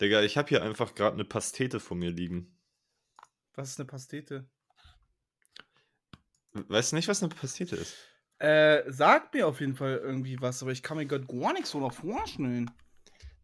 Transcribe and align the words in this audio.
Digga, 0.00 0.22
ich 0.22 0.36
habe 0.36 0.48
hier 0.48 0.62
einfach 0.62 0.94
gerade 0.94 1.14
eine 1.14 1.24
Pastete 1.24 1.80
vor 1.80 1.96
mir 1.96 2.10
liegen. 2.10 2.56
Was 3.54 3.70
ist 3.70 3.80
eine 3.80 3.86
Pastete? 3.86 4.48
Weißt 6.52 6.92
du 6.92 6.96
nicht, 6.96 7.08
was 7.08 7.22
eine 7.22 7.34
Pastete 7.34 7.76
ist? 7.76 7.96
Äh, 8.38 8.90
sagt 8.90 9.34
mir 9.34 9.48
auf 9.48 9.60
jeden 9.60 9.74
Fall 9.74 9.96
irgendwie 9.96 10.40
was, 10.40 10.62
aber 10.62 10.70
ich 10.70 10.82
kann 10.82 10.96
mir 10.96 11.06
gerade 11.06 11.26
gar 11.26 11.52
nichts 11.52 11.70
so 11.70 11.80
noch 11.80 11.92
vorstellen. 11.92 12.70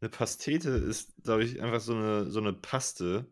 Eine 0.01 0.09
Pastete 0.09 0.71
ist, 0.71 1.12
glaube 1.25 1.43
ich, 1.43 1.61
einfach 1.61 1.80
so 1.80 1.95
eine, 1.95 2.30
so 2.30 2.39
eine 2.39 2.53
Paste 2.53 3.27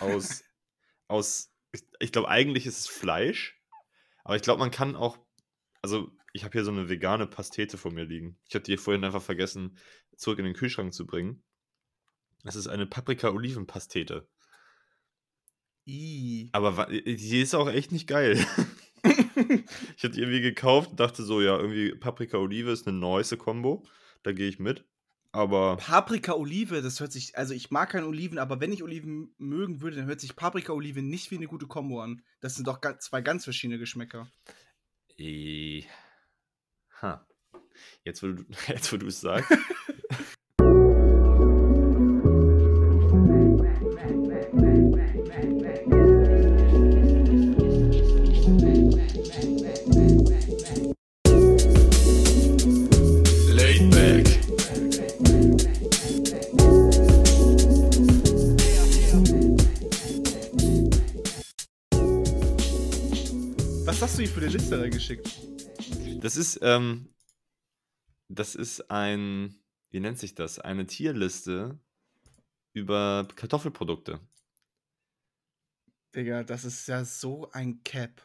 aus, 0.00 0.44
aus 1.08 1.52
ich, 1.72 1.82
ich 2.00 2.12
glaube, 2.12 2.28
eigentlich 2.28 2.64
ist 2.64 2.78
es 2.78 2.86
Fleisch, 2.86 3.60
aber 4.24 4.36
ich 4.36 4.42
glaube, 4.42 4.60
man 4.60 4.70
kann 4.70 4.96
auch, 4.96 5.18
also 5.82 6.10
ich 6.32 6.44
habe 6.44 6.52
hier 6.52 6.64
so 6.64 6.70
eine 6.70 6.88
vegane 6.88 7.26
Pastete 7.26 7.76
vor 7.76 7.92
mir 7.92 8.04
liegen. 8.04 8.38
Ich 8.48 8.54
habe 8.54 8.62
die 8.62 8.76
vorhin 8.78 9.04
einfach 9.04 9.22
vergessen, 9.22 9.76
zurück 10.16 10.38
in 10.38 10.46
den 10.46 10.54
Kühlschrank 10.54 10.94
zu 10.94 11.06
bringen. 11.06 11.42
Es 12.44 12.56
ist 12.56 12.66
eine 12.68 12.86
Paprika-Oliven-Pastete. 12.86 14.28
I. 15.86 16.50
Aber 16.52 16.76
wa- 16.76 16.86
die 16.86 17.40
ist 17.40 17.54
auch 17.54 17.68
echt 17.68 17.92
nicht 17.92 18.06
geil. 18.06 18.44
ich 19.04 20.04
hatte 20.04 20.10
die 20.10 20.20
irgendwie 20.20 20.40
gekauft 20.40 20.90
und 20.90 21.00
dachte 21.00 21.22
so, 21.22 21.40
ja, 21.40 21.56
irgendwie 21.58 21.94
Paprika-Olive 21.94 22.70
ist 22.70 22.86
eine 22.86 22.98
nice 22.98 23.36
Kombo. 23.38 23.86
Da 24.22 24.32
gehe 24.32 24.48
ich 24.48 24.58
mit. 24.58 24.84
Aber 25.30 25.76
Paprika 25.76 26.32
Olive, 26.32 26.80
das 26.80 27.00
hört 27.00 27.12
sich, 27.12 27.36
also 27.36 27.52
ich 27.52 27.70
mag 27.70 27.90
keine 27.90 28.06
Oliven, 28.06 28.38
aber 28.38 28.60
wenn 28.60 28.72
ich 28.72 28.82
Oliven 28.82 29.34
mögen 29.36 29.82
würde, 29.82 29.96
dann 29.96 30.06
hört 30.06 30.20
sich 30.20 30.34
Paprika 30.36 30.72
Olive 30.72 31.02
nicht 31.02 31.30
wie 31.30 31.36
eine 31.36 31.46
gute 31.46 31.66
Kombo 31.66 32.00
an. 32.00 32.22
Das 32.40 32.54
sind 32.54 32.66
doch 32.66 32.80
zwei 32.98 33.20
ganz 33.20 33.44
verschiedene 33.44 33.78
Geschmäcker. 33.78 34.30
Eh. 35.18 35.84
Ha. 37.02 37.26
Jetzt, 38.04 38.22
wo 38.22 38.28
du 38.28 38.44
jetzt, 38.68 38.92
wo 38.92 38.96
du 38.96 39.06
es 39.06 39.20
sagst. 39.20 39.50
eine 64.72 64.82
Liste 64.82 64.82
reingeschickt? 64.82 66.22
Das 66.22 66.36
ist, 66.36 66.58
ähm, 66.62 67.08
das 68.28 68.54
ist 68.54 68.90
ein, 68.90 69.54
wie 69.90 70.00
nennt 70.00 70.18
sich 70.18 70.34
das? 70.34 70.58
Eine 70.58 70.86
Tierliste 70.86 71.78
über 72.72 73.26
Kartoffelprodukte. 73.34 74.20
Digga, 76.14 76.42
das 76.42 76.64
ist 76.64 76.86
ja 76.88 77.04
so 77.04 77.50
ein 77.52 77.82
Cap. 77.84 78.22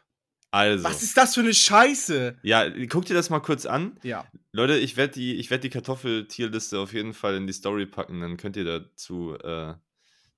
Also, 0.51 0.83
Was 0.83 1.01
ist 1.01 1.17
das 1.17 1.33
für 1.33 1.41
eine 1.41 1.53
Scheiße? 1.53 2.37
ja, 2.43 2.69
guck 2.87 3.05
dir 3.05 3.15
das 3.15 3.29
mal 3.29 3.39
kurz 3.39 3.65
an. 3.65 3.97
Ja. 4.03 4.29
Leute, 4.51 4.77
ich 4.77 4.97
werde 4.97 5.13
die, 5.13 5.35
ich 5.35 5.49
werd 5.49 5.63
die 5.63 5.69
Kartoffeltierliste 5.69 6.79
auf 6.79 6.93
jeden 6.93 7.13
Fall 7.13 7.35
in 7.35 7.47
die 7.47 7.53
Story 7.53 7.85
packen, 7.85 8.21
dann 8.21 8.37
könnt 8.37 8.55
ihr 8.55 8.65
dazu, 8.65 9.35
äh, 9.35 9.73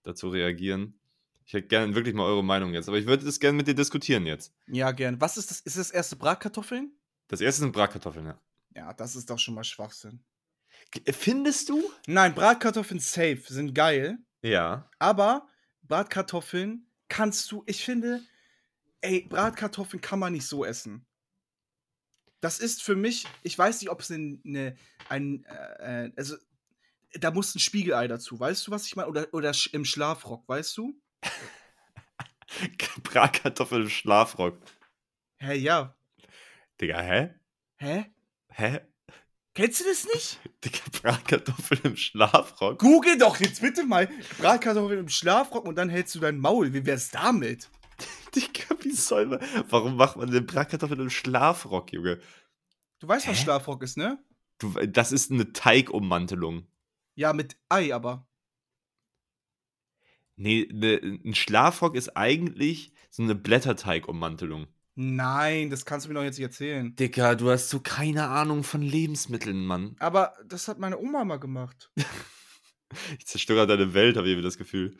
dazu 0.03 0.29
reagieren. 0.29 0.99
Ich 1.45 1.53
hätte 1.53 1.67
gerne 1.67 1.93
wirklich 1.93 2.15
mal 2.15 2.23
eure 2.25 2.43
Meinung 2.43 2.73
jetzt, 2.73 2.87
aber 2.87 2.97
ich 2.97 3.05
würde 3.05 3.23
das 3.25 3.39
gerne 3.39 3.55
mit 3.57 3.67
dir 3.67 3.75
diskutieren 3.75 4.25
jetzt. 4.25 4.53
Ja, 4.67 4.91
gern. 4.91 5.21
Was 5.21 5.37
ist 5.37 5.51
das? 5.51 5.59
Ist 5.61 5.77
das 5.77 5.91
erste 5.91 6.15
Bratkartoffeln? 6.15 6.91
Das 7.27 7.39
erste 7.41 7.61
sind 7.61 7.71
Bratkartoffeln, 7.71 8.25
ja. 8.25 8.41
Ja, 8.75 8.93
das 8.93 9.15
ist 9.15 9.29
doch 9.29 9.39
schon 9.39 9.53
mal 9.53 9.63
Schwachsinn. 9.63 10.23
G- 10.91 11.11
Findest 11.13 11.69
du? 11.69 11.83
Nein, 12.07 12.33
Bratkartoffeln 12.35 12.99
safe 12.99 13.41
sind 13.47 13.73
geil, 13.73 14.17
Ja. 14.41 14.89
aber 14.99 15.47
Bratkartoffeln 15.83 16.91
kannst 17.07 17.51
du, 17.51 17.63
ich 17.67 17.85
finde, 17.85 18.21
ey, 19.01 19.21
Bratkartoffeln 19.21 20.01
kann 20.01 20.19
man 20.19 20.33
nicht 20.33 20.47
so 20.47 20.65
essen. 20.65 21.05
Das 22.41 22.59
ist 22.59 22.83
für 22.83 22.95
mich, 22.95 23.25
ich 23.43 23.57
weiß 23.57 23.81
nicht, 23.81 23.89
ob 23.89 24.01
es 24.01 24.11
eine, 24.11 24.75
ein, 25.09 25.43
äh, 25.45 26.05
äh, 26.07 26.11
also 26.15 26.35
da 27.13 27.31
muss 27.31 27.55
ein 27.55 27.59
Spiegelei 27.59 28.07
dazu, 28.07 28.39
weißt 28.39 28.67
du, 28.67 28.71
was 28.71 28.85
ich 28.85 28.95
meine? 28.95 29.07
Oder, 29.09 29.33
oder 29.33 29.51
im 29.71 29.85
Schlafrock, 29.85 30.47
weißt 30.49 30.75
du? 30.77 30.99
Bratkartoffeln 33.03 33.83
im 33.83 33.89
Schlafrock. 33.89 34.57
Hä, 35.37 35.53
ja. 35.55 35.95
Digga, 36.79 37.01
hä? 37.01 37.39
Hä? 37.77 38.05
Hä? 38.49 38.87
Kennst 39.53 39.79
du 39.79 39.85
das 39.85 40.05
nicht? 40.13 40.39
Digga, 40.63 40.79
Bratkartoffeln 41.01 41.81
im 41.83 41.97
Schlafrock? 41.97 42.79
Google 42.79 43.17
doch 43.17 43.39
jetzt 43.39 43.61
bitte 43.61 43.83
mal 43.85 44.09
Bratkartoffeln 44.37 44.99
im 44.99 45.09
Schlafrock 45.09 45.65
und 45.65 45.75
dann 45.75 45.89
hältst 45.89 46.15
du 46.15 46.19
dein 46.19 46.39
Maul. 46.39 46.73
Wie 46.73 46.85
wär's 46.85 47.09
damit? 47.09 47.69
Digga, 48.35 48.75
wie 48.81 48.91
soll 48.91 49.27
man. 49.27 49.39
Warum 49.69 49.95
macht 49.95 50.17
man 50.17 50.29
denn 50.29 50.45
Bratkartoffeln 50.45 50.99
im 50.99 51.09
Schlafrock, 51.09 51.93
Junge? 51.93 52.19
Du 52.99 53.07
weißt, 53.07 53.27
was 53.27 53.37
Hä? 53.37 53.43
Schlafrock 53.43 53.83
ist, 53.83 53.97
ne? 53.97 54.19
Du, 54.57 54.71
das 54.71 55.11
ist 55.11 55.31
eine 55.31 55.51
Teigummantelung. 55.53 56.67
Ja, 57.15 57.33
mit 57.33 57.57
Ei 57.69 57.93
aber. 57.93 58.27
Nee, 60.37 60.67
ne, 60.71 60.99
ein 61.23 61.35
Schlafrock 61.35 61.95
ist 61.95 62.15
eigentlich 62.17 62.91
so 63.09 63.23
eine 63.23 63.35
Blätterteigummantelung. 63.35 64.67
Nein, 64.95 65.69
das 65.69 65.85
kannst 65.85 66.05
du 66.05 66.09
mir 66.09 66.15
doch 66.15 66.23
jetzt 66.23 66.37
nicht 66.37 66.45
erzählen. 66.45 66.95
Digga, 66.95 67.35
du 67.35 67.49
hast 67.49 67.69
so 67.69 67.81
keine 67.81 68.29
Ahnung 68.29 68.63
von 68.63 68.81
Lebensmitteln, 68.81 69.65
Mann. 69.65 69.95
Aber 69.99 70.33
das 70.45 70.67
hat 70.67 70.79
meine 70.79 70.97
Oma 70.97 71.23
mal 71.23 71.39
gemacht. 71.39 71.91
Ich 73.17 73.25
zerstöre 73.25 73.65
deine 73.65 73.93
Welt, 73.93 74.15
habe 74.15 74.27
ich 74.27 74.33
irgendwie 74.33 74.47
das 74.47 74.59
Gefühl. 74.59 74.95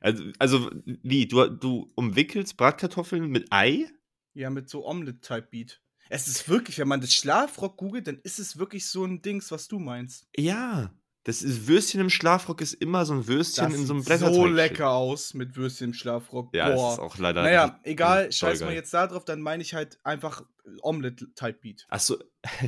Also, 0.00 0.24
also 0.38 0.70
wie, 0.84 1.26
du, 1.26 1.48
du 1.48 1.90
umwickelst 1.94 2.56
Bratkartoffeln 2.56 3.28
mit 3.28 3.48
Ei? 3.50 3.86
Ja, 4.34 4.50
mit 4.50 4.70
so 4.70 4.86
Omelette-Type-Beat. 4.86 5.82
Es 6.08 6.28
ist 6.28 6.48
wirklich, 6.48 6.78
wenn 6.78 6.88
man 6.88 7.00
das 7.00 7.12
Schlafrock 7.12 7.76
googelt, 7.76 8.06
dann 8.06 8.18
ist 8.18 8.38
es 8.38 8.56
wirklich 8.56 8.86
so 8.86 9.04
ein 9.04 9.20
Dings, 9.20 9.50
was 9.50 9.68
du 9.68 9.78
meinst. 9.78 10.28
Ja. 10.36 10.94
Das 11.24 11.42
ist 11.42 11.66
Würstchen 11.66 12.00
im 12.00 12.10
Schlafrock 12.10 12.60
ist 12.60 12.74
immer 12.74 13.06
so 13.06 13.14
ein 13.14 13.26
Würstchen 13.26 13.70
Das 13.70 13.74
in 13.74 13.86
so 13.86 13.94
einem 13.94 14.00
sieht 14.02 14.08
Blätterteig. 14.08 14.34
so 14.34 14.46
lecker 14.46 14.90
aus 14.90 15.32
mit 15.32 15.56
Würstchen 15.56 15.88
im 15.88 15.94
Schlafrock. 15.94 16.54
Ja, 16.54 16.68
Boah. 16.68 16.74
das 16.84 16.92
ist 16.94 16.98
auch 17.00 17.18
leider. 17.18 17.42
naja, 17.42 17.80
egal, 17.82 18.30
scheiß 18.30 18.60
mal 18.60 18.74
jetzt 18.74 18.92
da 18.92 19.06
drauf, 19.06 19.24
dann 19.24 19.40
meine 19.40 19.62
ich 19.62 19.72
halt 19.74 19.98
einfach 20.04 20.42
Omelette-Type-Beat. 20.82 21.86
Achso. 21.88 22.18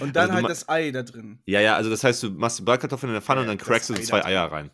Und 0.00 0.14
dann 0.14 0.30
Also 0.30 0.34
halt 0.42 0.50
das 0.50 0.68
Ei 0.68 0.92
da 0.92 1.02
drin. 1.02 1.42
Ja, 1.44 1.60
ja, 1.60 1.74
also 1.74 1.90
das 1.90 2.04
heißt, 2.04 2.22
du 2.22 2.30
machst 2.30 2.60
die 2.60 2.62
Bratkartoffeln 2.62 3.10
in 3.10 3.14
der 3.14 3.22
Pfanne 3.22 3.40
Ja, 3.40 3.42
und 3.42 3.48
dann 3.48 3.58
crackst 3.58 3.90
du 3.90 3.94
so 3.94 4.00
Ei 4.00 4.04
zwei 4.04 4.24
Eier 4.24 4.44
rein. 4.44 4.70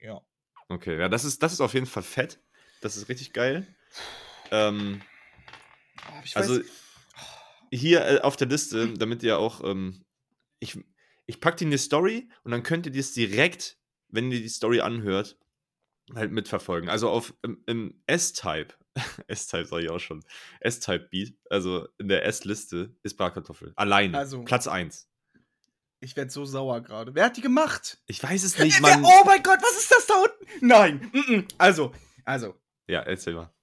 Ja. 0.00 0.22
Okay, 0.68 0.98
ja, 0.98 1.10
das 1.10 1.24
ist, 1.24 1.42
das 1.42 1.52
ist 1.52 1.60
auf 1.60 1.74
jeden 1.74 1.84
Fall 1.84 2.02
fett. 2.02 2.40
Das 2.80 2.96
ist 2.96 3.10
richtig 3.10 3.34
geil. 3.34 3.66
Ähm, 4.50 5.02
ich 6.24 6.34
also 6.36 6.58
weiß, 6.58 6.64
hier 7.70 8.06
äh, 8.06 8.20
auf 8.20 8.36
der 8.36 8.46
Liste, 8.48 8.94
damit 8.94 9.22
ihr 9.22 9.38
auch, 9.38 9.62
ähm, 9.64 10.02
ich, 10.60 10.78
ich 11.30 11.40
pack 11.40 11.56
die 11.56 11.64
in 11.64 11.70
die 11.70 11.78
Story 11.78 12.28
und 12.42 12.50
dann 12.50 12.62
könnt 12.64 12.86
ihr 12.86 12.92
das 12.92 13.12
direkt, 13.12 13.78
wenn 14.08 14.30
ihr 14.32 14.40
die 14.40 14.48
Story 14.48 14.80
anhört, 14.80 15.38
halt 16.14 16.32
mitverfolgen. 16.32 16.90
Also 16.90 17.08
auf 17.08 17.32
im, 17.42 17.62
im 17.66 18.02
S-Type, 18.08 18.74
S-Type 19.28 19.64
sag 19.66 19.82
ich 19.82 19.90
auch 19.90 20.00
schon, 20.00 20.24
S-Type-Beat, 20.60 21.34
also 21.48 21.86
in 21.98 22.08
der 22.08 22.24
S-Liste 22.26 22.96
ist 23.04 23.16
Bratkartoffel. 23.16 23.72
Alleine. 23.76 24.18
Also- 24.18 24.42
Platz 24.42 24.66
1. 24.66 25.08
ich 26.00 26.16
werde 26.16 26.32
so 26.32 26.44
sauer 26.44 26.80
gerade. 26.80 27.14
Wer 27.14 27.26
hat 27.26 27.36
die 27.36 27.42
gemacht? 27.42 28.02
Ich 28.06 28.20
weiß 28.20 28.42
es 28.42 28.58
nicht, 28.58 28.80
Mann. 28.80 29.04
oh 29.04 29.22
mein 29.24 29.42
Gott, 29.44 29.58
was 29.62 29.78
ist 29.78 29.90
das 29.92 30.06
da 30.08 30.14
unten? 30.14 30.66
Nein. 30.66 31.10
mm, 31.12 31.32
mm. 31.36 31.48
Also, 31.58 31.92
also, 32.24 32.60
Ja, 32.88 33.00
erzähl 33.02 33.34
mal. 33.34 33.54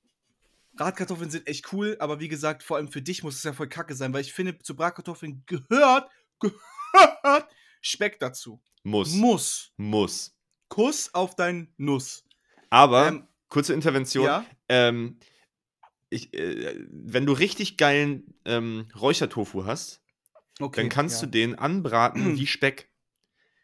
Bratkartoffeln 0.77 1.29
sind 1.31 1.47
echt 1.47 1.73
cool, 1.73 1.97
aber 2.00 2.22
wie 2.22 2.27
gesagt, 2.29 2.63
vor 2.63 2.77
allem 2.77 2.88
für 2.89 3.01
dich 3.01 3.23
muss 3.23 3.35
es 3.35 3.44
ja 3.44 3.51
voll 3.51 3.67
kacke 3.67 3.94
sein, 3.95 4.13
weil 4.13 4.22
ich 4.22 4.31
finde, 4.31 4.57
zu 4.59 4.73
Bratkartoffeln 4.75 5.44
gehört, 5.47 6.09
gehört 6.39 7.46
Speck 7.81 8.19
dazu. 8.19 8.61
Muss. 8.83 9.13
Muss. 9.13 9.71
Muss. 9.77 10.35
Kuss 10.69 11.13
auf 11.13 11.35
dein 11.35 11.74
Nuss. 11.77 12.25
Aber, 12.69 13.07
Ähm, 13.07 13.27
kurze 13.50 13.74
Intervention. 13.74 14.25
Ja. 14.25 14.45
Ähm, 14.69 15.19
ich, 16.09 16.33
äh, 16.33 16.85
wenn 16.89 17.25
du 17.25 17.33
richtig 17.33 17.77
geilen 17.77 18.33
ähm, 18.45 18.88
Räuchertofu 19.00 19.65
hast, 19.65 20.01
Okay. 20.59 20.81
dann 20.81 20.89
kannst 20.89 21.21
ja. 21.21 21.25
du 21.25 21.31
den 21.31 21.56
anbraten 21.56 22.38
wie 22.38 22.47
Speck. 22.47 22.89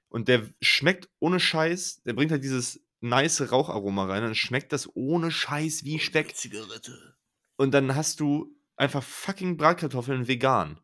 Und 0.10 0.27
der 0.27 0.48
schmeckt 0.62 1.10
ohne 1.19 1.39
Scheiß, 1.39 2.04
der 2.04 2.13
bringt 2.13 2.31
halt 2.31 2.44
dieses 2.44 2.86
nice 3.01 3.51
Raucharoma 3.51 4.06
rein, 4.06 4.21
dann 4.21 4.36
schmeckt 4.36 4.71
das 4.71 4.95
ohne 4.95 5.31
Scheiß 5.31 5.83
wie 5.86 6.00
Speck. 6.00 6.36
Zigarette. 6.36 7.18
Und 7.57 7.71
dann 7.71 7.95
hast 7.95 8.19
du 8.19 8.56
einfach 8.75 9.04
fucking 9.04 9.57
Bratkartoffeln 9.57 10.27
vegan. 10.27 10.80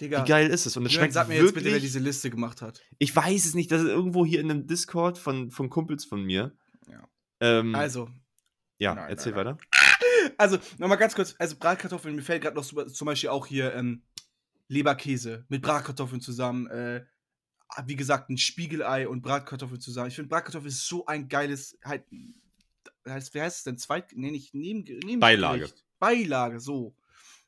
Digga, 0.00 0.24
Wie 0.24 0.28
geil 0.28 0.48
ist 0.48 0.66
es? 0.66 0.76
Und 0.76 0.86
es 0.86 0.92
Jürgen, 0.92 1.02
schmeckt 1.02 1.14
sag 1.14 1.28
mir 1.28 1.36
jetzt 1.36 1.54
bitte, 1.54 1.66
wer 1.66 1.72
wirklich. 1.72 1.82
diese 1.84 2.00
Liste 2.00 2.30
gemacht 2.30 2.62
hat. 2.62 2.82
ich 2.98 3.14
weiß 3.14 3.44
es 3.44 3.54
nicht, 3.54 3.70
das 3.70 3.82
ist 3.82 3.88
irgendwo 3.88 4.26
hier 4.26 4.40
in 4.40 4.50
einem 4.50 4.66
Discord 4.66 5.18
von, 5.18 5.50
von 5.50 5.70
Kumpels 5.70 6.04
von 6.04 6.24
mir. 6.24 6.56
Ja. 6.90 7.08
Ähm, 7.40 7.74
Also, 7.74 8.10
ja, 8.78 8.94
nein, 8.94 9.10
erzähl 9.10 9.32
nein, 9.32 9.46
weiter. 9.46 9.58
also 10.38 10.58
nochmal 10.78 10.98
ganz 10.98 11.14
kurz, 11.14 11.36
also 11.38 11.56
Bratkartoffeln, 11.56 12.16
mir 12.16 12.22
fällt 12.22 12.42
gerade 12.42 12.56
noch 12.56 12.64
zum 12.64 13.06
Beispiel 13.06 13.30
auch 13.30 13.46
hier 13.46 13.72
ähm, 13.74 14.02
Leberkäse 14.68 15.44
mit 15.48 15.62
Bratkartoffeln 15.62 16.20
zusammen, 16.20 16.66
äh, 16.68 17.04
wie 17.86 17.96
gesagt, 17.96 18.30
ein 18.30 18.38
Spiegelei 18.38 19.08
und 19.08 19.22
Bratkartoffel 19.22 19.78
zusammen. 19.78 20.08
Ich 20.08 20.16
finde, 20.16 20.28
Bratkartoffel 20.28 20.68
ist 20.68 20.86
so 20.86 21.06
ein 21.06 21.28
geiles, 21.28 21.78
halt, 21.84 22.04
heißt, 23.06 23.34
wie 23.34 23.40
heißt 23.40 23.58
es 23.58 23.64
denn? 23.64 23.78
Zweit, 23.78 24.12
nee, 24.14 24.30
nicht 24.30 24.54
neben, 24.54 24.84
neben 25.04 25.20
Beilage. 25.20 25.70
Beilage, 25.98 26.60
so. 26.60 26.94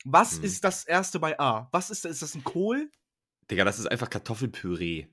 Was 0.04 0.36
Hm. 0.36 0.44
ist 0.44 0.64
das 0.64 0.84
erste 0.84 1.18
bei 1.18 1.38
A? 1.40 1.68
Was 1.72 1.90
ist 1.90 2.04
das? 2.04 2.12
Ist 2.12 2.22
das 2.22 2.34
ein 2.34 2.44
Kohl? 2.44 2.90
Digga, 3.50 3.64
das 3.64 3.78
ist 3.78 3.86
einfach 3.86 4.10
Kartoffelpüree. 4.10 5.06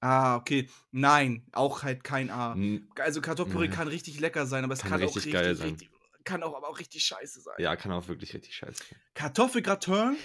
Ah, 0.00 0.36
okay. 0.36 0.68
Nein, 0.90 1.46
auch 1.52 1.84
halt 1.84 2.02
kein 2.02 2.28
A. 2.30 2.56
Also 2.98 3.20
Kartoffelpüree 3.20 3.68
Nee. 3.68 3.74
kann 3.74 3.86
richtig 3.88 4.18
lecker 4.18 4.46
sein, 4.46 4.64
aber 4.64 4.74
es 4.74 4.80
Kann 4.80 4.90
kann, 4.90 5.00
auch 5.00 5.04
richtig 5.06 5.26
richtig, 5.26 5.32
geil 5.32 5.54
sein. 5.54 5.68
richtig, 5.70 5.90
kann 6.24 6.42
auch 6.42 6.56
aber 6.56 6.68
auch 6.68 6.78
richtig 6.78 7.04
scheiße 7.04 7.40
sein. 7.40 7.54
Ja, 7.58 7.76
kann 7.76 7.92
auch 7.92 8.08
wirklich 8.08 8.34
richtig 8.34 8.54
scheiße 8.56 8.78
sein. 8.90 8.98
Kartoffelgratin? 9.14 10.16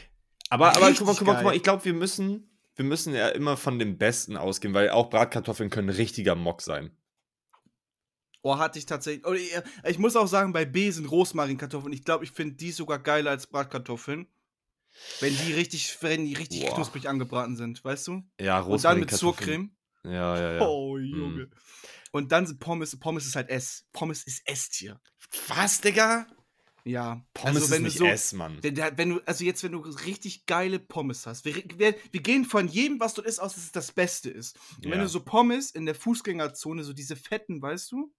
Aber, 0.50 0.74
aber 0.74 0.88
Richtig 0.88 1.00
guck 1.00 1.08
mal, 1.08 1.16
guck 1.16 1.28
mal, 1.28 1.36
guck 1.36 1.44
mal, 1.44 1.56
ich 1.56 1.64
glaube, 1.64 1.86
wir 1.86 1.94
müssen, 1.94 2.50
wir 2.76 2.86
müssen 2.86 3.14
ja 3.14 3.28
immer 3.30 3.58
von 3.58 3.78
dem 3.80 3.98
Besten 3.98 4.38
ausgehen, 4.38 4.74
weil 4.74 4.90
auch 4.90 5.10
Bratkartoffeln 5.10 5.70
können 5.70 5.90
richtiger 5.90 6.36
Mock 6.36 6.62
sein. 6.62 6.96
Oh, 8.48 8.58
hatte 8.60 8.80
ich 8.80 8.86
tatsächlich. 8.86 9.26
Oder 9.26 9.36
ich, 9.38 9.52
ich 9.86 10.00
muss 10.00 10.16
auch 10.16 10.28
sagen, 10.28 10.54
bei 10.54 10.64
B 10.64 10.90
sind 10.92 11.06
Rosmarinkartoffeln. 11.12 11.92
Ich 11.92 12.06
glaube, 12.06 12.24
ich 12.24 12.32
finde 12.32 12.56
die 12.56 12.72
sogar 12.72 13.00
geiler 13.00 13.32
als 13.32 13.48
Bratkartoffeln. 13.48 14.28
Wenn 15.20 15.36
die 15.38 15.54
richtig, 15.54 15.98
wenn 16.02 16.26
die 16.26 16.34
richtig 16.34 16.62
Boah. 16.62 16.76
knusprig 16.76 17.10
angebraten 17.10 17.56
sind, 17.58 17.84
weißt 17.84 18.08
du? 18.08 18.24
Ja, 18.40 18.60
Und 18.62 18.84
dann 18.86 19.00
mit 19.00 19.12
Rosmarinkartoffeln. 19.12 19.72
Surcreme. 20.04 20.14
Ja, 20.16 20.40
ja, 20.40 20.54
ja. 20.54 20.62
Oh, 20.62 20.98
Junge. 20.98 21.50
Und 22.12 22.32
dann 22.32 22.48
sind 22.48 22.60
Pommes. 22.60 22.98
Pommes 22.98 23.26
ist 23.26 23.36
halt 23.36 23.50
S. 23.50 23.86
Pommes 23.92 24.24
ist 24.24 24.42
S-Tier. 24.48 25.00
Was, 25.50 25.82
Digga? 25.82 26.26
Ja. 26.86 27.22
Pommes 27.34 27.64
also, 27.64 27.70
wenn 27.72 27.86
ist 27.86 28.00
du 28.00 28.06
nicht 28.06 28.12
so, 28.12 28.14
S, 28.14 28.34
Mann. 28.34 28.58
Wenn, 28.62 28.78
wenn 28.78 29.10
du, 29.10 29.20
also 29.26 29.44
jetzt, 29.44 29.62
wenn 29.64 29.74
du 29.74 29.80
richtig 29.80 30.46
geile 30.46 30.80
Pommes 30.80 31.26
hast, 31.26 31.44
wir, 31.44 31.56
wir, 31.76 31.96
wir 32.12 32.22
gehen 32.22 32.46
von 32.46 32.70
jedem, 32.70 33.02
was 33.02 33.14
du 33.14 33.22
isst, 33.22 33.42
aus, 33.42 33.56
dass 33.56 33.66
es 33.66 33.72
das 33.74 33.92
Beste 33.92 34.30
ist. 34.30 34.58
Und 34.78 34.86
wenn 34.86 35.00
Ja. 35.00 35.04
du 35.04 35.10
so 35.10 35.20
Pommes 35.20 35.72
in 35.72 35.86
der 35.86 35.96
Fußgängerzone, 35.96 36.86
so 36.86 36.94
diese 36.94 37.18
fetten, 37.18 37.62
weißt 37.62 37.92
du? 37.92 38.14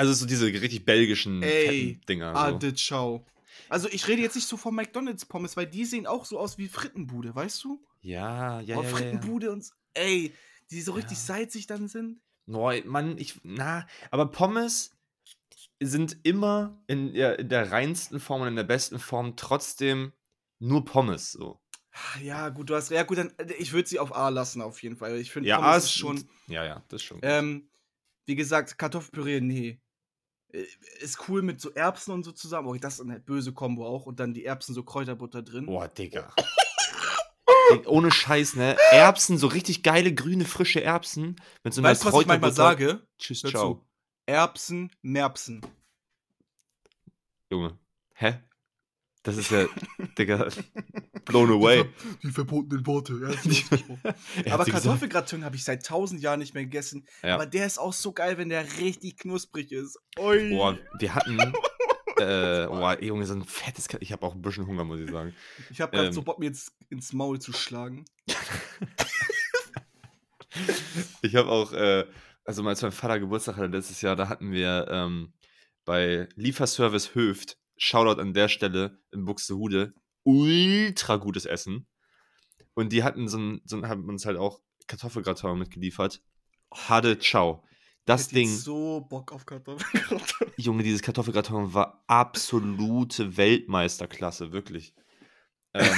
Also 0.00 0.14
so 0.14 0.24
diese 0.24 0.46
richtig 0.46 0.86
belgischen 0.86 1.42
Ey, 1.42 2.00
Dinger. 2.08 2.34
Ah, 2.34 2.58
So. 2.74 3.26
Also 3.68 3.86
ich 3.90 4.08
rede 4.08 4.22
jetzt 4.22 4.34
nicht 4.34 4.48
so 4.48 4.56
von 4.56 4.74
McDonalds 4.74 5.26
Pommes, 5.26 5.58
weil 5.58 5.66
die 5.66 5.84
sehen 5.84 6.06
auch 6.06 6.24
so 6.24 6.38
aus 6.38 6.56
wie 6.56 6.68
Frittenbude, 6.68 7.34
weißt 7.34 7.62
du? 7.64 7.84
Ja, 8.00 8.60
ja, 8.62 8.78
oh, 8.78 8.82
ja, 8.82 8.88
ja, 8.88 8.88
ja. 8.88 8.96
Frittenbude 8.96 9.52
und 9.52 9.70
ey, 9.92 10.34
die 10.70 10.80
so 10.80 10.92
richtig 10.92 11.18
Ja. 11.18 11.24
salzig 11.24 11.66
dann 11.66 11.86
sind. 11.86 12.22
Boah, 12.46 12.74
Mann, 12.86 13.18
ich, 13.18 13.40
na, 13.42 13.86
aber 14.10 14.30
Pommes 14.30 14.92
sind 15.80 16.16
immer 16.22 16.82
in 16.86 17.12
der, 17.12 17.38
in 17.38 17.50
der 17.50 17.70
reinsten 17.70 18.20
Form 18.20 18.40
und 18.40 18.48
in 18.48 18.56
der 18.56 18.64
besten 18.64 18.98
Form 18.98 19.36
trotzdem 19.36 20.14
nur 20.60 20.86
Pommes, 20.86 21.32
so. 21.32 21.60
Ah, 21.92 22.20
Ja, 22.22 22.48
gut, 22.48 22.70
du 22.70 22.74
hast 22.74 22.90
ja 22.90 23.02
gut, 23.02 23.18
dann 23.18 23.34
äh, 23.36 23.52
ich 23.58 23.74
würde 23.74 23.86
sie 23.86 23.98
auf 23.98 24.16
A 24.16 24.30
lassen 24.30 24.62
auf 24.62 24.82
jeden 24.82 24.96
Fall. 24.96 25.18
Ich 25.18 25.30
finde 25.30 25.50
Ja, 25.50 25.56
Pommes 25.56 25.70
A 25.74 25.76
ist 25.76 25.92
schon 25.92 26.30
Ja, 26.48 26.64
ja, 26.64 26.82
das 26.88 27.02
ist 27.02 27.04
schon. 27.06 27.18
ähm, 27.22 27.68
wie 28.26 28.36
gesagt, 28.36 28.78
Kartoffelpüree 28.78 29.40
nee. 29.42 29.78
Äh, 30.52 30.66
Ist 31.00 31.28
cool 31.28 31.42
mit 31.42 31.60
so 31.60 31.70
Erbsen 31.70 32.12
und 32.12 32.24
so 32.24 32.32
zusammen. 32.32 32.68
Oh, 32.68 32.74
das 32.74 32.94
ist 32.94 33.00
eine 33.00 33.20
böse 33.20 33.52
Kombo 33.52 33.86
auch 33.86 34.06
und 34.06 34.20
dann 34.20 34.34
die 34.34 34.44
Erbsen 34.44 34.74
so 34.74 34.82
Kräuterbutter 34.82 35.42
drin. 35.42 35.66
Boah, 35.66 35.88
Digga. 35.88 36.32
Ey, 37.72 37.86
Ohne 37.86 38.10
Scheiß, 38.10 38.56
ne? 38.56 38.76
Erbsen, 38.90 39.38
so 39.38 39.46
richtig 39.46 39.82
geile, 39.82 40.12
grüne, 40.14 40.44
frische 40.44 40.82
Erbsen. 40.82 41.36
Mit 41.62 41.72
so 41.74 41.80
einer 41.80 41.90
weißt 41.90 42.04
du, 42.04 42.12
was 42.12 42.20
ich 42.20 42.26
manchmal 42.26 42.52
sage? 42.52 43.06
Tschüss, 43.18 43.42
Dazu. 43.42 43.50
ciao. 43.52 43.86
Erbsen, 44.26 44.90
Merpsen. 45.02 45.60
Junge. 47.50 47.78
Hä? 48.14 48.40
Das 49.22 49.36
ist 49.36 49.50
ja, 49.50 49.66
Digga, 50.18 50.48
blown 51.26 51.50
away. 51.50 51.84
Die 52.22 52.30
verbotenen 52.30 52.86
Worte. 52.86 53.20
Ja, 53.20 54.14
Er 54.44 54.54
Aber. 54.54 54.64
Kartoffelgratin 54.64 55.44
habe 55.44 55.56
ich 55.56 55.64
seit 55.64 55.84
tausend 55.84 56.22
Jahren 56.22 56.38
nicht 56.38 56.54
mehr 56.54 56.64
gegessen. 56.64 57.06
Ja. 57.22 57.34
Aber 57.34 57.46
der 57.46 57.66
ist 57.66 57.78
auch 57.78 57.92
so 57.92 58.12
geil, 58.12 58.38
wenn 58.38 58.48
der 58.48 58.64
richtig 58.78 59.18
knusprig 59.18 59.72
ist. 59.72 59.98
Ui. 60.18 60.50
Boah, 60.50 60.78
wir 60.98 61.14
hatten. 61.14 61.38
äh, 62.18 62.66
boah, 62.66 62.96
Junge, 63.02 63.26
so 63.26 63.34
ein 63.34 63.44
fettes. 63.44 63.88
Ka 63.88 63.98
ich 64.00 64.12
habe 64.12 64.24
auch 64.26 64.34
ein 64.34 64.40
bisschen 64.40 64.66
Hunger, 64.66 64.84
muss 64.84 65.00
ich 65.00 65.10
sagen. 65.10 65.34
ich 65.70 65.82
habe 65.82 65.92
gerade 65.92 66.08
ähm, 66.08 66.14
so 66.14 66.22
Bock, 66.22 66.38
mir 66.38 66.46
jetzt 66.46 66.72
ins 66.88 67.12
Maul 67.12 67.40
zu 67.40 67.52
schlagen. 67.52 68.06
Ich 71.22 71.36
habe 71.36 71.48
auch, 71.48 71.72
äh, 71.72 72.06
also 72.44 72.64
als 72.64 72.82
mein 72.82 72.92
Vater 72.92 73.20
Geburtstag 73.20 73.56
hatte 73.56 73.66
letztes 73.66 74.00
Jahr, 74.00 74.16
da 74.16 74.28
hatten 74.28 74.50
wir 74.50 74.86
ähm, 74.90 75.32
bei 75.84 76.28
Lieferservice 76.36 77.14
Höft, 77.14 77.59
Shoutout 77.82 78.20
an 78.20 78.34
der 78.34 78.48
Stelle 78.48 78.98
in 79.10 79.24
Buxtehude, 79.24 79.94
ultra 80.22 81.16
gutes 81.16 81.46
Essen. 81.46 81.88
Und 82.74 82.92
die 82.92 83.02
hatten 83.02 83.26
so 83.26 83.38
ein, 83.38 83.62
so 83.64 83.76
ein 83.76 83.88
haben 83.88 84.06
uns 84.06 84.26
halt 84.26 84.36
auch 84.36 84.60
Kartoffelgratin 84.86 85.58
mitgeliefert. 85.58 86.22
Hade 86.70 87.18
Ciao. 87.18 87.64
Das 88.04 88.26
Ich 88.26 88.34
Ding, 88.34 88.48
so 88.48 89.00
Bock 89.08 89.32
auf 89.32 89.46
Kartoffelgratin. 89.46 90.48
Junge, 90.58 90.82
dieses 90.82 91.00
Kartoffelgratin 91.00 91.72
war 91.72 92.04
absolute 92.06 93.38
Weltmeisterklasse, 93.38 94.52
wirklich. 94.52 94.94
Ähm, 95.72 95.96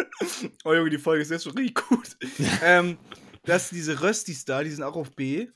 oh 0.64 0.72
Junge, 0.72 0.88
die 0.88 0.98
Folge 0.98 1.20
ist 1.20 1.30
jetzt 1.30 1.44
schon 1.44 1.52
richtig 1.52 1.86
gut. 1.86 2.16
ähm, 2.62 2.96
das 3.42 3.68
sind 3.68 3.76
diese 3.76 4.00
Röstis 4.00 4.46
da, 4.46 4.64
die 4.64 4.70
sind 4.70 4.84
auch 4.84 4.96
auf 4.96 5.14
B. 5.14 5.48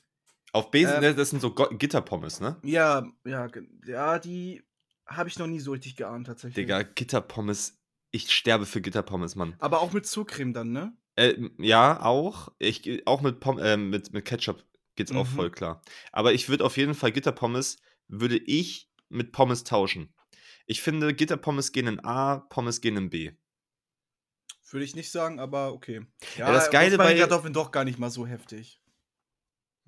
auf 0.53 0.69
Besen, 0.69 0.95
Ähm, 0.95 1.01
ne, 1.01 1.15
das 1.15 1.31
sind 1.31 1.41
so 1.41 1.51
Gitterpommes, 1.51 2.39
ne? 2.39 2.59
Ja, 2.61 3.03
ja, 3.25 3.47
ja, 3.87 4.19
die 4.19 4.61
habe 5.07 5.29
ich 5.29 5.37
noch 5.39 5.47
nie 5.47 5.59
so 5.59 5.71
richtig 5.71 5.95
geahnt 5.95 6.27
tatsächlich. 6.27 6.55
Digga, 6.55 6.83
Gitterpommes. 6.83 7.77
Ich 8.11 8.31
sterbe 8.31 8.65
für 8.65 8.81
Gitterpommes, 8.81 9.35
Mann. 9.35 9.55
Aber 9.59 9.81
auch 9.81 9.91
mit 9.93 10.05
Zuckercreme 10.05 10.53
dann, 10.53 10.71
ne? 10.71 10.95
Äh, 11.15 11.35
ja, 11.59 12.01
auch. 12.03 12.53
Ich, 12.59 13.05
auch 13.07 13.21
mit, 13.21 13.39
Pom 13.39 13.59
äh, 13.59 13.77
mit, 13.77 14.13
mit 14.13 14.25
Ketchup 14.25 14.63
geht's 14.95 15.11
auch 15.11 15.25
Mhm. 15.29 15.35
voll 15.35 15.51
klar. 15.51 15.81
Aber 16.11 16.33
ich 16.33 16.47
würde 16.49 16.63
auf 16.65 16.77
jeden 16.77 16.93
Fall 16.93 17.11
Gitterpommes, 17.11 17.77
würde 18.07 18.37
ich 18.37 18.89
mit 19.09 19.31
Pommes 19.31 19.63
tauschen. 19.63 20.13
Ich 20.65 20.81
finde, 20.81 21.13
Gitterpommes 21.13 21.71
gehen 21.73 21.87
in 21.87 21.99
A, 21.99 22.37
Pommes 22.39 22.81
gehen 22.81 22.97
in 22.97 23.09
B. 23.09 23.31
Würde 24.71 24.83
ich 24.85 24.95
nicht 24.95 25.11
sagen, 25.11 25.39
aber 25.39 25.73
okay. 25.73 26.05
Ja, 26.37 26.51
das 26.51 26.71
Geile 26.71 26.97
bei- 26.97 27.03
Rosmarinkartoffeln 27.03 27.53
doch 27.53 27.71
gar 27.71 27.85
nicht 27.85 27.99
mal 27.99 28.09
so 28.09 28.25
heftig. 28.25 28.81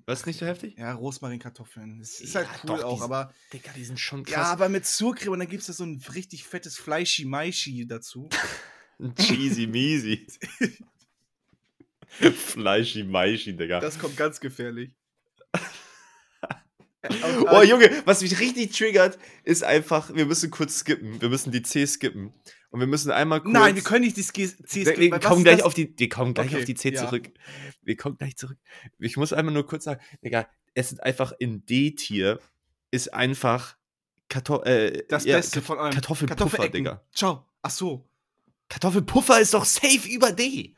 Was 0.08 0.20
ist 0.20 0.26
nicht 0.26 0.38
so 0.40 0.46
heftig? 0.46 0.78
Ja, 0.78 0.94
Rosmarinkartoffeln. 0.94 1.98
Das 1.98 2.18
ist 2.20 2.32
Ja, 2.32 2.40
halt 2.40 2.48
cool 2.64 2.78
doch, 2.78 2.82
auch, 2.84 2.96
die- 2.96 3.02
aber. 3.04 3.34
Digga, 3.52 3.72
die 3.76 3.84
sind 3.84 4.00
schon 4.00 4.20
Ja, 4.24 4.36
krass. 4.36 4.48
aber 4.48 4.70
mit 4.70 4.86
Surcreme 4.86 5.32
und 5.34 5.38
dann 5.40 5.48
gibt 5.48 5.60
es 5.60 5.66
da 5.66 5.74
so 5.74 5.84
ein 5.84 6.02
richtig 6.14 6.44
fettes 6.44 6.78
Fleischi-Maischi 6.78 7.86
dazu. 7.86 8.30
Cheesy 9.18 9.66
measy. 9.66 10.26
Fleischi 12.08 13.04
Maischi, 13.04 13.54
Digga. 13.54 13.80
Das 13.80 13.98
kommt 13.98 14.16
ganz 14.16 14.40
gefährlich. 14.40 14.92
Oh 17.52 17.62
Junge, 17.62 17.90
was 18.06 18.22
mich 18.22 18.38
richtig 18.40 18.72
triggert, 18.76 19.18
ist 19.44 19.62
einfach, 19.62 20.12
wir 20.14 20.26
müssen 20.26 20.50
kurz 20.50 20.80
skippen. 20.80 21.20
Wir 21.22 21.28
müssen 21.28 21.52
die 21.52 21.62
C 21.62 21.86
skippen. 21.86 22.32
Und 22.70 22.80
wir 22.80 22.86
müssen 22.86 23.10
einmal 23.10 23.40
kurz. 23.40 23.52
Nein, 23.52 23.74
wir 23.74 23.82
können 23.82 24.04
nicht 24.04 24.16
die 24.16 24.22
C 24.22 24.46
Wir, 24.46 24.96
wir 24.98 25.20
kommen 25.20 25.42
gleich 25.42 25.62
auf 25.62 25.72
die, 25.72 25.94
wir 25.96 26.08
kommen 26.08 26.34
gleich 26.34 26.48
Okay, 26.48 26.58
auf 26.58 26.64
die 26.64 26.74
C 26.74 26.90
ja. 26.92 27.06
zurück. 27.06 27.30
Wir 27.82 27.96
kommen 27.96 28.18
gleich 28.18 28.36
zurück. 28.36 28.58
Ich 28.98 29.16
muss 29.16 29.32
einmal 29.32 29.54
nur 29.54 29.66
kurz 29.66 29.84
sagen, 29.84 30.02
Digga, 30.22 30.46
es 30.74 30.92
ist 30.92 31.02
einfach 31.02 31.32
in 31.38 31.64
D-Tier 31.64 32.38
ist 32.90 33.12
einfach 33.14 33.76
Karto 34.28 34.62
äh, 34.62 35.04
Das 35.08 35.24
ja, 35.24 35.36
Beste 35.36 35.62
von 35.62 35.78
allem. 35.78 35.92
Kartoffelpuffer. 35.94 36.68
Digga. 36.68 37.02
Ciao. 37.14 37.46
Ach 37.62 37.70
so. 37.70 38.06
Kartoffelpuffer 38.68 39.40
ist 39.40 39.54
doch 39.54 39.64
safe 39.64 40.08
über 40.08 40.32
D. 40.32 40.76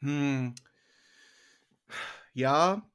Hm. 0.00 0.54
Ja, 2.34 2.88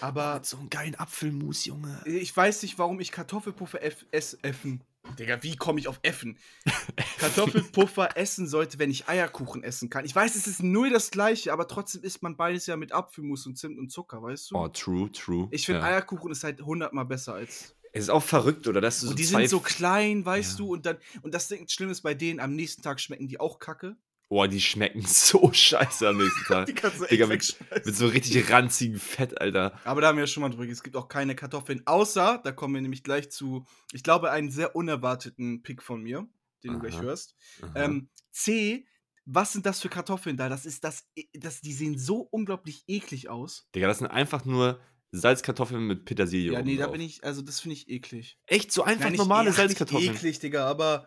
aber 0.00 0.42
so 0.44 0.58
einem 0.58 0.68
geilen 0.68 0.94
Apfelmus, 0.96 1.64
Junge. 1.64 2.02
ich 2.04 2.36
weiß 2.36 2.62
nicht, 2.62 2.78
warum 2.78 3.00
ich 3.00 3.10
Kartoffelpuffer 3.10 3.82
F 3.82 4.04
S 4.10 4.38
effen. 4.42 4.84
Digga, 5.18 5.42
wie 5.42 5.56
komme 5.56 5.80
ich 5.80 5.88
auf 5.88 5.98
Effen? 6.02 6.38
Kartoffelpuffer 7.18 8.16
essen 8.16 8.46
sollte, 8.48 8.78
wenn 8.78 8.90
ich 8.90 9.08
Eierkuchen 9.08 9.62
essen 9.62 9.90
kann. 9.90 10.04
Ich 10.04 10.14
weiß, 10.14 10.34
es 10.34 10.46
ist 10.46 10.62
null 10.62 10.90
das 10.90 11.10
gleiche, 11.10 11.52
aber 11.52 11.66
trotzdem 11.68 12.02
isst 12.02 12.22
man 12.22 12.36
beides 12.36 12.66
ja 12.66 12.76
mit 12.76 12.92
Apfelmus 12.92 13.46
und 13.46 13.56
Zimt 13.58 13.78
und 13.78 13.90
Zucker, 13.90 14.22
weißt 14.22 14.50
du? 14.50 14.56
Oh, 14.56 14.68
true, 14.68 15.10
true. 15.12 15.48
ich 15.50 15.66
finde 15.66 15.80
ja. 15.82 15.86
Eierkuchen 15.88 16.30
ist 16.32 16.44
halt 16.44 16.60
hundertmal 16.62 17.04
besser 17.04 17.34
als. 17.34 17.74
Es 17.94 18.04
ist 18.04 18.10
auch 18.10 18.22
verrückt, 18.22 18.66
oder? 18.68 18.80
Dass 18.80 19.00
du 19.00 19.10
Und 19.10 19.18
die 19.18 19.24
so 19.24 19.36
sind 19.38 19.48
so 19.50 19.60
klein, 19.60 20.24
weißt 20.24 20.52
Ja. 20.52 20.56
du, 20.64 20.72
und 20.72 20.86
dann 20.86 20.96
und 21.22 21.34
das 21.34 21.48
Ding 21.48 21.68
schlimm 21.68 21.90
ist 21.90 22.00
bei 22.00 22.14
denen 22.14 22.40
am 22.40 22.54
nächsten 22.56 22.80
Tag 22.82 23.00
schmecken 23.00 23.28
die 23.28 23.38
auch 23.38 23.58
Kacke. 23.58 23.96
Boah, 24.32 24.48
die 24.48 24.62
schmecken 24.62 25.02
so 25.06 25.52
scheiße 25.52 26.08
am 26.08 26.16
nächsten 26.16 26.44
Tag. 26.48 26.64
Die 26.64 26.72
kannst 26.72 27.00
du 27.00 27.02
echt 27.02 27.12
Digga, 27.12 27.26
mit, 27.26 27.54
mit 27.84 27.94
so 27.94 28.06
richtig 28.06 28.48
ranzigem 28.50 28.98
Fett, 28.98 29.38
Alter. 29.38 29.78
Aber 29.84 30.00
da 30.00 30.08
haben 30.08 30.16
wir 30.16 30.22
ja 30.22 30.26
schon 30.26 30.40
mal 30.40 30.48
drüber. 30.48 30.64
Es 30.64 30.82
gibt 30.82 30.96
auch 30.96 31.08
keine 31.08 31.36
Kartoffeln, 31.36 31.82
außer, 31.84 32.40
da 32.42 32.50
kommen 32.50 32.72
wir 32.72 32.80
nämlich 32.80 33.02
gleich 33.04 33.30
zu, 33.30 33.66
ich 33.92 34.02
glaube, 34.02 34.30
einen 34.30 34.50
sehr 34.50 34.74
unerwarteten 34.74 35.62
Pick 35.62 35.82
von 35.82 36.02
mir, 36.02 36.26
den 36.64 36.72
du 36.72 36.78
gleich 36.78 36.94
Aha. 36.94 37.02
hörst. 37.02 37.34
Aha. 37.60 37.72
Ähm, 37.74 38.08
C, 38.30 38.86
was 39.26 39.52
sind 39.52 39.66
das 39.66 39.82
für 39.82 39.90
Kartoffeln 39.90 40.38
da? 40.38 40.48
Das 40.48 40.64
ist 40.64 40.82
das, 40.82 41.04
e- 41.14 41.26
das, 41.34 41.60
die 41.60 41.74
sehen 41.74 41.98
so 41.98 42.20
unglaublich 42.30 42.84
eklig 42.86 43.28
aus. 43.28 43.68
Digga, 43.74 43.86
das 43.86 43.98
sind 43.98 44.06
einfach 44.06 44.46
nur 44.46 44.80
Salzkartoffeln 45.10 45.86
mit 45.86 46.06
Petersilie. 46.06 46.52
Ja, 46.54 46.62
nee, 46.62 46.78
da 46.78 46.84
drauf. 46.84 46.92
bin 46.92 47.02
ich, 47.02 47.22
also 47.22 47.42
das 47.42 47.60
finde 47.60 47.74
ich 47.74 47.90
eklig. 47.90 48.38
Echt 48.46 48.72
so 48.72 48.82
einfach 48.82 49.10
Nein, 49.10 49.16
normale 49.16 49.50
e- 49.50 49.52
ach, 49.52 49.56
Salzkartoffeln. 49.56 50.14
Eklig, 50.16 50.38
Digga, 50.38 50.66
aber 50.66 51.06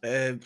äh, 0.00 0.38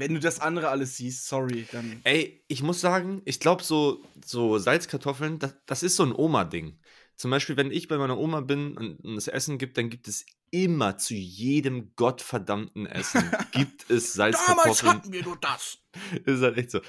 Wenn 0.00 0.14
du 0.14 0.20
das 0.20 0.40
andere 0.40 0.68
alles 0.68 0.96
siehst, 0.96 1.26
sorry, 1.26 1.66
dann. 1.70 2.00
Ey, 2.04 2.42
ich 2.48 2.62
muss 2.62 2.80
sagen, 2.80 3.22
ich 3.24 3.38
glaube, 3.38 3.62
so, 3.62 4.02
so 4.24 4.58
Salzkartoffeln, 4.58 5.38
das, 5.38 5.54
das 5.66 5.82
ist 5.82 5.96
so 5.96 6.04
ein 6.04 6.12
Oma-Ding. 6.12 6.78
Zum 7.16 7.30
Beispiel, 7.30 7.58
wenn 7.58 7.70
ich 7.70 7.86
bei 7.86 7.98
meiner 7.98 8.16
Oma 8.16 8.40
bin 8.40 8.78
und 8.78 9.04
und 9.04 9.16
es 9.18 9.28
Essen 9.28 9.58
gibt, 9.58 9.76
dann 9.76 9.90
gibt 9.90 10.08
es 10.08 10.24
immer 10.50 10.96
zu 10.96 11.14
jedem 11.14 11.94
gottverdammten 11.94 12.86
Essen 12.86 13.22
gibt 13.52 13.90
es 13.90 14.14
Salzkartoffeln. 14.14 15.02
wir 15.12 15.22
nur 15.22 15.36
das. 15.38 15.78
ist 16.24 16.40
halt 16.40 16.56
echt 16.56 16.70
so. 16.70 16.80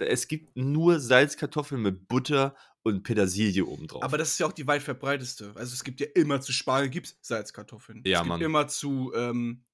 Es 0.00 0.28
gibt 0.28 0.54
nur 0.56 1.00
Salzkartoffeln 1.00 1.80
mit 1.80 2.08
Butter 2.08 2.54
und 2.82 3.02
Petersilie 3.02 3.64
obendrauf. 3.64 4.02
Aber 4.02 4.18
das 4.18 4.32
ist 4.32 4.38
ja 4.38 4.46
auch 4.46 4.52
die 4.52 4.66
weit 4.66 4.82
verbreiteste. 4.82 5.52
Also 5.54 5.72
es 5.72 5.84
gibt 5.84 6.00
ja 6.00 6.06
immer 6.14 6.40
zu 6.40 6.52
Spargel 6.52 6.90
gibt's 6.90 7.16
Salzkartoffeln. 7.22 8.02
Ja, 8.04 8.18
es 8.18 8.22
gibt 8.24 8.28
Mann. 8.28 8.42
immer 8.42 8.68
zu, 8.68 9.12
ähm, 9.14 9.64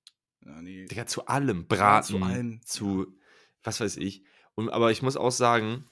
ja, 0.46 0.62
nee. 0.62 0.86
Digga, 0.86 1.06
zu 1.06 1.26
allem. 1.26 1.66
Braten, 1.66 2.18
zu 2.18 2.24
allem, 2.24 2.60
zu 2.64 3.18
was 3.62 3.80
weiß 3.80 3.96
ich. 3.96 4.24
Und, 4.54 4.70
aber 4.70 4.90
ich 4.90 5.02
muss 5.02 5.16
auch 5.16 5.32
sagen, 5.32 5.86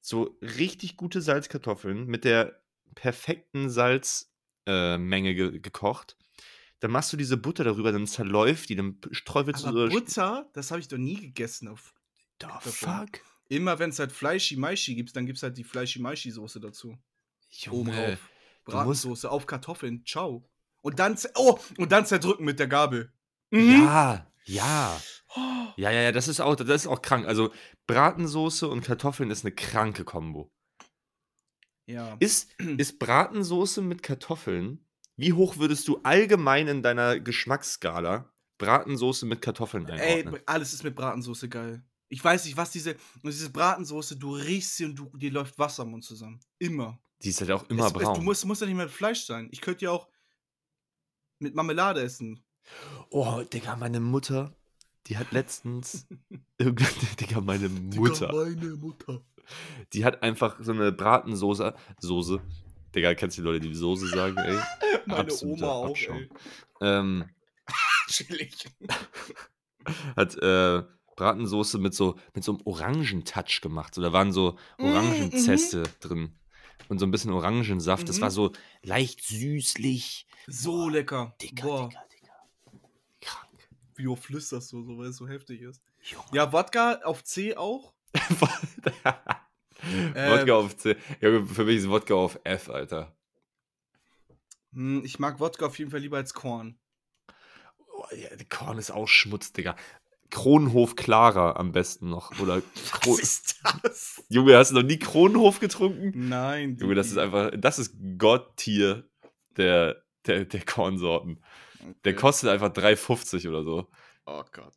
so 0.00 0.36
richtig 0.40 0.96
gute 0.96 1.20
Salzkartoffeln 1.20 2.06
mit 2.06 2.24
der 2.24 2.60
perfekten 2.94 3.70
Salzmenge 3.70 5.30
äh, 5.30 5.34
ge 5.34 5.58
gekocht. 5.60 6.16
Dann 6.80 6.90
machst 6.90 7.12
du 7.12 7.16
diese 7.16 7.36
Butter 7.36 7.62
darüber, 7.62 7.92
dann 7.92 8.08
zerläuft 8.08 8.68
die, 8.68 8.74
dann 8.74 9.00
träufelst 9.24 9.62
du 9.62 9.68
Aber 9.68 9.90
so. 9.90 9.98
Butter, 9.98 10.50
das 10.52 10.70
habe 10.72 10.80
ich 10.80 10.88
doch 10.88 10.98
nie 10.98 11.20
gegessen. 11.20 11.68
Auf 11.68 11.94
The 12.40 12.70
fuck? 12.70 13.20
immer 13.48 13.78
wenn 13.78 13.90
es 13.90 13.98
halt 13.98 14.10
Fleischi-Maischi 14.10 14.94
gibt, 14.94 15.14
dann 15.14 15.26
gibt 15.26 15.36
es 15.36 15.42
halt 15.42 15.56
die 15.56 15.64
Fleischi-Maischi-Soße 15.64 16.58
dazu. 16.58 16.98
Oben 17.70 17.90
Junge. 17.90 17.92
drauf. 17.92 18.18
du 18.64 18.72
musst- 18.72 19.02
Bratensoße 19.04 19.30
auf 19.30 19.46
Kartoffeln. 19.46 20.04
Ciao. 20.06 20.48
Und 20.80 20.98
dann, 20.98 21.16
oh, 21.36 21.58
und 21.76 21.92
dann 21.92 22.06
zerdrücken 22.06 22.44
mit 22.44 22.58
der 22.58 22.66
Gabel. 22.66 23.12
Mhm. 23.52 23.70
Ja, 23.84 24.26
ja. 24.44 25.00
Oh. 25.36 25.40
Ja, 25.76 25.90
ja, 25.90 26.02
ja, 26.02 26.12
das 26.12 26.28
ist 26.28 26.40
auch, 26.40 26.56
das 26.56 26.68
ist 26.68 26.86
auch 26.86 27.00
krank. 27.02 27.26
Also 27.26 27.52
Bratensoße 27.86 28.68
und 28.68 28.82
Kartoffeln 28.82 29.30
ist 29.30 29.44
eine 29.44 29.54
kranke 29.54 30.04
Kombo. 30.04 30.50
Ja. 31.86 32.16
Ist, 32.20 32.50
ist 32.78 32.98
Bratensoße 32.98 33.82
mit 33.82 34.02
Kartoffeln, 34.02 34.84
wie 35.16 35.32
hoch 35.32 35.58
würdest 35.58 35.86
du 35.88 36.00
allgemein 36.02 36.66
in 36.68 36.82
deiner 36.82 37.20
Geschmacksskala 37.20 38.32
Bratensoße 38.58 39.26
mit 39.26 39.42
Kartoffeln 39.42 39.86
Ey, 39.88 40.20
einordnen? 40.20 40.34
br- 40.34 40.42
alles 40.46 40.72
ist 40.72 40.84
mit 40.84 40.94
Bratensoße 40.94 41.48
geil. 41.48 41.84
Ich 42.08 42.22
weiß 42.22 42.44
nicht, 42.44 42.56
was 42.56 42.70
diese, 42.70 42.96
diese 43.22 43.50
Bratensoße, 43.50 44.16
du 44.16 44.34
riechst 44.34 44.76
sie 44.76 44.84
und 44.84 44.96
du, 44.96 45.10
dir 45.16 45.30
läuft 45.30 45.58
Wasser 45.58 45.82
im 45.84 45.90
Mund 45.90 46.04
zusammen. 46.04 46.40
Immer. 46.58 47.00
Die 47.22 47.30
ist 47.30 47.40
halt 47.40 47.50
auch 47.50 47.68
immer 47.70 47.86
es, 47.86 47.92
braun. 47.92 48.12
Es, 48.12 48.18
du 48.18 48.24
musst, 48.24 48.44
muss 48.44 48.60
ja 48.60 48.66
nicht 48.66 48.76
mehr 48.76 48.86
mit 48.86 48.94
Fleisch 48.94 49.24
sein. 49.24 49.48
Ich 49.50 49.60
könnte 49.60 49.86
ja 49.86 49.90
auch 49.92 50.08
mit 51.38 51.54
Marmelade 51.54 52.02
essen. 52.02 52.44
Oh, 53.10 53.42
Digga, 53.42 53.76
meine 53.76 54.00
Mutter, 54.00 54.54
die 55.06 55.18
hat 55.18 55.32
letztens. 55.32 56.06
Digga, 56.60 57.40
meine 57.40 57.68
Mutter. 57.68 58.32
meine 58.32 58.76
Mutter. 58.76 59.24
Die 59.92 60.04
hat 60.04 60.22
einfach 60.22 60.56
so 60.60 60.72
eine 60.72 60.92
Bratensoße. 60.92 61.74
Soße. 62.00 62.40
Digga, 62.94 63.14
kennst 63.14 63.38
du 63.38 63.42
die 63.42 63.46
Leute, 63.48 63.60
die 63.68 63.74
Soße 63.74 64.06
sagen, 64.08 64.36
ey? 64.38 64.58
Meine 65.06 65.20
Absoluter 65.22 65.64
Oma 65.64 65.72
auch, 65.72 65.88
Abschaum. 65.90 66.16
ey. 66.18 66.28
Ähm, 66.80 67.24
hat 70.16 70.36
äh, 70.36 70.82
Bratensoße 71.16 71.78
mit 71.78 71.94
so, 71.94 72.16
mit 72.34 72.44
so 72.44 72.52
einem 72.52 72.60
Orangentouch 72.66 73.60
gemacht. 73.60 73.94
So, 73.94 74.02
da 74.02 74.12
waren 74.12 74.32
so 74.32 74.56
Orangenzeste 74.78 75.82
drin. 76.00 76.38
Und 76.88 76.98
so 76.98 77.06
ein 77.06 77.10
bisschen 77.10 77.32
Orangensaft. 77.32 78.08
Das 78.08 78.18
Mhm. 78.18 78.22
war 78.22 78.30
so 78.30 78.52
leicht 78.82 79.22
süßlich. 79.24 80.26
So 80.46 80.88
lecker. 80.88 81.34
Dicker, 81.40 81.66
Boah, 81.66 81.88
dicker, 81.88 82.04
du 84.02 84.16
flüsterst 84.16 84.72
du 84.72 84.82
so, 84.82 84.98
weil 84.98 85.08
es 85.08 85.16
so 85.16 85.28
heftig 85.28 85.62
ist. 85.62 85.82
Junge. 86.02 86.24
Ja, 86.32 86.52
Wodka 86.52 87.00
auf 87.04 87.24
C 87.24 87.56
auch. 87.56 87.94
Wodka 90.14 90.54
auf 90.54 90.76
C. 90.76 90.96
Ja, 91.20 91.44
für 91.44 91.64
mich 91.64 91.78
ist 91.78 91.88
Wodka 91.88 92.14
auf 92.14 92.38
F, 92.44 92.68
Alter. 92.68 93.14
Hm, 94.72 95.02
ich 95.04 95.18
mag 95.18 95.40
Wodka 95.40 95.66
auf 95.66 95.78
jeden 95.78 95.90
Fall 95.90 96.00
lieber 96.00 96.16
als 96.16 96.34
Korn. 96.34 96.78
Oh, 97.94 98.04
ja, 98.14 98.28
Korn 98.48 98.78
ist 98.78 98.90
auch 98.90 99.06
Schmutz, 99.06 99.52
Digga. 99.52 99.76
Kronhof 100.30 100.96
Clara 100.96 101.56
am 101.56 101.72
besten 101.72 102.08
noch. 102.08 102.40
Oder 102.40 102.62
Kro 102.90 103.16
ist 103.16 103.60
das? 103.82 104.24
Junge, 104.28 104.56
hast 104.56 104.70
du 104.70 104.76
noch 104.76 104.82
nie 104.82 104.98
Kronhof 104.98 105.60
getrunken? 105.60 106.28
Nein. 106.28 106.78
Junge, 106.80 106.94
das 106.94 107.08
ist 107.08 107.18
einfach, 107.18 107.50
das 107.56 107.78
ist 107.78 107.94
Gotttier 108.18 109.04
der, 109.56 110.02
der, 110.26 110.46
der 110.46 110.64
Kornsorten. 110.64 111.44
Der 112.04 112.14
kostet 112.14 112.50
einfach 112.50 112.72
3,50 112.72 113.48
oder 113.48 113.64
so. 113.64 113.90
Oh 114.26 114.44
Gott. 114.52 114.74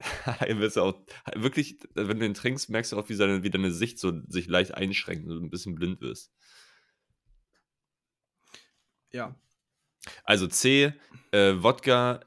Wirst 0.58 0.78
auch 0.78 1.00
wirklich, 1.34 1.78
wenn 1.94 2.18
du 2.18 2.26
den 2.26 2.34
trinkst, 2.34 2.68
merkst 2.68 2.92
du 2.92 2.98
auch, 2.98 3.08
wie, 3.08 3.14
seine, 3.14 3.42
wie 3.42 3.50
deine 3.50 3.70
Sicht 3.70 3.98
so 3.98 4.12
sich 4.28 4.46
leicht 4.48 4.74
einschränkt 4.74 5.24
und 5.26 5.30
du 5.36 5.40
ein 5.42 5.50
bisschen 5.50 5.74
blind 5.74 6.00
wirst. 6.00 6.32
Ja. 9.12 9.34
Also 10.24 10.46
C, 10.48 10.92
äh, 11.30 11.54
Wodka 11.62 12.20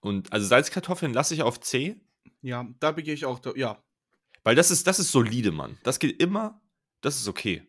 und 0.00 0.32
also 0.32 0.46
Salzkartoffeln 0.46 1.12
lasse 1.12 1.34
ich 1.34 1.42
auf 1.42 1.60
C, 1.60 2.00
Ja, 2.40 2.66
da 2.80 2.92
begehe 2.92 3.14
ich 3.14 3.26
auch. 3.26 3.40
Ja. 3.56 3.82
weil 4.44 4.54
das 4.54 4.70
ist, 4.70 4.86
das 4.86 4.98
ist 4.98 5.12
solide, 5.12 5.50
Mann. 5.50 5.76
Das 5.82 5.98
geht 5.98 6.22
immer, 6.22 6.62
das 7.02 7.16
ist 7.20 7.28
okay. 7.28 7.66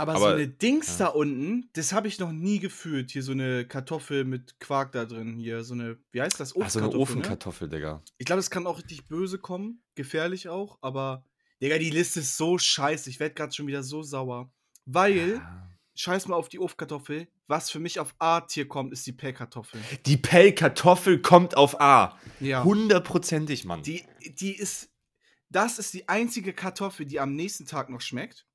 Aber, 0.00 0.16
so 0.16 0.24
Aber- 0.26 0.34
eine 0.34 0.48
Dings 0.48 0.98
ja. 0.98 1.06
da 1.06 1.10
unten, 1.12 1.68
das 1.74 1.92
habe 1.92 2.08
ich 2.08 2.18
noch 2.18 2.32
nie 2.32 2.58
gefühlt. 2.58 3.10
Hier 3.10 3.22
so 3.22 3.32
eine 3.32 3.66
Kartoffel 3.66 4.24
mit 4.24 4.58
Quark 4.60 4.92
da 4.92 5.04
drin. 5.04 5.36
Hier 5.38 5.62
so 5.64 5.74
eine, 5.74 5.98
wie 6.12 6.20
heißt 6.22 6.40
das? 6.40 6.54
Ach, 6.60 6.68
so 6.70 6.78
eine 6.78 6.88
Obstkartoffel, 6.88 7.16
ne? 7.16 7.20
Ofenkartoffel, 7.22 7.68
Digga. 7.68 8.02
Ich 8.18 8.26
glaube, 8.26 8.38
das 8.38 8.50
kann 8.50 8.66
auch 8.66 8.78
richtig 8.78 9.06
böse 9.06 9.38
kommen. 9.38 9.82
Gefährlich 9.94 10.48
auch. 10.48 10.78
Aber, 10.80 11.24
Digga, 11.62 11.78
die 11.78 11.90
Liste 11.90 12.20
ist 12.20 12.36
so 12.36 12.58
scheiße. 12.58 13.10
Ich 13.10 13.20
werde 13.20 13.34
gerade 13.34 13.52
schon 13.52 13.66
wieder 13.66 13.82
so 13.82 14.02
sauer. 14.02 14.50
Weil, 14.86 15.34
Ja. 15.36 15.70
scheiß 15.94 16.26
mal 16.28 16.36
auf 16.36 16.48
die 16.48 16.58
Ofenkartoffel. 16.58 17.28
Was 17.46 17.68
für 17.70 17.80
mich 17.80 17.98
auf 18.00 18.14
A-Tier 18.18 18.68
kommt, 18.68 18.92
ist 18.92 19.06
die 19.06 19.12
Pellkartoffel. 19.12 19.80
Die 20.06 20.16
Pellkartoffel 20.16 21.20
kommt 21.20 21.56
auf 21.56 21.80
A. 21.80 22.16
Ja. 22.38 22.62
Hundertprozentig, 22.64 23.64
Mann. 23.64 23.82
Die, 23.82 24.04
die 24.38 24.54
ist. 24.56 24.88
Das 25.52 25.80
ist 25.80 25.92
die 25.94 26.08
einzige 26.08 26.52
Kartoffel, 26.52 27.06
die 27.06 27.18
am 27.18 27.34
nächsten 27.34 27.66
Tag 27.66 27.90
noch 27.90 28.00
schmeckt. 28.00 28.46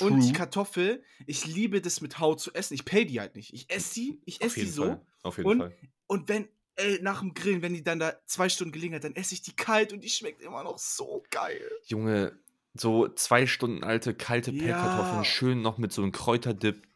Und 0.00 0.20
die 0.20 0.28
True. 0.28 0.32
Kartoffel, 0.38 1.04
ich 1.26 1.46
liebe 1.46 1.80
das 1.80 2.00
mit 2.00 2.18
Haut 2.18 2.40
zu 2.40 2.52
essen. 2.52 2.74
Ich 2.74 2.84
pay 2.84 3.04
die 3.06 3.20
halt 3.20 3.36
nicht. 3.36 3.52
Ich 3.54 3.70
esse 3.70 3.94
sie, 3.94 4.20
ich 4.24 4.40
esse 4.42 4.54
die 4.56 4.60
jeden 4.62 4.72
so. 4.72 4.82
Fall. 4.84 5.00
Auf 5.22 5.36
jeden 5.38 5.48
Und- 5.50 5.58
Fall. 5.58 5.76
Und 6.06 6.28
wenn, 6.28 6.48
ey, 6.76 6.98
nach 7.00 7.20
dem 7.20 7.32
Grillen, 7.34 7.62
wenn 7.62 7.74
die 7.74 7.82
dann 7.84 7.98
da 8.00 8.14
zwei 8.26 8.48
Stunden 8.48 8.72
gelingen 8.72 8.96
hat, 8.96 9.04
dann 9.04 9.14
esse 9.16 9.34
ich 9.34 9.42
die 9.42 9.54
kalt 9.54 9.92
und 9.92 10.02
die 10.02 10.10
schmeckt 10.10 10.42
immer 10.42 10.62
noch 10.64 10.78
so 10.78 11.22
geil. 11.30 11.70
Junge, 11.86 12.36
so 12.74 13.08
zwei 13.08 13.46
Stunden 13.46 13.84
alte, 13.84 14.14
kalte 14.14 14.50
Ja. 14.50 14.62
Pellkartoffeln, 14.64 15.24
schön 15.24 15.62
noch 15.62 15.78
mit 15.78 15.92
so 15.92 16.02
einem 16.02 16.12
Kräuterdip. 16.12 16.86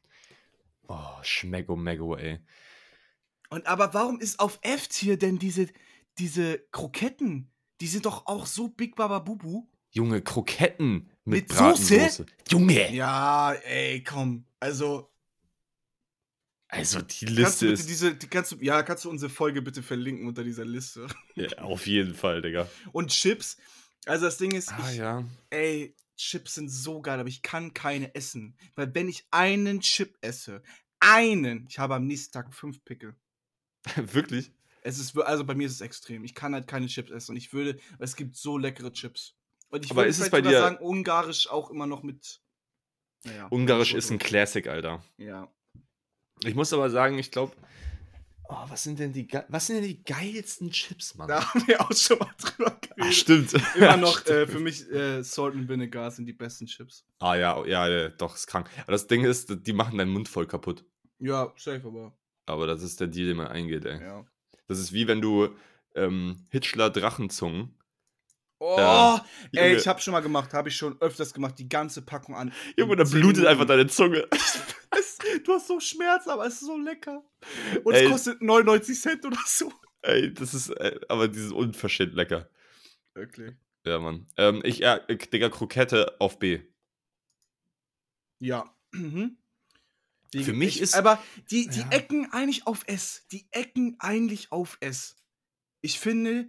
Oh, 0.88 1.22
schmecko 1.22 1.76
meggo, 1.76 2.16
ey. 2.16 2.40
Und 3.50 3.66
aber 3.66 3.94
warum 3.94 4.20
ist 4.20 4.40
auf 4.40 4.58
F-Tier 4.62 5.16
denn 5.18 5.38
diese, 5.38 5.68
diese 6.18 6.58
Kroketten? 6.72 7.50
Die 7.80 7.86
sind 7.86 8.06
doch 8.06 8.26
auch 8.26 8.44
so 8.46 8.68
Big 8.68 8.96
Baba 8.96 9.20
Bubu. 9.20 9.66
Junge, 9.90 10.22
Kroketten 10.22 11.10
mit, 11.24 11.48
Mit 11.48 11.48
Bratensoße. 11.48 12.26
Junge! 12.50 12.92
Ja, 12.94 13.52
ey, 13.52 14.02
komm. 14.04 14.44
Also, 14.60 15.10
Also 16.68 17.00
die 17.00 17.24
kannst 17.26 17.38
Liste 17.38 17.66
bitte 17.66 17.80
ist. 17.80 17.88
diese, 17.88 18.14
die 18.14 18.26
kannst 18.28 18.52
du, 18.52 18.56
ja, 18.60 18.82
kannst 18.82 19.04
du 19.04 19.10
unsere 19.10 19.30
Folge 19.30 19.62
bitte 19.62 19.82
verlinken 19.82 20.26
unter 20.26 20.44
dieser 20.44 20.64
Liste. 20.64 21.06
Ja, 21.34 21.48
auf 21.58 21.86
jeden 21.86 22.14
Fall, 22.14 22.42
Digga. 22.42 22.68
Und 22.92 23.08
Chips. 23.10 23.56
Also 24.06 24.26
das 24.26 24.36
Ding 24.38 24.52
ist, 24.52 24.72
Ah 24.72 24.90
ich, 24.90 24.96
ja. 24.98 25.24
ey, 25.50 25.94
Chips 26.16 26.54
sind 26.54 26.68
so 26.68 27.00
geil, 27.00 27.18
aber 27.20 27.28
ich 27.28 27.42
kann 27.42 27.74
keine 27.74 28.14
essen. 28.14 28.56
Weil 28.74 28.94
wenn 28.94 29.08
ich 29.08 29.26
einen 29.30 29.80
Chip 29.80 30.16
esse, 30.20 30.62
einen, 31.00 31.66
ich 31.68 31.78
habe 31.78 31.94
am 31.94 32.06
nächsten 32.06 32.32
Tag 32.32 32.52
fünf 32.54 32.84
Pickel. 32.84 33.14
Wirklich? 33.96 34.50
Es 34.82 34.98
ist, 34.98 35.16
also 35.18 35.44
bei 35.44 35.54
mir 35.54 35.66
ist 35.66 35.74
es 35.74 35.80
extrem. 35.80 36.24
Ich 36.24 36.34
kann 36.34 36.54
halt 36.54 36.66
keine 36.66 36.86
Chips 36.86 37.10
essen. 37.10 37.32
Und 37.32 37.36
ich 37.36 37.52
würde, 37.52 37.78
es 37.98 38.16
gibt 38.16 38.36
so 38.36 38.58
leckere 38.58 38.92
Chips. 38.92 39.34
Und 39.70 39.84
ich 39.84 39.90
Aber 39.90 39.98
würde 40.00 40.10
ist 40.10 40.18
es 40.18 40.28
vielleicht 40.28 40.44
bei 40.44 40.50
dir- 40.50 40.58
sagen, 40.60 40.76
ungarisch 40.78 41.48
auch 41.48 41.70
immer 41.70 41.86
noch 41.86 42.02
mit. 42.02 42.40
Naja, 43.24 43.46
Ungarisch 43.48 43.94
ist 43.94 44.10
ein. 44.10 44.18
Classic, 44.18 44.66
Alter. 44.66 45.02
Ja. 45.16 45.52
Ich 46.44 46.54
muss 46.54 46.72
aber 46.72 46.88
sagen, 46.90 47.18
ich 47.18 47.30
glaube. 47.30 47.54
Oh, 48.50 48.64
was 48.68 48.82
sind 48.82 48.98
denn 48.98 49.12
die 49.12 49.28
was 49.48 49.66
sind 49.66 49.76
denn 49.76 49.84
die 49.84 50.02
geilsten 50.02 50.70
Chips, 50.70 51.14
Mann? 51.16 51.28
Da 51.28 51.52
haben 51.52 51.66
wir 51.66 51.80
auch 51.82 51.92
schon 51.92 52.18
mal 52.18 52.30
drüber 52.38 52.72
ah, 52.72 52.94
geredet. 52.96 53.14
stimmt. 53.14 53.52
Immer 53.76 53.96
noch, 53.98 54.24
äh, 54.24 54.46
für 54.46 54.58
mich, 54.60 54.88
äh, 54.90 55.22
Salt 55.22 55.54
and 55.54 55.68
Vinegar 55.68 56.10
sind 56.10 56.24
die 56.24 56.32
besten 56.32 56.64
Chips. 56.66 57.04
Ah 57.18 57.34
ja, 57.34 57.62
ja, 57.66 57.86
ja, 57.88 58.08
doch, 58.08 58.34
ist 58.36 58.46
krank. 58.46 58.70
Aber 58.84 58.92
das 58.92 59.06
Ding 59.06 59.24
ist, 59.24 59.54
die 59.66 59.72
machen 59.74 59.98
deinen 59.98 60.12
Mund 60.12 60.28
voll 60.30 60.46
kaputt. 60.46 60.82
Ja, 61.18 61.52
safe, 61.56 61.82
aber. 61.86 62.16
Aber 62.46 62.66
das 62.66 62.82
ist 62.82 63.00
der 63.00 63.08
Deal, 63.08 63.26
den 63.26 63.36
man 63.36 63.48
eingeht, 63.48 63.84
ey. 63.84 64.00
Ja. 64.00 64.24
Das 64.66 64.78
ist 64.78 64.94
wie 64.94 65.06
wenn 65.08 65.20
du 65.20 65.48
ähm, 65.94 66.46
Hitchler 66.50 66.88
Drachenzungen. 66.88 67.74
Oh, 68.60 68.76
Ja. 68.76 69.24
ey, 69.52 69.68
Junge. 69.68 69.80
ich 69.80 69.86
habe 69.86 70.00
schon 70.00 70.12
mal 70.12 70.20
gemacht, 70.20 70.52
habe 70.52 70.68
ich 70.68 70.76
schon 70.76 71.00
öfters 71.00 71.32
gemacht, 71.32 71.54
die 71.58 71.68
ganze 71.68 72.02
Packung 72.02 72.34
an. 72.34 72.52
Junge, 72.76 72.96
da 72.96 73.04
blutet 73.04 73.46
einfach 73.46 73.66
deine 73.66 73.86
Zunge. 73.86 74.26
Es, 74.90 75.18
du 75.44 75.52
hast 75.52 75.66
so 75.66 75.78
Schmerzen, 75.80 76.30
aber 76.30 76.46
es 76.46 76.54
ist 76.54 76.60
so 76.66 76.78
lecker. 76.78 77.22
Und 77.84 77.92
Ey. 77.92 78.06
es 78.06 78.10
kostet 78.10 78.40
99 78.40 78.98
Cent 78.98 79.24
oder 79.26 79.36
so. 79.46 79.70
Ey, 80.00 80.32
das 80.32 80.54
ist, 80.54 80.70
äh, 80.70 80.98
aber 81.10 81.28
dieses 81.28 81.52
unverschämt 81.52 82.14
lecker. 82.14 82.48
Wirklich. 83.14 83.54
Ja, 83.84 83.98
Mann. 83.98 84.26
Ähm, 84.38 84.62
ich, 84.64 84.78
ja, 84.78 84.96
äh, 85.08 85.16
Digga, 85.18 85.50
Krokette 85.50 86.16
auf 86.20 86.38
B. 86.38 86.62
Ja. 88.40 88.74
Mhm. 88.92 89.36
Die, 90.32 90.42
Für 90.44 90.52
mich 90.54 90.76
ich, 90.76 90.82
ist- 90.82 90.94
Aber 90.94 91.22
die, 91.50 91.68
die 91.68 91.80
Ja. 91.80 91.88
Ecken 91.90 92.32
eigentlich 92.32 92.66
auf 92.66 92.84
S. 92.86 93.26
Die 93.30 93.46
Ecken 93.50 93.96
eigentlich 93.98 94.52
auf 94.52 94.78
S. 94.80 95.16
Ich 95.82 95.98
finde, 96.00 96.48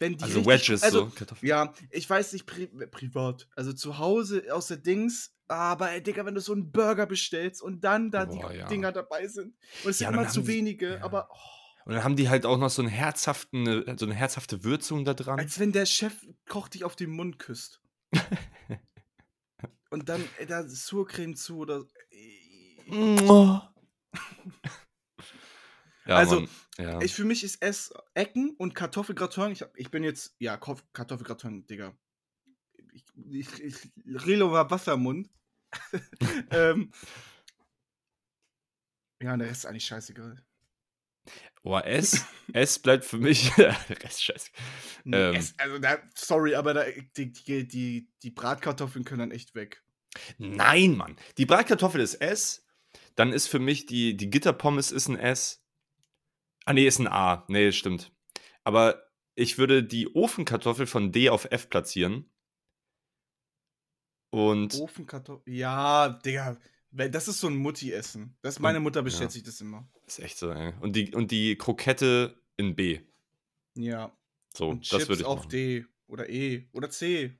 wenn 0.00 0.16
die. 0.16 0.24
Also 0.24 0.44
Wedges, 0.44 0.82
also, 0.82 1.04
so. 1.06 1.10
Kartoffeln. 1.14 1.48
Ja, 1.48 1.72
ich 1.90 2.10
weiß 2.10 2.32
nicht, 2.32 2.46
pri 2.46 2.66
privat. 2.66 3.48
Also 3.54 3.72
zu 3.72 3.98
Hause 3.98 4.44
aus 4.52 4.66
der 4.66 4.78
Dings. 4.78 5.32
Aber, 5.46 5.90
ey, 5.90 6.02
Digga, 6.02 6.24
wenn 6.26 6.34
du 6.34 6.40
so 6.40 6.52
einen 6.52 6.70
Burger 6.72 7.06
bestellst 7.06 7.60
und 7.62 7.82
dann 7.84 8.10
da 8.10 8.24
Boah, 8.24 8.50
die 8.50 8.58
ja. 8.58 8.68
Dinger 8.68 8.92
dabei 8.92 9.26
sind. 9.28 9.54
Und 9.84 9.90
es 9.90 9.98
Ja, 10.00 10.08
sind 10.08 10.18
immer 10.18 10.28
zu 10.28 10.42
die- 10.42 10.46
wenige, 10.48 10.94
ja. 10.94 11.02
aber. 11.04 11.28
Oh, 11.30 11.36
Und 11.86 11.94
dann 11.94 12.04
haben 12.04 12.14
die 12.16 12.28
halt 12.28 12.46
auch 12.46 12.56
noch 12.58 12.70
so, 12.70 12.82
einen 12.82 12.90
herzhaften, 12.90 13.66
äh, 13.66 13.96
so 13.98 14.06
eine 14.06 14.14
herzhafte 14.14 14.62
Würzung 14.64 15.04
da 15.04 15.12
dran. 15.14 15.38
als 15.40 15.58
wenn 15.58 15.72
der 15.72 15.86
Chef 15.86 16.14
Koch 16.48 16.68
dich 16.68 16.84
auf 16.84 16.94
den 16.96 17.10
Mund 17.10 17.38
küsst. 17.38 17.80
und 19.90 20.08
dann 20.08 20.22
ey, 20.38 20.46
da 20.46 20.66
Surcreme 20.68 21.34
zu 21.36 21.58
oder. 21.58 21.84
Ja, 26.10 26.16
Also. 26.16 26.46
Ja. 26.76 27.00
Ich, 27.00 27.14
für 27.14 27.24
mich 27.24 27.44
ist 27.44 27.58
es 27.60 27.94
Ecken 28.14 28.54
und 28.56 28.74
Kartoffelgratin. 28.74 29.52
Ich, 29.52 29.64
ich 29.76 29.90
bin 29.90 30.02
jetzt, 30.02 30.34
ja, 30.38 30.56
Kartoffelgratin, 30.56 31.66
Digga. 31.66 31.96
Ich, 32.92 33.04
ich, 33.30 33.62
ich 33.62 33.76
Relo 34.26 34.50
war 34.50 34.70
Wasser 34.70 34.94
im 34.94 35.02
Mund. 35.02 35.30
ähm, 36.50 36.90
ja, 39.22 39.34
und 39.34 39.38
der 39.38 39.48
Rest 39.48 39.64
ist 39.64 39.66
eigentlich 39.66 39.84
scheißegal. 39.84 40.44
Boah, 41.62 41.84
S, 41.84 42.24
S 42.52 42.78
bleibt 42.82 43.04
für 43.04 43.18
mich. 43.18 43.56
Rest 43.58 44.24
scheiße. 44.24 44.50
Nee, 45.04 45.16
Ähm. 45.16 45.46
also, 45.58 45.78
da, 45.78 45.98
sorry, 46.16 46.56
aber 46.56 46.74
da, 46.74 46.84
die, 47.16 47.32
die, 47.32 47.68
die, 47.68 48.08
die 48.22 48.30
Bratkartoffeln 48.30 49.04
können 49.04 49.20
dann 49.20 49.30
echt 49.30 49.54
weg. 49.54 49.84
Nein, 50.38 50.96
Mann. 50.96 51.16
Die 51.38 51.46
Bratkartoffel 51.46 52.00
ist 52.00 52.14
S. 52.14 52.66
Dann 53.14 53.32
ist 53.32 53.46
für 53.46 53.60
mich 53.60 53.86
die, 53.86 54.16
die 54.16 54.30
Gitterpommes 54.30 54.90
ist 54.90 55.08
ein 55.08 55.18
S. 55.18 55.59
Ah, 56.64 56.72
nee, 56.72 56.86
ist 56.86 56.98
ein 56.98 57.08
A. 57.08 57.44
Nee, 57.48 57.72
stimmt. 57.72 58.12
Aber 58.64 59.02
ich 59.34 59.58
würde 59.58 59.82
die 59.82 60.14
Ofenkartoffel 60.14 60.86
von 60.86 61.12
D 61.12 61.30
auf 61.30 61.46
F 61.50 61.70
platzieren. 61.70 62.30
Und 64.30 64.74
Ofenkartoffeln. 64.78 65.56
Ja, 65.56 66.08
Digga. 66.08 66.56
Das 66.92 67.28
ist 67.28 67.40
so 67.40 67.46
ein 67.46 67.56
Mutti-Essen. 67.56 68.36
Das 68.42 68.58
meine 68.58 68.80
Mutter 68.80 69.02
bestellt 69.02 69.30
ja. 69.30 69.34
sich 69.34 69.42
das 69.44 69.60
immer. 69.60 69.88
ist 70.06 70.18
echt 70.18 70.38
so, 70.38 70.50
ey. 70.50 70.72
Und 70.80 70.96
die, 70.96 71.14
und 71.14 71.30
die 71.30 71.56
Krokette 71.56 72.40
in 72.56 72.74
B. 72.74 73.00
Ja. 73.76 74.12
So, 74.52 74.68
und 74.68 74.80
das 74.80 74.98
Chips 74.98 75.08
würde 75.08 75.22
ich 75.22 75.26
auf 75.26 75.38
machen. 75.38 75.50
D 75.50 75.86
oder 76.08 76.28
E 76.28 76.68
oder 76.72 76.90
C. 76.90 77.38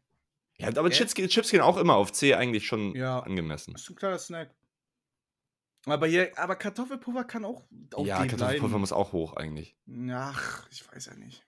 Ja, 0.59 0.69
aber? 0.69 0.91
Chips, 0.91 1.15
Chips 1.15 1.51
gehen 1.51 1.61
auch 1.61 1.79
immer 1.79 1.97
auf 1.97 2.13
C 2.13 2.35
eigentlich 2.35 2.67
schon 2.67 2.95
Ja. 2.95 3.21
angemessen. 3.21 3.73
Das 3.73 3.83
ist 3.83 3.91
ein 3.91 3.97
kleiner 3.97 4.19
Snack. 4.19 4.55
Aber, 5.87 6.07
hier, 6.07 6.37
aber 6.39 6.57
Kartoffelpulver 6.57 7.25
kann 7.25 7.45
auch 7.45 7.65
auf 7.95 8.07
ja, 8.07 8.21
D 8.23 8.29
Kartoffelpulver 8.29 8.69
bleiben. 8.69 8.81
muss 8.81 8.93
auch 8.93 9.13
hoch 9.13 9.35
eigentlich. 9.37 9.77
Ach, 10.11 10.67
ich 10.71 10.87
weiß 10.93 11.07
ja 11.07 11.15
nicht. 11.15 11.47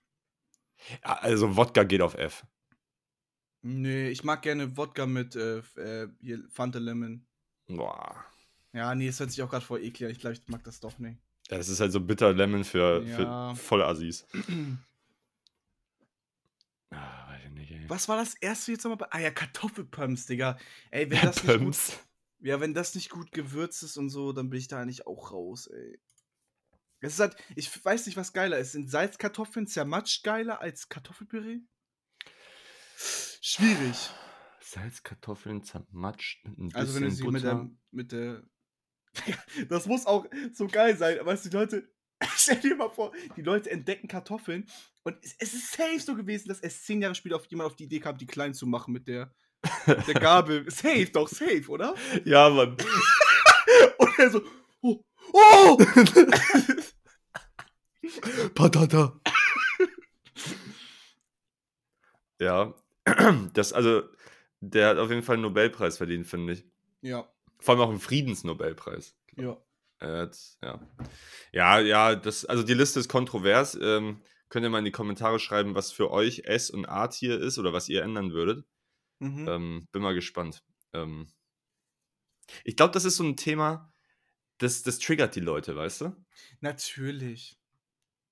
Ja, 1.04 1.14
also 1.18 1.56
Wodka 1.56 1.84
geht 1.84 2.00
auf 2.02 2.14
F. 2.14 2.44
Nee, 3.62 4.08
ich 4.08 4.24
mag 4.24 4.42
gerne 4.42 4.76
Wodka 4.76 5.06
mit 5.06 5.36
äh, 5.36 5.58
äh, 5.76 6.08
hier, 6.20 6.42
Fanta 6.50 6.78
Lemon. 6.78 7.24
Boah. 7.68 8.24
Ja, 8.72 8.94
nee, 8.94 9.06
es 9.08 9.20
hört 9.20 9.30
sich 9.30 9.42
auch 9.42 9.50
gerade 9.50 9.64
voll 9.64 9.82
eklig 9.84 10.06
an. 10.06 10.10
Ich 10.12 10.18
glaube, 10.18 10.34
ich 10.34 10.48
mag 10.48 10.64
das 10.64 10.80
doch 10.80 10.98
nicht. 10.98 11.20
Ja, 11.50 11.58
das 11.58 11.68
ist 11.68 11.80
halt 11.80 11.92
so 11.92 12.00
bitter 12.00 12.32
Lemon 12.32 12.64
für, 12.64 13.02
Ja. 13.04 13.54
für 13.54 13.62
Vollassis. 13.62 14.26
Ah, 16.90 17.28
weiß 17.28 17.40
ich 17.46 17.50
nicht, 17.52 17.70
ey. 17.72 17.84
Was 17.88 18.08
war 18.08 18.16
das 18.18 18.34
erste 18.34 18.72
jetzt 18.72 18.84
nochmal? 18.84 18.98
bei- 18.98 19.12
Ah 19.12 19.18
ja, 19.20 19.30
Kartoffelpumps, 19.30 20.26
Digga. 20.26 20.58
Ey, 20.90 21.10
wenn 21.10 21.20
das, 21.22 21.36
nicht 21.42 21.52
gut, 21.54 21.58
Pumps. 21.62 21.98
Ja, 22.42 22.60
wenn 22.60 22.74
das 22.74 22.94
nicht 22.94 23.10
gut 23.10 23.32
gewürzt 23.32 23.82
ist 23.82 23.96
und 23.96 24.10
so, 24.10 24.32
dann 24.32 24.50
bin 24.50 24.58
ich 24.58 24.68
da 24.68 24.80
eigentlich 24.80 25.06
auch 25.06 25.32
raus, 25.32 25.68
ey. 25.68 26.00
Es 27.00 27.14
ist 27.14 27.20
halt, 27.20 27.36
ich 27.56 27.84
weiß 27.84 28.06
nicht, 28.06 28.16
was 28.16 28.32
geiler 28.32 28.58
ist. 28.58 28.72
Sind 28.72 28.88
Salzkartoffeln 28.88 29.66
zermatscht 29.66 30.22
geiler 30.22 30.60
als 30.60 30.88
Kartoffelpüree? 30.88 31.58
Schwierig. 32.96 34.10
Salzkartoffeln 34.60 35.64
zermatscht 35.64 36.44
Also 36.74 36.94
wenn 36.94 37.02
du 37.04 37.10
sie 37.10 37.26
mit 37.26 37.42
der, 37.42 37.70
mit 37.90 38.12
der. 38.12 38.44
Das 39.68 39.86
muss 39.86 40.06
auch 40.06 40.26
so 40.52 40.68
geil 40.68 40.96
sein, 40.96 41.18
weißt 41.24 41.44
du, 41.44 41.48
die 41.50 41.56
Leute. 41.56 41.92
Stell 42.36 42.60
dir 42.60 42.76
mal 42.76 42.88
vor, 42.88 43.12
die 43.36 43.42
Leute 43.42 43.68
entdecken 43.68 44.06
Kartoffeln 44.06 44.68
und 45.02 45.16
es, 45.24 45.34
es 45.40 45.54
ist 45.54 45.72
safe 45.72 45.98
so 45.98 46.14
gewesen, 46.14 46.48
dass 46.48 46.60
es 46.60 46.84
zehn 46.84 47.02
Jahre 47.02 47.16
später 47.16 47.34
auf 47.34 47.46
jemand 47.46 47.68
auf 47.70 47.76
die 47.76 47.84
Idee 47.84 47.98
kam, 47.98 48.16
die 48.16 48.26
klein 48.26 48.54
zu 48.54 48.64
machen 48.68 48.92
mit 48.92 49.08
der, 49.08 49.34
der 49.86 50.14
Gabel. 50.14 50.68
safe, 50.70 51.06
doch, 51.12 51.28
safe, 51.28 51.64
oder? 51.68 51.94
ja, 52.24 52.48
Mann. 52.50 52.76
Und 53.98 54.18
er 54.18 54.30
so, 54.30 54.42
oh, 54.82 55.02
oh! 55.32 55.78
Patata. 58.54 59.20
ja. 62.40 62.74
Das, 63.54 63.72
also, 63.72 64.02
der 64.60 64.88
hat 64.90 64.98
auf 64.98 65.10
jeden 65.10 65.22
Fall 65.24 65.34
einen 65.34 65.42
Nobelpreis 65.42 65.96
verdient, 65.98 66.24
finde 66.26 66.52
ich. 66.54 66.64
ja, 67.00 67.28
Vor 67.58 67.74
allem 67.74 67.82
auch 67.82 67.90
einen 67.90 68.00
Friedensnobelpreis. 68.00 69.16
ja. 69.36 69.56
Jetzt, 70.00 70.58
ja. 70.62 70.80
Ja, 71.52 71.78
ja, 71.78 72.16
das, 72.16 72.44
also 72.44 72.64
die 72.64 72.74
Liste 72.74 72.98
ist 72.98 73.08
kontrovers. 73.08 73.78
Ähm, 73.80 74.20
könnt 74.48 74.64
ihr 74.66 74.70
mal 74.70 74.80
in 74.80 74.84
die 74.84 74.90
Kommentare 74.90 75.38
schreiben, 75.38 75.76
was 75.76 75.92
für 75.92 76.10
euch 76.10 76.42
S- 76.44 76.70
und 76.70 76.86
A-Tier 76.86 77.38
ist 77.40 77.56
oder 77.56 77.72
was 77.72 77.88
ihr 77.88 78.02
ändern 78.02 78.32
würdet. 78.32 78.64
Mhm. 79.22 79.48
Ähm, 79.48 79.88
bin 79.92 80.02
mal 80.02 80.14
gespannt. 80.14 80.62
Ähm, 80.92 81.28
ich 82.64 82.76
glaube, 82.76 82.92
das 82.92 83.04
ist 83.04 83.16
so 83.16 83.24
ein 83.24 83.36
Thema, 83.36 83.92
das, 84.58 84.82
das 84.82 84.98
triggert 84.98 85.34
die 85.36 85.40
Leute, 85.40 85.76
weißt 85.76 86.02
du? 86.02 86.16
Natürlich. 86.60 87.58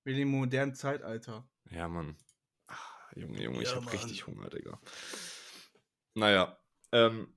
Wir 0.03 0.13
leben 0.15 0.33
im 0.33 0.39
modernen 0.39 0.73
Zeitalter. 0.75 1.47
Ja, 1.69 1.87
Mann. 1.87 2.15
Ach, 2.67 3.11
Junge, 3.15 3.41
Junge, 3.41 3.61
ich 3.61 3.69
Ja, 3.69 3.75
habe 3.75 3.85
Mann. 3.85 3.93
richtig 3.95 4.27
Hunger, 4.27 4.49
Digga. 4.49 4.79
Naja, 6.15 6.57
ähm, 6.91 7.33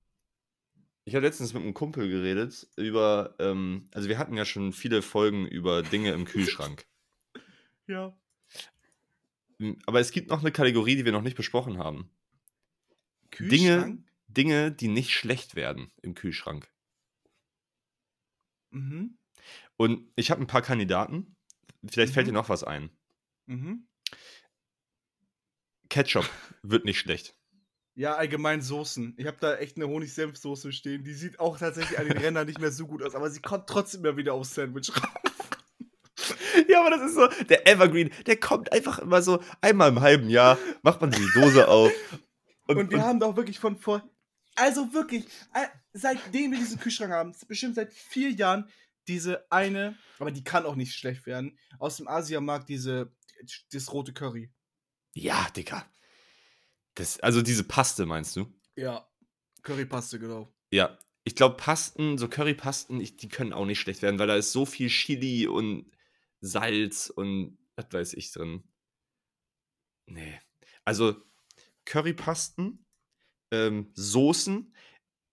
ich 1.04 1.14
habe 1.14 1.26
letztens 1.26 1.52
mit 1.52 1.62
einem 1.62 1.74
Kumpel 1.74 2.08
geredet 2.08 2.66
über, 2.76 3.34
ähm, 3.38 3.88
also 3.92 4.08
wir 4.08 4.18
hatten 4.18 4.36
ja 4.36 4.44
schon 4.44 4.72
viele 4.72 5.02
Folgen 5.02 5.46
über 5.46 5.82
Dinge 5.82 6.12
im 6.12 6.24
Kühlschrank. 6.24 6.86
Ja. 7.86 8.16
M, 9.58 9.76
Aber 9.86 10.00
es 10.00 10.10
gibt 10.12 10.30
noch 10.30 10.40
eine 10.40 10.52
Kategorie, 10.52 10.96
die 10.96 11.04
wir 11.04 11.12
noch 11.12 11.22
nicht 11.22 11.36
besprochen 11.36 11.78
haben. 11.78 12.10
Kühlschrank? 13.36 14.04
Dinge, 14.28 14.72
die 14.72 14.88
nicht 14.88 15.10
schlecht 15.12 15.54
werden 15.54 15.92
im 16.02 16.14
Kühlschrank. 16.14 16.68
Mhm. 18.70 19.18
Und 19.76 20.10
ich 20.16 20.30
habe 20.30 20.40
ein 20.40 20.46
paar 20.46 20.62
Kandidaten. 20.62 21.36
Vielleicht 21.86 22.12
fällt 22.14 22.26
Mhm. 22.26 22.30
dir 22.30 22.34
noch 22.34 22.48
was 22.48 22.64
ein. 22.64 22.90
Mhm. 23.46 23.86
Ketchup 25.88 26.28
wird 26.62 26.84
nicht 26.84 26.98
schlecht. 26.98 27.36
Ja, 27.96 28.16
allgemein 28.16 28.60
Soßen. 28.60 29.14
Ich 29.18 29.26
habe 29.26 29.36
da 29.38 29.56
echt 29.56 29.76
eine 29.76 29.86
Honig-Senf-Soße 29.86 30.72
stehen. 30.72 31.04
Die 31.04 31.14
sieht 31.14 31.38
auch 31.38 31.58
tatsächlich 31.58 31.96
an 31.98 32.08
den 32.08 32.18
Rändern 32.18 32.46
nicht 32.48 32.58
mehr 32.58 32.72
so 32.72 32.88
gut 32.88 33.02
aus, 33.04 33.14
aber 33.14 33.30
sie 33.30 33.40
kommt 33.40 33.68
trotzdem 33.68 34.04
immer 34.04 34.16
wieder 34.16 34.34
aufs 34.34 34.54
Sandwich 34.54 34.90
raus. 34.90 35.02
Ja, 36.68 36.80
aber 36.80 36.90
das 36.90 37.02
ist 37.02 37.14
so, 37.16 37.26
der 37.44 37.66
Evergreen, 37.66 38.10
der 38.26 38.36
kommt 38.38 38.72
einfach 38.72 38.98
immer 39.00 39.20
so 39.20 39.42
einmal 39.60 39.90
im 39.90 40.00
halben 40.00 40.30
Jahr, 40.30 40.56
macht 40.82 41.00
man 41.00 41.10
die 41.10 41.26
Dose 41.34 41.68
auf. 41.68 41.90
Und, 42.66 42.90
wir 42.90 43.02
haben 43.02 43.20
doch 43.20 43.36
wirklich 43.36 43.58
von 43.58 43.76
vor. 43.76 44.08
Also 44.56 44.92
wirklich, 44.94 45.26
äh, 45.52 45.66
seitdem 45.92 46.52
wir 46.52 46.58
diesen 46.58 46.78
Kühlschrank 46.78 47.12
haben, 47.12 47.34
bestimmt 47.48 47.74
seit 47.74 47.92
vier 47.92 48.30
Jahren, 48.30 48.70
diese 49.08 49.50
eine, 49.50 49.98
aber 50.18 50.30
die 50.30 50.44
kann 50.44 50.64
auch 50.64 50.76
nicht 50.76 50.94
schlecht 50.94 51.26
werden, 51.26 51.58
aus 51.78 51.96
dem 51.98 52.08
Asiamarkt, 52.08 52.68
diese, 52.68 53.12
das 53.72 53.92
rote 53.92 54.12
Curry. 54.12 54.50
Ja, 55.14 55.48
Digga. 55.50 55.90
Das, 56.94 57.20
also 57.20 57.42
diese 57.42 57.64
Paste 57.64 58.06
meinst 58.06 58.36
du? 58.36 58.52
Ja. 58.76 59.08
Currypaste, 59.62 60.18
genau. 60.18 60.52
Ja. 60.70 60.98
Ich 61.24 61.34
glaube, 61.34 61.56
Pasten, 61.56 62.18
so 62.18 62.28
Currypasten, 62.28 63.00
ich, 63.00 63.16
die 63.16 63.28
können 63.28 63.54
auch 63.54 63.64
nicht 63.64 63.80
schlecht 63.80 64.02
werden, 64.02 64.18
weil 64.18 64.26
da 64.26 64.36
ist 64.36 64.52
so 64.52 64.66
viel 64.66 64.88
Chili 64.88 65.46
und 65.46 65.90
Salz 66.40 67.08
und 67.08 67.58
was 67.76 67.86
weiß 67.90 68.12
ich 68.14 68.30
drin. 68.30 68.62
Nee. 70.06 70.38
Also 70.84 71.16
Currypasten, 71.84 72.84
ähm, 73.50 73.92
Soßen, 73.94 74.74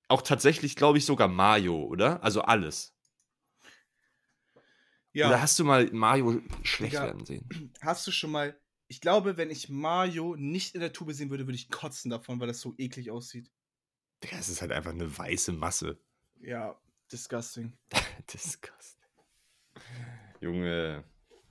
auch 0.07 0.21
tatsächlich, 0.21 0.75
glaube 0.75 0.97
ich, 0.97 1.05
sogar 1.05 1.27
Mayo, 1.27 1.83
oder? 1.83 2.23
Also 2.23 2.41
alles. 2.41 2.93
Ja. 5.13 5.27
Oder 5.27 5.41
hast 5.41 5.59
du 5.59 5.63
mal 5.63 5.89
Mayo 5.91 6.41
schlecht 6.63 6.93
Digga. 6.93 7.05
werden 7.05 7.25
sehen? 7.25 7.47
Hast 7.81 8.07
du 8.07 8.11
schon 8.11 8.31
mal. 8.31 8.57
Ich 8.87 9.01
glaube, 9.01 9.37
wenn 9.37 9.49
ich 9.49 9.69
Mayo 9.69 10.35
nicht 10.37 10.75
in 10.75 10.81
der 10.81 10.91
Tube 10.93 11.13
sehen 11.13 11.29
würde, 11.29 11.47
würde 11.47 11.55
ich 11.55 11.69
kotzen 11.69 12.11
davon, 12.11 12.39
weil 12.39 12.47
das 12.47 12.59
so 12.59 12.73
eklig 12.77 13.09
aussieht. 13.11 13.49
Digga, 14.23 14.37
es 14.37 14.49
ist 14.49 14.61
halt 14.61 14.71
einfach 14.71 14.91
eine 14.91 15.17
weiße 15.17 15.53
Masse. 15.53 15.97
Ja, 16.39 16.79
disgusting. 17.11 17.77
Disgusting. 18.33 19.01
Junge. 20.39 21.03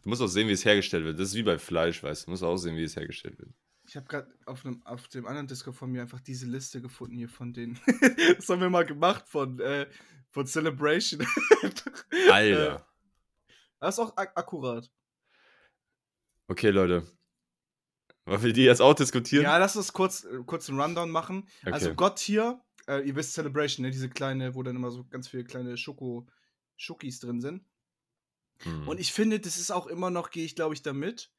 Du 0.02 0.08
musst 0.08 0.22
auch 0.22 0.26
sehen, 0.26 0.48
wie 0.48 0.52
es 0.52 0.64
hergestellt 0.64 1.04
wird. 1.04 1.18
Das 1.18 1.28
ist 1.28 1.34
wie 1.34 1.42
bei 1.42 1.58
Fleisch, 1.58 2.02
weißt 2.02 2.22
du. 2.22 2.24
Du 2.26 2.30
musst 2.32 2.42
auch 2.42 2.56
sehen, 2.56 2.76
wie 2.76 2.84
es 2.84 2.96
hergestellt 2.96 3.38
wird. 3.38 3.52
Ich 3.90 3.96
habe 3.96 4.07
gerade 4.07 4.33
auf, 4.46 4.64
einem- 4.64 4.87
auf 4.87 5.09
dem 5.09 5.26
anderen 5.26 5.48
Discord 5.48 5.74
von 5.74 5.90
mir 5.90 6.03
einfach 6.03 6.20
diese 6.20 6.46
Liste 6.46 6.81
gefunden 6.81 7.16
hier 7.16 7.29
von 7.29 7.53
denen. 7.53 7.76
das 8.37 8.48
haben 8.48 8.61
wir 8.61 8.70
mal 8.70 8.87
gemacht 8.87 9.26
von, 9.26 9.59
äh, 9.59 9.90
von 10.31 10.46
Celebration. 10.46 11.26
Alter. 12.31 12.76
Äh, 12.76 12.81
das 13.81 13.96
ist 13.96 13.98
auch 13.98 14.16
ak 14.16 14.31
akkurat. 14.37 14.88
Okay, 16.46 16.70
Leute. 16.70 17.05
Wollen 18.26 18.42
wir 18.44 18.53
die 18.53 18.62
jetzt 18.62 18.81
auch 18.81 18.94
diskutieren? 18.94 19.42
Ja, 19.42 19.59
lass 19.59 19.74
uns 19.74 19.92
kurz, 19.92 20.22
äh, 20.22 20.38
kurz 20.46 20.68
einen 20.68 20.81
Rundown 20.81 21.11
machen. 21.11 21.48
Okay. 21.62 21.72
Also 21.72 21.92
Gott 21.92 22.20
hier, 22.20 22.62
äh, 22.87 23.05
ihr 23.05 23.16
wisst 23.16 23.33
Celebration, 23.33 23.85
ne? 23.85 23.90
diese 23.90 24.09
kleine, 24.09 24.55
wo 24.55 24.62
dann 24.62 24.76
immer 24.76 24.92
so 24.92 25.05
ganz 25.09 25.26
viele 25.26 25.42
kleine 25.42 25.76
Schoko, 25.76 26.29
Schokis 26.76 27.18
drin 27.18 27.40
sind. 27.40 27.66
Hm. 28.59 28.87
Und 28.87 29.00
ich 29.00 29.12
finde, 29.12 29.40
das 29.40 29.57
ist 29.57 29.72
auch 29.72 29.88
immer 29.88 30.11
noch, 30.11 30.31
gehe 30.31 30.44
ich 30.44 30.55
glaube 30.55 30.74
ich 30.74 30.83
damit, 30.83 31.33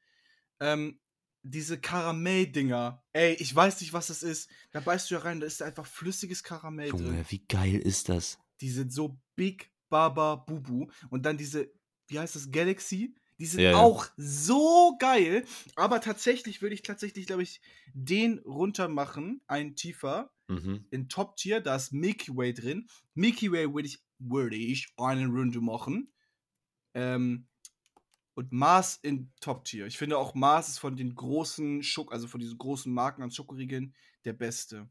ähm, 0.60 0.98
diese 1.42 1.80
Karamell-Dinger. 1.80 3.02
Ey, 3.12 3.34
ich 3.34 3.54
weiß 3.54 3.80
nicht, 3.80 3.92
was 3.92 4.06
das 4.08 4.22
ist. 4.22 4.48
Da 4.70 4.80
beißt 4.80 5.10
du 5.10 5.14
ja 5.16 5.20
rein, 5.20 5.40
da 5.40 5.46
ist 5.46 5.62
einfach 5.62 5.86
flüssiges 5.86 6.42
Karamell 6.42 6.90
drin. 6.90 7.06
Junge, 7.06 7.24
wie 7.28 7.44
geil 7.46 7.76
ist 7.78 8.08
das? 8.08 8.38
Die 8.60 8.70
sind 8.70 8.92
so 8.92 9.18
Big 9.36 9.70
Baba 9.88 10.36
Bubu. 10.36 10.86
Und 11.10 11.24
dann 11.26 11.36
diese, 11.36 11.70
wie 12.08 12.18
heißt 12.18 12.36
das, 12.36 12.50
Galaxy? 12.50 13.14
Die 13.38 13.46
sind 13.46 13.60
Ja, 13.60 13.72
ja. 13.72 13.76
auch 13.78 14.06
so 14.16 14.96
geil. 15.00 15.44
Aber 15.74 16.00
tatsächlich 16.00 16.62
würde 16.62 16.74
ich 16.74 16.82
tatsächlich, 16.82 17.26
glaube 17.26 17.42
ich, 17.42 17.60
den 17.92 18.38
runter 18.40 18.88
machen, 18.88 19.40
einen 19.46 19.74
tiefer, 19.76 20.32
Mhm. 20.48 20.86
in 20.90 21.08
Top 21.08 21.36
Tier. 21.36 21.60
Da 21.60 21.76
ist 21.76 21.92
Milky 21.92 22.36
Way 22.36 22.52
drin. 22.54 22.88
Milky 23.14 23.50
Way 23.50 23.72
würde 23.74 23.88
ich, 23.88 23.98
würde 24.18 24.56
ich 24.56 24.92
eine 24.96 25.26
Runde 25.26 25.60
machen. 25.60 26.12
Ähm, 26.94 27.48
und 28.34 28.52
Mars 28.52 28.98
in 29.02 29.32
Top 29.40 29.64
Tier. 29.64 29.86
Ich 29.86 29.98
finde 29.98 30.18
auch 30.18 30.34
Mars 30.34 30.68
ist 30.68 30.78
von 30.78 30.96
den 30.96 31.14
großen 31.14 31.82
Schok, 31.82 32.12
also 32.12 32.28
von 32.28 32.40
diesen 32.40 32.58
großen 32.58 32.92
Marken 32.92 33.22
an 33.22 33.30
Schokoriegeln 33.30 33.94
der 34.24 34.32
beste. 34.32 34.88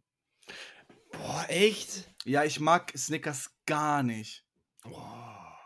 Boah, 1.12 1.45
echt? 1.49 2.10
Ja, 2.25 2.43
ich 2.43 2.60
mag 2.60 2.93
Snickers 2.95 3.51
gar 3.65 4.04
nicht. 4.04 4.45
Boah. 4.84 5.58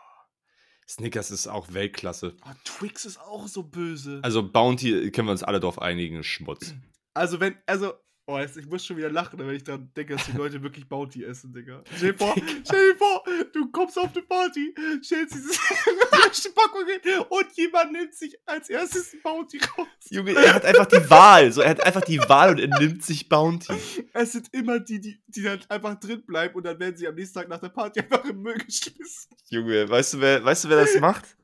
Snickers 0.88 1.30
ist 1.30 1.48
auch 1.48 1.72
Weltklasse. 1.72 2.36
Oh, 2.44 2.52
Twix 2.64 3.04
ist 3.04 3.18
auch 3.20 3.48
so 3.48 3.64
böse. 3.64 4.20
Also 4.22 4.48
Bounty 4.48 5.10
können 5.10 5.28
wir 5.28 5.32
uns 5.32 5.42
alle 5.42 5.58
drauf 5.58 5.80
einigen, 5.82 6.22
Schmutz. 6.22 6.74
Also, 7.12 7.40
wenn, 7.40 7.56
also, 7.66 7.94
oh, 8.26 8.38
jetzt, 8.38 8.56
ich 8.56 8.66
muss 8.66 8.84
schon 8.84 8.96
wieder 8.96 9.10
lachen, 9.10 9.38
wenn 9.38 9.50
ich 9.50 9.64
daran 9.64 9.90
denke, 9.96 10.16
dass 10.16 10.26
die 10.26 10.32
Leute 10.36 10.62
wirklich 10.62 10.88
Bounty 10.88 11.24
essen, 11.24 11.52
Digga. 11.52 11.82
Stell 11.96 12.12
dir 12.12 12.18
vor, 12.18 12.34
stell 12.64 12.92
dir 12.92 12.98
vor, 12.98 13.24
du 13.52 13.70
kommst 13.70 13.98
auf 13.98 14.10
eine 14.14 14.22
Party, 14.22 14.74
stellst 15.02 15.34
dieses 15.34 15.58
die 16.44 16.48
Packung 16.50 16.84
hin 16.86 17.20
und 17.28 17.46
jemand 17.54 17.92
nimmt 17.92 18.14
sich 18.14 18.36
als 18.44 18.68
erstes 18.68 19.16
Bounty 19.22 19.58
raus. 19.58 19.86
Junge, 20.10 20.34
er 20.34 20.54
hat 20.54 20.64
einfach 20.64 20.86
die 20.86 21.08
Wahl. 21.08 21.52
So, 21.52 21.60
er 21.62 21.70
hat 21.70 21.80
einfach 21.80 22.02
die 22.02 22.18
Wahl 22.18 22.50
und 22.50 22.58
er 22.58 22.68
nimmt 22.78 23.04
sich 23.04 23.28
Bounty. 23.28 23.72
Es 24.12 24.32
sind 24.32 24.52
immer 24.52 24.80
die, 24.80 25.00
die, 25.00 25.20
die 25.28 25.42
dann 25.42 25.60
einfach 25.68 25.98
drin 25.98 26.24
bleiben 26.26 26.54
und 26.56 26.64
dann 26.64 26.78
werden 26.78 26.96
sie 26.96 27.06
am 27.06 27.14
nächsten 27.14 27.38
Tag 27.38 27.48
nach 27.48 27.60
der 27.60 27.68
Party 27.68 28.00
einfach 28.00 28.24
im 28.24 28.42
Müll 28.42 28.58
geschmissen. 28.58 29.36
Junge, 29.48 29.88
weißt 29.88 30.14
du, 30.14 30.20
wer, 30.20 30.44
weißt 30.44 30.64
du, 30.64 30.68
wer 30.68 30.80
das 30.80 30.98
macht? 31.00 31.36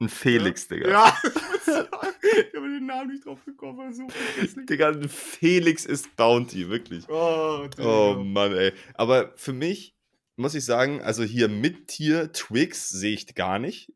Ein 0.00 0.08
Felix, 0.08 0.68
Digga. 0.68 0.88
Ja, 0.90 1.16
ich 1.24 2.54
habe 2.54 2.68
den 2.68 2.86
Namen 2.86 3.10
nicht 3.12 3.24
drauf 3.24 3.44
gekommen, 3.44 3.80
aber 3.80 3.92
so. 3.92 4.06
Digga, 4.68 4.88
ein 4.90 5.08
Felix 5.08 5.84
ist 5.84 6.14
Bounty, 6.16 6.68
wirklich. 6.68 7.08
Oh, 7.08 7.66
Digga. 7.66 7.84
Oh 7.88 8.22
Mann, 8.22 8.52
ey. 8.54 8.72
Aber 8.94 9.32
für 9.36 9.52
mich 9.52 9.94
muss 10.36 10.54
ich 10.54 10.64
sagen, 10.64 11.00
also 11.00 11.22
hier 11.24 11.48
mit 11.48 11.88
Tier 11.88 12.32
Twix 12.32 12.88
sehe 12.90 13.14
ich 13.14 13.34
gar 13.34 13.58
nicht. 13.58 13.92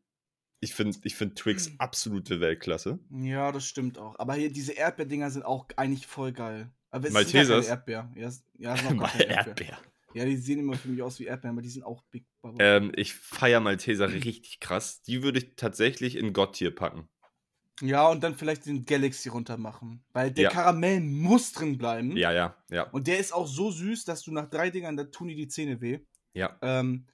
Ich 0.59 0.73
finde 0.75 0.97
ich 1.03 1.15
find 1.15 1.35
Twix 1.37 1.71
absolute 1.79 2.39
Weltklasse. 2.39 2.99
Ja, 3.11 3.51
das 3.51 3.65
stimmt 3.65 3.97
auch. 3.97 4.17
Aber 4.19 4.35
hier 4.35 4.51
diese 4.51 4.73
Erdbeerdinger 4.73 5.31
sind 5.31 5.43
auch 5.43 5.65
eigentlich 5.75 6.05
voll 6.07 6.31
geil. 6.33 6.69
Aber 6.91 7.07
es 7.07 7.13
Maltesers? 7.13 7.47
sind 7.47 7.63
ja 7.65 7.69
Erdbeer. 7.69 8.11
Ja, 8.15 8.27
es- 8.27 8.43
ja, 8.57 8.75
keine 8.75 9.01
Erdbeer. 9.03 9.29
Erdbeer. 9.29 9.77
Ja, 10.13 10.25
die 10.25 10.37
sehen 10.37 10.59
immer 10.59 10.75
für 10.77 10.87
mich 10.89 11.01
aus 11.01 11.19
wie 11.19 11.25
Erdbeeren, 11.25 11.55
aber 11.55 11.61
die 11.61 11.69
sind 11.69 11.83
auch 11.83 12.03
Big 12.11 12.25
Baba. 12.41 12.57
Ähm, 12.63 12.91
ich 12.95 13.13
feiere 13.13 13.59
Malteser 13.59 14.11
richtig 14.11 14.59
krass. 14.59 15.01
Die 15.03 15.23
würde 15.23 15.39
ich 15.39 15.55
tatsächlich 15.55 16.15
in 16.15 16.33
Gott-Tier 16.33 16.73
packen. 16.73 17.07
Ja, 17.81 18.07
und 18.09 18.21
dann 18.21 18.35
vielleicht 18.35 18.65
den 18.67 18.85
Galaxy 18.85 19.29
runter 19.29 19.57
machen. 19.57 20.03
Weil 20.13 20.31
der 20.31 20.43
Ja. 20.45 20.49
Karamell 20.51 20.99
muss 21.01 21.51
drin 21.51 21.77
bleiben. 21.77 22.15
Ja, 22.15 22.31
ja, 22.31 22.55
ja. 22.69 22.83
Und 22.91 23.07
der 23.07 23.17
ist 23.19 23.33
auch 23.33 23.47
so 23.47 23.71
süß, 23.71 24.05
dass 24.05 24.21
du 24.21 24.31
nach 24.31 24.49
drei 24.49 24.69
Dingern, 24.69 24.97
da 24.97 25.05
tun 25.05 25.29
dir 25.29 25.35
die 25.35 25.47
Zähne 25.47 25.81
weh. 25.81 25.99
ja. 26.33 26.57
Ähm, 26.61 27.07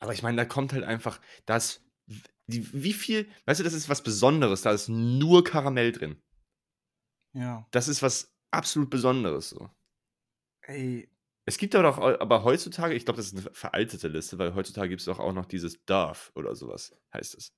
Aber 0.00 0.12
ich 0.12 0.22
meine, 0.22 0.36
da 0.36 0.44
kommt 0.44 0.72
halt 0.72 0.84
einfach 0.84 1.20
das. 1.46 1.84
Die, 2.48 2.68
wie 2.74 2.92
viel, 2.92 3.28
weißt 3.46 3.60
du, 3.60 3.64
das 3.64 3.72
ist 3.72 3.88
was 3.88 4.02
Besonderes. 4.02 4.62
Da 4.62 4.72
ist 4.72 4.88
nur 4.88 5.44
Karamell 5.44 5.92
drin. 5.92 6.20
ja. 7.32 7.66
Das 7.70 7.88
ist 7.88 8.02
was 8.02 8.34
absolut 8.50 8.90
Besonderes 8.90 9.48
so. 9.50 9.70
Ey, 10.62 11.08
Es 11.44 11.58
gibt 11.58 11.74
doch 11.74 11.98
auch, 11.98 12.20
aber 12.20 12.44
heutzutage, 12.44 12.94
ich 12.94 13.04
glaube, 13.04 13.16
das 13.16 13.32
ist 13.32 13.36
eine 13.36 13.54
veraltete 13.54 14.08
Liste, 14.08 14.38
weil 14.38 14.54
heutzutage 14.54 14.90
gibt 14.90 15.00
es 15.00 15.06
doch 15.06 15.18
auch 15.18 15.32
noch 15.32 15.46
dieses 15.46 15.84
Darf 15.84 16.30
oder 16.36 16.54
sowas, 16.54 16.92
heißt 17.12 17.34
es. 17.34 17.52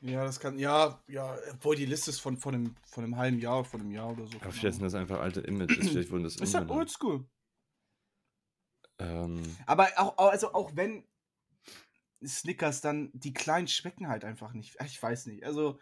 ja, 0.00 0.24
das 0.24 0.40
kann, 0.40 0.58
ja, 0.58 1.00
ja, 1.06 1.36
obwohl 1.52 1.76
die 1.76 1.86
Liste 1.86 2.10
ist 2.10 2.18
von, 2.18 2.36
von, 2.36 2.54
einem, 2.54 2.76
von 2.84 3.04
einem 3.04 3.16
halben 3.16 3.38
Jahr, 3.38 3.64
von 3.64 3.80
einem 3.80 3.92
Jahr 3.92 4.10
oder 4.10 4.26
so. 4.26 4.32
Aber 4.32 4.40
keine 4.40 4.52
vielleicht 4.52 4.74
sind 4.74 4.84
das 4.84 4.94
einfach 4.94 5.20
alte 5.20 5.40
Images, 5.40 5.90
vielleicht 5.90 6.10
wurden 6.10 6.24
das 6.24 6.36
Ist 6.40 6.54
halt 6.54 6.70
oldschool. 6.70 7.24
Ähm, 8.98 9.56
Aber 9.66 9.88
auch, 9.96 10.16
also 10.30 10.52
auch 10.52 10.74
wenn 10.74 11.04
Snickers 12.24 12.80
dann, 12.80 13.10
die 13.14 13.32
kleinen 13.32 13.68
schmecken 13.68 14.08
halt 14.08 14.24
einfach 14.24 14.52
nicht. 14.52 14.76
Ich 14.84 15.02
weiß 15.02 15.26
nicht. 15.26 15.44
Also. 15.44 15.78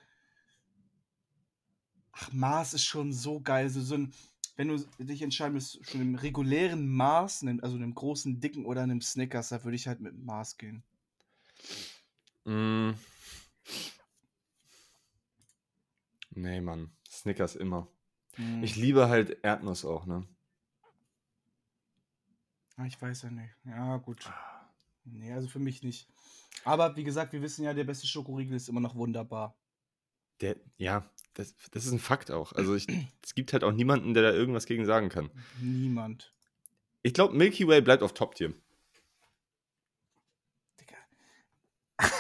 Ach, 2.13 2.33
Mars 2.33 2.75
ist 2.75 2.85
schon 2.85 3.13
so 3.13 3.41
geil. 3.41 3.69
So, 3.69 3.81
so 3.81 3.95
ein, 3.95 4.13
wenn 4.61 4.69
du 4.69 4.77
dich 4.99 5.23
entscheiden 5.23 5.55
müsst, 5.55 5.83
von 5.87 6.03
einem 6.03 6.17
regulären 6.17 6.87
Mars, 6.87 7.41
einem, 7.41 7.61
also 7.63 7.77
einem 7.77 7.95
großen, 7.95 8.41
dicken 8.41 8.67
oder 8.67 8.83
einem 8.83 9.01
Snickers, 9.01 9.49
da 9.49 9.65
würde 9.65 9.75
ich 9.75 9.89
halt 9.89 10.01
mit 10.01 10.23
Mars 10.23 10.59
gehen. 10.59 10.83
mh. 12.45 12.95
Nee, 16.33 16.61
Mann. 16.61 16.91
Snickers 17.11 17.57
immer. 17.57 17.89
Hm. 18.35 18.63
Ich 18.63 18.77
liebe 18.77 19.09
halt 19.09 19.39
Erdnuss 19.43 19.87
auch, 19.87 20.05
ne? 20.05 20.29
Ah, 22.77 22.85
ich 22.85 23.01
weiß 23.01 23.23
ja 23.23 23.31
nicht. 23.31 23.57
Ja, 23.65 23.97
gut. 23.97 24.31
Nee, 25.05 25.33
also 25.33 25.49
für 25.49 25.59
mich 25.59 25.83
nicht. 25.83 26.07
Aber 26.65 26.97
wie 26.97 27.05
gesagt, 27.05 27.33
wir 27.33 27.41
wissen 27.41 27.65
ja, 27.65 27.73
der 27.73 27.85
beste 27.85 28.07
Schokoriegel 28.07 28.57
ist 28.57 28.69
immer 28.69 28.81
noch 28.81 28.95
wunderbar. 28.95 29.57
Der, 30.41 30.57
ja, 30.79 31.09
das, 31.35 31.55
das 31.71 31.87
ist 31.87 31.93
ein 31.93 31.99
Fakt 31.99 32.31
auch. 32.31 32.53
Also 32.53 32.75
ich, 32.75 32.87
es 33.23 33.35
gibt 33.35 33.53
halt 33.53 33.65
auch 33.65 33.73
niemanden, 33.73 34.15
der 34.15 34.23
da 34.23 34.33
irgendwas 34.33 34.67
gegen 34.67 34.85
sagen 34.87 35.09
kann. 35.09 35.31
Niemand. 35.61 36.33
Ich 37.03 37.15
glaube, 37.15 37.35
Milky 37.35 37.67
Way 37.67 37.81
bleibt 37.83 38.03
auf 38.03 38.15
Top-Tier. 38.15 38.53
Digga. 40.81 40.97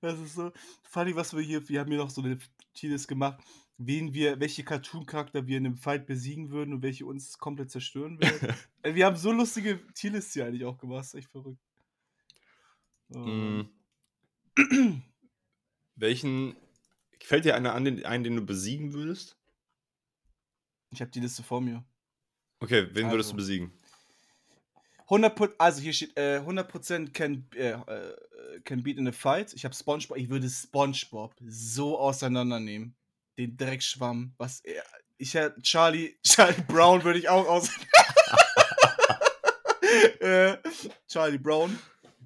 das 0.00 0.20
ist 0.20 0.34
so 0.34 0.52
funny, 0.82 1.16
was 1.16 1.34
wir 1.34 1.42
hier, 1.42 1.68
wir 1.68 1.80
haben 1.80 1.90
hier 1.90 1.98
noch 1.98 2.10
so 2.10 2.22
eine 2.22 2.38
Tierlist 2.74 3.08
gemacht, 3.08 3.40
wen 3.78 4.14
wir, 4.14 4.38
welche 4.40 4.64
Cartoon-Charakter 4.64 5.46
wir 5.46 5.58
in 5.58 5.66
einem 5.66 5.76
Fight 5.76 6.06
besiegen 6.06 6.50
würden 6.50 6.74
und 6.74 6.82
welche 6.82 7.06
uns 7.06 7.38
komplett 7.38 7.70
zerstören 7.70 8.20
würden. 8.20 8.54
Ey, 8.82 8.94
wir 8.94 9.06
haben 9.06 9.16
so 9.16 9.32
lustige 9.32 9.80
Tierlists 9.94 10.34
hier 10.34 10.46
eigentlich 10.46 10.64
auch 10.64 10.78
gemacht, 10.78 11.04
ist 11.04 11.14
echt 11.14 11.30
verrückt. 11.30 11.60
Ähm, 13.14 13.68
Mm. 14.58 15.02
Welchen. 15.96 16.56
Fällt 17.22 17.44
dir 17.44 17.56
einer 17.56 17.74
an, 17.74 17.84
den, 17.84 18.04
einen, 18.04 18.24
den 18.24 18.36
du 18.36 18.42
besiegen 18.42 18.92
würdest? 18.92 19.36
Ich 20.90 21.00
habe 21.00 21.10
die 21.10 21.20
Liste 21.20 21.42
vor 21.42 21.60
mir. 21.60 21.84
Okay, 22.60 22.88
wen 22.92 23.10
würdest 23.10 23.28
Also. 23.28 23.32
du 23.32 23.36
besiegen? 23.36 23.72
100%, 25.08 25.54
also 25.58 25.80
hier 25.80 25.92
steht 25.92 26.16
äh, 26.16 26.40
100% 26.40 27.12
can, 27.12 27.48
äh, 27.54 27.70
äh, 27.70 28.16
can 28.64 28.82
beat 28.82 28.98
in 28.98 29.06
a 29.06 29.12
fight. 29.12 29.52
Ich 29.54 29.64
habe 29.64 29.74
SpongeBob, 29.74 30.16
ich 30.16 30.28
würde 30.28 30.48
SpongeBob 30.48 31.34
so 31.46 31.98
auseinandernehmen. 31.98 32.96
Den 33.38 33.56
Dreckschwamm, 33.56 34.34
was 34.38 34.60
er, 34.60 34.82
ich 35.18 35.34
hätte 35.34 35.60
Charlie, 35.62 36.16
Charlie 36.24 36.62
Brown 36.66 37.04
würde 37.04 37.18
ich 37.18 37.28
auch 37.28 37.46
aus. 37.46 37.70
äh, 40.20 40.56
Charlie 41.06 41.38
Brown 41.38 41.78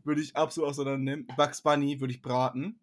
würde 0.04 0.22
ich 0.22 0.34
absolut 0.34 0.70
auseinandernehmen. 0.70 1.26
Bugs 1.36 1.60
Bunny 1.60 2.00
würde 2.00 2.14
ich 2.14 2.22
braten. 2.22 2.80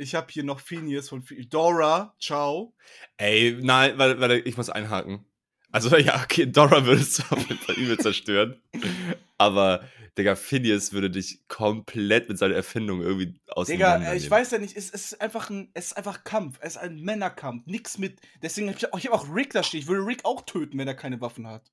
Ich 0.00 0.14
habe 0.14 0.28
hier 0.32 0.44
noch 0.44 0.60
Phineas 0.60 1.10
von 1.10 1.22
Phi- 1.22 1.46
Dora, 1.48 2.14
ciao. 2.18 2.74
Ey, 3.18 3.58
nein, 3.60 3.98
warte, 3.98 4.18
warte, 4.18 4.38
ich 4.38 4.56
muss 4.56 4.70
einhaken. 4.70 5.26
Also, 5.70 5.94
ja, 5.96 6.22
okay, 6.22 6.46
Dora 6.46 6.86
würdest 6.86 7.18
du 7.18 7.22
auf 7.34 7.46
jeden 7.48 7.60
Fall 7.60 7.74
übel 7.76 7.98
zerstören. 7.98 8.60
Aber, 9.36 9.86
Digga, 10.16 10.36
Phineas 10.36 10.92
würde 10.94 11.10
dich 11.10 11.46
komplett 11.48 12.28
mit 12.30 12.38
seiner 12.38 12.54
Erfindung 12.54 13.02
irgendwie 13.02 13.26
Digga, 13.26 13.52
auseinander. 13.52 14.12
äh, 14.12 14.16
ich 14.16 14.30
weiß 14.30 14.50
ja 14.52 14.58
nicht, 14.58 14.76
es, 14.76 14.90
es 14.90 15.12
ist 15.12 15.20
einfach 15.20 15.50
ein, 15.50 15.70
es 15.74 15.86
ist 15.88 15.92
einfach 15.98 16.24
Kampf, 16.24 16.58
es 16.62 16.76
ist 16.76 16.78
ein 16.78 17.00
Männerkampf, 17.00 17.66
nix 17.66 17.98
mit. 17.98 18.20
Deswegen 18.42 18.68
hab 18.70 18.76
ich, 18.76 18.92
auch- 18.92 18.98
ich 18.98 19.06
habe 19.06 19.16
auch 19.16 19.34
Rick 19.34 19.52
da 19.52 19.62
stehen. 19.62 19.80
Ich 19.80 19.86
würde 19.86 20.06
Rick 20.06 20.24
auch 20.24 20.42
töten, 20.46 20.78
wenn 20.78 20.88
er 20.88 20.94
keine 20.94 21.20
Waffen 21.20 21.46
hat. 21.46 21.70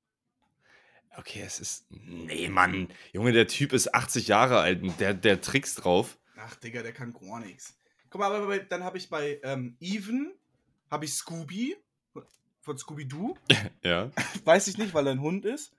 Okay, 1.18 1.42
es 1.46 1.60
ist. 1.62 1.86
Nee, 1.90 2.50
Mann. 2.50 2.90
Junge, 3.14 3.32
der 3.32 3.48
Typ 3.48 3.72
ist 3.74 3.94
80 3.96 4.28
Jahre 4.28 4.60
alt 4.60 4.84
und 4.84 5.00
der, 5.00 5.14
der 5.14 5.40
Tricks 5.42 5.76
drauf. 5.76 6.18
Ach, 6.38 6.56
Digga, 6.56 6.84
der 6.84 6.92
kann 6.94 7.14
gar 7.14 7.40
nichts. 7.40 7.76
Guck 8.10 8.20
mal, 8.22 8.34
aber 8.34 8.60
dann 8.60 8.84
habe 8.84 8.98
ich 8.98 9.10
bei 9.10 9.40
ähm, 9.44 9.76
Even, 9.80 10.34
habe 10.90 11.06
ich 11.06 11.14
Scooby 11.14 11.76
von 12.62 12.78
Scooby-Doo. 12.78 13.36
Ja. 13.84 14.12
Weiß 14.44 14.68
ich 14.68 14.78
nicht, 14.78 14.94
weil 14.94 15.08
er 15.08 15.12
ein 15.14 15.22
Hund 15.22 15.46
ist. 15.46 15.74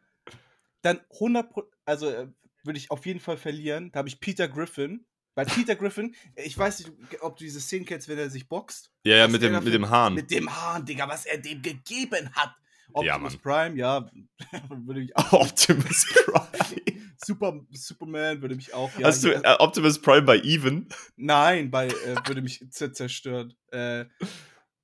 Dann 0.82 1.00
100, 1.14 1.50
Pro- 1.50 1.70
also 1.84 2.08
äh, 2.08 2.28
würde 2.64 2.78
ich 2.78 2.90
auf 2.90 3.04
jeden 3.06 3.20
Fall 3.20 3.36
verlieren. 3.36 3.90
Da 3.92 3.98
habe 3.98 4.08
ich 4.08 4.20
Peter 4.20 4.48
Griffin. 4.48 5.04
Bei 5.34 5.44
Peter 5.44 5.76
Griffin, 5.76 6.16
ich 6.34 6.56
weiß 6.58 6.80
nicht, 6.80 6.92
ob 7.20 7.36
du 7.36 7.44
diese 7.44 7.60
Szene 7.60 7.84
kennst, 7.84 8.08
wenn 8.08 8.18
er 8.18 8.28
sich 8.28 8.48
boxt. 8.48 8.90
Ja, 9.04 9.16
ja, 9.18 9.28
mit 9.28 9.40
dem, 9.40 9.52
mit 9.62 9.72
dem 9.72 9.88
Hahn. 9.88 10.14
Mit 10.14 10.30
dem 10.32 10.50
Hahn, 10.54 10.84
Digga, 10.84 11.06
was 11.08 11.26
er 11.26 11.38
dem 11.38 11.62
gegeben 11.62 12.30
hat. 12.34 12.54
Optimus 12.92 13.34
Mann. 13.34 13.42
Prime, 13.42 13.76
ja, 13.78 14.10
würde 14.68 15.00
mich 15.00 15.16
auch. 15.16 15.32
Optimus 15.34 16.06
Prime. 16.24 16.97
Super, 17.18 17.60
Superman 17.72 18.40
würde 18.40 18.54
mich 18.54 18.72
auch. 18.72 18.96
Ja, 18.98 19.06
Hast 19.08 19.24
du 19.24 19.32
ja, 19.32 19.40
äh, 19.42 19.56
Optimus 19.58 20.00
Prime 20.00 20.22
bei 20.22 20.38
Even? 20.38 20.88
Nein, 21.16 21.70
bei 21.70 21.88
äh, 22.06 22.16
würde 22.26 22.42
mich 22.42 22.64
zerstören. 22.70 23.54
Äh, 23.72 24.06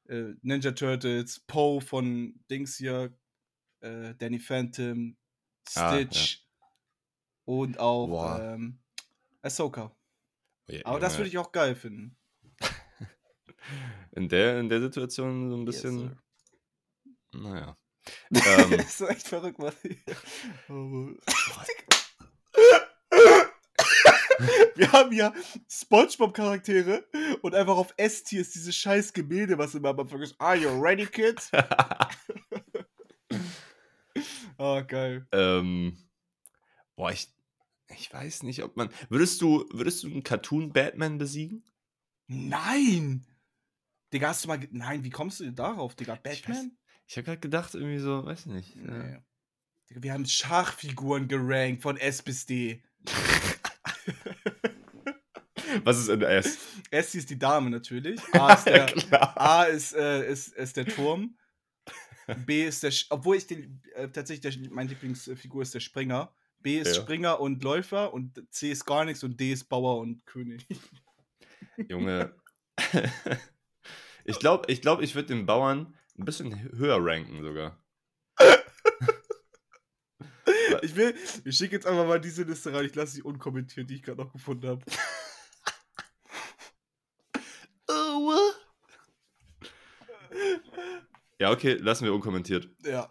äh, 0.09 0.35
Ninja 0.43 0.73
Turtles, 0.73 1.41
Poe 1.47 1.81
von 1.81 2.35
Dings 2.51 2.77
hier, 2.77 3.17
äh, 3.81 4.15
Danny 4.17 4.39
Phantom, 4.39 5.17
Ah, 5.77 5.97
ja. 5.97 6.07
Stitch 6.07 6.45
und 7.45 7.79
auch 7.79 8.09
Boah. 8.09 8.41
ähm, 8.43 8.81
Ahsoka. 9.43 9.95
Ja, 10.67 10.81
Aber 10.85 10.99
das 11.01 11.17
würde 11.17 11.29
ich 11.29 11.39
auch 11.39 11.53
geil 11.53 11.75
finden. 11.75 12.17
in 14.13 14.29
der, 14.29 14.61
in 14.61 14.69
der 14.69 14.81
Situation 14.81 15.51
so 15.51 15.57
ein 15.57 15.67
Yes, 15.67 15.83
bisschen. 15.83 15.99
sir. 15.99 16.17
naja. 17.33 17.77
ähm, 18.31 18.71
das 18.71 19.01
ist 19.01 19.09
echt 19.09 19.29
verrückt, 19.29 19.59
was 19.59 19.75
Oh, 20.69 21.11
Wir 24.77 24.93
haben 24.93 25.13
ja 25.13 25.33
Spongebob-Charaktere 25.69 27.05
und 27.43 27.55
einfach 27.55 27.77
auf 27.77 27.95
S-Tier 27.97 28.41
ist 28.41 28.55
dieses 28.55 28.75
scheiß 28.75 29.13
Gemälde, 29.13 29.59
was 29.59 29.75
immer 29.75 29.91
am 29.91 30.01
Anfang 30.01 30.23
ist. 30.23 30.41
Are 30.41 30.57
you 30.57 30.69
ready, 30.81 31.07
kids? 31.07 31.51
Ah, 34.57 34.83
geil. 34.83 35.27
ähm, 35.33 35.99
boah, 36.95 37.11
ich, 37.11 37.29
ich 37.89 38.13
weiß 38.13 38.45
nicht, 38.45 38.63
ob 38.63 38.77
man. 38.77 38.89
Würdest 39.09 39.43
du, 39.43 39.67
würdest 39.73 40.05
du 40.05 40.09
einen 40.09 40.23
Cartoon-Batman 40.23 41.19
besiegen? 41.19 41.65
Nein! 42.29 43.27
Digga, 44.13 44.29
hast 44.29 44.45
du 44.45 44.49
mal. 44.49 44.61
Nein, 44.71 45.03
wie 45.03 45.11
kommst 45.11 45.41
du 45.41 45.45
denn 45.45 45.57
darauf, 45.57 45.97
Digga? 45.97 46.15
Ich 46.15 46.23
Batman? 46.23 46.77
Ich 47.07 47.17
habe 47.17 47.25
gerade 47.25 47.41
gedacht, 47.41 47.75
irgendwie 47.75 47.99
so, 47.99 48.25
weiß 48.25 48.47
nicht. 48.47 48.77
Nee. 48.77 49.19
Digga, 49.91 50.03
wir 50.03 50.13
haben 50.13 50.25
Schachfiguren 50.25 51.27
gerankt 51.29 51.83
von 51.83 51.97
S 51.97 52.23
bis 52.23 52.47
D. 52.47 52.83
Was 55.83 55.99
ist 55.99 56.09
in 56.09 56.23
S? 56.23 56.59
S 56.91 57.15
ist 57.15 57.31
die 57.31 57.39
Dame 57.39 57.71
natürlich. 57.71 58.21
A 58.33 58.55
ist 58.55 58.67
der. 58.67 59.41
A 59.41 59.65
ist, 59.65 59.95
äh, 59.95 60.31
ist, 60.31 60.55
ist 60.55 60.77
der 60.77 60.87
Turm. 60.87 61.37
B 62.47 62.67
ist 62.67 62.83
der. 62.83 62.91
Sch 62.91 63.07
Obwohl 63.11 63.37
ich 63.37 63.47
den. 63.47 63.83
Äh, 63.95 64.09
tatsächlich, 64.09 64.57
der, 64.57 64.71
meine 64.71 64.91
Lieblingsfigur 64.91 65.63
ist 65.63 65.75
der 65.75 65.81
Springer. 65.81 66.33
B 66.61 66.79
ist 66.79 66.97
Ja. 66.97 67.03
Springer 67.03 67.41
und 67.41 67.63
Läufer 67.63 68.15
und 68.15 68.43
C 68.51 68.71
ist 68.71 68.87
gar 68.87 69.05
nichts 69.05 69.23
und 69.23 69.39
D 69.39 69.53
ist 69.53 69.65
Bauer 69.65 69.99
und 69.99 70.25
König. 70.25 70.67
Junge. 71.89 72.35
ich 74.25 74.39
glaube, 74.39 74.65
ich, 74.73 74.81
glaub, 74.81 75.03
ich 75.03 75.15
würde 75.15 75.35
den 75.35 75.45
Bauern 75.45 75.95
ein 76.19 76.25
bisschen 76.25 76.73
höher 76.73 76.99
ranken 77.01 77.43
sogar. 77.43 77.79
Ich 80.83 80.97
will. 80.97 81.15
Ich 81.45 81.57
schicke 81.57 81.77
jetzt 81.77 81.87
einfach 81.87 82.07
mal 82.07 82.21
diese 82.21 82.43
Liste 82.43 82.73
rein. 82.73 82.85
Ich 82.85 82.95
lasse 82.95 83.13
sie 83.13 83.23
unkommentiert, 83.23 83.89
die 83.89 83.97
ich 83.97 84.03
gerade 84.03 84.23
noch 84.23 84.33
gefunden 84.33 84.69
habe. 84.69 84.85
Ja, 91.45 91.51
okay, 91.51 91.75
lassen 91.75 92.07
wir 92.07 92.15
unkommentiert. 92.15 92.71
Ja. 92.87 93.07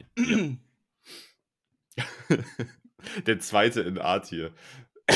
Der 3.27 3.39
zweite 3.39 3.81
in 3.81 3.99
Art 3.99 4.25
hier. 4.25 4.55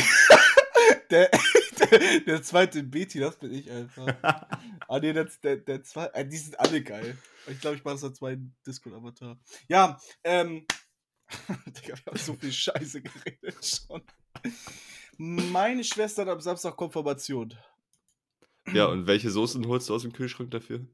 Der, 1.10 1.32
der, 1.80 2.20
der 2.20 2.44
zweite 2.44 2.84
Beti, 2.84 3.20
das 3.20 3.38
bin 3.38 3.54
ich 3.54 3.72
einfach. 3.72 4.08
Ah, 4.22 5.00
nee, 5.00 5.14
das, 5.14 5.40
der, 5.40 5.56
der 5.56 5.82
zwei, 5.82 6.08
äh, 6.08 6.28
die 6.28 6.36
sind 6.36 6.60
alle 6.60 6.84
geil. 6.84 7.18
Ich 7.48 7.62
glaube, 7.62 7.78
ich 7.78 7.84
mache 7.86 7.96
das 7.96 8.04
als 8.04 8.18
zweiten 8.18 8.54
Discord-Avatar. 8.68 9.40
Ja, 9.70 9.98
ähm. 10.26 10.66
Digga, 11.66 11.96
wir 11.96 12.06
haben 12.08 12.18
so 12.18 12.34
viel 12.36 12.52
Scheiße 12.52 13.02
geredet 13.02 13.66
schon. 13.66 14.04
Meine 15.18 15.86
Schwester 15.86 16.24
hat 16.24 16.30
am 16.30 16.42
Samstag 16.42 16.76
Konfirmation. 16.76 17.54
Ja, 18.74 18.88
und 18.88 19.08
welche 19.08 19.32
Soßen 19.32 19.66
holst 19.66 19.88
du 19.88 19.96
aus 19.96 20.02
dem 20.02 20.12
Kühlschrank 20.12 20.52
dafür? 20.52 20.86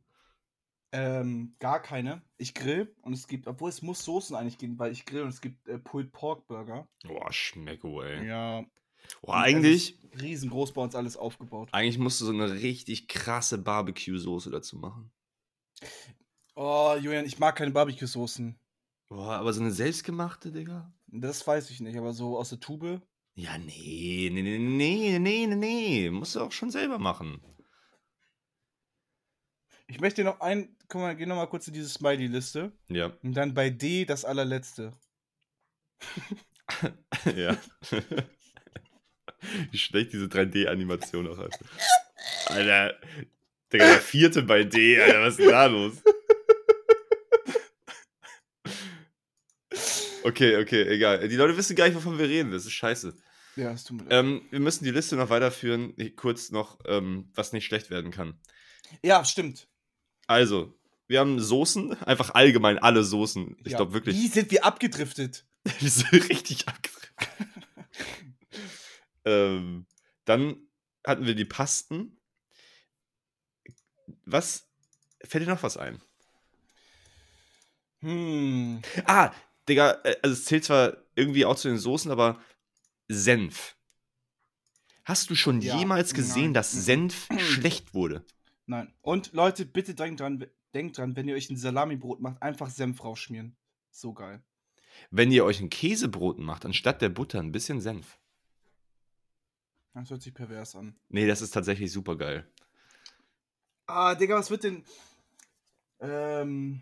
Ähm, 0.96 1.56
gar 1.58 1.82
keine. 1.82 2.22
Ich 2.38 2.54
grill 2.54 2.96
und 3.02 3.14
es 3.14 3.28
gibt, 3.28 3.48
obwohl 3.48 3.70
es 3.70 3.82
muss 3.82 4.06
Soßen 4.06 4.36
eigentlich 4.36 4.60
geben, 4.60 4.78
weil 4.78 4.92
ich 4.92 5.06
grill 5.06 5.24
und 5.24 5.30
es 5.30 5.42
gibt 5.42 5.68
äh, 5.68 5.80
Pulled 5.80 6.12
Pork 6.12 6.46
Burger. 6.46 6.88
Boah, 7.04 7.34
Schmecko, 7.34 8.04
ey. 8.04 8.28
Ja. 8.28 8.64
Boah, 9.24 9.38
eigentlich, 9.38 9.98
Riesengroß 10.22 10.74
bei 10.74 10.84
uns 10.84 10.94
alles 10.94 11.18
aufgebaut. 11.18 11.70
eigentlich 11.72 11.98
musst 11.98 12.22
du 12.22 12.26
so 12.26 12.32
eine 12.32 12.54
richtig 12.62 13.08
krasse 13.08 13.58
Barbecue-Soße 13.58 14.52
dazu 14.52 14.78
machen. 14.78 15.12
Oh, 16.56 16.96
Julian, 17.02 17.26
ich 17.26 17.40
mag 17.40 17.56
keine 17.56 17.72
Barbecue-Soßen. 17.72 18.56
Boah, 19.10 19.34
aber 19.34 19.52
so 19.52 19.62
eine 19.62 19.72
selbstgemachte, 19.72 20.52
Digga? 20.52 20.94
Das 21.08 21.46
weiß 21.46 21.72
ich 21.72 21.80
nicht, 21.82 21.98
aber 21.98 22.14
so 22.14 22.38
aus 22.38 22.50
der 22.50 22.60
Tube. 22.60 23.02
Ja, 23.34 23.58
nee, 23.58 24.30
nee, 24.32 24.44
nee, 24.44 24.60
nee, 24.60 25.18
nee, 25.18 25.48
nee, 25.48 25.56
nee. 25.56 26.10
Musst 26.12 26.36
du 26.36 26.42
auch 26.42 26.52
schon 26.52 26.70
selber 26.70 27.00
machen. 27.00 27.42
Ich 29.88 30.00
möchte 30.00 30.24
noch 30.24 30.40
ein, 30.40 30.76
guck 30.88 31.02
mal, 31.02 31.16
geh 31.16 31.26
noch 31.26 31.36
mal 31.36 31.48
kurz 31.48 31.68
in 31.68 31.74
diese 31.74 31.90
Smiley-Liste. 31.90 32.72
Ja, 32.90 33.12
Und 33.22 33.34
dann 33.34 33.54
bei 33.54 33.70
D 33.70 34.06
das 34.06 34.26
allerletzte. 34.26 34.94
ja. 37.36 37.58
Wie 39.72 39.78
schlecht 39.78 40.14
diese 40.14 40.26
3D-Animation 40.26 41.28
auch 41.28 41.40
ist. 41.40 41.60
Alter, 42.48 42.96
Digga, 43.72 43.86
der 43.86 44.00
vierte 44.00 44.44
bei 44.44 44.64
D, 44.64 45.02
Alter, 45.02 45.22
was 45.22 45.34
ist 45.34 45.40
denn 45.40 45.50
da 45.50 45.66
los? 45.66 46.02
Okay, 50.24 50.56
okay, 50.62 50.84
egal. 50.88 51.28
Die 51.28 51.36
Leute 51.36 51.58
wissen 51.58 51.76
gar 51.76 51.86
nicht, 51.86 51.96
wovon 51.96 52.18
wir 52.18 52.30
reden. 52.30 52.52
Das 52.52 52.66
ist 52.66 52.72
scheiße. 52.72 53.14
Ja, 53.58 53.72
das 53.72 53.84
tut 53.84 53.98
mir 53.98 54.04
leid. 54.04 54.14
Ähm, 54.14 54.42
wir 54.52 54.60
müssen 54.60 54.86
die 54.86 54.92
Liste 54.92 55.16
noch 55.16 55.30
weiterführen. 55.30 55.94
Kurz 56.16 56.50
noch, 56.52 56.80
ähm, 56.86 57.30
was 57.36 57.52
nicht 57.52 57.66
schlecht 57.66 57.90
werden 57.90 58.12
kann. 58.12 58.40
Ja, 59.04 59.26
stimmt. 59.26 59.68
Also, 60.28 60.74
wir 61.08 61.20
haben 61.20 61.40
Soßen, 61.40 61.94
einfach 62.04 62.32
allgemein 62.32 62.80
alle 62.80 63.04
Soßen. 63.04 63.58
Ich 63.64 63.72
ja. 63.72 63.78
glaube 63.78 63.94
wirklich, 63.94 64.16
Wie 64.16 64.28
sind 64.28 64.52
wir 64.52 64.66
abgedriftet? 64.66 65.46
wir 65.80 65.90
sind 65.90 66.30
richtig 66.30 66.68
abgedreht. 66.68 67.12
ähm, 69.26 69.86
dann 70.26 70.58
hatten 71.06 71.26
wir 71.26 71.36
die 71.36 71.46
Pasten. 71.46 72.18
Was 74.26 74.68
fällt 75.24 75.46
dir 75.46 75.52
noch 75.52 75.64
was 75.64 75.78
ein? 75.78 76.02
Hm. 78.00 78.82
Ah, 79.06 79.32
Digga, 79.68 80.02
äh, 80.04 80.16
also 80.22 80.34
es 80.34 80.46
zählt 80.46 80.66
zwar 80.66 80.98
irgendwie 81.16 81.46
auch 81.46 81.56
zu 81.56 81.70
den 81.70 81.78
Soßen, 81.78 82.12
aber 82.12 82.42
Senf. 83.08 83.76
Hast 85.06 85.30
du 85.30 85.36
schon 85.36 85.62
Ja, 85.62 85.78
jemals 85.78 86.14
gesehen, 86.14 86.46
nein. 86.46 86.54
dass 86.54 86.72
Senf 86.72 87.28
schlecht 87.38 87.94
wurde? 87.94 88.26
Nein. 88.66 88.94
Und 89.02 89.34
Leute, 89.34 89.66
bitte 89.66 89.94
denkt 89.94 90.22
dran, 90.22 90.46
denkt 90.74 90.98
dran, 90.98 91.16
wenn 91.16 91.28
ihr 91.28 91.36
euch 91.36 91.50
ein 91.50 91.58
Salamibrot 91.58 92.22
macht, 92.22 92.42
einfach 92.42 92.70
Senf 92.70 93.04
rausschmieren. 93.04 93.56
So 93.92 94.14
geil. 94.14 94.42
Wenn 95.12 95.32
ihr 95.32 95.46
euch 95.46 95.60
ein 95.60 95.70
Käsebrot 95.70 96.40
macht, 96.40 96.66
anstatt 96.66 97.02
der 97.02 97.10
Butter 97.10 97.40
ein 97.40 97.52
bisschen 97.52 97.82
Senf. 97.82 98.18
Das 99.94 100.10
hört 100.10 100.22
sich 100.22 100.34
pervers 100.34 100.76
an. 100.76 100.96
Nee, 101.10 101.28
das 101.28 101.42
ist 101.42 101.52
tatsächlich 101.52 101.92
super 101.92 102.16
geil. 102.16 102.48
Ah, 103.86 104.16
Digga, 104.16 104.36
was 104.36 104.50
wird 104.50 104.64
denn. 104.64 104.84
Ähm. 106.00 106.82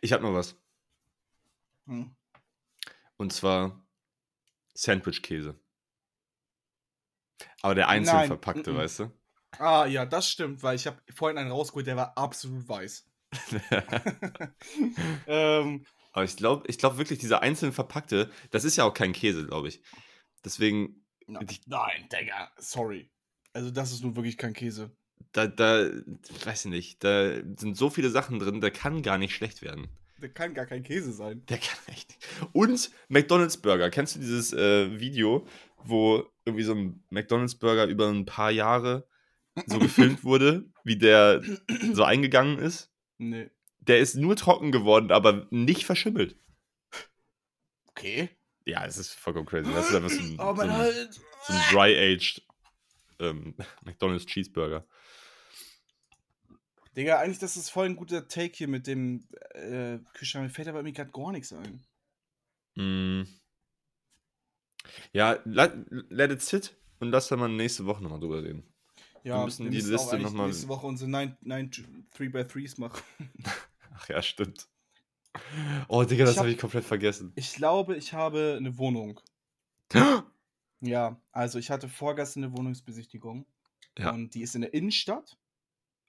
Ich 0.00 0.12
hab 0.12 0.20
noch 0.20 0.34
was. 0.34 0.56
Hm. 1.86 2.14
Und 3.16 3.32
zwar 3.32 3.80
Sandwich-Käse. 4.74 5.58
Aber 7.62 7.74
der 7.74 7.88
einzeln 7.88 8.16
Nein, 8.16 8.26
verpackte, 8.26 8.74
weißt 8.74 9.00
du? 9.00 9.12
Ah, 9.58 9.86
ja, 9.86 10.06
das 10.06 10.28
stimmt, 10.28 10.62
weil 10.62 10.76
ich 10.76 10.86
habe 10.86 11.00
vorhin 11.14 11.38
einen 11.38 11.50
rausgeholt, 11.50 11.86
der 11.86 11.96
war 11.96 12.16
absolut 12.16 12.68
weiß. 12.68 13.06
ähm, 15.26 15.84
Aber 16.12 16.24
ich 16.24 16.36
glaube 16.36 16.64
ich 16.68 16.78
glaub 16.78 16.98
wirklich, 16.98 17.18
dieser 17.18 17.42
einzeln 17.42 17.72
verpackte, 17.72 18.30
das 18.50 18.64
ist 18.64 18.76
ja 18.76 18.84
auch 18.84 18.94
kein 18.94 19.12
Käse, 19.12 19.46
glaube 19.46 19.68
ich. 19.68 19.82
Deswegen, 20.44 21.04
na, 21.26 21.40
Ich- 21.42 21.60
nein, 21.66 22.08
Digga, 22.12 22.50
sorry. 22.58 23.10
Also, 23.54 23.70
das 23.70 23.92
ist 23.92 24.02
nun 24.02 24.16
wirklich 24.16 24.38
kein 24.38 24.54
Käse. 24.54 24.96
da, 25.32 25.46
da, 25.46 25.88
weiß 26.44 26.64
ich 26.64 26.70
nicht, 26.70 27.04
da 27.04 27.34
sind 27.56 27.76
so 27.76 27.90
viele 27.90 28.10
Sachen 28.10 28.38
drin, 28.38 28.60
der 28.60 28.70
kann 28.70 29.02
gar 29.02 29.18
nicht 29.18 29.34
schlecht 29.34 29.62
werden. 29.62 29.88
Der 30.20 30.30
kann 30.32 30.54
gar 30.54 30.66
kein 30.66 30.82
Käse 30.84 31.12
sein. 31.12 31.44
Der 31.46 31.58
kann 31.58 31.78
echt 31.88 32.10
nicht. 32.10 32.28
Und 32.52 32.90
McDonald's 33.08 33.56
Burger. 33.60 33.90
Kennst 33.90 34.14
du 34.16 34.20
dieses 34.20 34.52
äh, 34.52 34.98
Video, 35.00 35.46
wo 35.84 36.24
irgendwie 36.44 36.62
so 36.64 36.74
ein 36.74 37.04
McDonald's 37.10 37.56
Burger 37.56 37.86
über 37.86 38.08
ein 38.08 38.24
paar 38.24 38.50
Jahre 38.52 39.06
so 39.66 39.78
gefilmt 39.78 40.24
wurde, 40.24 40.70
wie 40.84 40.96
der 40.96 41.42
so 41.92 42.04
eingegangen 42.04 42.58
ist? 42.58 42.90
Nee. 43.18 43.50
Der 43.80 43.98
ist 43.98 44.14
nur 44.14 44.36
trocken 44.36 44.72
geworden, 44.72 45.10
aber 45.10 45.46
nicht 45.50 45.84
verschimmelt. 45.84 46.36
Okay. 47.88 48.30
Ja, 48.64 48.86
es 48.86 48.96
ist 48.96 49.12
vollkommen 49.14 49.46
crazy. 49.46 49.70
Das 49.72 49.90
ist 49.90 49.94
einfach 49.94 50.10
so 50.10 50.20
ein, 50.20 50.36
Oh, 50.38 50.54
so 50.54 50.62
ein, 50.62 50.72
Hals. 50.72 51.20
so 51.46 51.52
ein 51.52 51.60
dry-aged 51.70 52.42
ähm, 53.18 53.54
McDonald's 53.84 54.26
Cheeseburger. 54.26 54.86
Digga, 56.96 57.18
eigentlich, 57.18 57.38
das 57.38 57.56
ist 57.56 57.70
voll 57.70 57.86
ein 57.86 57.96
guter 57.96 58.28
Take 58.28 58.54
hier 58.54 58.68
mit 58.68 58.86
dem 58.86 59.26
äh, 59.54 59.98
Kühlschrank. 60.14 60.44
Mir 60.44 60.50
fällt 60.50 60.68
aber 60.68 60.82
mir 60.82 60.92
gerade 60.92 61.10
gar 61.10 61.32
nichts 61.32 61.52
ein. 61.52 61.84
Mm. 62.74 63.22
Ja, 65.12 65.38
let, 65.44 65.72
let 66.10 66.30
it 66.30 66.42
sit 66.42 66.76
und 67.00 67.10
lass 67.10 67.28
dann 67.28 67.38
mal 67.38 67.48
nächste 67.48 67.86
Woche 67.86 68.02
nochmal 68.02 68.20
drüber 68.20 68.42
reden. 68.42 68.71
Ja, 69.24 69.44
müssen 69.44 69.70
die 69.70 69.76
müssen 69.76 69.90
Liste 69.92 70.06
auch 70.08 70.12
eigentlich 70.12 70.24
noch 70.24 70.30
noch 70.32 70.38
mal- 70.38 70.46
nächste 70.48 70.68
Woche 70.68 70.86
unsere 70.86 71.10
9 71.10 71.36
3x3s 72.16 72.80
machen. 72.80 73.02
Ach 73.94 74.08
ja, 74.08 74.20
stimmt. 74.22 74.68
Oh, 75.88 76.02
Digga, 76.04 76.24
das 76.24 76.32
Ich 76.32 76.38
hab- 76.38 76.44
habe 76.44 76.52
ich 76.52 76.58
komplett 76.58 76.84
vergessen. 76.84 77.32
Ich 77.36 77.54
glaube, 77.54 77.96
ich 77.96 78.12
habe 78.12 78.56
eine 78.58 78.76
Wohnung. 78.78 79.20
Ja, 80.84 81.20
also 81.30 81.60
ich 81.60 81.70
hatte 81.70 81.88
vorgestern 81.88 82.42
eine 82.42 82.56
Wohnungsbesichtigung. 82.56 83.46
Ja. 83.96 84.10
Und 84.10 84.34
die 84.34 84.42
ist 84.42 84.56
in 84.56 84.62
der 84.62 84.74
Innenstadt. 84.74 85.38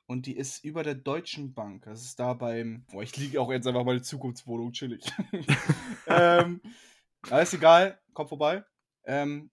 Und 0.07 0.25
die 0.25 0.35
ist 0.35 0.63
über 0.63 0.81
der 0.81 0.95
Deutschen 0.95 1.53
Bank. 1.53 1.83
Das 1.83 2.01
ist 2.03 2.19
da 2.19 2.33
beim. 2.33 2.83
Boah, 2.91 3.03
ich 3.03 3.15
liege 3.15 3.39
auch 3.39 3.51
jetzt 3.51 3.67
einfach 3.67 3.83
meine 3.85 4.01
Zukunftswohnung, 4.01 4.71
chillig. 4.73 5.03
ähm, 6.07 6.59
ist 7.29 7.53
egal, 7.53 7.99
komm 8.13 8.27
vorbei. 8.27 8.65
Ähm, 9.05 9.51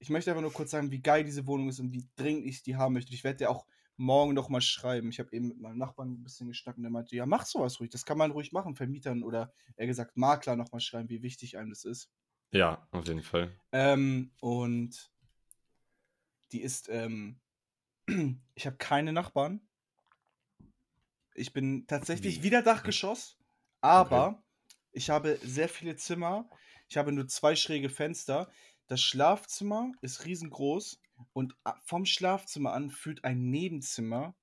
ich 0.00 0.08
möchte 0.08 0.30
einfach 0.30 0.42
nur 0.42 0.52
kurz 0.52 0.70
sagen, 0.72 0.90
wie 0.90 1.02
geil 1.02 1.24
diese 1.24 1.46
Wohnung 1.46 1.68
ist 1.68 1.78
und 1.78 1.92
wie 1.92 2.08
dringend 2.16 2.46
ich 2.46 2.62
die 2.62 2.76
haben 2.76 2.94
möchte. 2.94 3.12
Ich 3.12 3.22
werde 3.22 3.38
dir 3.38 3.50
auch 3.50 3.66
morgen 3.96 4.32
noch 4.32 4.48
mal 4.48 4.62
schreiben. 4.62 5.10
Ich 5.10 5.18
habe 5.18 5.30
eben 5.32 5.48
mit 5.48 5.60
meinem 5.60 5.76
Nachbarn 5.76 6.12
ein 6.12 6.22
bisschen 6.22 6.48
geschnackt 6.48 6.78
und 6.78 6.84
der 6.84 6.90
meinte, 6.90 7.14
ja, 7.14 7.26
mach 7.26 7.44
sowas 7.44 7.78
ruhig. 7.78 7.90
Das 7.90 8.06
kann 8.06 8.16
man 8.16 8.30
ruhig 8.30 8.50
machen, 8.50 8.74
Vermietern 8.74 9.22
oder 9.22 9.52
eher 9.76 9.86
gesagt 9.86 10.16
Makler 10.16 10.56
noch 10.56 10.72
mal 10.72 10.80
schreiben, 10.80 11.10
wie 11.10 11.22
wichtig 11.22 11.58
einem 11.58 11.68
das 11.68 11.84
ist. 11.84 12.10
Ja, 12.50 12.88
auf 12.90 13.06
jeden 13.06 13.22
Fall. 13.22 13.54
Ähm, 13.72 14.32
und 14.40 15.12
die 16.52 16.62
ist, 16.62 16.88
ähm, 16.88 17.38
ich 18.54 18.66
habe 18.66 18.78
keine 18.78 19.12
Nachbarn. 19.12 19.60
Ich 21.34 21.52
bin 21.52 21.86
tatsächlich 21.86 22.38
Wie? 22.38 22.44
wieder 22.44 22.62
Dachgeschoss, 22.62 23.38
aber 23.82 24.42
ich 24.92 25.10
habe 25.10 25.38
sehr 25.42 25.68
viele 25.68 25.96
Zimmer. 25.96 26.48
Ich 26.88 26.96
habe 26.96 27.12
nur 27.12 27.28
zwei 27.28 27.54
schräge 27.54 27.88
Fenster. 27.88 28.50
Das 28.90 29.00
Schlafzimmer 29.00 29.92
ist 30.00 30.24
riesengroß 30.24 31.00
und 31.32 31.54
a- 31.62 31.76
vom 31.84 32.04
Schlafzimmer 32.04 32.72
an 32.72 32.90
führt 32.90 33.22
ein 33.22 33.48
Nebenzimmer, 33.50 34.34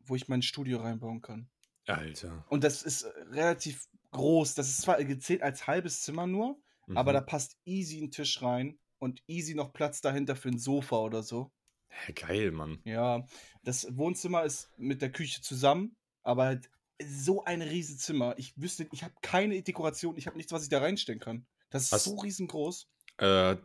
wo 0.00 0.16
ich 0.16 0.26
mein 0.26 0.42
Studio 0.42 0.78
reinbauen 0.80 1.22
kann. 1.22 1.48
Alter. 1.86 2.44
Und 2.48 2.64
das 2.64 2.82
ist 2.82 3.02
äh, 3.02 3.08
relativ 3.30 3.88
groß. 4.10 4.54
Das 4.54 4.68
ist 4.68 4.82
zwar 4.82 5.02
gezählt 5.04 5.42
als 5.42 5.68
halbes 5.68 6.02
Zimmer 6.02 6.26
nur, 6.26 6.58
aber 6.88 7.12
Mhm. 7.12 7.14
da 7.14 7.20
passt 7.20 7.56
easy 7.64 8.00
ein 8.02 8.10
Tisch 8.10 8.42
rein 8.42 8.76
und 8.98 9.22
easy 9.28 9.54
noch 9.54 9.72
Platz 9.72 10.00
dahinter 10.00 10.34
für 10.34 10.48
ein 10.48 10.58
Sofa 10.58 10.96
oder 10.96 11.22
so. 11.22 11.52
Hä, 11.90 12.12
geil, 12.14 12.50
Mann. 12.50 12.80
Ja, 12.84 13.24
das 13.62 13.96
Wohnzimmer 13.96 14.42
ist 14.42 14.68
mit 14.76 15.00
der 15.00 15.12
Küche 15.12 15.42
zusammen, 15.42 15.94
aber 16.24 16.44
halt 16.46 16.70
so 17.04 17.44
ein 17.44 17.62
Riesenzimmer. 17.62 18.34
Ich 18.36 18.60
wüsste, 18.60 18.88
ich 18.90 19.04
habe 19.04 19.14
keine 19.22 19.62
Dekoration, 19.62 20.16
ich 20.16 20.26
habe 20.26 20.36
nichts, 20.36 20.50
was 20.50 20.64
ich 20.64 20.68
da 20.70 20.80
reinstellen 20.80 21.20
kann. 21.20 21.46
Das 21.70 21.84
ist 21.84 21.92
Hast- 21.92 22.04
so 22.04 22.16
riesengroß. 22.16 22.88
Äh, 23.18 23.56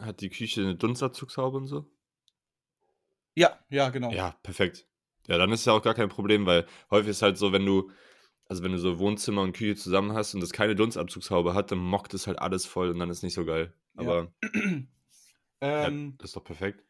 hat, 0.00 0.20
die 0.20 0.30
Küche 0.30 0.62
eine 0.62 0.74
Dunstabzugshaube 0.74 1.58
und 1.58 1.66
so? 1.66 1.86
Ja, 3.34 3.58
ja, 3.68 3.90
genau. 3.90 4.10
Ja, 4.12 4.36
perfekt. 4.42 4.86
Ja, 5.26 5.38
dann 5.38 5.52
ist 5.52 5.66
ja 5.66 5.72
auch 5.72 5.82
gar 5.82 5.94
kein 5.94 6.08
Problem, 6.08 6.46
weil 6.46 6.66
häufig 6.90 7.10
ist 7.10 7.22
halt 7.22 7.38
so, 7.38 7.52
wenn 7.52 7.64
du, 7.64 7.90
also 8.46 8.62
wenn 8.62 8.72
du 8.72 8.78
so 8.78 8.98
Wohnzimmer 8.98 9.42
und 9.42 9.52
Küche 9.52 9.76
zusammen 9.76 10.12
hast 10.12 10.34
und 10.34 10.40
das 10.40 10.52
keine 10.52 10.74
Dunstabzugshaube 10.74 11.54
hat, 11.54 11.70
dann 11.70 11.78
mockt 11.78 12.12
es 12.14 12.26
halt 12.26 12.38
alles 12.38 12.66
voll 12.66 12.90
und 12.90 12.98
dann 12.98 13.10
ist 13.10 13.22
nicht 13.22 13.34
so 13.34 13.44
geil. 13.44 13.72
Ja. 13.94 14.00
Aber 14.00 14.32
ja, 15.62 15.86
ähm, 15.86 16.14
das 16.18 16.30
ist 16.30 16.36
doch 16.36 16.44
perfekt. 16.44 16.84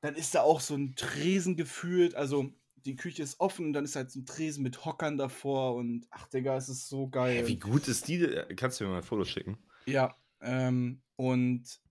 dann 0.00 0.14
ist 0.14 0.34
da 0.34 0.42
auch 0.42 0.60
so 0.60 0.74
ein 0.74 0.94
Tresen 0.94 1.56
gefühlt. 1.56 2.14
Also 2.14 2.52
die 2.76 2.96
Küche 2.96 3.22
ist 3.22 3.38
offen 3.40 3.66
und 3.66 3.72
dann 3.74 3.84
ist 3.84 3.96
halt 3.96 4.10
so 4.10 4.20
ein 4.20 4.26
Tresen 4.26 4.62
mit 4.62 4.84
Hockern 4.84 5.18
davor 5.18 5.74
und 5.74 6.06
ach 6.10 6.26
Digga, 6.28 6.56
es 6.56 6.68
ist 6.68 6.88
so 6.88 7.08
geil. 7.08 7.44
Hä, 7.44 7.48
wie 7.48 7.58
gut 7.58 7.86
ist 7.86 8.08
die? 8.08 8.18
denn? 8.18 8.56
Kannst 8.56 8.80
du 8.80 8.84
mir 8.84 8.90
mal 8.90 8.96
ein 8.98 9.02
Foto 9.02 9.24
schicken? 9.24 9.58
Ja, 9.86 10.16
ähm, 10.40 11.02
und 11.18 11.82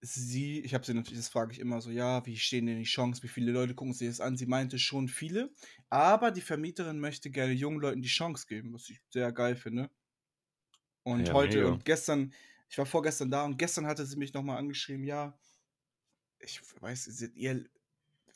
sie, 0.00 0.60
ich 0.60 0.74
habe 0.74 0.86
sie 0.86 0.94
natürlich, 0.94 1.18
das 1.20 1.28
frage 1.30 1.52
ich 1.52 1.60
immer 1.60 1.80
so, 1.80 1.90
ja, 1.90 2.24
wie 2.26 2.36
stehen 2.38 2.66
denn 2.66 2.78
die 2.78 2.84
Chancen, 2.84 3.22
wie 3.24 3.28
viele 3.28 3.52
Leute 3.52 3.74
gucken 3.74 3.94
sich 3.94 4.08
das 4.08 4.20
an? 4.20 4.36
Sie 4.36 4.46
meinte 4.46 4.78
schon 4.78 5.08
viele, 5.08 5.52
aber 5.90 6.30
die 6.32 6.40
Vermieterin 6.42 7.00
möchte 7.00 7.30
gerne 7.30 7.52
jungen 7.54 7.80
Leuten 7.80 8.02
die 8.02 8.08
Chance 8.08 8.46
geben, 8.48 8.74
was 8.74 8.88
ich 8.90 9.00
sehr 9.10 9.32
geil 9.32 9.56
finde. 9.56 9.90
Und 11.02 11.30
Ja, 11.30 11.32
heute 11.32 11.66
mega. 11.66 11.68
und 11.68 11.84
gestern, 11.84 12.32
ich 12.68 12.76
war 12.78 12.86
vorgestern 12.86 13.30
da 13.30 13.44
und 13.44 13.56
gestern 13.58 13.86
hatte 13.86 14.04
sie 14.06 14.16
mich 14.16 14.34
nochmal 14.34 14.58
angeschrieben, 14.58 15.04
ja, 15.04 15.38
ich 16.38 16.60
weiß, 16.80 17.04
sie, 17.04 17.26
ihr, 17.34 17.64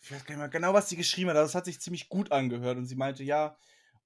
ich 0.03 0.13
weiß 0.13 0.25
gar 0.25 0.35
nicht 0.35 0.41
mehr 0.41 0.49
genau, 0.49 0.75
was 0.75 0.89
sie 0.89 0.97
geschrieben 0.97 1.31
hat, 1.31 1.37
aber 1.37 1.45
das 1.47 1.55
hat 1.55 1.67
sich 1.67 1.81
ziemlich 1.81 2.09
gut 2.09 2.33
angehört 2.33 2.79
und 2.79 2.87
sie 2.87 2.97
meinte, 2.97 3.25
ja, 3.25 3.59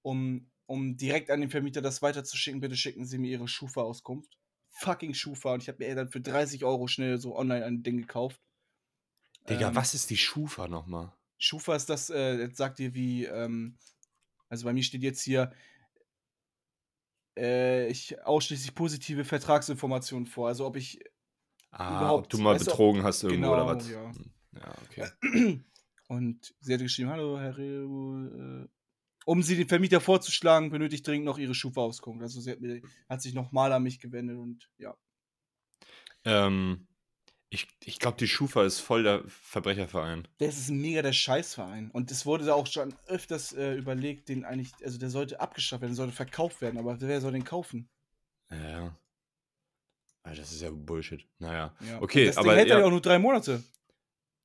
um, 0.02 0.50
um 0.66 0.96
direkt 0.96 1.30
an 1.30 1.40
den 1.40 1.50
Vermieter 1.50 1.82
das 1.82 2.02
weiterzuschicken, 2.02 2.60
bitte 2.60 2.76
schicken 2.76 3.06
Sie 3.06 3.18
mir 3.18 3.30
Ihre 3.30 3.48
Schufa-Auskunft. 3.48 4.38
Fucking 4.78 5.14
Schufa 5.14 5.54
und 5.54 5.62
ich 5.62 5.68
habe 5.68 5.78
mir 5.84 5.94
dann 5.94 6.08
für 6.08 6.20
30 6.20 6.64
Euro 6.64 6.86
schnell 6.86 7.18
so 7.18 7.36
online 7.36 7.64
ein 7.64 7.82
Ding 7.82 7.96
gekauft. 7.98 8.40
Digga, 9.48 9.68
Ähm, 9.68 9.74
was 9.76 9.94
ist 9.94 10.10
die 10.10 10.16
Schufa 10.16 10.68
nochmal? 10.68 11.12
Schufa 11.38 11.76
ist 11.76 11.88
das, 11.88 12.10
äh, 12.10 12.36
jetzt 12.38 12.56
sagt 12.58 12.78
ihr 12.80 12.94
wie, 12.94 13.24
ähm, 13.24 13.78
also 14.48 14.64
bei 14.64 14.72
mir 14.72 14.82
steht 14.82 15.02
jetzt 15.02 15.22
hier, 15.22 15.52
äh, 17.38 17.88
ich 17.88 18.22
ausschließlich 18.24 18.74
positive 18.74 19.24
Vertragsinformationen 19.24 20.26
vor. 20.26 20.48
Also 20.48 20.66
ob 20.66 20.76
ich 20.76 21.00
Ah, 21.70 21.96
überhaupt- 21.98 22.24
ob 22.24 22.30
du 22.30 22.38
mal 22.38 22.52
weißt 22.54 22.66
du, 22.66 22.70
ob- 22.70 22.76
betrogen 22.76 23.02
hast 23.02 23.22
irgendwo 23.22 23.52
oder 23.52 23.64
genau, 23.66 23.76
was? 23.78 23.88
ja. 23.90 24.10
Hm, 24.10 24.32
Ja, 24.52 24.74
okay. 24.82 25.08
Und 26.08 26.54
sie 26.60 26.72
hatte 26.72 26.84
geschrieben, 26.84 27.10
hallo 27.10 27.38
Herr 27.38 27.56
Reo, 27.58 28.62
äh, 28.62 28.68
um 29.26 29.42
sie 29.42 29.56
den 29.56 29.68
Vermieter 29.68 30.00
vorzuschlagen, 30.00 30.70
benötigt 30.70 31.06
dringend 31.06 31.26
noch 31.26 31.36
ihre 31.36 31.54
Schufa-Auskunft. 31.54 32.22
Also 32.22 32.40
sie 32.40 32.52
hat, 32.52 32.60
mir, 32.60 32.80
hat 33.08 33.20
sich 33.20 33.34
nochmal 33.34 33.72
an 33.72 33.82
mich 33.82 33.98
gewendet 33.98 34.38
und 34.38 34.70
ja. 34.78 34.96
Ähm, 36.24 36.86
ich 37.50 37.66
ich 37.84 37.98
glaube, 37.98 38.16
die 38.18 38.28
Schufa 38.28 38.64
ist 38.64 38.78
voll 38.78 39.02
der 39.02 39.24
Verbrecherverein. 39.26 40.28
Das 40.38 40.56
ist 40.56 40.70
mega 40.70 41.02
der 41.02 41.12
Scheißverein. 41.12 41.90
Und 41.90 42.12
es 42.12 42.24
wurde 42.24 42.44
da 42.44 42.54
auch 42.54 42.68
schon 42.68 42.94
öfters 43.06 43.52
äh, 43.52 43.74
überlegt, 43.74 44.28
den 44.28 44.44
eigentlich, 44.44 44.72
also 44.84 44.96
der 44.96 45.10
sollte 45.10 45.40
abgeschafft 45.40 45.82
werden, 45.82 45.92
der 45.92 45.96
sollte 45.96 46.14
verkauft 46.14 46.60
werden, 46.60 46.78
aber 46.78 47.00
wer 47.00 47.20
soll 47.20 47.32
den 47.32 47.44
kaufen? 47.44 47.88
Ja. 48.50 48.96
Alter, 50.22 50.40
das 50.40 50.52
ist 50.52 50.62
ja 50.62 50.70
Bullshit. 50.70 51.26
Naja. 51.40 51.74
Ja. 51.80 52.00
Okay, 52.00 52.26
das 52.26 52.36
aber 52.36 52.50
Ding 52.50 52.58
hält 52.58 52.68
ja. 52.68 52.78
ja 52.78 52.84
auch 52.84 52.90
nur 52.90 53.00
drei 53.00 53.18
Monate. 53.18 53.62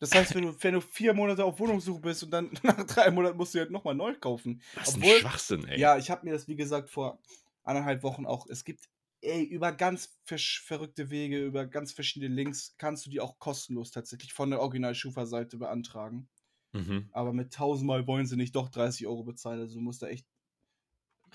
Das 0.02 0.14
heißt, 0.14 0.34
wenn 0.36 0.42
du, 0.42 0.64
wenn 0.64 0.74
du 0.74 0.82
vier 0.82 1.14
Monate 1.14 1.46
auf 1.46 1.60
Wohnungssuche 1.60 2.02
bist 2.02 2.24
und 2.24 2.32
dann 2.32 2.52
nach 2.64 2.84
drei 2.86 3.10
Monaten 3.12 3.38
musst 3.38 3.54
du 3.56 3.60
halt 3.60 3.72
nochmal 3.72 3.96
neu 3.96 4.14
kaufen. 4.16 4.62
Was 4.76 4.96
ein 4.96 5.02
Obwohl- 5.02 5.20
Schwachsinn, 5.20 5.66
ey. 5.68 5.80
Ja, 5.80 5.98
ich 5.98 6.10
habe 6.12 6.26
mir 6.26 6.34
das, 6.34 6.48
wie 6.48 6.56
gesagt, 6.56 6.90
vor 6.90 7.20
anderthalb 7.64 8.02
Wochen 8.04 8.26
auch. 8.26 8.48
Es 8.50 8.66
gibt, 8.66 8.90
ey, 9.22 9.44
über 9.44 9.72
ganz 9.72 10.18
verrückte 10.26 11.10
Wege, 11.12 11.46
über 11.46 11.66
ganz 11.68 11.94
verschiedene 11.94 12.34
Links 12.34 12.76
kannst 12.78 13.06
du 13.06 13.10
die 13.12 13.22
auch 13.22 13.38
kostenlos 13.40 13.92
tatsächlich 13.92 14.34
von 14.34 14.50
der 14.50 14.60
Original-Schufa-Seite 14.62 15.58
beantragen. 15.58 16.28
Mhm. 16.74 17.08
Aber 17.12 17.32
mit 17.32 17.54
tausendmal 17.54 18.08
wollen 18.08 18.26
sie 18.26 18.38
nicht 18.38 18.56
doch 18.56 18.70
30 18.70 19.06
Euro 19.06 19.24
bezahlen. 19.24 19.60
Also 19.60 19.76
du 19.76 19.82
musst 19.82 20.02
da 20.02 20.08
echt 20.08 20.26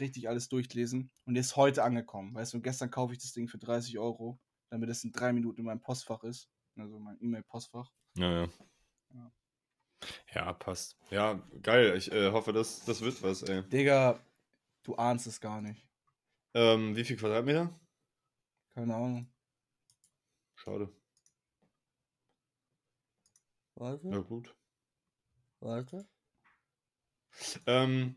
richtig 0.00 0.28
alles 0.28 0.48
durchlesen. 0.48 1.10
Und 1.24 1.34
der 1.34 1.42
ist 1.42 1.54
heute 1.56 1.84
angekommen. 1.84 2.34
Weißt 2.34 2.52
du, 2.52 2.60
gestern 2.60 2.90
kaufe 2.90 3.12
ich 3.12 3.20
das 3.20 3.32
Ding 3.32 3.46
für 3.46 3.58
30 3.58 3.98
Euro, 3.98 4.38
damit 4.70 4.90
es 4.90 5.04
in 5.04 5.12
drei 5.12 5.32
Minuten 5.32 5.60
in 5.60 5.66
meinem 5.66 5.80
Postfach 5.80 6.24
ist. 6.24 6.48
Also 6.76 6.98
mein 6.98 7.18
E-Mail-Postfach. 7.20 7.90
Ja, 8.16 8.30
ja. 8.44 8.48
Ja. 9.14 9.32
Ja, 10.34 10.52
passt. 10.52 10.96
Ja, 11.10 11.34
geil. 11.62 11.96
Ich 11.96 12.12
äh, 12.12 12.30
hoffe, 12.30 12.52
das, 12.52 12.84
das 12.84 13.00
wird 13.00 13.22
was, 13.22 13.42
ey. 13.42 13.62
Digga, 13.68 14.20
du 14.82 14.94
ahnst 14.96 15.26
es 15.26 15.40
gar 15.40 15.60
nicht. 15.62 15.86
Ähm, 16.54 16.94
wie 16.96 17.04
viel 17.04 17.16
Quadratmeter? 17.16 17.78
Keine 18.74 18.94
Ahnung. 18.94 19.32
Schade. 20.54 20.92
Warte, 23.74 24.08
Ja, 24.08 24.18
gut. 24.18 24.54
warte. 25.60 26.06
Ähm, 27.66 28.16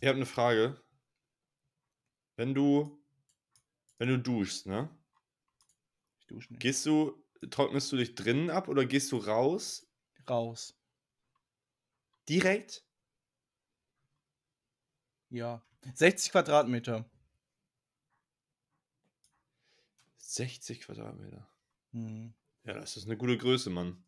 ich 0.00 0.06
habe 0.08 0.16
eine 0.16 0.26
Frage. 0.26 0.80
Wenn 2.36 2.54
du, 2.54 3.02
wenn 3.98 4.08
du 4.08 4.18
duschst, 4.18 4.66
ne? 4.66 4.88
Ich 6.32 6.46
dusche 6.46 6.52
nicht. 6.52 6.60
Gehst 6.60 6.86
du, 6.86 7.22
trocknest 7.50 7.92
du 7.92 7.96
dich 7.96 8.14
drinnen 8.14 8.50
ab 8.50 8.68
oder 8.68 8.84
gehst 8.86 9.12
du 9.12 9.18
raus 9.18 9.86
Raus. 10.28 10.74
direkt? 12.28 12.84
Ja. 15.30 15.62
60 15.94 16.30
Quadratmeter. 16.32 17.04
60 20.18 20.80
Quadratmeter. 20.80 21.46
Hm. 21.92 22.32
Ja, 22.64 22.74
das 22.74 22.96
ist 22.96 23.06
eine 23.06 23.16
gute 23.16 23.36
Größe, 23.36 23.70
Mann. 23.70 24.04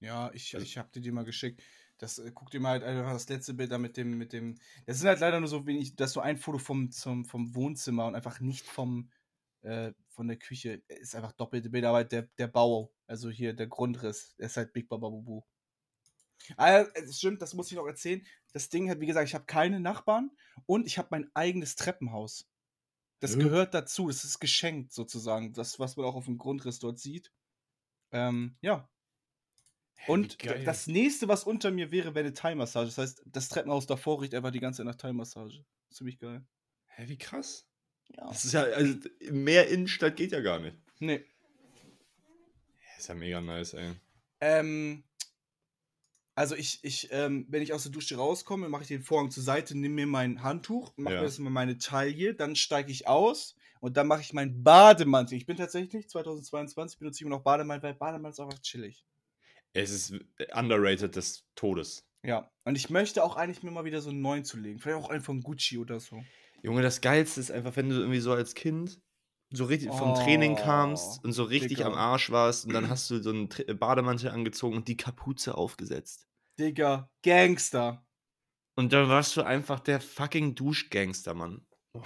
Ja, 0.00 0.30
ich, 0.32 0.54
Also- 0.54 0.64
ich 0.64 0.78
hab 0.78 0.92
dir 0.92 1.00
die 1.00 1.10
mal 1.12 1.24
geschickt. 1.24 1.62
Das, 1.98 2.18
äh, 2.18 2.30
guck 2.34 2.50
dir 2.50 2.60
mal 2.60 2.70
halt 2.70 2.82
einfach 2.82 3.12
das 3.12 3.28
letzte 3.28 3.54
Bild 3.54 3.70
da 3.72 3.78
mit 3.78 3.96
dem, 3.96 4.18
mit 4.18 4.32
dem. 4.32 4.56
Das 4.84 4.98
sind 4.98 5.08
halt 5.08 5.20
leider 5.20 5.40
nur 5.40 5.48
so 5.48 5.66
wenig, 5.66 5.96
das 5.96 6.10
ist 6.10 6.14
so 6.14 6.20
ein 6.20 6.36
Foto 6.36 6.58
vom, 6.58 6.90
zum, 6.90 7.24
vom 7.24 7.54
Wohnzimmer 7.54 8.06
und 8.06 8.14
einfach 8.14 8.40
nicht 8.40 8.66
vom, 8.66 9.10
äh, 9.66 9.92
von 10.08 10.28
der 10.28 10.38
Küche. 10.38 10.82
Ist 10.88 11.14
einfach 11.14 11.32
doppelte 11.32 11.70
Bilder, 11.70 11.90
aber 11.90 12.04
der, 12.04 12.22
der 12.38 12.48
Bau, 12.48 12.92
also 13.06 13.30
hier 13.30 13.54
der 13.54 13.66
Grundriss, 13.68 14.34
der 14.36 14.46
ist 14.46 14.56
halt 14.56 14.72
Big 14.72 14.88
Baba 14.88 15.08
Bubu. 15.08 15.42
Ah, 16.56 16.84
es 16.94 17.18
stimmt, 17.18 17.42
das 17.42 17.54
muss 17.54 17.70
ich 17.70 17.76
noch 17.76 17.86
erzählen. 17.86 18.24
Das 18.52 18.68
Ding 18.68 18.88
hat, 18.90 19.00
wie 19.00 19.06
gesagt, 19.06 19.28
ich 19.28 19.34
habe 19.34 19.46
keine 19.46 19.80
Nachbarn 19.80 20.30
und 20.66 20.86
ich 20.86 20.98
habe 20.98 21.08
mein 21.10 21.30
eigenes 21.34 21.76
Treppenhaus. 21.76 22.46
Das 23.20 23.34
Ja. 23.34 23.38
gehört 23.38 23.74
dazu, 23.74 24.08
das 24.08 24.24
ist 24.24 24.40
geschenkt 24.40 24.92
sozusagen. 24.92 25.52
Das, 25.54 25.78
was 25.80 25.96
man 25.96 26.06
auch 26.06 26.14
auf 26.16 26.26
dem 26.26 26.38
Grundriss 26.38 26.78
dort 26.78 26.98
sieht. 26.98 27.32
Ähm, 28.12 28.56
ja, 28.62 28.90
Hä, 29.96 30.12
und 30.12 30.38
das 30.66 30.86
nächste, 30.86 31.26
was 31.28 31.44
unter 31.44 31.70
mir 31.70 31.90
wäre, 31.90 32.14
wäre 32.14 32.26
eine 32.26 32.34
Thai-Massage. 32.34 32.86
Das 32.86 32.98
heißt, 32.98 33.22
das 33.26 33.48
Treppenhaus 33.48 33.86
davor 33.86 34.20
riecht 34.22 34.34
einfach 34.34 34.50
die 34.52 34.60
ganze 34.60 34.78
Zeit 34.78 34.86
nach 34.86 34.94
Thai-Massage. 34.94 35.64
Ziemlich 35.90 36.18
geil. 36.18 36.46
Hä, 36.86 37.08
wie 37.08 37.18
krass. 37.18 37.66
Ja. 38.16 38.28
Das 38.28 38.44
ist 38.44 38.52
ja, 38.52 38.62
also, 38.62 38.94
mehr 39.30 39.68
Innenstadt 39.68 40.16
geht 40.16 40.32
ja 40.32 40.40
gar 40.40 40.58
nicht. 40.58 40.76
Nee. 40.98 41.24
Ist 42.98 43.08
ja 43.08 43.14
mega 43.14 43.40
nice, 43.40 43.74
ey. 43.74 43.92
Ähm, 44.40 45.04
also 46.34 46.54
ich, 46.54 46.80
ich, 46.82 47.08
ähm, 47.12 47.46
wenn 47.48 47.62
ich 47.62 47.72
aus 47.72 47.82
der 47.84 47.92
Dusche 47.92 48.16
rauskomme, 48.16 48.68
mache 48.68 48.82
ich 48.82 48.88
den 48.88 49.02
Vorhang 49.02 49.30
zur 49.30 49.42
Seite, 49.42 49.76
nehme 49.76 49.94
mir 49.94 50.06
mein 50.06 50.42
Handtuch, 50.42 50.92
mache 50.96 51.14
Ja. 51.14 51.20
mir 51.20 51.26
erstmal 51.26 51.52
meine 51.52 51.78
Taille, 51.78 52.34
dann 52.34 52.56
steige 52.56 52.90
ich 52.92 53.06
aus 53.08 53.54
und 53.80 53.96
dann 53.96 54.06
mache 54.06 54.20
ich 54.20 54.32
meinen 54.32 54.62
Bademantel. 54.62 55.36
Ich 55.36 55.46
bin 55.46 55.56
tatsächlich 55.56 56.08
2022 56.08 56.98
benutze 56.98 57.18
ich 57.18 57.22
immer 57.22 57.36
noch 57.36 57.42
Bademantel, 57.42 57.90
weil 57.90 57.94
Bademantel 57.94 58.32
ist 58.32 58.40
einfach 58.40 58.62
chillig. 58.62 59.04
Es 59.72 59.90
ist 59.90 60.14
underrated 60.54 61.16
des 61.16 61.44
Todes. 61.54 62.06
Ja. 62.22 62.50
Und 62.64 62.76
ich 62.76 62.90
möchte 62.90 63.22
auch 63.22 63.36
eigentlich 63.36 63.62
mir 63.62 63.70
mal 63.70 63.84
wieder 63.84 64.00
so 64.00 64.10
einen 64.10 64.20
neuen 64.22 64.44
zulegen. 64.44 64.78
Vielleicht 64.78 65.02
auch 65.04 65.10
einen 65.10 65.22
von 65.22 65.42
Gucci 65.42 65.78
oder 65.78 66.00
so. 66.00 66.22
Junge, 66.66 66.82
das 66.82 67.00
Geilste 67.00 67.38
ist 67.38 67.52
einfach, 67.52 67.76
wenn 67.76 67.88
du 67.88 67.94
irgendwie 67.94 68.18
so 68.18 68.32
als 68.32 68.54
Kind 68.54 69.00
so 69.50 69.66
richtig 69.66 69.94
vom 69.94 70.14
Training 70.14 70.54
Oh, 70.54 70.62
kamst 70.62 71.24
und 71.24 71.30
so 71.32 71.44
richtig 71.44 71.78
Digga. 71.78 71.86
am 71.86 71.94
Arsch 71.94 72.32
warst 72.32 72.66
und 72.66 72.72
dann 72.72 72.88
hast 72.90 73.08
du 73.08 73.22
so 73.22 73.30
einen 73.30 73.48
Tri- 73.48 73.72
Bademantel 73.72 74.30
angezogen 74.30 74.74
und 74.76 74.88
die 74.88 74.96
Kapuze 74.96 75.56
aufgesetzt. 75.56 76.26
Digga, 76.58 77.08
Gangster. 77.22 78.04
Und 78.74 78.92
dann 78.92 79.08
warst 79.08 79.36
du 79.36 79.42
einfach 79.42 79.78
der 79.78 80.00
fucking 80.00 80.56
Duschgangster, 80.56 81.34
Mann. 81.34 81.64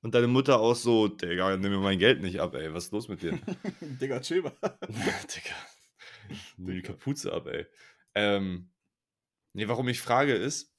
Und 0.00 0.14
deine 0.16 0.26
Mutter 0.26 0.58
auch 0.58 0.74
so, 0.74 1.06
Digga, 1.06 1.56
nimm 1.58 1.70
mir 1.70 1.78
mein 1.78 1.98
Geld 1.98 2.22
nicht 2.22 2.40
ab, 2.40 2.54
ey. 2.54 2.72
Was 2.74 2.86
ist 2.86 2.92
los 2.92 3.06
mit 3.08 3.22
dir? 3.22 3.38
Digga, 3.80 4.20
chill 4.20 4.42
mal. 4.42 4.52
Digga. 4.88 5.54
Nimm 6.56 6.74
die 6.76 6.82
Kapuze 6.82 7.32
ab, 7.32 7.46
ey. 7.46 7.66
Ähm, 8.14 8.72
nee, 9.52 9.68
warum 9.68 9.86
ich 9.88 10.00
frage 10.00 10.34
ist, 10.34 10.74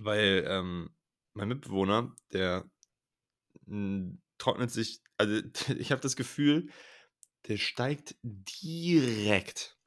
weil 0.00 0.44
ähm, 0.46 0.90
mein 1.34 1.48
Mitbewohner, 1.48 2.14
der 2.32 2.70
mh, 3.66 4.18
trocknet 4.38 4.70
sich, 4.70 5.00
also 5.18 5.40
ich 5.78 5.92
habe 5.92 6.00
das 6.00 6.16
Gefühl, 6.16 6.68
der 7.48 7.56
steigt 7.56 8.16
direkt 8.22 9.78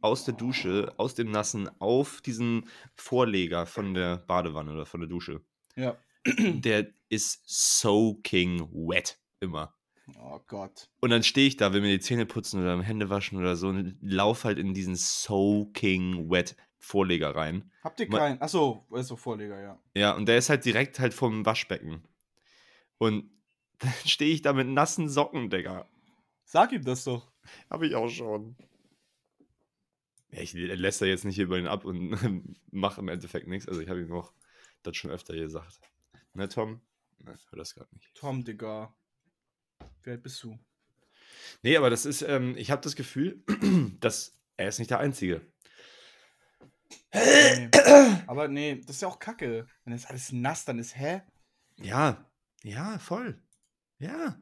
aus 0.00 0.24
der 0.24 0.34
Dusche, 0.34 0.94
aus 0.96 1.14
dem 1.14 1.30
Nassen, 1.30 1.68
auf 1.80 2.20
diesen 2.20 2.68
Vorleger 2.96 3.66
von 3.66 3.94
der 3.94 4.18
Badewanne 4.18 4.72
oder 4.72 4.86
von 4.86 5.00
der 5.00 5.08
Dusche. 5.08 5.44
Ja. 5.76 5.96
Der 6.26 6.92
ist 7.08 7.42
soaking 7.46 8.68
wet 8.72 9.20
immer. 9.40 9.74
Oh 10.18 10.40
Gott. 10.46 10.88
Und 11.00 11.10
dann 11.10 11.22
stehe 11.22 11.46
ich 11.46 11.56
da, 11.56 11.72
will 11.72 11.80
mir 11.80 11.92
die 11.92 12.00
Zähne 12.00 12.26
putzen 12.26 12.60
oder 12.60 12.80
Hände 12.82 13.10
waschen 13.10 13.38
oder 13.38 13.56
so 13.56 13.68
und 13.68 13.96
lauf 14.00 14.44
halt 14.44 14.58
in 14.58 14.74
diesen 14.74 14.96
soaking 14.96 16.30
wet 16.30 16.56
Vorleger 16.82 17.34
rein. 17.34 17.70
Habt 17.84 18.00
ihr 18.00 18.08
keinen? 18.08 18.42
Achso, 18.42 18.84
ist 18.90 19.06
so 19.06 19.16
Vorleger, 19.16 19.60
ja. 19.60 19.80
Ja, 19.94 20.12
und 20.14 20.26
der 20.26 20.36
ist 20.36 20.50
halt 20.50 20.64
direkt 20.64 20.98
halt 20.98 21.14
vom 21.14 21.46
Waschbecken. 21.46 22.02
Und 22.98 23.30
dann 23.78 23.92
stehe 24.04 24.34
ich 24.34 24.42
da 24.42 24.52
mit 24.52 24.66
nassen 24.66 25.08
Socken, 25.08 25.48
Digga. 25.48 25.88
Sag 26.44 26.72
ihm 26.72 26.84
das 26.84 27.04
doch. 27.04 27.32
Hab 27.70 27.82
ich 27.82 27.94
auch 27.94 28.08
schon. 28.08 28.56
Ja, 30.32 30.40
ich 30.40 30.52
lässt 30.54 31.00
da 31.00 31.06
jetzt 31.06 31.24
nicht 31.24 31.38
über 31.38 31.56
ihn 31.56 31.68
ab 31.68 31.84
und 31.84 32.56
mache 32.72 33.00
im 33.00 33.08
Endeffekt 33.08 33.46
nichts. 33.46 33.68
Also 33.68 33.80
ich 33.80 33.88
habe 33.88 34.00
ihm 34.00 34.12
auch 34.12 34.32
das 34.82 34.96
schon 34.96 35.10
öfter 35.10 35.36
gesagt. 35.36 35.78
Ne, 36.34 36.48
Tom? 36.48 36.80
Ne, 37.20 37.38
hör 37.50 37.58
das 37.58 37.74
gerade 37.74 37.94
nicht. 37.94 38.12
Tom, 38.14 38.44
Digga. 38.44 38.92
Alt 40.04 40.22
bist 40.22 40.42
du? 40.42 40.58
Nee, 41.62 41.76
aber 41.76 41.90
das 41.90 42.06
ist, 42.06 42.22
ähm, 42.22 42.56
ich 42.56 42.72
habe 42.72 42.82
das 42.82 42.96
Gefühl, 42.96 43.44
dass 44.00 44.36
er 44.56 44.68
ist 44.68 44.80
nicht 44.80 44.90
der 44.90 44.98
Einzige. 44.98 45.51
Nee. 47.14 47.70
Aber 48.26 48.48
nee, 48.48 48.80
das 48.80 48.96
ist 48.96 49.02
ja 49.02 49.08
auch 49.08 49.18
kacke. 49.18 49.66
Wenn 49.84 49.92
das 49.92 50.06
alles 50.06 50.32
nass 50.32 50.64
dann 50.64 50.78
ist, 50.78 50.96
hä? 50.96 51.22
Ja, 51.76 52.30
ja, 52.62 52.98
voll. 52.98 53.42
Ja. 53.98 54.40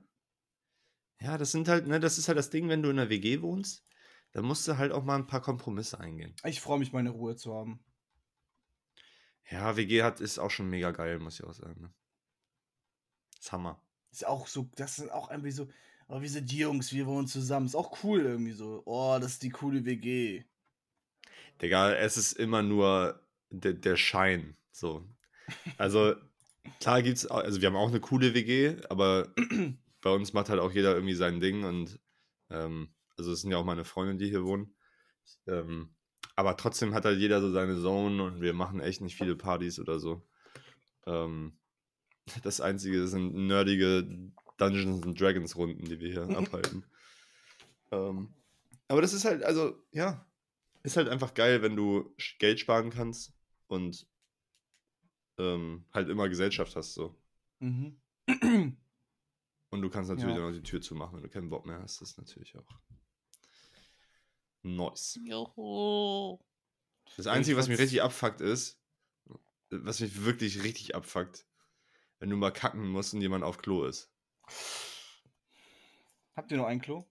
Ja, 1.20 1.36
das 1.36 1.53
sind 1.53 1.68
halt, 1.68 1.86
ne, 1.86 2.01
das 2.01 2.18
ist 2.18 2.28
halt 2.28 2.38
das 2.38 2.51
Ding, 2.51 2.68
wenn 2.68 2.82
du 2.82 2.90
in 2.90 2.98
einer 2.98 3.11
WG 3.11 3.42
wohnst, 3.42 3.84
dann 4.32 4.44
musst 4.44 4.66
du 4.66 4.78
halt 4.78 4.92
auch 4.92 5.05
mal 5.05 5.16
ein 5.16 5.26
paar 5.26 5.42
Kompromisse 5.42 6.01
eingehen. 6.01 6.34
Ich 6.44 6.61
freue 6.61 6.78
mich, 6.78 6.92
meine 6.92 7.11
Ruhe 7.11 7.36
zu 7.36 7.55
haben. 7.55 7.84
Ja, 9.51 9.76
WG 9.76 10.03
hat, 10.03 10.20
ist 10.20 10.38
auch 10.38 10.51
schon 10.51 10.70
mega 10.70 10.92
geil, 10.92 11.18
muss 11.18 11.40
ich 11.40 11.44
auch 11.44 11.53
sagen. 11.53 11.80
Ne? 11.80 11.94
ist 13.40 13.53
Hammer. 13.53 13.82
Ist 14.12 14.26
auch 14.26 14.46
so, 14.46 14.68
das 14.76 14.96
sind 14.96 15.11
auch 15.11 15.30
irgendwie 15.30 15.51
so, 15.51 15.68
oh, 16.09 16.20
wir 16.20 16.28
sind 16.28 16.53
Jungs, 16.53 16.92
wir 16.92 17.07
wohnen 17.07 17.26
zusammen. 17.26 17.66
Ist 17.66 17.74
auch 17.74 18.03
cool 18.05 18.20
irgendwie 18.20 18.53
so. 18.53 18.82
Oh, 18.84 19.18
das 19.20 19.32
ist 19.32 19.42
die 19.42 19.51
coole 19.51 19.84
WG. 19.84 20.44
Digga, 21.62 21.92
es 21.92 22.16
ist 22.16 22.32
immer 22.32 22.62
nur 22.62 23.20
der, 23.50 23.74
der 23.74 23.96
Schein. 23.96 24.56
So. 24.72 25.06
Also, 25.78 26.14
klar 26.80 27.02
gibt's, 27.02 27.26
also 27.26 27.61
wir 27.61 27.68
haben 27.68 27.76
auch 27.76 27.88
eine 27.88 28.00
coole 28.00 28.34
WG, 28.34 28.76
aber 28.88 29.28
bei 30.00 30.11
uns 30.11 30.32
macht 30.32 30.48
halt 30.48 30.61
auch 30.61 30.72
jeder 30.72 30.94
irgendwie 30.94 31.14
sein 31.14 31.40
Ding 31.40 31.64
und 31.64 31.98
ähm, 32.50 32.88
also 33.16 33.32
es 33.32 33.42
sind 33.42 33.50
ja 33.50 33.58
auch 33.58 33.64
meine 33.64 33.84
Freunde, 33.84 34.16
die 34.16 34.30
hier 34.30 34.44
wohnen. 34.44 34.74
Ähm, 35.46 35.94
aber 36.36 36.56
trotzdem 36.56 36.94
hat 36.94 37.04
halt 37.04 37.18
jeder 37.18 37.40
so 37.40 37.50
seine 37.52 37.80
Zone 37.80 38.22
und 38.22 38.40
wir 38.40 38.54
machen 38.54 38.80
echt 38.80 39.02
nicht 39.02 39.16
viele 39.16 39.36
Partys 39.36 39.78
oder 39.78 39.98
so. 39.98 40.26
Ähm, 41.06 41.58
das 42.42 42.61
einzige 42.61 43.06
sind 43.08 43.34
nerdige 43.34 44.06
Dungeons 44.56 45.02
and 45.04 45.20
Dragons 45.20 45.56
Runden, 45.56 45.84
die 45.84 46.00
wir 46.00 46.11
hier 46.11 46.22
abhalten. 46.38 46.84
Ähm, 47.90 48.34
aber 48.88 49.02
das 49.02 49.12
ist 49.12 49.24
halt, 49.24 49.42
also, 49.42 49.76
ja, 49.92 50.26
ist 50.82 50.96
halt 50.96 51.08
einfach 51.08 51.34
geil, 51.34 51.62
wenn 51.62 51.76
du 51.76 52.14
Geld 52.38 52.60
sparen 52.60 52.90
kannst 52.90 53.32
und 53.68 54.06
ähm, 55.38 55.84
halt 55.92 56.08
immer 56.08 56.28
Gesellschaft 56.28 56.76
hast 56.76 56.94
so. 56.94 57.16
Mhm. 57.60 58.00
Und 59.70 59.82
du 59.82 59.90
kannst 59.90 60.10
natürlich 60.10 60.34
Ja. 60.34 60.40
dann 60.42 60.50
auch 60.50 60.56
die 60.56 60.62
Tür 60.62 60.80
zumachen, 60.80 61.16
wenn 61.16 61.22
du 61.22 61.28
keinen 61.28 61.50
Bock 61.50 61.64
mehr 61.66 61.80
hast. 61.80 62.00
Das 62.00 62.10
ist 62.10 62.18
natürlich 62.18 62.56
auch 62.56 62.66
nice. 64.62 65.18
Das 67.16 67.26
Einzige, 67.26 67.56
was 67.56 67.68
mich 67.68 67.78
richtig 67.78 68.02
abfuckt, 68.02 68.40
ist, 68.40 68.80
was 69.70 70.00
mich 70.00 70.24
wirklich 70.24 70.62
richtig 70.62 70.94
abfuckt, 70.94 71.46
wenn 72.18 72.30
du 72.30 72.36
mal 72.36 72.50
kacken 72.50 72.88
musst 72.88 73.14
und 73.14 73.20
jemand 73.20 73.44
auf 73.44 73.58
Klo 73.58 73.84
ist. 73.84 74.10
Habt 76.36 76.50
ihr 76.50 76.56
noch 76.58 76.66
ein 76.66 76.80
Klo? 76.80 77.04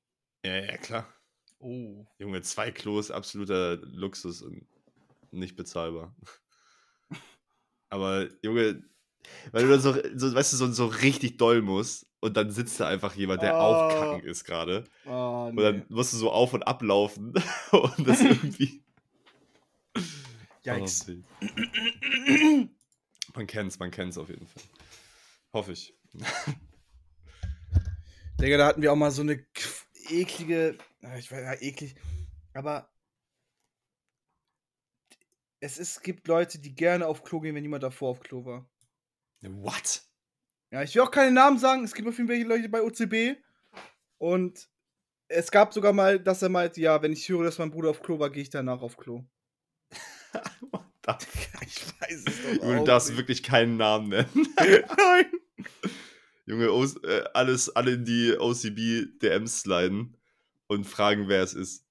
Ja, 0.44 0.56
ja, 0.56 0.78
klar. 0.78 1.14
Oh. 1.60 2.06
Junge, 2.18 2.42
zwei 2.42 2.72
Klos, 2.72 3.12
absoluter 3.12 3.78
Luxus 3.78 4.42
und 4.42 4.66
nicht 5.32 5.56
bezahlbar. 5.56 6.16
Aber, 7.90 8.28
Junge, 8.44 8.84
weil 9.52 9.64
du 9.64 9.70
dann 9.70 9.82
so, 9.82 9.94
so 10.16 10.34
weißt 10.34 10.54
du, 10.54 10.58
so, 10.58 10.72
so 10.72 10.86
richtig 10.88 11.38
doll 11.38 11.62
musst 11.62 12.06
und 12.22 12.38
dann 12.38 12.52
sitzt 12.52 12.80
da 12.80 12.88
einfach 12.88 13.16
jemand, 13.16 13.42
der 13.42 13.60
auch 13.60 13.92
Oh. 13.92 14.00
kacken 14.00 14.24
ist 14.28 14.44
gerade. 14.46 14.86
Ah, 15.06 15.48
Und 15.48 15.58
dann 15.58 15.86
musst 15.90 16.14
du 16.14 16.18
so 16.18 16.32
auf 16.32 16.54
und 16.54 16.64
ablaufen 16.64 17.34
und 17.72 18.08
das 18.08 18.22
irgendwie. 18.22 18.84
Yikes. 20.66 21.08
Oh, 21.10 21.14
nee. 22.28 22.70
man 23.36 23.48
kennt's, 23.48 23.80
man 23.80 23.92
kennt's 23.92 24.18
auf 24.18 24.30
jeden 24.30 24.46
Fall. 24.48 24.64
Hoffe 25.54 25.72
ich. 25.74 25.94
Digga, 28.40 28.58
da 28.58 28.68
hatten 28.68 28.82
wir 28.82 28.92
auch 28.92 28.98
mal 28.98 29.12
so 29.12 29.22
eine 29.22 29.46
eklige, 30.10 30.78
ah, 30.80 30.84
ich 31.18 31.32
weiß 31.32 31.44
ja 31.44 31.54
eklig, 31.62 31.96
aber 32.54 32.92
es 35.62 35.78
ist, 35.78 36.02
gibt 36.04 36.28
Leute, 36.28 36.60
die 36.60 36.74
gerne 36.74 37.08
auf 37.08 37.24
Klo 37.24 37.40
gehen, 37.40 37.56
wenn 37.56 37.64
jemand 37.64 37.84
davor 37.84 38.10
auf 38.10 38.20
Klo 38.22 38.46
war. 38.46 38.70
What? 39.42 40.04
Ja, 40.72 40.84
ich 40.84 40.94
will 40.96 41.02
auch 41.02 41.12
keine 41.12 41.32
Namen 41.32 41.58
sagen, 41.58 41.84
es 41.84 41.94
gibt 41.94 42.08
auf 42.08 42.18
jeden 42.18 42.30
Fall 42.30 42.42
Leute 42.42 42.70
bei 42.70 42.82
OCB 42.82 43.42
und 44.18 44.70
es 45.28 45.52
gab 45.52 45.74
sogar 45.74 45.94
mal, 45.94 46.20
dass 46.20 46.42
er 46.42 46.50
meinte, 46.50 46.82
ja, 46.82 47.02
wenn 47.02 47.14
ich 47.14 47.28
höre, 47.30 47.44
dass 47.44 47.58
mein 47.58 47.72
Bruder 47.72 47.90
auf 47.90 48.02
Klo 48.02 48.20
war, 48.20 48.30
gehe 48.30 48.44
ich 48.44 48.50
danach 48.50 48.82
auf 48.82 48.98
Klo. 48.98 49.26
Ich 51.66 51.86
weiß 52.02 52.24
es 52.26 52.44
doch 52.44 52.64
Junge, 52.64 52.80
du 52.80 52.84
darfst 52.84 53.10
nicht. 53.10 53.18
wirklich 53.18 53.44
keinen 53.44 53.78
Namen 53.78 54.10
nennen. 54.10 54.48
Nein. 54.58 55.26
Junge, 56.46 56.66
äh, 56.66 57.24
alles, 57.34 57.70
alle 57.76 57.92
in 57.92 58.06
die 58.06 58.36
OCB-DMs 58.38 59.62
sliden 59.62 60.18
und 60.70 60.86
fragen, 60.86 61.28
wer 61.28 61.44
es 61.44 61.54
ist. 61.54 61.86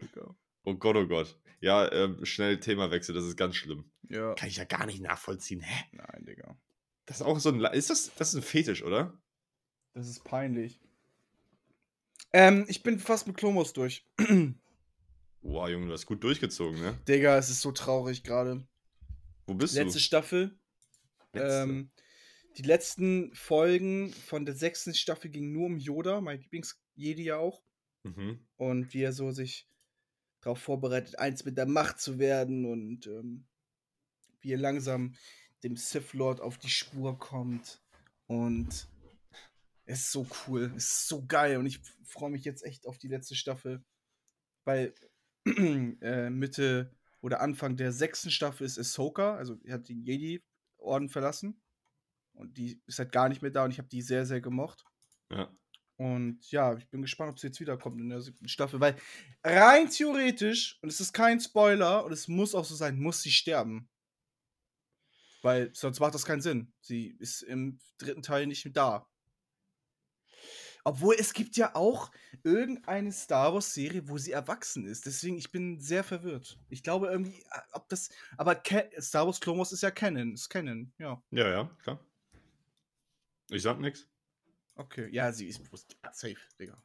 Digga. 0.00 0.36
Oh 0.64 0.74
Gott, 0.74 0.96
oh 0.96 1.06
Gott. 1.06 1.38
Ja, 1.60 1.90
ähm, 1.92 2.24
schnell 2.24 2.60
Themawechsel, 2.60 3.14
das 3.14 3.24
ist 3.24 3.36
ganz 3.36 3.56
schlimm. 3.56 3.90
Ja. 4.08 4.34
Kann 4.34 4.48
ich 4.48 4.56
ja 4.56 4.64
gar 4.64 4.86
nicht 4.86 5.00
nachvollziehen. 5.00 5.60
Hä? 5.62 5.84
Nein, 5.92 6.24
Digga. 6.26 6.56
Das 7.06 7.16
ist 7.16 7.22
auch 7.22 7.38
so 7.40 7.48
ein. 7.48 7.58
La- 7.58 7.70
Ist 7.70 7.90
das, 7.90 8.12
das 8.16 8.28
ist 8.28 8.34
ein 8.36 8.42
Fetisch, 8.42 8.82
oder? 8.82 9.18
Das 9.94 10.08
ist 10.08 10.22
peinlich. 10.24 10.80
Ähm, 12.32 12.64
ich 12.68 12.82
bin 12.82 12.98
fast 12.98 13.26
mit 13.26 13.36
Klomos 13.36 13.72
durch. 13.72 14.06
Boah, 15.42 15.68
Junge, 15.68 15.86
du 15.86 15.92
hast 15.92 16.06
gut 16.06 16.22
durchgezogen, 16.22 16.80
ne? 16.80 16.98
Digga, 17.08 17.36
es 17.38 17.48
ist 17.50 17.60
so 17.60 17.72
traurig 17.72 18.22
gerade. 18.24 18.66
Wo 19.46 19.54
bist 19.54 19.74
Letzte 19.74 19.98
du? 19.98 20.04
Staffel. 20.04 20.58
Letzte. 21.32 21.62
Ähm, 21.62 21.90
die 22.56 22.62
letzten 22.62 23.34
Folgen 23.34 24.12
von 24.12 24.44
der 24.44 24.54
sechsten 24.54 24.94
Staffel 24.94 25.30
gingen 25.30 25.52
nur 25.52 25.66
um 25.66 25.76
Yoda, 25.78 26.20
mein 26.20 26.40
Lieblings-Jedi 26.96 27.24
ja 27.24 27.36
auch. 27.38 27.62
Mhm. 28.02 28.46
Und 28.56 28.92
wie 28.94 29.02
er 29.02 29.12
so 29.12 29.30
sich 29.30 29.68
darauf 30.40 30.58
vorbereitet, 30.58 31.18
eins 31.18 31.44
mit 31.44 31.56
der 31.56 31.66
Macht 31.66 32.00
zu 32.00 32.18
werden 32.18 32.66
und 32.66 33.06
ähm, 33.06 33.46
wie 34.40 34.52
er 34.52 34.58
langsam 34.58 35.14
dem 35.62 35.76
Sith 35.76 36.12
Lord 36.12 36.40
auf 36.40 36.58
die 36.58 36.68
Spur 36.68 37.18
kommt. 37.18 37.82
Und 38.26 38.88
es 39.86 40.00
ist 40.00 40.12
so 40.12 40.26
cool, 40.46 40.72
es 40.76 40.84
ist 40.84 41.08
so 41.08 41.24
geil 41.26 41.56
und 41.56 41.66
ich 41.66 41.80
freue 42.04 42.30
mich 42.30 42.44
jetzt 42.44 42.62
echt 42.62 42.86
auf 42.86 42.98
die 42.98 43.08
letzte 43.08 43.34
Staffel, 43.34 43.82
weil 44.64 44.94
äh, 45.46 46.30
Mitte 46.30 46.94
oder 47.20 47.40
Anfang 47.40 47.76
der 47.76 47.92
sechsten 47.92 48.30
Staffel 48.30 48.66
ist 48.66 48.78
Ahsoka, 48.78 49.36
also 49.36 49.58
er 49.64 49.74
hat 49.74 49.88
den 49.88 50.02
Jedi-Orden 50.02 51.08
verlassen 51.08 51.62
und 52.32 52.56
die 52.56 52.82
ist 52.86 52.98
halt 52.98 53.12
gar 53.12 53.28
nicht 53.28 53.42
mehr 53.42 53.50
da 53.50 53.64
und 53.64 53.70
ich 53.70 53.78
habe 53.78 53.88
die 53.88 54.02
sehr, 54.02 54.26
sehr 54.26 54.40
gemocht. 54.40 54.84
Ja. 55.30 55.50
Und 55.96 56.50
ja, 56.50 56.76
ich 56.76 56.88
bin 56.88 57.02
gespannt, 57.02 57.30
ob 57.32 57.38
sie 57.38 57.46
jetzt 57.46 57.60
wiederkommt 57.60 58.00
in 58.00 58.08
der 58.08 58.20
siebten 58.20 58.48
Staffel, 58.48 58.80
weil 58.80 58.96
rein 59.44 59.88
theoretisch, 59.88 60.78
und 60.82 60.88
es 60.88 61.00
ist 61.00 61.12
kein 61.12 61.40
Spoiler, 61.40 62.04
und 62.04 62.12
es 62.12 62.26
muss 62.26 62.54
auch 62.54 62.64
so 62.64 62.74
sein, 62.74 62.98
muss 62.98 63.22
sie 63.22 63.30
sterben. 63.30 63.88
Weil 65.42 65.74
sonst 65.74 66.00
macht 66.00 66.14
das 66.14 66.24
keinen 66.24 66.40
Sinn. 66.40 66.72
Sie 66.80 67.16
ist 67.18 67.42
im 67.42 67.78
dritten 67.98 68.22
Teil 68.22 68.46
nicht 68.46 68.64
mehr 68.64 68.72
da. 68.72 69.06
Obwohl 70.84 71.16
es 71.18 71.32
gibt 71.32 71.56
ja 71.56 71.74
auch 71.74 72.10
irgendeine 72.42 73.10
Star 73.12 73.54
Wars-Serie, 73.54 74.08
wo 74.08 74.18
sie 74.18 74.32
erwachsen 74.32 74.86
ist. 74.86 75.06
Deswegen, 75.06 75.38
ich 75.38 75.50
bin 75.50 75.80
sehr 75.80 76.04
verwirrt. 76.04 76.58
Ich 76.68 76.82
glaube 76.82 77.06
irgendwie, 77.06 77.40
äh, 77.50 77.60
ob 77.72 77.88
das. 77.88 78.10
Aber 78.36 78.54
Ca- 78.54 78.90
Star 79.00 79.26
Wars 79.26 79.40
Clone 79.40 79.58
Wars 79.58 79.72
ist 79.72 79.82
ja 79.82 79.90
Canon. 79.90 80.34
Ist 80.34 80.50
Canon, 80.50 80.92
ja. 80.98 81.22
Ja, 81.30 81.48
ja, 81.48 81.70
klar. 81.82 82.04
Ich 83.50 83.62
sag 83.62 83.80
nix. 83.80 84.08
Okay. 84.76 85.08
Ja, 85.12 85.32
sie 85.32 85.46
ist 85.48 85.62
bewusst. 85.62 85.96
Ja, 86.04 86.12
safe, 86.12 86.36
Digga. 86.58 86.82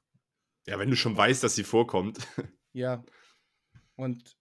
Ja, 0.68 0.78
wenn 0.78 0.90
du 0.90 0.96
schon 0.96 1.18
weißt, 1.18 1.44
dass 1.44 1.56
sie 1.56 1.64
vorkommt. 1.64 2.20
Ja. 2.72 3.04
Und. 3.96 4.38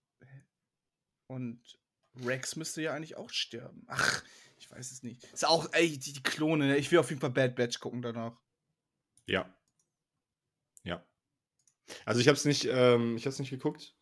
Und 1.25 1.79
Rex 2.23 2.55
müsste 2.55 2.83
ja 2.83 2.93
eigentlich 2.93 3.17
auch 3.17 3.31
sterben. 3.31 3.83
Ach, 3.87 4.23
ich 4.57 4.69
weiß 4.69 4.91
es 4.91 5.01
nicht. 5.01 5.23
Ist 5.33 5.47
auch, 5.47 5.67
ey, 5.73 5.97
die, 5.97 6.13
die 6.13 6.21
Klone, 6.21 6.67
ne? 6.67 6.77
Ich 6.77 6.91
will 6.91 6.99
auf 6.99 7.09
jeden 7.09 7.21
Fall 7.21 7.31
Bad 7.31 7.55
Batch 7.55 7.79
gucken 7.79 8.03
danach. 8.03 8.39
ja. 9.25 9.51
Ja. 10.83 11.03
Also 12.05 12.21
ich 12.21 12.27
hab's 12.27 12.45
nicht, 12.45 12.65
ähm, 12.71 13.17
ich 13.17 13.25
hab's 13.25 13.39
nicht 13.39 13.49
geguckt, 13.49 13.95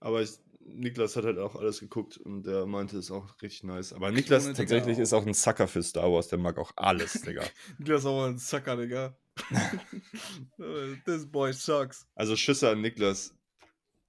aber 0.00 0.20
ich, 0.20 0.38
Niklas 0.66 1.16
hat 1.16 1.24
halt 1.24 1.38
auch 1.38 1.56
alles 1.56 1.80
geguckt 1.80 2.16
und 2.18 2.44
der 2.44 2.66
meinte, 2.66 2.98
es 2.98 3.06
ist 3.06 3.10
auch 3.10 3.40
richtig 3.42 3.64
nice. 3.64 3.92
Aber 3.92 4.10
Niklas 4.10 4.44
Digga, 4.44 4.56
tatsächlich 4.56 4.98
auch. 4.98 5.02
ist 5.02 5.12
auch 5.12 5.26
ein 5.26 5.34
Sucker 5.34 5.68
für 5.68 5.82
Star 5.82 6.10
Wars, 6.10 6.28
der 6.28 6.38
mag 6.38 6.58
auch 6.58 6.72
alles, 6.76 7.12
Digga. 7.26 7.42
Das 7.78 8.00
ist 8.00 8.06
aber 8.06 8.26
ein 8.26 8.38
Sucker, 8.38 8.76
Digga. 8.76 9.16
This 11.04 11.30
boy 11.30 11.52
sucks. 11.52 12.06
Also 12.14 12.36
Schüsse 12.36 12.70
an 12.70 12.80
Niklas, 12.80 13.34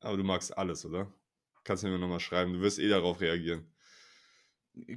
aber 0.01 0.17
du 0.17 0.23
magst 0.23 0.55
alles, 0.57 0.85
oder? 0.85 1.11
Kannst 1.63 1.83
du 1.83 1.87
mir 1.87 1.97
nochmal 1.97 2.19
schreiben, 2.19 2.53
du 2.53 2.61
wirst 2.61 2.79
eh 2.79 2.89
darauf 2.89 3.21
reagieren. 3.21 3.67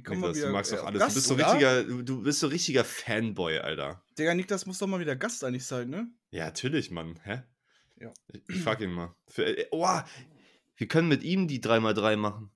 Komm 0.03 0.17
Niklas, 0.17 0.37
wieder, 0.37 0.47
du 0.47 0.53
magst 0.53 0.71
äh, 0.71 0.75
doch 0.75 0.81
auf 0.83 0.87
alles. 0.89 0.99
Gast, 0.99 1.15
du 1.15 1.19
bist 1.19 1.27
so 1.27 1.33
richtiger, 1.35 1.83
du, 1.83 2.01
du 2.01 2.23
bist 2.23 2.39
so 2.39 2.47
richtiger 2.47 2.83
Fanboy, 2.83 3.59
Alter. 3.59 4.03
Digga, 4.17 4.33
Niklas 4.33 4.65
muss 4.65 4.79
doch 4.79 4.87
mal 4.87 4.99
wieder 4.99 5.15
Gast 5.15 5.43
eigentlich 5.43 5.65
sein, 5.65 5.89
ne? 5.89 6.09
Ja, 6.31 6.45
natürlich, 6.45 6.91
Mann. 6.91 7.19
Hä? 7.23 7.43
Ja. 7.99 8.13
Ich, 8.27 8.41
ich 8.49 8.61
frag 8.61 8.81
ihn 8.81 8.91
mal. 8.91 9.15
Für, 9.27 9.45
äh, 9.45 9.67
oh, 9.71 9.99
wir 10.77 10.87
können 10.87 11.07
mit 11.07 11.23
ihm 11.23 11.47
die 11.47 11.59
3x3 11.59 12.15
machen. 12.15 12.51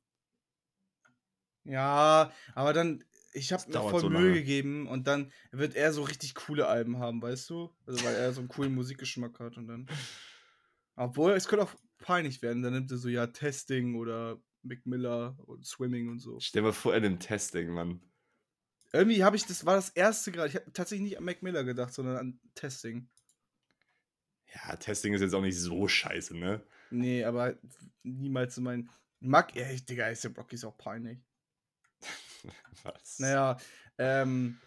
Ja, 1.64 2.32
aber 2.56 2.74
dann, 2.74 3.04
ich 3.34 3.54
habe 3.54 3.68
mir 3.68 3.74
voll 3.74 4.02
so 4.02 4.10
Mühe 4.10 4.34
gegeben 4.34 4.88
und 4.88 5.08
dann 5.08 5.32
wird 5.52 5.76
er 5.76 5.94
so 5.94 6.04
richtig 6.04 6.34
coole 6.36 6.68
Alben 6.68 6.98
haben, 6.98 7.22
weißt 7.22 7.50
du? 7.50 7.76
Also 7.86 8.04
weil 8.04 8.16
er 8.16 8.34
so 8.34 8.40
einen 8.40 8.48
coolen 8.48 8.74
Musikgeschmack 8.74 9.40
hat 9.40 9.58
und 9.58 9.68
dann. 9.68 9.88
Obwohl, 10.96 11.34
es 11.34 11.48
könnte 11.48 11.66
auch 11.66 11.76
peinlich 12.00 12.42
werden. 12.42 12.62
Dann 12.64 12.74
nimmt 12.74 12.92
er 12.92 12.98
so, 12.98 13.10
ja, 13.10 13.28
Testing 13.28 13.96
oder 13.96 14.42
Mick 14.64 14.86
Miller 14.86 15.38
und 15.46 15.66
Swimming 15.66 16.10
und 16.10 16.20
so. 16.20 16.40
Stell 16.40 16.62
mal 16.62 16.74
vor, 16.74 16.94
er 16.94 17.02
nimmt 17.02 17.24
Testing, 17.24 17.70
Mann. 17.70 18.02
Irgendwie 18.94 19.24
habe 19.24 19.36
ich, 19.36 19.46
das 19.46 19.66
war 19.66 19.76
das 19.76 19.90
erste 19.90 20.32
gerade. 20.32 20.50
Ich 20.50 20.56
habe 20.56 20.72
tatsächlich 20.74 21.08
nicht 21.08 21.18
an 21.18 21.24
Mac 21.24 21.42
Miller 21.42 21.64
gedacht, 21.64 21.94
sondern 21.94 22.18
an 22.18 22.40
Testing. 22.56 23.10
Ja, 24.54 24.76
Testing 24.76 25.14
ist 25.14 25.22
jetzt 25.22 25.34
auch 25.34 25.42
nicht 25.42 25.58
so 25.58 25.88
scheiße, 25.88 26.38
ne? 26.38 26.62
Nee, 26.92 27.24
aber 27.24 27.58
niemals 28.04 28.56
so 28.56 28.62
mein. 28.62 28.90
Mag, 29.20 29.56
ey, 29.56 29.82
Digga, 29.82 30.08
ist 30.08 30.24
der 30.24 30.30
Brocky 30.30 30.56
ist 30.56 30.66
auch 30.66 30.78
peinlich. 30.78 31.20
Was? 32.84 33.20
Naja, 33.20 33.58
ähm. 33.98 34.60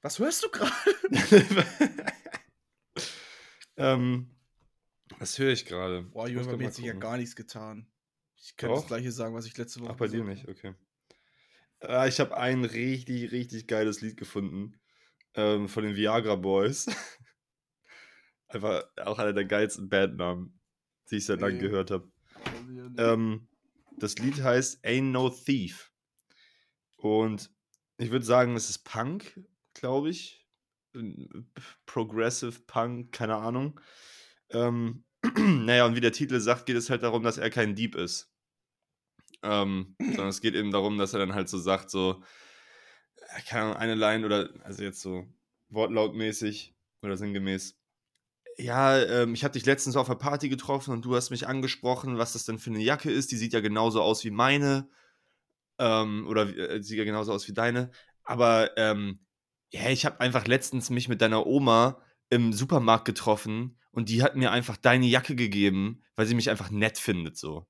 Was 0.00 0.18
hörst 0.18 0.44
du 0.44 0.50
gerade? 0.50 0.72
ähm, 3.76 4.34
was 5.20 5.38
höre 5.38 5.52
ich 5.52 5.64
gerade? 5.64 6.02
Boah, 6.02 6.26
Junge, 6.26 6.46
bei 6.46 6.56
mir 6.56 6.66
hat 6.66 6.74
sich 6.74 6.84
ja 6.84 6.94
gar 6.94 7.16
nichts 7.16 7.36
getan. 7.36 7.86
Ich 8.36 8.56
könnte 8.56 8.74
das 8.74 8.82
Doch? 8.82 8.88
gleiche 8.88 9.12
sagen, 9.12 9.34
was 9.36 9.46
ich 9.46 9.56
letzte 9.56 9.80
Woche 9.80 9.92
Ach, 9.92 9.96
bei 9.96 10.08
dir 10.08 10.24
nicht, 10.24 10.42
habe. 10.42 10.52
okay. 10.52 10.74
Äh, 11.80 12.08
ich 12.08 12.18
habe 12.18 12.36
ein 12.36 12.64
richtig, 12.64 13.30
richtig 13.30 13.68
geiles 13.68 14.00
Lied 14.00 14.16
gefunden. 14.16 14.80
Ähm, 15.34 15.68
von 15.68 15.84
den 15.84 15.94
Viagra 15.94 16.34
Boys. 16.34 16.86
Einfach 18.48 18.84
auch 18.96 19.18
einer 19.18 19.32
der 19.32 19.44
geilsten 19.44 19.88
Bandnamen, 19.88 20.60
die 21.12 21.16
ich 21.18 21.26
seit 21.26 21.40
langem 21.40 21.58
Nee. 21.58 21.62
gehört 21.62 21.90
habe. 21.90 22.10
Ähm, 22.96 23.46
das 23.98 24.16
Lied 24.18 24.42
heißt 24.42 24.84
Ain't 24.84 25.10
No 25.12 25.30
Thief. 25.30 25.92
Und 26.96 27.50
ich 27.98 28.10
würde 28.10 28.24
sagen, 28.24 28.56
es 28.56 28.70
ist 28.70 28.84
Punk, 28.84 29.40
glaube 29.74 30.10
ich. 30.10 30.46
Progressive 31.86 32.60
Punk, 32.66 33.12
keine 33.12 33.36
Ahnung. 33.36 33.80
Ähm, 34.50 35.04
naja, 35.36 35.86
und 35.86 35.96
wie 35.96 36.00
der 36.00 36.12
Titel 36.12 36.40
sagt, 36.40 36.66
geht 36.66 36.76
es 36.76 36.90
halt 36.90 37.02
darum, 37.02 37.22
dass 37.22 37.38
er 37.38 37.50
kein 37.50 37.74
Dieb 37.74 37.94
ist. 37.94 38.30
Ähm, 39.42 39.96
sondern 39.98 40.28
es 40.28 40.40
geht 40.40 40.54
eben 40.54 40.70
darum, 40.70 40.98
dass 40.98 41.14
er 41.14 41.18
dann 41.20 41.34
halt 41.34 41.48
so 41.48 41.58
sagt, 41.58 41.90
so, 41.90 42.22
äh, 43.16 43.42
keine 43.48 43.64
Ahnung, 43.64 43.76
eine 43.76 43.94
Line 43.94 44.26
oder, 44.26 44.50
also 44.64 44.82
jetzt 44.82 45.00
so 45.00 45.26
wortlautmäßig 45.68 46.74
oder 47.02 47.16
sinngemäß. 47.16 47.78
Ja, 48.58 48.98
ähm, 48.98 49.34
ich 49.34 49.44
habe 49.44 49.52
dich 49.52 49.64
letztens 49.64 49.96
auf 49.96 50.08
einer 50.08 50.18
Party 50.18 50.48
getroffen 50.48 50.92
und 50.92 51.04
du 51.04 51.16
hast 51.16 51.30
mich 51.30 51.46
angesprochen, 51.46 52.18
was 52.18 52.34
das 52.34 52.44
denn 52.44 52.58
für 52.58 52.70
eine 52.70 52.82
Jacke 52.82 53.10
ist. 53.10 53.32
Die 53.32 53.36
sieht 53.36 53.52
ja 53.52 53.60
genauso 53.60 54.02
aus 54.02 54.24
wie 54.24 54.30
meine. 54.30 54.88
Ähm, 55.78 56.26
oder 56.28 56.54
äh, 56.56 56.82
sieht 56.82 56.98
ja 56.98 57.04
genauso 57.04 57.32
aus 57.32 57.48
wie 57.48 57.54
deine. 57.54 57.90
Aber 58.24 58.76
ähm, 58.76 59.20
ja, 59.70 59.88
ich 59.88 60.04
habe 60.04 60.20
einfach 60.20 60.46
letztens 60.46 60.90
mich 60.90 61.08
mit 61.08 61.20
deiner 61.20 61.46
Oma 61.46 62.02
im 62.30 62.52
Supermarkt 62.52 63.04
getroffen 63.04 63.78
und 63.90 64.08
die 64.08 64.22
hat 64.22 64.36
mir 64.36 64.50
einfach 64.52 64.76
deine 64.76 65.06
Jacke 65.06 65.34
gegeben, 65.34 66.02
weil 66.14 66.26
sie 66.26 66.34
mich 66.34 66.50
einfach 66.50 66.70
nett 66.70 66.98
findet, 66.98 67.36
so. 67.36 67.66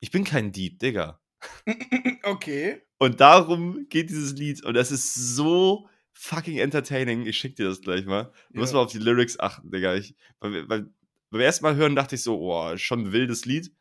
Ich 0.00 0.10
bin 0.10 0.24
kein 0.24 0.52
Dieb, 0.52 0.78
Digga. 0.78 1.20
okay. 2.22 2.82
Und 2.98 3.20
darum 3.20 3.86
geht 3.88 4.10
dieses 4.10 4.34
Lied. 4.34 4.64
Und 4.64 4.74
das 4.74 4.90
ist 4.90 5.14
so 5.14 5.88
fucking 6.20 6.58
entertaining. 6.58 7.26
Ich 7.26 7.38
schick 7.38 7.54
dir 7.56 7.66
das 7.68 7.80
gleich 7.80 8.04
mal. 8.04 8.32
Du 8.50 8.58
musst 8.60 8.72
Ja. 8.72 8.78
mal 8.78 8.84
auf 8.84 8.92
die 8.92 8.98
Lyrics 8.98 9.38
achten, 9.38 9.70
Digga. 9.70 9.94
Ich, 9.94 10.16
weil, 10.40 10.68
weil, 10.68 10.90
beim 11.30 11.40
ersten 11.40 11.64
Mal 11.64 11.76
hören 11.76 11.94
dachte 11.94 12.16
ich 12.16 12.22
so, 12.22 12.40
oh, 12.40 12.76
schon 12.76 13.00
ein 13.06 13.12
wildes 13.12 13.44
Lied. 13.44 13.72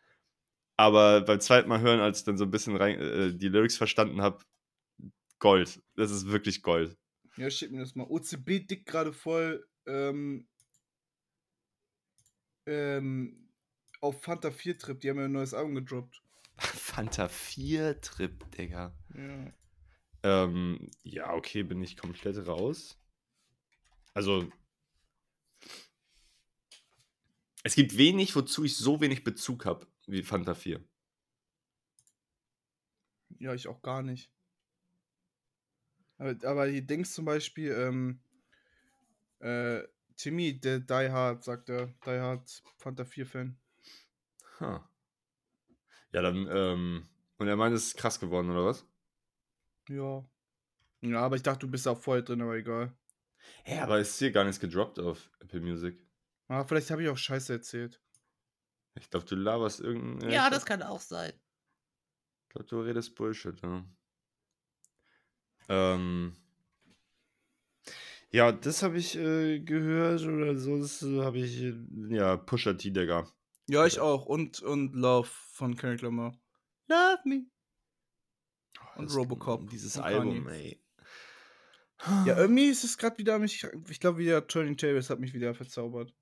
Aber 0.77 1.21
beim 1.21 1.39
zweiten 1.39 1.67
Mal 1.67 1.79
hören, 1.81 1.99
als 1.99 2.19
ich 2.19 2.25
dann 2.25 2.37
so 2.37 2.43
ein 2.45 2.51
bisschen 2.51 2.75
rein, 2.75 2.99
äh, 2.99 3.33
die 3.33 3.47
Lyrics 3.47 3.77
verstanden 3.77 4.21
habe, 4.21 4.43
Gold. 5.39 5.81
Das 5.95 6.11
ist 6.11 6.27
wirklich 6.27 6.61
Gold. 6.61 6.95
Ja, 7.37 7.49
schick 7.49 7.71
mir 7.71 7.79
das 7.79 7.95
mal. 7.95 8.05
OCB 8.07 8.67
dick 8.67 8.85
gerade 8.85 9.13
voll 9.13 9.67
ähm, 9.87 10.47
ähm, 12.65 13.49
auf 14.01 14.21
Fanta 14.21 14.51
4 14.51 14.77
Trip. 14.77 14.99
Die 14.99 15.09
haben 15.09 15.17
ja 15.17 15.25
ein 15.25 15.31
neues 15.31 15.53
Album 15.53 15.75
gedroppt. 15.75 16.21
Fanta 16.57 17.27
4 17.27 18.01
Trip, 18.01 18.51
Digga. 18.51 18.95
Ja. 19.15 19.53
Ähm, 20.27 20.91
ja, 21.03 21.33
okay, 21.33 21.63
bin 21.63 21.81
ich 21.81 21.95
komplett 21.95 22.45
raus. 22.45 22.99
Also, 24.13 24.51
es 27.63 27.75
gibt 27.75 27.97
wenig, 27.97 28.35
wozu 28.35 28.65
ich 28.65 28.75
so 28.75 28.99
wenig 28.99 29.23
Bezug 29.23 29.65
habe 29.65 29.87
wie 30.05 30.23
Fanta 30.23 30.53
4. 30.53 30.83
ja, 33.39 33.53
ich 33.53 33.69
auch 33.69 33.81
gar 33.81 34.01
nicht. 34.01 34.29
Aber, 36.17 36.35
aber 36.43 36.67
die 36.67 36.85
Dings 36.85 37.13
zum 37.13 37.23
Beispiel, 37.23 37.71
ähm, 37.71 38.19
äh, 39.39 39.87
Timmy, 40.17 40.59
der 40.59 40.79
Die 40.81 41.09
Hard, 41.09 41.45
sagt 41.45 41.69
er, 41.69 41.87
Die 42.05 42.19
Hard 42.19 42.63
Fanta 42.77 43.05
4 43.05 43.25
Fan. 43.25 43.57
Huh. 44.59 44.81
Ja, 46.11 46.21
dann, 46.21 46.47
ähm, 46.51 47.07
und 47.37 47.47
er 47.47 47.55
meint, 47.55 47.75
es 47.75 47.87
ist 47.87 47.97
krass 47.97 48.19
geworden, 48.19 48.49
oder 48.49 48.65
was? 48.65 48.85
Ja. 49.89 50.25
Ja, 51.01 51.21
aber 51.21 51.35
ich 51.35 51.43
dachte, 51.43 51.59
du 51.65 51.71
bist 51.71 51.87
auch 51.87 51.99
voll 51.99 52.23
drin, 52.23 52.41
aber 52.41 52.55
egal. 52.55 52.95
Ja, 53.65 53.83
aber 53.83 53.99
ist 53.99 54.17
hier 54.17 54.31
gar 54.31 54.43
nichts 54.43 54.59
gedroppt 54.59 54.99
auf 54.99 55.29
Apple 55.39 55.61
Music. 55.61 55.97
Ah, 56.47 56.63
vielleicht 56.65 56.89
habe 56.91 57.03
ich 57.03 57.09
auch 57.09 57.17
Scheiße 57.17 57.53
erzählt. 57.53 58.01
Ich 58.95 59.09
glaube, 59.09 59.25
du 59.25 59.35
laberst 59.35 59.79
irgendein. 59.79 60.29
Ja, 60.31 60.47
ich 60.47 60.53
das 60.53 60.65
kann 60.65 60.81
auch 60.81 61.01
sein. 61.01 61.33
glaube, 62.49 62.65
du 62.67 62.81
redest 62.81 63.15
Bullshit, 63.15 63.61
ja. 63.61 63.85
Ähm. 65.69 66.35
Ja, 68.29 68.51
das 68.51 68.83
habe 68.83 68.97
ich 68.97 69.15
äh, 69.15 69.59
gehört 69.59 70.21
oder 70.23 70.57
sonst 70.57 71.01
habe 71.01 71.39
ich, 71.39 71.61
äh, 71.61 71.75
ja, 72.09 72.35
Pusha 72.35 72.73
T, 72.73 72.91
Digga. 72.91 73.31
Ja, 73.69 73.85
ich 73.85 73.99
auch. 73.99 74.25
Und, 74.25 74.61
und 74.61 74.93
Love 74.95 75.29
von 75.51 75.75
Kendrick 75.75 76.01
Lamar. 76.01 76.37
Love 76.87 77.19
me. 77.25 77.45
Und 78.97 79.13
Robocop 79.13 79.69
Dieses 79.69 79.95
von 79.95 80.03
Album, 80.03 80.45
Kanye. 80.45 80.55
ey. 80.55 80.83
Ja, 82.25 82.37
irgendwie 82.37 82.67
ist 82.67 82.83
es 82.83 82.97
gerade 82.97 83.17
wieder 83.17 83.39
mich. 83.39 83.65
Ich 83.89 83.99
glaube, 83.99 84.19
wieder 84.19 84.45
Turning 84.47 84.77
Tables 84.77 85.09
hat 85.09 85.19
mich 85.19 85.33
wieder 85.33 85.53
verzaubert. 85.55 86.13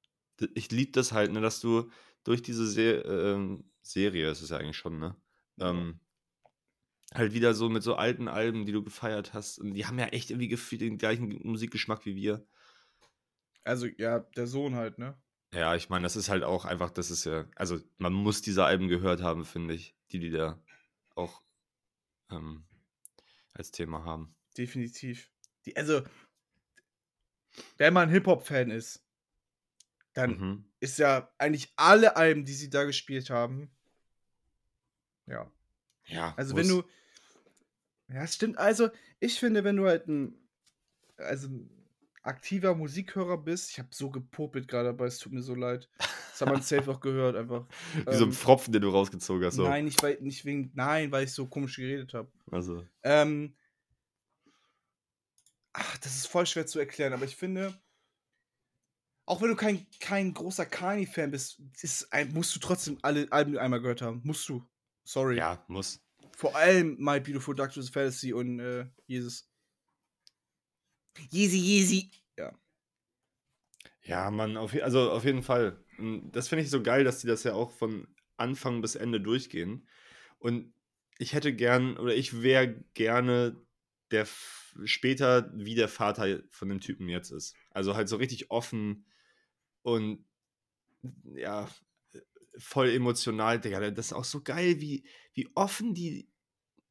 Ich 0.54 0.72
liebe 0.72 0.92
das 0.92 1.12
halt, 1.12 1.32
ne, 1.32 1.42
dass 1.42 1.60
du 1.60 1.90
durch 2.24 2.42
diese 2.42 2.66
Se 2.66 3.02
ähm, 3.02 3.70
Serie, 3.82 4.30
ist 4.30 4.42
es 4.42 4.50
ja 4.50 4.58
eigentlich 4.58 4.78
schon, 4.78 5.00
ne? 5.00 5.16
Ähm, 5.60 6.00
halt 7.14 7.34
wieder 7.34 7.54
so 7.54 7.70
mit 7.70 7.84
so 7.84 7.96
alten 7.96 8.28
Alben, 8.28 8.66
die 8.66 8.72
du 8.72 8.84
gefeiert 8.84 9.34
hast. 9.34 9.60
Und 9.60 9.74
die 9.74 9.86
haben 9.86 10.00
ja 10.00 10.08
echt 10.08 10.32
irgendwie 10.32 10.48
gefühlt 10.48 10.82
den 10.82 10.98
gleichen 10.98 11.40
Musikgeschmack 11.44 12.06
wie 12.06 12.16
wir. 12.16 12.46
Also, 13.64 13.88
ja, 13.98 14.20
der 14.20 14.48
Sohn 14.48 14.76
halt, 14.76 14.98
ne? 14.98 15.18
Ja, 15.54 15.76
ich 15.76 15.90
meine, 15.90 16.04
das 16.04 16.16
ist 16.16 16.30
halt 16.30 16.44
auch 16.44 16.66
einfach, 16.66 16.92
das 16.92 17.12
ist 17.12 17.24
ja, 17.26 17.46
also 17.56 17.80
man 17.98 18.14
muss 18.14 18.42
diese 18.42 18.66
Alben 18.66 18.88
gehört 18.88 19.22
haben, 19.22 19.46
finde 19.46 19.74
ich, 19.74 19.96
die 20.12 20.20
die 20.20 20.32
da 20.32 20.62
auch 21.16 21.45
ähm, 22.32 22.66
als 23.54 23.72
Thema 23.72 24.04
haben. 24.04 24.36
Definitiv. 24.58 25.30
Die, 25.66 25.76
also, 25.76 26.02
wenn 27.78 27.94
man 27.94 28.10
Hip-Hop-Fan 28.10 28.72
ist, 28.72 29.02
dann 30.14 30.32
Mhm. 30.38 30.66
ist 30.80 30.98
ja 30.98 31.32
eigentlich 31.38 31.74
alle 31.76 32.16
Alben, 32.16 32.46
die 32.46 32.54
sie 32.54 32.70
da 32.70 32.84
gespielt 32.86 33.30
haben. 33.30 33.70
Ja. 35.26 35.52
Ja, 36.08 36.34
Also, 36.38 36.56
wenn 36.56 36.68
du. 36.68 36.84
Ja, 38.08 38.24
es 38.24 38.36
stimmt. 38.36 38.58
Also, 38.60 38.90
ich 39.20 39.40
finde, 39.40 39.64
wenn 39.64 39.76
du 39.78 39.88
halt 39.88 40.08
ein. 40.08 40.38
Also, 41.18 41.48
ein 41.48 41.85
aktiver 42.26 42.76
Musikhörer 42.76 43.38
bist, 43.38 43.72
ich 43.72 43.80
habe 43.80 43.90
so 43.92 44.10
gepopelt 44.10 44.68
gerade, 44.68 44.90
aber 44.90 45.06
es 45.06 45.18
tut 45.18 45.32
mir 45.32 45.42
so 45.42 45.56
leid. 45.56 45.90
Das 45.98 46.42
hat 46.42 46.50
man 46.50 46.62
safe 46.62 46.90
auch 46.92 47.00
gehört, 47.00 47.36
einfach. 47.36 47.66
Wie 47.94 48.16
so 48.16 48.26
ein 48.26 48.30
ähm, 48.30 48.34
Pfropfen, 48.34 48.74
den 48.74 48.82
du 48.82 48.90
rausgezogen 48.90 49.46
hast. 49.46 49.56
So. 49.56 49.64
Nein, 49.68 49.86
nicht, 49.86 50.02
weil, 50.02 50.18
nicht 50.22 50.44
wegen. 50.46 50.72
Nein, 50.74 51.12
weil 51.12 51.26
ich 51.26 51.34
so 51.34 51.48
komisch 51.48 51.76
geredet 51.76 52.14
habe. 52.14 52.32
Also, 52.52 52.84
Ähm, 53.04 53.56
ach, 55.74 55.98
das 55.98 56.16
ist 56.16 56.28
voll 56.28 56.46
schwer 56.46 56.66
zu 56.66 56.80
erklären, 56.80 57.14
aber 57.14 57.26
ich 57.26 57.36
finde, 57.36 57.80
auch 59.26 59.42
wenn 59.42 59.50
du 59.50 59.56
kein, 59.56 59.86
kein 60.00 60.34
großer 60.34 60.66
Kanye-Fan 60.66 61.32
bist, 61.32 61.60
ist 61.82 62.08
musst 62.34 62.56
du 62.56 62.60
trotzdem 62.60 62.98
alle 63.02 63.32
Alben 63.32 63.58
einmal 63.58 63.82
gehört 63.82 64.02
haben. 64.02 64.22
Musst 64.24 64.48
du. 64.50 64.64
Sorry. 65.04 65.38
ja, 65.38 65.64
muss. 65.68 66.02
Vor 66.36 66.56
allem 66.56 66.98
My 67.00 67.20
Beautiful 67.20 67.56
Dark 67.56 67.74
Fantasy 67.74 68.34
und 68.34 68.60
äh, 68.60 68.88
Jesus. 69.08 69.48
Yeezy, 71.32 71.58
Yeezy. 71.58 72.10
Ja, 74.04 74.30
Mann, 74.32 74.56
auf, 74.58 74.74
also 74.82 75.12
auf 75.12 75.26
jeden 75.26 75.44
Fall. 75.44 75.84
Mm, 75.98 76.30
Das 76.32 76.48
finde 76.48 76.64
ich 76.64 76.70
so 76.70 76.82
geil, 76.84 77.04
dass 77.04 77.20
die 77.20 77.28
das 77.28 77.44
ja 77.44 77.54
auch 77.54 77.72
von 77.72 78.08
Anfang 78.38 78.82
bis 78.82 78.96
Ende 78.96 79.20
durchgehen. 79.20 79.88
Und 80.40 80.74
ich 81.18 81.34
hätte 81.34 81.54
gern, 81.54 81.98
oder 81.98 82.16
ich 82.16 82.42
wäre 82.42 82.84
gerne 82.94 83.56
der 84.12 84.28
später 84.84 85.52
wie 85.56 85.74
der 85.76 85.88
Vater 85.88 86.42
von 86.50 86.70
dem 86.70 86.80
Typen 86.82 87.10
jetzt 87.10 87.32
ist. 87.32 87.56
Also 87.72 87.96
halt 87.96 88.08
so 88.10 88.18
richtig 88.18 88.52
offen 88.52 89.06
und 89.84 90.26
ja, 91.36 91.70
voll 92.58 92.90
emotional, 92.90 93.60
Digga. 93.60 93.92
Das 93.92 94.08
ist 94.08 94.14
auch 94.14 94.24
so 94.24 94.42
geil, 94.42 94.82
wie, 94.82 95.06
wie 95.34 95.50
offen 95.56 95.94
die 95.94 96.30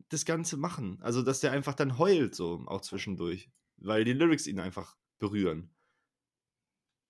das 0.09 0.25
Ganze 0.25 0.57
machen. 0.57 0.99
Also, 1.03 1.23
dass 1.23 1.41
der 1.41 1.53
einfach 1.53 1.75
dann 1.75 1.99
heult, 1.99 2.35
so 2.35 2.65
auch 2.67 2.81
zwischendurch. 2.83 3.51
Weil 3.77 4.05
die 4.05 4.13
Lyrics 4.13 4.47
ihn 4.47 4.61
einfach 4.61 4.97
berühren. 5.19 5.71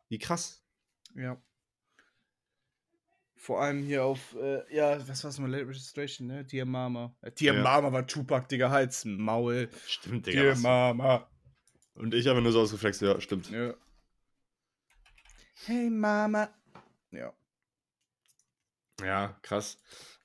Wie 0.09 0.19
krass. 0.19 0.65
Ja. 1.15 1.41
Vor 3.37 3.61
allem 3.61 3.83
hier 3.83 4.05
auf, 4.05 4.35
äh, 4.37 4.63
ja, 4.75 5.07
was 5.07 5.23
war's 5.23 5.39
mal, 5.39 5.51
Late 5.51 5.69
Registration, 5.69 6.27
ne? 6.29 6.45
Dear 6.45 6.65
Mama. 6.65 7.15
Äh, 7.21 7.31
Dear 7.33 7.55
Ja. 7.57 7.63
Mama 7.63 7.93
war 7.93 8.07
Tupac, 8.07 8.49
Digga, 8.49 8.71
Hals, 8.71 9.05
Maul. 9.05 9.69
Stimmt, 9.87 10.27
Digga. 10.27 10.41
Dear 10.41 10.53
was- 10.53 10.61
Mama. 10.63 11.31
Und 11.95 12.15
ich 12.15 12.27
habe 12.27 12.41
nur 12.41 12.53
so 12.53 12.61
ausgeflext, 12.63 13.03
ja, 13.03 13.21
stimmt. 13.21 13.51
Ja. 13.51 13.75
Hey 15.67 15.91
Mama. 15.91 16.49
Ja. 17.11 17.33
Ja, 19.01 19.39
krass. 19.43 19.79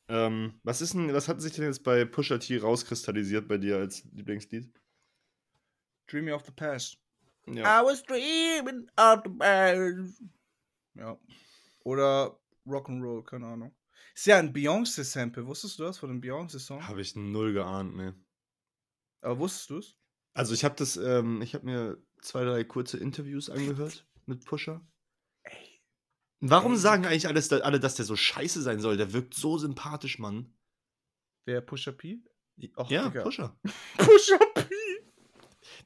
Ähm, 0.07 0.59
was 0.63 0.81
ist 0.81 0.93
denn, 0.93 1.13
was 1.13 1.27
hat 1.27 1.41
sich 1.41 1.53
denn 1.53 1.65
jetzt 1.65 1.83
bei 1.83 2.05
Pusha 2.05 2.37
T 2.39 2.57
rauskristallisiert 2.57 3.47
bei 3.47 3.57
dir 3.57 3.77
als 3.77 4.03
Lieblingslied? 4.13 4.71
Dreaming 6.09 6.33
of 6.33 6.45
the 6.45 6.51
Past. 6.51 6.97
Ja. 7.45 7.81
I 7.81 7.85
was 7.85 8.03
dreaming 8.03 8.89
of 8.97 9.21
the 9.23 9.31
past. 9.31 10.21
Ja. 10.95 11.19
Oder 11.83 12.39
Rock'n'Roll, 12.65 13.23
keine 13.23 13.47
Ahnung. 13.47 13.75
Ist 14.13 14.27
ja 14.27 14.37
ein 14.37 14.53
Beyoncé-Sample. 14.53 15.47
Wusstest 15.47 15.79
du 15.79 15.83
das 15.83 15.97
von 15.97 16.09
dem 16.09 16.21
Beyoncé-Song? 16.21 16.87
Habe 16.87 17.01
ich 17.01 17.15
null 17.15 17.53
geahnt, 17.53 17.95
ne. 17.95 18.15
Aber 19.21 19.39
wusstest 19.39 19.69
du 19.69 19.77
es? 19.77 19.95
Also 20.33 20.53
ich 20.53 20.63
habe 20.63 20.75
das, 20.75 20.97
ähm, 20.97 21.41
ich 21.41 21.53
habe 21.53 21.65
mir 21.65 21.97
zwei, 22.21 22.43
drei 22.43 22.63
kurze 22.63 22.97
Interviews 22.97 23.49
angehört 23.49 24.07
mit 24.25 24.45
Pusha. 24.45 24.85
Ey. 25.43 25.81
Warum 26.39 26.73
Ey. 26.73 26.77
sagen 26.77 27.05
eigentlich 27.05 27.27
alles, 27.27 27.51
alle, 27.51 27.79
dass 27.79 27.95
der 27.95 28.05
so 28.05 28.15
scheiße 28.15 28.61
sein 28.61 28.79
soll? 28.79 28.97
Der 28.97 29.13
wirkt 29.13 29.33
so 29.33 29.57
sympathisch, 29.57 30.19
Mann. 30.19 30.53
Der 31.47 31.61
Pusha 31.61 31.91
P? 31.91 32.21
Och, 32.75 32.91
ja, 32.91 33.07
Digga. 33.07 33.23
Pusha. 33.23 33.59
Pusha 33.97 34.37
P! 34.53 34.78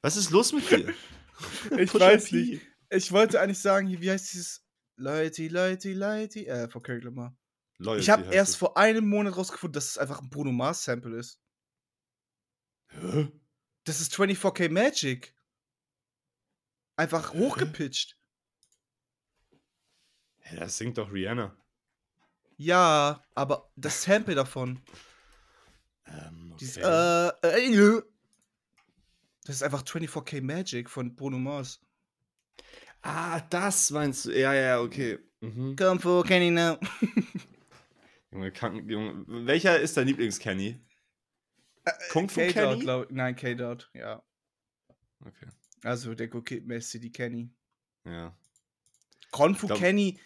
Was 0.03 0.17
ist 0.17 0.29
los 0.29 0.53
mit 0.53 0.69
dir? 0.69 0.93
Ich 1.77 1.93
weiß 1.93 2.31
nicht. 2.31 2.61
Ich 2.91 3.11
wollte 3.11 3.41
eigentlich 3.41 3.59
sagen, 3.59 3.89
wie 3.89 4.11
heißt 4.11 4.31
dieses 4.33 4.63
Leute, 4.95 5.47
Leute, 5.47 5.91
Leute? 5.93 6.45
Äh, 6.45 6.69
von 6.69 6.83
Kendrick 6.83 7.05
Lamar. 7.05 7.35
Loyalty 7.79 8.01
Ich 8.03 8.09
habe 8.11 8.33
erst 8.33 8.51
es. 8.51 8.55
vor 8.57 8.77
einem 8.77 9.09
Monat 9.09 9.35
rausgefunden, 9.35 9.73
dass 9.73 9.89
es 9.89 9.97
einfach 9.97 10.21
ein 10.21 10.29
Bruno 10.29 10.51
Mars 10.51 10.83
Sample 10.83 11.17
ist. 11.17 11.41
Hä? 12.89 13.31
Das 13.85 13.99
ist 13.99 14.13
24K 14.13 14.69
Magic. 14.69 15.35
Einfach 16.95 17.33
hochgepitcht. 17.33 18.15
Hä, 20.37 20.57
das 20.57 20.77
singt 20.77 20.99
doch 20.99 21.11
Rihanna. 21.11 21.57
Ja, 22.57 23.25
aber 23.33 23.71
das 23.75 24.03
Sample 24.03 24.35
davon. 24.35 24.81
Ähm, 26.05 26.55
Dieses, 26.59 26.77
okay. 26.77 27.29
äh, 27.41 27.57
äh, 27.65 27.97
äh, 27.97 28.03
das 29.45 29.57
ist 29.57 29.63
einfach 29.63 29.83
24K 29.83 30.41
Magic 30.41 30.89
von 30.89 31.15
Bruno 31.15 31.37
Mars. 31.37 31.79
Ah, 33.01 33.41
das 33.49 33.91
meinst 33.91 34.25
du? 34.25 34.31
Ja, 34.39 34.53
ja, 34.53 34.79
okay. 34.79 35.19
Mhm. 35.41 35.75
Come 35.75 35.99
for 35.99 36.23
Kenny 36.23 36.49
now. 36.51 36.77
Junge, 38.31 38.51
Kranken, 38.51 38.89
Junge. 38.89 39.25
Welcher 39.45 39.79
ist 39.79 39.97
dein 39.97 40.07
Lieblings-Kenny? 40.07 40.79
Kung 42.11 42.29
Fu 42.29 42.39
Kenny? 42.47 42.79
glaub- 42.79 43.11
Nein, 43.11 43.35
K-Dot, 43.35 43.91
ja. 43.93 44.23
Okay, 45.19 45.47
Also 45.83 46.15
der 46.15 46.29
Kid 46.29 46.65
Messi, 46.65 46.99
die 46.99 47.11
Kenny. 47.11 47.53
ja. 48.05 48.35
Kung 49.31 49.55
Fu 49.55 49.67
Glaub- 49.67 49.79
Kenny 49.79 50.19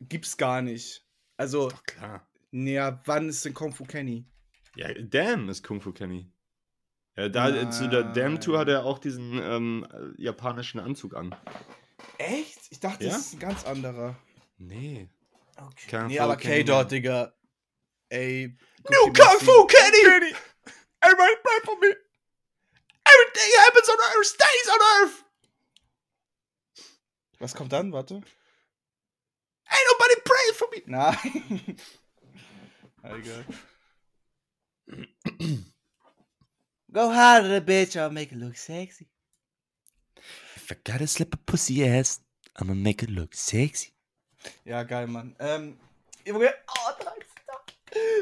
gibt's 0.00 0.36
gar 0.36 0.62
nicht. 0.62 1.06
Also, 1.36 1.68
Doch, 1.68 1.82
klar. 1.84 2.26
naja, 2.50 3.00
wann 3.04 3.28
ist 3.28 3.44
denn 3.44 3.52
Kung 3.54 3.72
Fu 3.72 3.84
Kenny? 3.84 4.26
Ja, 4.74 4.92
Damn 4.94 5.48
ist 5.50 5.62
Kung 5.62 5.80
Fu 5.80 5.92
Kenny. 5.92 6.32
Ja, 7.16 7.28
da, 7.28 7.48
äh, 7.48 7.70
zu 7.70 7.88
der 7.88 8.02
Damn-Tour 8.02 8.58
hat 8.58 8.68
er 8.68 8.84
auch 8.84 8.98
diesen 8.98 9.38
ähm, 9.40 9.86
äh, 9.92 10.20
japanischen 10.22 10.80
Anzug 10.80 11.14
an. 11.14 11.34
Echt? 12.18 12.58
Ich 12.70 12.80
dachte, 12.80 13.04
Ja? 13.04 13.10
das 13.12 13.26
ist 13.26 13.34
ein 13.34 13.38
ganz 13.38 13.64
anderer. 13.64 14.16
Nee. 14.58 15.08
Okay. 15.56 15.90
Kung 15.90 16.06
nee, 16.08 16.18
aber. 16.18 16.36
K-Dot, 16.36 16.90
Digga. 16.90 17.32
Ey. 18.08 18.56
New 18.90 19.12
Kung. 19.12 19.38
Fu 19.40 19.66
Kenny! 19.66 20.34
Everybody 21.00 21.36
pray 21.42 21.60
for 21.64 21.78
me! 21.78 21.94
Everything 23.06 23.52
happens 23.64 23.88
on 23.88 23.96
earth 24.16 24.26
stays 24.26 24.68
on 24.72 24.80
earth! 25.02 25.24
Was 27.38 27.54
kommt 27.54 27.72
dann? 27.72 27.92
Warte. 27.92 28.14
Ain't 28.14 29.86
nobody 29.92 30.14
pray 30.24 30.52
for 30.54 30.68
me! 30.70 30.82
Nein. 30.86 31.76
Ah, 33.02 33.14
Egal. 33.16 33.44
Go 36.94 37.10
harder, 37.10 37.60
bitch, 37.60 37.96
I'll 37.96 38.12
make 38.12 38.30
it 38.30 38.38
look 38.38 38.56
sexy. 38.56 39.08
If 40.54 40.70
I 40.70 40.76
gotta 40.84 41.08
slip 41.08 41.34
a 41.34 41.36
pussy 41.38 41.84
ass, 41.84 42.20
I'ma 42.54 42.74
make 42.74 43.02
it 43.02 43.10
look 43.10 43.34
sexy. 43.34 43.92
Ja, 44.64 44.84
geil, 44.84 45.08
Mann. 45.08 45.34
Ähm, 45.40 45.76
Junge, 46.24 46.54
oh. 46.68 46.90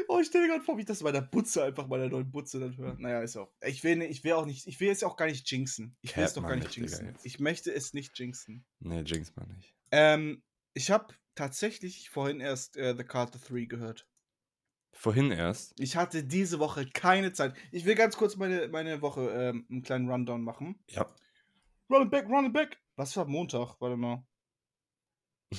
Oh, 0.07 0.19
ich 0.19 0.27
stelle 0.27 0.47
gerade 0.47 0.63
vor, 0.63 0.75
wie 0.77 0.81
ich 0.81 0.87
das 0.87 1.03
bei 1.03 1.11
der 1.11 1.21
Butze 1.21 1.63
einfach 1.63 1.87
bei 1.87 1.97
der 1.97 2.09
neuen 2.09 2.29
Butze 2.31 2.59
dann 2.59 2.75
höre. 2.75 2.95
Naja, 2.99 3.21
ist 3.21 3.37
auch. 3.37 3.51
Ich 3.65 3.83
will, 3.83 4.01
ich 4.01 4.23
will 4.23 4.33
auch 4.33 4.45
nicht, 4.45 4.67
ich 4.67 4.79
will 4.79 4.89
es 4.89 5.03
auch 5.03 5.17
gar 5.17 5.25
nicht 5.25 5.49
jinxen. 5.51 5.95
Ich 6.01 6.15
will 6.15 6.23
es 6.23 6.33
doch 6.33 6.43
gar 6.43 6.55
nicht 6.55 6.75
jinxen. 6.75 7.07
jetzt. 7.07 7.25
Ich 7.25 7.39
möchte 7.39 7.71
es 7.71 7.93
nicht 7.93 8.17
jinxen. 8.17 8.65
Nee, 8.79 9.01
Jinx 9.01 9.35
mal 9.35 9.45
nicht. 9.47 9.73
Ähm, 9.91 10.43
ich 10.73 10.91
habe 10.91 11.13
tatsächlich 11.35 12.09
vorhin 12.09 12.39
erst 12.39 12.77
äh, 12.77 12.95
The 12.95 13.03
Carter 13.03 13.39
3 13.39 13.65
gehört. 13.65 14.07
Vorhin 14.93 15.31
erst. 15.31 15.77
Ich 15.79 15.97
hatte 15.97 16.23
diese 16.23 16.59
Woche 16.59 16.85
keine 16.85 17.33
Zeit. 17.33 17.55
Ich 17.71 17.83
will 17.85 17.95
ganz 17.95 18.15
kurz 18.15 18.37
meine, 18.37 18.67
meine 18.69 19.01
Woche 19.01 19.27
ähm, 19.29 19.65
einen 19.69 19.81
kleinen 19.81 20.09
Rundown 20.09 20.43
machen. 20.43 20.79
Ja. 20.89 21.07
Run 21.89 22.03
it 22.03 22.11
back, 22.11 22.29
run 22.29 22.45
it 22.45 22.53
back. 22.53 22.79
Was 22.95 23.17
war 23.17 23.25
Montag? 23.25 23.75
Warte 23.79 23.97
mal. 23.97 24.23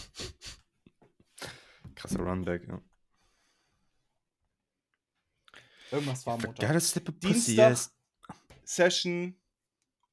Krasser 1.94 2.20
Runback, 2.20 2.66
ja. 2.68 2.80
Irgendwas 5.90 6.26
war 6.26 6.38
Montag. 6.38 6.66
Gotta 6.66 6.80
slip 6.80 7.08
a 7.08 7.12
pussy, 7.12 7.56
Dienstag. 7.56 7.70
yes. 7.70 7.90
Session 8.64 9.36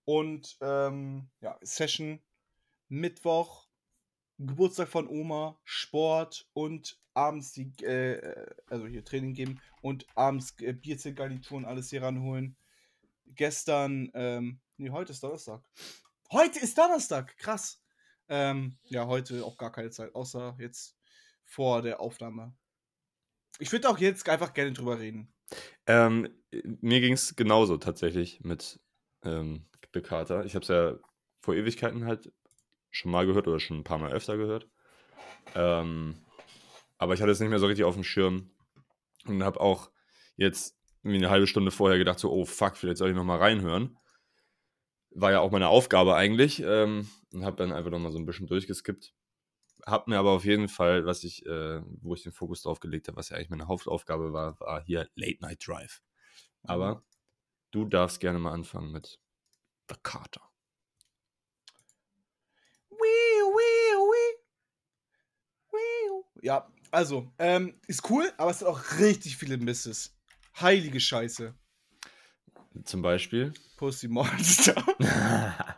und 0.06 0.58
ähm, 0.62 1.30
ja, 1.40 1.58
Session, 1.62 2.22
Mittwoch, 2.90 3.68
Geburtstag 4.48 4.88
von 4.88 5.08
Oma, 5.08 5.60
Sport 5.64 6.48
und 6.54 7.00
abends 7.14 7.54
die, 7.54 7.72
äh, 7.84 8.14
äh, 8.14 8.46
also 8.68 8.88
hier 8.88 9.04
Training 9.04 9.34
geben 9.34 9.62
und 9.82 10.06
abends 10.16 10.56
äh, 10.62 10.74
Bierzeltgarnitur 10.74 11.58
und 11.58 11.66
alles 11.66 11.90
hier 11.90 12.02
ranholen. 12.02 12.56
Gestern, 13.36 14.12
ähm, 14.14 14.60
nee, 14.78 14.90
heute 14.90 15.12
ist 15.12 15.24
Donnerstag. 15.24 15.64
Heute 16.32 16.60
ist 16.60 16.78
Donnerstag, 16.78 17.38
krass. 17.38 17.82
Ähm, 18.30 18.78
ja, 18.86 19.08
heute 19.08 19.46
auch 19.46 19.58
gar 19.58 19.72
keine 19.72 19.90
Zeit, 19.90 20.16
außer 20.16 20.56
jetzt 20.60 20.98
vor 21.44 21.82
der 21.82 22.00
Aufnahme. 22.00 22.54
Ich 23.60 23.72
würde 23.72 23.90
auch 23.90 24.00
jetzt 24.00 24.28
einfach 24.28 24.54
gerne 24.54 24.72
drüber 24.72 25.00
reden. 25.00 25.34
Ähm, 25.86 26.30
mir 26.52 27.02
ging 27.02 27.14
es 27.14 27.36
genauso 27.36 27.78
tatsächlich 27.78 28.40
mit 28.42 28.80
ähm, 29.24 29.68
The 29.94 30.02
Carter. 30.02 30.46
Ich 30.46 30.56
habe 30.56 30.64
es 30.64 30.70
ja 30.70 30.98
vor 31.42 31.56
Ewigkeiten 31.56 32.06
halt 32.06 32.32
schon 32.92 33.12
mal 33.12 33.26
gehört 33.26 33.48
oder 33.48 33.60
schon 33.60 33.78
ein 33.78 33.84
paar 33.84 33.98
Mal 33.98 34.12
öfter 34.12 34.38
gehört. 34.38 34.68
Ähm, 35.56 36.18
aber 36.98 37.14
ich 37.14 37.22
hatte 37.22 37.32
es 37.32 37.40
nicht 37.40 37.50
mehr 37.50 37.60
so 37.60 37.66
richtig 37.66 37.86
auf 37.86 37.96
dem 37.96 38.04
Schirm 38.04 38.52
und 39.26 39.44
habe 39.44 39.60
auch 39.60 39.90
jetzt 40.36 40.78
irgendwie 41.04 41.18
eine 41.18 41.32
halbe 41.32 41.48
Stunde 41.48 41.72
vorher 41.72 41.98
gedacht, 41.98 42.20
so, 42.20 42.32
oh 42.32 42.46
fuck, 42.46 42.78
vielleicht 42.78 42.98
soll 42.98 43.10
ich 43.10 43.16
nochmal 43.16 43.40
reinhören. 43.40 43.98
War 45.10 45.32
ja 45.32 45.40
auch 45.40 45.52
meine 45.52 45.68
Aufgabe 45.68 46.16
eigentlich 46.16 46.62
ähm, 46.62 47.10
und 47.34 47.44
habe 47.44 47.58
dann 47.58 47.72
einfach 47.72 47.92
nochmal 47.92 48.12
so 48.12 48.20
ein 48.20 48.26
bisschen 48.26 48.48
durchgeskippt. 48.48 49.14
Hab 49.86 50.08
mir 50.08 50.20
aber 50.20 50.32
auf 50.32 50.46
jeden 50.46 50.70
Fall, 50.70 51.06
was 51.06 51.24
ich, 51.24 51.46
äh, 51.48 51.82
wo 52.02 52.14
ich 52.14 52.22
den 52.22 52.34
Fokus 52.34 52.62
drauf 52.62 52.80
gelegt 52.80 53.08
habe, 53.08 53.18
was 53.18 53.30
ja 53.30 53.38
eigentlich 53.38 53.50
meine 53.50 53.68
Hauptaufgabe 53.68 54.32
war, 54.32 54.60
war 54.60 54.84
hier 54.84 55.10
Late 55.16 55.40
Night 55.42 55.68
Drive. 55.68 56.02
Aber 56.64 57.04
du 57.72 57.86
darfst 57.86 58.20
gerne 58.20 58.38
mal 58.38 58.54
anfangen 58.54 58.92
mit 58.92 59.20
The 59.90 59.96
Carter. 60.04 60.51
Ja, 66.42 66.68
also, 66.92 67.32
ähm, 67.40 67.80
ist 67.88 68.10
cool, 68.10 68.32
aber 68.38 68.52
es 68.52 68.60
sind 68.60 68.68
auch 68.68 69.00
richtig 69.00 69.38
viele 69.38 69.58
Misses. 69.58 70.16
Heilige 70.60 71.00
Scheiße. 71.00 71.54
Zum 72.84 73.02
Beispiel. 73.02 73.54
Pussy 73.78 74.08
Monster. 74.08 74.76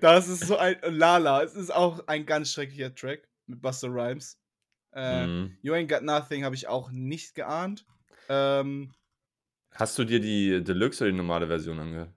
Das 0.00 0.28
ist 0.28 0.46
so 0.46 0.56
ein. 0.56 0.76
Lala, 0.82 1.42
es 1.42 1.54
ist 1.56 1.70
auch 1.74 2.06
ein 2.06 2.24
ganz 2.26 2.52
schrecklicher 2.52 2.94
Track 2.94 3.28
mit 3.46 3.60
Buster 3.60 3.88
Rhymes. 3.88 4.38
Äh, 4.92 5.26
Mhm. 5.26 5.58
You 5.62 5.72
Ain't 5.72 5.88
Got 5.88 6.02
Nothing 6.02 6.44
habe 6.44 6.54
ich 6.54 6.68
auch 6.68 6.92
nicht 6.92 7.34
geahnt. 7.34 7.84
Ähm, 8.28 8.94
Hast 9.72 9.98
du 9.98 10.04
dir 10.04 10.20
die 10.20 10.62
Deluxe 10.62 11.02
oder 11.02 11.10
die 11.10 11.16
normale 11.16 11.48
Version 11.48 11.80
angehört? 11.80 12.14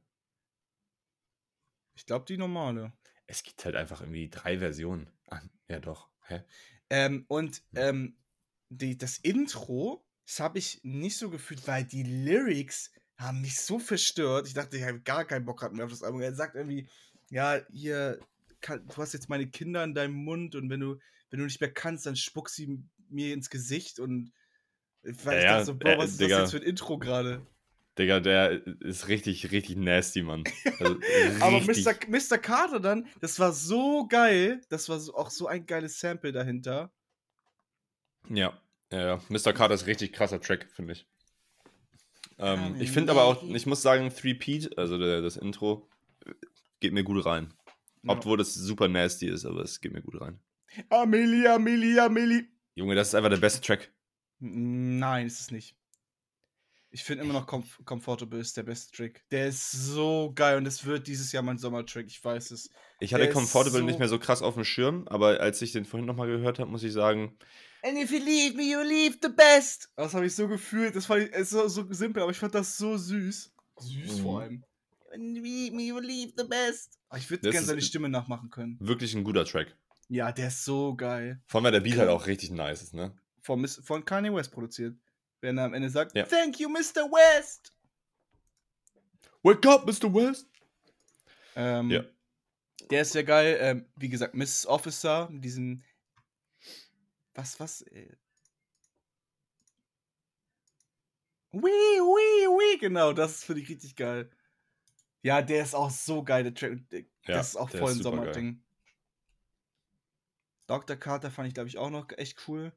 ich 1.96 2.06
glaube, 2.06 2.26
die 2.26 2.38
normale. 2.38 2.94
Es 3.26 3.42
gibt 3.42 3.66
halt 3.66 3.76
einfach 3.76 4.02
irgendwie 4.02 4.30
drei 4.30 4.60
Versionen. 4.60 5.10
Ah, 5.30 5.42
ja, 5.68 5.80
doch. 5.80 6.10
Hä? 6.28 6.44
Ähm, 6.92 7.26
und 7.30 7.64
ähm, 7.76 8.18
die, 8.70 8.98
das 8.98 9.18
Intro, 9.18 10.06
das 10.28 10.42
habe 10.42 10.60
ich 10.60 10.82
nicht 10.84 11.18
so 11.18 11.30
gefühlt, 11.30 11.66
weil 11.66 11.86
die 11.86 12.04
Lyrics 12.04 12.92
haben 13.18 13.42
mich 13.42 13.62
so 13.62 13.80
verstört. 13.80 14.46
Ich 14.48 14.54
dachte, 14.54 14.78
ich 14.78 14.84
habe 14.84 15.00
gar 15.02 15.24
keinen 15.26 15.46
Bock 15.46 15.62
mehr 15.72 15.86
auf 15.86 15.92
das 15.92 16.04
Album. 16.04 16.22
Er 16.22 16.36
sagt 16.36 16.56
irgendwie, 16.56 16.90
ja, 17.30 17.62
hier, 17.72 18.26
kann, 18.60 18.88
du 18.90 18.98
hast 18.98 19.14
jetzt 19.14 19.30
meine 19.30 19.50
Kinder 19.50 19.86
in 19.86 19.96
deinem 19.96 20.16
Mund 20.16 20.56
und 20.56 20.70
wenn 20.70 20.82
du, 20.82 21.00
wenn 21.30 21.40
du 21.40 21.46
nicht 21.46 21.62
mehr 21.62 21.74
kannst, 21.74 22.06
dann 22.06 22.18
spuck 22.18 22.50
sie 22.50 22.84
mir 23.10 23.34
ins 23.34 23.50
Gesicht 23.50 24.00
und 24.00 24.34
weil 25.04 25.40
ich 25.40 25.46
Ja, 25.46 25.48
dachte 25.48 25.66
so, 25.66 25.78
Bro, 25.78 25.98
äh, 26.00 26.00
was 26.00 26.12
ist 26.12 26.22
Digga. 26.22 26.38
das 26.38 26.38
jetzt 26.38 26.52
für 26.52 26.58
ein 26.58 26.64
Intro 26.64 27.00
gerade? 27.00 27.48
Digga, 28.02 28.20
der 28.20 28.66
ist 28.82 29.08
richtig, 29.08 29.52
richtig 29.52 29.78
nasty, 29.78 30.24
Mann. 30.24 30.44
Also, 30.80 30.98
Aber. 31.40 31.62
Mr. 31.62 31.96
Mr. 32.08 32.38
Carter 32.38 32.80
dann, 32.80 33.08
das 33.20 33.40
war 33.40 33.54
so 33.54 34.08
geil. 34.08 34.62
Das 34.70 34.90
war 34.90 34.98
auch 35.16 35.30
so 35.30 35.48
ein 35.48 35.66
geiles 35.66 36.00
Sample 36.00 36.32
dahinter. 36.32 36.92
Ja, 38.30 38.60
ja, 38.92 39.06
ja. 39.06 39.22
Mr. 39.30 39.54
Carter 39.54 39.76
ist 39.76 39.88
richtig 39.88 40.14
krasser 40.14 40.42
Track, 40.42 40.70
finde 40.74 40.94
ich. 40.94 41.08
Ähm, 42.38 42.76
ich 42.80 42.92
finde 42.92 43.12
aber 43.12 43.24
auch, 43.24 43.44
ich 43.44 43.66
muss 43.66 43.82
sagen, 43.82 44.12
Three 44.14 44.34
Pete, 44.34 44.76
also 44.78 44.98
der, 44.98 45.22
das 45.22 45.38
Intro, 45.38 45.88
geht 46.80 46.94
mir 46.94 47.04
gut 47.04 47.26
rein. 47.26 47.54
Ja. 48.04 48.14
Obwohl 48.14 48.38
das 48.38 48.54
super 48.56 48.88
nasty 48.88 49.28
ist, 49.28 49.46
aber 49.46 49.62
es 49.62 49.80
geht 49.80 49.94
mir 49.94 50.02
gut 50.02 50.20
rein. 50.20 50.40
Amelie, 50.90 51.48
Amelie, 51.48 52.00
Amelie. 52.00 52.46
Junge, 52.76 52.96
das 52.96 53.10
ist 53.10 53.16
einfach 53.16 53.30
der 53.30 53.38
beste 53.38 53.62
Track. 53.62 53.92
Nein, 54.40 55.28
ist 55.28 55.40
es 55.40 55.52
nicht. 55.52 55.76
Ich 56.94 57.04
finde 57.04 57.24
immer 57.24 57.34
noch 57.34 57.48
Comf 57.48 57.80
Comfortable 57.86 58.40
ist 58.40 58.58
der 58.58 58.64
beste 58.64 58.92
Trick. 58.96 59.24
Der 59.32 59.48
ist 59.48 59.72
so 59.72 60.32
geil 60.36 60.58
und 60.58 60.66
es 60.66 60.86
wird 60.86 61.08
dieses 61.08 61.32
Jahr 61.32 61.42
mein 61.42 61.58
Sommertrick, 61.58 62.08
ich 62.08 62.24
weiß 62.24 62.52
es. 62.52 62.70
Ich 63.00 63.14
hatte 63.14 63.24
Der 63.24 63.34
Comfortable 63.34 63.80
so- 63.80 63.86
nicht 63.86 63.98
mehr 64.00 64.10
so 64.10 64.20
krass 64.20 64.42
auf 64.42 64.56
dem 64.56 64.66
Schirm, 64.66 65.08
aber 65.08 65.40
als 65.40 65.62
ich 65.62 65.72
den 65.72 65.86
vorhin 65.86 66.06
nochmal 66.06 66.28
gehört 66.28 66.60
habe, 66.60 66.70
muss 66.70 66.84
ich 66.84 66.92
sagen, 66.94 67.38
And 67.84 67.98
if 67.98 68.12
you 68.12 68.20
leave 68.20 68.56
me, 68.56 68.64
you 68.64 68.82
leave 68.82 69.18
the 69.24 69.30
best. 69.30 69.90
Das 69.96 70.14
habe 70.14 70.26
ich 70.28 70.36
so 70.36 70.48
gefühlt. 70.48 70.96
Das 70.96 71.06
fand 71.08 71.24
ich 71.24 71.32
ist 71.32 71.50
so, 71.50 71.68
so 71.68 71.86
simpel, 71.92 72.22
aber 72.22 72.32
ich 72.32 72.38
fand 72.38 72.54
das 72.54 72.78
so 72.78 72.96
süß. 72.98 73.52
Süß 73.78 74.18
Mhm. 74.18 74.22
vor 74.22 74.42
allem. 74.42 74.64
And 75.14 75.36
you 75.38 75.42
leave 75.44 75.76
me, 75.76 75.84
you 75.84 76.00
leave 76.00 76.34
the 76.38 76.44
best. 76.44 77.00
Ich 77.18 77.30
würde 77.30 77.50
gerne 77.50 77.66
seine 77.66 77.82
Stimme 77.82 78.08
nachmachen 78.10 78.50
können. 78.50 78.78
wirklich 78.82 79.16
ein 79.16 79.24
guter 79.24 79.46
Track. 79.46 79.76
Ja, 80.10 80.32
der 80.32 80.50
ist 80.50 80.64
so 80.66 80.94
geil. 80.96 81.42
Vor 81.48 81.60
allem, 81.60 81.66
weil 81.66 81.72
der 81.72 81.80
Beat 81.80 81.98
halt 81.98 82.10
auch 82.10 82.28
richtig 82.28 82.52
nice 82.52 82.82
ist, 82.84 82.94
ne? 82.94 83.16
Von, 83.42 83.66
von 83.68 84.06
Kanye 84.06 84.34
West 84.34 84.52
produziert. 84.52 84.96
Wenn 85.42 85.58
er 85.58 85.66
am 85.66 85.74
Ende 85.74 85.90
sagt, 85.90 86.16
Ja. 86.16 86.26
Thank 86.26 86.60
you, 86.60 86.70
Mr. 86.70 87.10
West. 87.12 87.74
Wake 89.44 89.66
up, 89.68 89.86
Mr. 89.86 90.14
West! 90.14 90.48
Ähm, 91.56 91.90
Ja. 91.90 92.04
Der 92.90 93.02
ist 93.04 93.12
sehr 93.14 93.24
geil. 93.24 93.58
Ähm, 93.60 93.86
wie 93.96 94.10
gesagt, 94.10 94.36
Mrs. 94.36 94.66
Officer, 94.68 95.30
mit 95.30 95.44
diesem. 95.44 95.84
Was, 97.34 97.60
was? 97.60 97.82
Äh, 97.84 98.16
Wee, 101.54 101.60
wee, 101.68 102.48
wee, 102.48 102.78
genau, 102.78 103.12
das 103.12 103.44
finde 103.44 103.62
ich 103.62 103.70
richtig 103.70 103.96
geil. 103.98 104.30
Ja, 105.22 105.42
der 105.42 105.64
ist 105.64 105.76
auch 105.76 105.90
so 105.90 106.24
geil, 106.24 106.44
der 106.44 106.54
Track. 106.54 106.90
Der- 106.90 107.02
Ja, 107.02 107.08
das 107.38 107.50
ist 107.50 107.56
auch 107.58 107.70
voll 107.70 107.92
ein. 107.92 108.02
Sommerding. 108.02 108.64
Dr. 110.68 110.96
Carter 110.96 111.30
fand 111.30 111.50
ich, 111.50 111.54
glaube 111.54 111.68
ich, 111.68 111.78
auch 111.78 111.90
noch 111.90 112.08
echt 112.18 112.48
cool. 112.48 112.72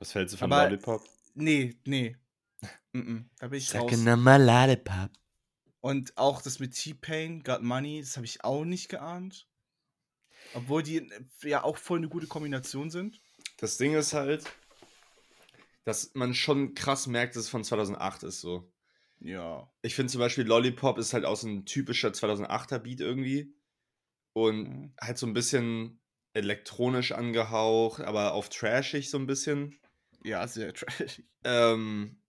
Was 0.00 0.14
hältst 0.14 0.34
du 0.34 0.38
von 0.38 0.52
Aber- 0.52 0.64
Lollipop? 0.64 1.02
Nee, 1.34 1.76
nee. 1.84 2.16
Mm 2.92 2.98
-mm, 3.00 3.24
da 3.38 3.48
bin 3.48 3.58
ich 3.58 3.74
raus. 3.74 3.96
mal 3.96 4.42
Lollipop. 4.42 5.10
Und 5.80 6.16
auch 6.16 6.40
das 6.40 6.60
mit 6.60 6.74
T-Pain, 6.74 7.42
Got 7.42 7.62
Money, 7.62 8.00
das 8.00 8.16
habe 8.16 8.24
ich 8.24 8.42
auch 8.44 8.64
nicht 8.64 8.88
geahnt. 8.88 9.46
Obwohl 10.54 10.82
die 10.82 10.98
äh, 10.98 11.24
ja 11.42 11.62
auch 11.64 11.76
voll 11.76 11.98
eine 11.98 12.08
gute 12.08 12.26
Kombination 12.26 12.90
sind. 12.90 13.20
Das 13.58 13.76
Ding 13.76 13.94
ist 13.94 14.12
halt, 14.14 14.44
dass 15.84 16.14
man 16.14 16.32
schon 16.34 16.74
krass 16.74 17.06
merkt, 17.06 17.36
dass 17.36 17.44
es 17.44 17.48
von 17.48 17.64
2008 17.64 18.22
ist 18.22 18.40
so. 18.40 18.72
Ja. 19.20 19.70
Ich 19.82 19.94
finde 19.94 20.12
zum 20.12 20.20
Beispiel 20.20 20.44
Lollipop 20.44 20.98
ist 20.98 21.12
halt 21.14 21.24
auch 21.24 21.36
so 21.36 21.48
ein 21.48 21.66
typischer 21.66 22.08
2008er 22.12 22.78
Beat 22.78 23.00
irgendwie. 23.00 23.54
Und 24.32 24.68
Mhm. 24.68 24.94
halt 25.00 25.18
so 25.18 25.26
ein 25.26 25.34
bisschen 25.34 26.00
elektronisch 26.32 27.12
angehaucht, 27.12 28.00
aber 28.00 28.32
auf 28.34 28.48
trashig 28.48 29.10
so 29.10 29.18
ein 29.18 29.26
bisschen. 29.26 29.78
Ja, 30.24 30.48
sehr 30.48 30.72
trashig. 30.74 31.24
Ähm, 31.44 32.20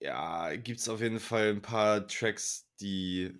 ja, 0.00 0.54
gibt 0.56 0.80
es 0.80 0.88
auf 0.88 1.00
jeden 1.00 1.20
Fall 1.20 1.50
ein 1.50 1.62
paar 1.62 2.06
Tracks, 2.06 2.68
die, 2.80 3.32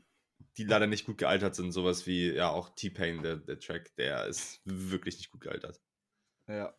die 0.57 0.65
leider 0.65 0.87
nicht 0.87 1.07
gut 1.07 1.19
gealtert 1.19 1.55
sind. 1.55 1.73
Sowas 1.73 2.07
wie, 2.07 2.33
ja, 2.33 2.51
auch 2.51 2.71
T-Pain, 2.75 3.23
der, 3.23 3.37
der 3.37 3.59
Track, 3.59 3.95
der 3.97 4.27
ist 4.27 4.61
wirklich 4.65 5.17
nicht 5.19 5.31
gut 5.31 5.43
gealtert. 5.43 5.81
Ja. 6.49 6.75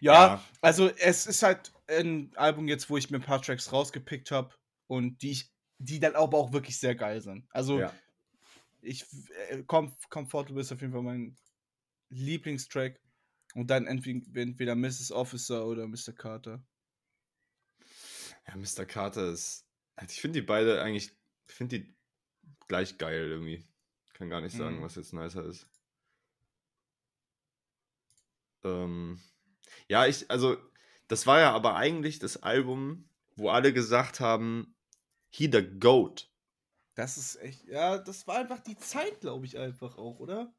Ja, 0.00 0.44
also 0.60 0.88
es 0.88 1.26
ist 1.26 1.42
halt 1.42 1.72
ein 1.88 2.30
Album 2.36 2.68
jetzt, 2.68 2.90
wo 2.90 2.96
ich 2.96 3.10
mir 3.10 3.18
ein 3.18 3.22
paar 3.22 3.42
Tracks 3.42 3.72
rausgepickt 3.72 4.30
habe 4.30 4.54
und 4.86 5.22
die 5.22 5.30
ich, 5.32 5.52
die 5.78 5.98
dann 6.00 6.14
aber 6.14 6.38
auch 6.38 6.52
wirklich 6.52 6.78
sehr 6.78 6.94
geil 6.94 7.20
sind. 7.20 7.46
Also 7.50 7.80
ja. 7.80 7.92
ich 8.80 9.06
äh, 9.50 9.62
Com 9.64 9.96
Comfortable 10.10 10.60
ist 10.60 10.72
auf 10.72 10.80
jeden 10.80 10.92
Fall 10.92 11.02
mein 11.02 11.36
Lieblingstrack 12.10 13.00
Und 13.58 13.70
dann 13.70 13.88
entweder, 13.88 14.76
Mrs. 14.76 15.10
Officer 15.10 15.66
oder 15.66 15.88
Mr. 15.88 16.12
Carter. 16.14 16.64
Ja, 18.46 18.54
Mr. 18.54 18.86
Carter 18.86 19.32
ist. 19.32 19.66
Also 19.96 20.12
ich 20.12 20.20
finde 20.20 20.40
die 20.40 20.46
beide 20.46 20.80
eigentlich. 20.80 21.10
Ich 21.48 21.54
finde 21.54 21.80
die 21.80 21.96
gleich 22.68 22.98
geil 22.98 23.28
irgendwie. 23.28 23.66
Kann 24.14 24.30
gar 24.30 24.40
nicht 24.40 24.54
sagen, 24.56 24.76
Mhm. 24.78 24.82
was 24.82 24.94
jetzt 24.94 25.12
nicer 25.12 25.44
ist. 25.44 25.68
Ähm, 28.62 29.20
ja, 29.88 30.06
ich, 30.06 30.30
also, 30.30 30.56
das 31.08 31.26
war 31.26 31.40
ja 31.40 31.52
aber 31.52 31.74
eigentlich 31.74 32.20
das 32.20 32.36
Album, 32.40 33.10
wo 33.34 33.50
alle 33.50 33.72
gesagt 33.72 34.20
haben, 34.20 34.76
he 35.30 35.50
the 35.50 35.62
GOAT. 35.80 36.30
Das 36.94 37.18
ist 37.18 37.36
echt, 37.36 37.64
ja, 37.64 37.98
das 37.98 38.28
war 38.28 38.36
einfach 38.38 38.60
die 38.60 38.76
Zeit, 38.76 39.20
glaube 39.20 39.46
ich, 39.46 39.58
einfach 39.58 39.98
auch, 39.98 40.20
oder? 40.20 40.54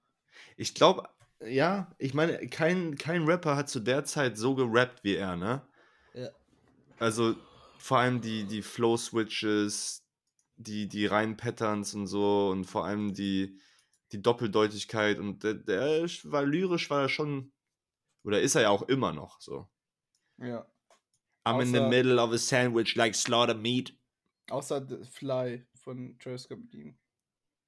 Ich 0.57 0.75
glaube, 0.75 1.09
ja, 1.41 1.89
ich 1.97 2.13
meine, 2.13 2.47
kein, 2.49 2.95
kein 2.97 3.23
Rapper 3.23 3.55
hat 3.55 3.69
zu 3.69 3.79
der 3.79 4.03
Zeit 4.05 4.37
so 4.37 4.55
gerappt 4.55 5.03
wie 5.03 5.15
er, 5.15 5.35
ne? 5.35 5.61
Ja. 6.13 6.29
Also 6.99 7.35
vor 7.77 7.99
allem 7.99 8.21
die, 8.21 8.45
die 8.45 8.61
Flow-Switches, 8.61 10.03
die, 10.57 10.87
die 10.87 11.05
Reim-Patterns 11.05 11.93
und 11.93 12.07
so 12.07 12.49
und 12.49 12.65
vor 12.65 12.85
allem 12.85 13.13
die, 13.13 13.57
die 14.11 14.21
Doppeldeutigkeit 14.21 15.19
und 15.19 15.43
der, 15.43 15.53
der 15.53 16.03
war 16.25 16.43
lyrisch, 16.43 16.89
war 16.89 17.03
er 17.03 17.09
schon, 17.09 17.53
oder 18.23 18.41
ist 18.41 18.55
er 18.55 18.63
ja 18.63 18.69
auch 18.69 18.83
immer 18.83 19.13
noch 19.13 19.39
so. 19.39 19.69
Ja. 20.37 20.65
I'm 21.45 21.61
in 21.61 21.69
the 21.73 21.77
Außer- 21.79 21.89
middle 21.89 22.21
of 22.21 22.31
a 22.31 22.37
sandwich 22.37 22.95
like 22.95 23.15
slaughter 23.15 23.53
meat. 23.55 23.95
Außer 24.49 24.85
The 24.85 25.05
Fly 25.05 25.65
von 25.75 26.17
Travis 26.19 26.43
Scott. 26.43 26.59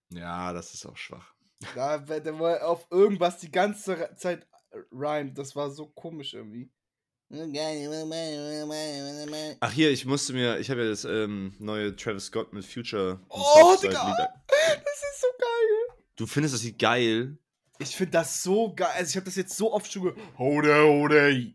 Ja, 0.10 0.52
das 0.52 0.74
ist 0.74 0.86
auch 0.86 0.98
schwach. 0.98 1.34
Da, 1.76 1.98
der 1.98 2.40
war 2.40 2.68
auf 2.68 2.88
irgendwas 2.90 3.38
die 3.40 3.52
ganze 3.52 4.10
Zeit 4.16 4.48
rhymed. 4.92 5.38
Das 5.38 5.56
war 5.56 5.70
so 5.70 5.88
komisch 5.88 6.34
irgendwie. 6.34 6.70
Ach 9.60 9.72
hier, 9.72 9.92
ich 9.92 10.06
musste 10.06 10.34
mir, 10.34 10.60
ich 10.60 10.70
habe 10.70 10.84
ja 10.84 10.90
das 10.90 11.06
ähm, 11.06 11.54
neue 11.60 11.96
Travis 11.96 12.26
Scott 12.26 12.52
mit 12.52 12.66
Future 12.66 13.22
Oh, 13.30 13.76
Digga! 13.82 14.16
Das 14.48 15.04
ist 15.04 15.22
so 15.22 15.28
geil. 15.40 15.98
Du 16.18 16.28
findest 16.28 16.56
das 16.56 16.64
Lied 16.64 16.78
geil? 16.78 17.38
Ich 17.80 17.96
finde 17.96 18.12
das 18.12 18.44
so 18.44 18.74
geil. 18.76 18.92
Also 18.96 19.12
ich 19.12 19.16
habe 19.16 19.26
das 19.26 19.36
jetzt 19.36 19.56
so 19.56 19.72
oft 19.72 19.92
schon 19.92 20.04
gehört. 20.04 20.20
Hode, 20.38 20.84
hode. 20.84 21.54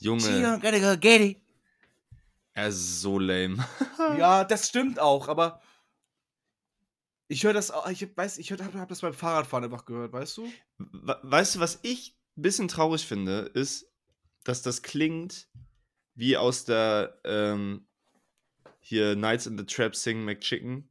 Junge, 0.00 0.58
go 0.60 0.68
er 2.58 2.68
ist 2.68 3.02
so 3.02 3.20
lame. 3.20 3.64
Ja, 4.18 4.42
das 4.42 4.66
stimmt 4.66 4.98
auch, 4.98 5.28
aber 5.28 5.60
ich 7.28 7.44
höre 7.44 7.52
das 7.52 7.70
auch, 7.70 7.88
ich 7.88 8.16
weiß, 8.16 8.38
ich 8.38 8.50
habe 8.52 8.64
hab 8.80 8.88
das 8.88 9.00
beim 9.02 9.14
Fahrradfahren 9.14 9.64
einfach 9.64 9.84
gehört, 9.84 10.12
weißt 10.12 10.36
du? 10.38 10.52
We- 10.78 11.20
Weißt 11.22 11.54
du, 11.54 11.60
was 11.60 11.78
ich 11.82 12.16
ein 12.36 12.42
bisschen 12.42 12.68
traurig 12.68 13.06
finde, 13.06 13.50
ist, 13.54 13.86
dass 14.44 14.62
das 14.62 14.82
klingt 14.82 15.48
wie 16.14 16.36
aus 16.36 16.64
der 16.64 17.20
ähm, 17.24 17.86
hier 18.80 19.14
Nights 19.14 19.46
in 19.46 19.56
the 19.58 19.64
Trap 19.64 19.94
Sing 19.94 20.24
McChicken 20.24 20.88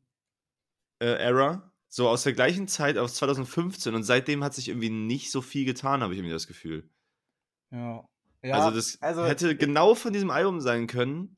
äh, 0.99 1.05
Era. 1.17 1.73
So 1.89 2.07
aus 2.09 2.23
der 2.23 2.33
gleichen 2.33 2.67
Zeit, 2.67 2.97
aus 2.97 3.15
2015 3.15 3.95
und 3.95 4.03
seitdem 4.03 4.43
hat 4.43 4.53
sich 4.53 4.67
irgendwie 4.67 4.89
nicht 4.89 5.31
so 5.31 5.41
viel 5.41 5.65
getan, 5.65 6.01
habe 6.03 6.13
ich 6.13 6.19
irgendwie 6.19 6.33
das 6.33 6.47
Gefühl. 6.47 6.89
Ja. 7.71 8.05
ja 8.43 8.55
also 8.55 8.75
das 8.75 9.01
also- 9.01 9.25
hätte 9.25 9.55
genau 9.57 9.95
von 9.95 10.13
diesem 10.13 10.29
Album 10.29 10.61
sein 10.61 10.85
können. 10.87 11.37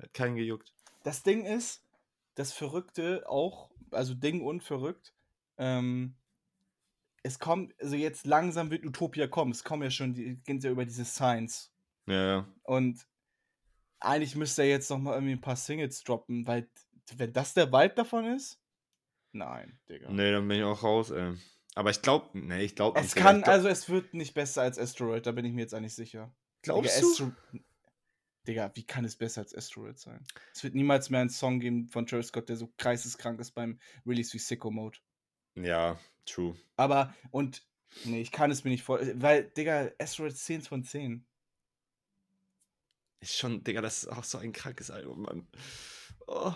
Hat 0.00 0.14
keinen 0.14 0.36
gejuckt. 0.36 0.72
das 1.02 1.22
Ding 1.22 1.44
ist, 1.44 1.82
das 2.40 2.52
Verrückte 2.52 3.28
auch, 3.28 3.70
also 3.90 4.14
Ding 4.14 4.40
und 4.40 4.62
verrückt, 4.62 5.14
ähm, 5.58 6.16
es 7.22 7.38
kommt, 7.38 7.78
also 7.78 7.96
jetzt 7.96 8.26
langsam 8.26 8.70
wird 8.70 8.84
Utopia 8.84 9.26
kommen. 9.26 9.52
Es 9.52 9.62
kommen 9.62 9.82
ja 9.82 9.90
schon, 9.90 10.14
die 10.14 10.36
gehen 10.36 10.58
ja 10.60 10.70
über 10.70 10.86
diese 10.86 11.04
Signs. 11.04 11.70
Ja, 12.06 12.26
ja. 12.26 12.48
Und 12.62 13.06
eigentlich 13.98 14.36
müsste 14.36 14.62
er 14.62 14.68
jetzt 14.68 14.88
noch 14.88 14.98
mal 14.98 15.14
irgendwie 15.14 15.34
ein 15.34 15.40
paar 15.42 15.56
Singles 15.56 16.02
droppen, 16.02 16.46
weil 16.46 16.66
wenn 17.16 17.32
das 17.34 17.52
der 17.52 17.70
Vibe 17.70 17.94
davon 17.94 18.24
ist, 18.24 18.58
nein, 19.32 19.78
Digga. 19.90 20.10
Nee, 20.10 20.32
dann 20.32 20.48
bin 20.48 20.58
ich 20.58 20.64
auch 20.64 20.82
raus, 20.82 21.10
ey. 21.10 21.34
Aber 21.74 21.90
ich 21.90 22.00
glaube, 22.00 22.26
nee, 22.32 22.62
ich 22.62 22.74
glaube 22.74 22.98
Es 22.98 23.14
kann, 23.14 23.44
also 23.44 23.68
es 23.68 23.90
wird 23.90 24.14
nicht 24.14 24.32
besser 24.32 24.62
als 24.62 24.78
Asteroid, 24.78 25.26
da 25.26 25.32
bin 25.32 25.44
ich 25.44 25.52
mir 25.52 25.60
jetzt 25.60 25.74
eigentlich 25.74 25.94
sicher. 25.94 26.34
glaubst 26.62 26.96
Digga, 26.96 27.06
du? 27.06 27.12
Astro 27.12 27.32
Digga, 28.46 28.70
wie 28.74 28.84
kann 28.84 29.04
es 29.04 29.16
besser 29.16 29.42
als 29.42 29.54
Asteroid 29.54 29.98
sein? 29.98 30.24
Es 30.54 30.64
wird 30.64 30.74
niemals 30.74 31.10
mehr 31.10 31.20
einen 31.20 31.30
Song 31.30 31.60
geben 31.60 31.88
von 31.88 32.06
Travis 32.06 32.28
Scott, 32.28 32.48
der 32.48 32.56
so 32.56 32.72
kreiseskrank 32.78 33.38
ist 33.40 33.52
beim 33.52 33.78
Release 34.06 34.32
wie 34.32 34.38
Sicko 34.38 34.70
Mode. 34.70 34.98
Ja, 35.56 35.98
true. 36.24 36.56
Aber, 36.76 37.14
und, 37.30 37.66
nee, 38.04 38.20
ich 38.20 38.32
kann 38.32 38.50
es 38.50 38.64
mir 38.64 38.70
nicht 38.70 38.82
vor, 38.82 39.00
weil, 39.14 39.44
Digga, 39.44 39.90
Asteroid 39.98 40.36
10 40.36 40.62
von 40.62 40.84
10. 40.84 41.26
Ist 43.20 43.36
schon, 43.36 43.62
Digga, 43.62 43.82
das 43.82 44.04
ist 44.04 44.08
auch 44.08 44.24
so 44.24 44.38
ein 44.38 44.52
krankes 44.52 44.90
Album, 44.90 45.22
Mann. 45.22 45.46
Oh. 46.26 46.54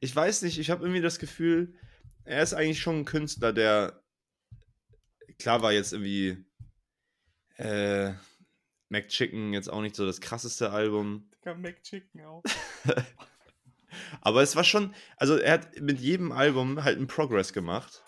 Ich 0.00 0.14
weiß 0.14 0.42
nicht, 0.42 0.58
ich 0.58 0.70
habe 0.70 0.82
irgendwie 0.82 1.00
das 1.00 1.20
Gefühl, 1.20 1.78
er 2.24 2.42
ist 2.42 2.54
eigentlich 2.54 2.80
schon 2.80 3.00
ein 3.00 3.04
Künstler, 3.04 3.52
der. 3.52 4.02
Klar 5.38 5.62
war 5.62 5.72
jetzt 5.72 5.92
irgendwie. 5.92 6.44
Äh, 7.56 8.14
McChicken 8.94 9.52
jetzt 9.52 9.68
auch 9.68 9.80
nicht 9.82 9.96
so 9.96 10.06
das 10.06 10.20
krasseste 10.20 10.70
Album. 10.70 11.28
Digga, 11.40 11.54
McChicken 11.54 12.24
auch. 12.24 12.42
Aber 14.20 14.42
es 14.42 14.56
war 14.56 14.64
schon. 14.64 14.94
Also, 15.16 15.36
er 15.36 15.52
hat 15.52 15.80
mit 15.80 16.00
jedem 16.00 16.32
Album 16.32 16.82
halt 16.84 16.96
einen 16.96 17.06
Progress 17.06 17.52
gemacht. 17.52 18.02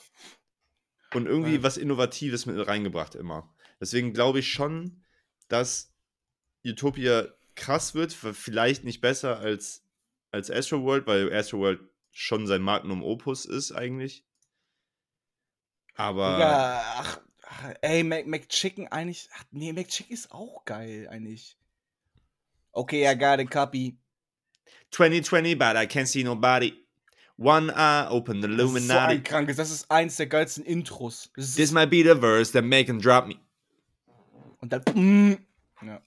Und 1.15 1.27
irgendwie 1.27 1.57
Ja. 1.57 1.63
was 1.63 1.77
Innovatives 1.77 2.47
mit 2.47 2.67
reingebracht 2.67 3.15
immer. 3.15 3.55
Deswegen 3.81 4.13
glaube 4.13 4.41
ich 4.41 4.53
schon, 4.53 5.05
dass 5.49 5.93
Utopia 6.65 7.29
krass 7.55 7.95
wird, 7.95 8.13
vielleicht 8.13 8.85
nicht 8.85 9.01
besser 9.01 9.39
als, 9.39 9.85
als 10.31 10.51
Astroworld, 10.51 11.07
weil 11.07 11.33
Astroworld 11.33 11.81
schon 12.11 12.47
sein 12.47 12.63
Magnum 12.63 13.03
Opus 13.03 13.45
ist 13.45 13.73
eigentlich. 13.73 14.25
Aber 15.95 16.33
Digga, 16.37 16.83
ach, 16.99 17.21
ach, 17.49 17.75
ey, 17.83 18.03
Mac, 18.03 18.27
McChicken 18.27 18.89
eigentlich, 18.89 19.29
ach, 19.35 19.45
nee, 19.53 19.73
McChicken 19.73 20.13
ist 20.13 20.31
auch 20.33 20.65
geil 20.65 21.09
eigentlich. 21.11 21.57
Okay, 22.73 23.11
I 23.11 23.15
got 23.17 23.39
a 23.41 23.45
copy. 23.45 23.97
2020, 24.91 25.55
but 25.55 25.77
I 25.77 25.87
can't 25.87 26.07
see 26.07 26.23
nobody. 26.23 26.75
One 27.39 27.71
eye, 27.71 28.07
open 28.09 28.41
the 28.41 28.49
Das 28.49 28.57
ist 28.57 28.57
so 28.59 28.77
Illuminati. 28.77 29.15
ein 29.15 29.23
krankes, 29.23 29.57
das 29.57 29.71
ist 29.71 29.91
eins 29.91 30.17
der 30.17 30.27
geilsten 30.27 30.65
Intros. 30.65 31.31
This 31.35 31.71
might 31.71 31.91
be 31.91 32.03
the 32.03 32.19
verse 32.19 32.53
that 32.53 32.65
make 32.65 32.89
and 32.91 33.03
drop 33.05 33.27
me. 33.27 33.37
und 34.61 34.73
dann, 34.73 34.83
mm, 34.95 35.37
ja. 35.85 36.01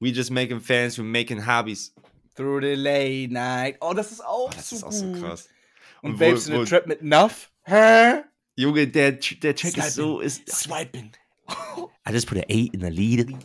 We 0.00 0.08
just 0.10 0.30
making 0.30 0.60
fans, 0.60 0.98
we 0.98 1.02
making 1.04 1.46
hobbies. 1.46 1.94
Through 2.34 2.62
the 2.62 2.74
late 2.74 3.30
night. 3.30 3.76
Oh, 3.80 3.92
das 3.92 4.10
ist 4.12 4.24
auch 4.24 4.48
Oh, 4.48 4.50
das 4.54 4.70
so 4.70 4.76
ist 4.76 4.82
auch 4.84 4.90
gut. 4.90 5.16
so 5.16 5.20
krass. 5.22 5.48
Und, 6.00 6.12
Und 6.12 6.18
Babes 6.18 6.48
in 6.48 6.58
the 6.58 6.64
Trap 6.64 6.86
mit 6.86 7.02
Nuff. 7.02 7.50
Hä? 7.64 8.22
Junge, 8.62 8.86
der, 8.86 9.12
der 9.12 9.54
Track 9.54 9.76
ist 9.76 9.94
so. 9.94 10.20
Ist, 10.20 10.48
Swiping. 10.48 11.12
I 12.06 12.12
just 12.12 12.26
put 12.26 12.38
an 12.38 12.44
8 12.48 12.74
in 12.74 12.80
the 12.80 12.90
lead. 12.90 13.26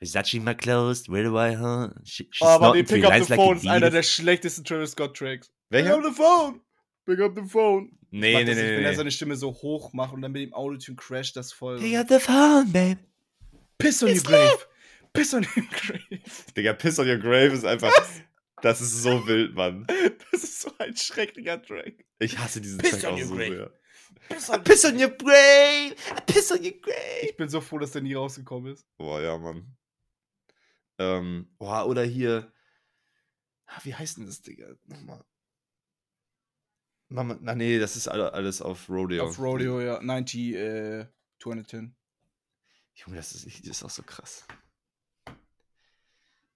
Versace 0.00 0.40
my 0.40 0.54
clothes, 0.54 1.08
where 1.08 1.24
do 1.24 1.36
I 1.36 1.54
hunt? 1.54 1.94
She, 2.04 2.28
she's 2.30 2.42
Oh, 2.42 2.50
aber 2.50 2.66
not 2.66 2.74
die 2.74 2.78
into 2.80 2.94
Pick 2.94 3.04
Up 3.04 3.12
the 3.12 3.18
like 3.18 3.36
Phone 3.36 3.56
ist 3.56 3.66
einer 3.66 3.90
der 3.90 4.02
schlechtesten 4.02 4.64
Travis 4.64 4.92
Scott 4.92 5.16
Tracks. 5.16 5.50
Welcher? 5.70 5.96
Pick 5.96 5.98
up 5.98 6.04
the 6.04 6.16
phone. 6.16 6.60
Pick 7.04 7.20
up 7.20 7.34
the 7.34 7.42
phone. 7.42 7.90
Nee, 8.10 8.34
nee, 8.34 8.44
nee, 8.44 8.54
nicht, 8.54 8.56
wenn 8.56 8.84
er 8.84 8.90
nee. 8.90 8.96
seine 8.96 9.10
Stimme 9.10 9.36
so 9.36 9.52
hoch 9.52 9.92
macht 9.92 10.14
und 10.14 10.22
dann 10.22 10.32
mit 10.32 10.42
dem 10.42 10.54
Autotune 10.54 10.96
crasht 10.96 11.36
das 11.36 11.52
voll. 11.52 11.78
Pick 11.78 11.96
up 11.96 12.08
the 12.08 12.18
phone, 12.18 12.70
babe. 12.72 12.98
Piss 13.78 14.02
on 14.02 14.10
your 14.10 14.22
grave. 14.22 14.58
Piss 15.12 15.34
on 15.34 15.46
your 15.56 15.64
grave. 15.70 16.20
Digga, 16.54 16.74
Piss 16.74 16.98
on 16.98 17.08
Your 17.08 17.18
Grave 17.18 17.52
ist 17.52 17.64
einfach. 17.64 17.92
Das 18.62 18.80
ist 18.80 19.02
so 19.02 19.26
wild, 19.26 19.54
Mann. 19.54 19.86
Das 20.30 20.42
ist 20.44 20.60
so 20.60 20.72
ein 20.78 20.96
schrecklicher 20.96 21.60
Track. 21.62 22.04
Ich 22.18 22.38
hasse 22.38 22.60
diesen 22.60 22.78
Piss 22.78 22.90
Track 23.00 23.04
auch 23.12 23.18
so 23.18 23.36
sehr. 23.36 23.72
Piss 24.28 24.50
on 24.50 24.62
piss 24.62 24.84
on 24.84 24.96
your! 24.96 25.08
I 25.08 25.94
piss 26.26 26.52
on 26.52 26.58
your 26.64 26.72
grave! 26.80 27.22
ich 27.22 27.36
bin 27.36 27.48
so 27.48 27.60
froh, 27.60 27.78
dass 27.78 27.92
der 27.92 28.02
nie 28.02 28.14
rausgekommen 28.14 28.72
ist. 28.72 28.86
Boah, 28.96 29.20
ja, 29.20 29.36
Mann. 29.38 29.76
Ähm, 30.98 31.54
boah, 31.58 31.86
oder 31.86 32.02
hier. 32.04 32.52
Ah, 33.66 33.80
Wie 33.84 33.94
heißt 33.94 34.18
denn 34.18 34.26
das, 34.26 34.42
Digga? 34.42 34.74
Nochmal. 34.84 35.24
Mama, 37.08 37.38
na 37.40 37.54
nee, 37.54 37.78
das 37.78 37.96
ist 37.96 38.08
alle- 38.08 38.32
alles 38.34 38.60
auf 38.60 38.88
Rodeo. 38.88 39.24
Auf 39.24 39.38
Rodeo, 39.38 39.80
ja. 39.80 40.02
90, 40.02 40.54
äh, 40.54 41.06
210. 41.40 41.96
Junge, 42.94 43.16
das 43.16 43.32
ist, 43.32 43.46
das 43.46 43.66
ist 43.66 43.82
auch 43.84 43.90
so 43.90 44.02
krass. 44.02 44.46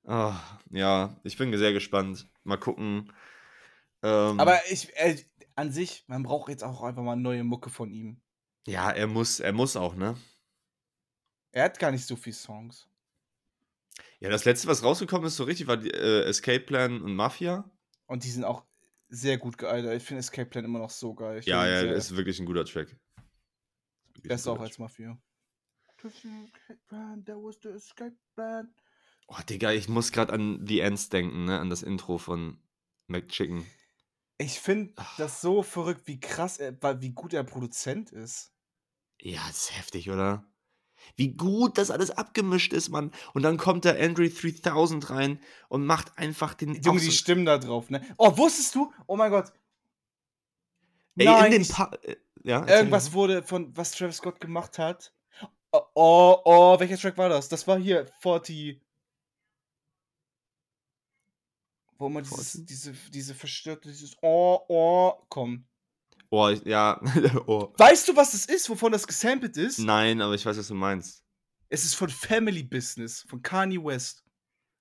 Ah, 0.04 0.40
ja, 0.70 1.16
ich 1.22 1.36
bin 1.36 1.56
sehr 1.56 1.72
gespannt. 1.72 2.28
Mal 2.44 2.56
gucken. 2.56 3.12
Ähm, 4.02 4.40
Aber 4.40 4.58
ich, 4.70 4.94
äh, 4.96 5.16
an 5.54 5.70
sich, 5.70 6.04
man 6.08 6.22
braucht 6.22 6.48
jetzt 6.48 6.64
auch 6.64 6.82
einfach 6.82 7.02
mal 7.02 7.16
neue 7.16 7.44
Mucke 7.44 7.70
von 7.70 7.92
ihm. 7.92 8.20
ja, 8.66 8.90
er 8.90 9.06
muss, 9.06 9.40
er 9.40 9.52
muss 9.52 9.76
auch, 9.76 9.94
ne? 9.94 10.16
Er 11.52 11.64
hat 11.64 11.78
gar 11.78 11.90
nicht 11.90 12.06
so 12.06 12.16
viele 12.16 12.34
Songs. 12.34 12.88
Ja, 14.20 14.30
das 14.30 14.44
letzte, 14.44 14.68
was 14.68 14.82
rausgekommen 14.82 15.26
ist, 15.26 15.36
so 15.36 15.44
richtig, 15.44 15.66
war 15.66 15.76
die, 15.76 15.90
äh, 15.90 16.22
Escape 16.24 16.60
Plan 16.60 17.02
und 17.02 17.14
Mafia. 17.14 17.70
Und 18.06 18.24
die 18.24 18.30
sind 18.30 18.44
auch 18.44 18.64
sehr 19.08 19.36
gut 19.36 19.58
gealtert. 19.58 19.94
Ich 19.94 20.02
finde 20.02 20.20
Escape 20.20 20.48
Plan 20.48 20.64
immer 20.64 20.78
noch 20.78 20.90
so 20.90 21.14
geil. 21.14 21.38
Ich 21.38 21.46
Ja, 21.46 21.66
ja, 21.66 21.92
ist 21.92 22.16
wirklich 22.16 22.40
ein 22.40 22.46
guter 22.46 22.64
Track. 22.64 22.96
Besser 24.22 24.52
auch 24.52 24.54
guter 24.56 24.66
als 24.68 24.78
Mafia. 24.78 25.18
There 27.24 27.38
was 27.38 27.58
the 27.62 27.70
escape 27.70 28.16
plan. 28.34 28.74
Oh, 29.34 29.42
Digga, 29.48 29.72
ich 29.72 29.88
muss 29.88 30.12
gerade 30.12 30.32
an 30.32 30.64
The 30.66 30.80
Ends 30.80 31.08
denken, 31.08 31.44
ne? 31.46 31.58
An 31.58 31.70
das 31.70 31.82
Intro 31.82 32.18
von 32.18 32.58
McChicken. 33.06 33.66
Ich 34.38 34.60
finde 34.60 34.92
Ach. 34.96 35.16
das 35.16 35.40
so 35.40 35.62
verrückt, 35.62 36.02
wie 36.06 36.20
krass 36.20 36.58
er, 36.58 36.76
wie 37.00 37.10
gut 37.10 37.32
er 37.32 37.44
Produzent 37.44 38.10
ist. 38.10 38.52
Ja, 39.20 39.40
das 39.46 39.64
ist 39.64 39.78
heftig, 39.78 40.10
oder? 40.10 40.44
Wie 41.16 41.34
gut 41.34 41.78
das 41.78 41.90
alles 41.90 42.10
abgemischt 42.10 42.72
ist, 42.72 42.88
Mann. 42.90 43.10
Und 43.34 43.42
dann 43.42 43.56
kommt 43.56 43.84
der 43.84 43.98
Andre 44.00 44.28
3000 44.28 45.10
rein 45.10 45.40
und 45.68 45.84
macht 45.86 46.16
einfach 46.18 46.54
den. 46.54 46.74
Junge, 46.82 47.00
die 47.00 47.10
Stimmen 47.10 47.44
da 47.44 47.58
drauf, 47.58 47.90
ne? 47.90 48.04
Oh, 48.18 48.36
wusstest 48.36 48.74
du? 48.74 48.92
Oh 49.06 49.16
mein 49.16 49.30
Gott. 49.30 49.52
Ey, 51.16 51.26
Nein, 51.26 51.46
in 51.46 51.52
den 51.52 51.62
ich- 51.62 51.68
pa 51.70 51.90
äh, 52.02 52.16
ja, 52.44 52.66
Irgendwas 52.66 53.08
mal. 53.10 53.14
wurde 53.14 53.42
von, 53.42 53.76
was 53.76 53.92
Travis 53.92 54.16
Scott 54.16 54.40
gemacht 54.40 54.78
hat. 54.78 55.12
Oh, 55.72 55.80
oh, 55.94 56.36
oh, 56.44 56.80
welcher 56.80 56.98
Track 56.98 57.16
war 57.18 57.28
das? 57.28 57.48
Das 57.48 57.66
war 57.66 57.78
hier 57.78 58.06
40. 58.20 58.80
Wo 62.02 62.08
man 62.08 62.24
dieses, 62.24 62.50
40? 62.52 62.66
diese, 62.66 62.92
diese 63.10 63.32
verstörte, 63.32 63.88
dieses 63.88 64.16
Oh, 64.22 64.58
oh, 64.68 65.12
kommt. 65.28 65.64
Oh, 66.30 66.48
ja. 66.48 67.00
oh. 67.46 67.72
Weißt 67.78 68.08
du, 68.08 68.16
was 68.16 68.32
das 68.32 68.46
ist, 68.46 68.68
wovon 68.68 68.90
das 68.90 69.06
gesampelt 69.06 69.56
ist? 69.56 69.78
Nein, 69.78 70.20
aber 70.20 70.34
ich 70.34 70.44
weiß, 70.44 70.58
was 70.58 70.66
du 70.66 70.74
meinst. 70.74 71.22
Es 71.68 71.84
ist 71.84 71.94
von 71.94 72.08
Family 72.08 72.64
Business, 72.64 73.24
von 73.28 73.40
Kanye 73.40 73.78
West. 73.78 74.24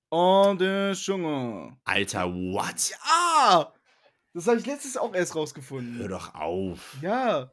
Oh, 0.10 0.56
der 0.58 0.94
Junge. 0.94 1.78
Alter, 1.84 2.26
what? 2.34 2.90
Ja! 2.90 3.72
Das 4.34 4.48
habe 4.48 4.60
ich 4.60 4.66
letztes 4.66 4.98
auch 4.98 5.14
erst 5.14 5.36
Hör 5.36 5.42
rausgefunden. 5.42 6.10
doch 6.10 6.34
auf. 6.34 6.98
Ja. 7.04 7.52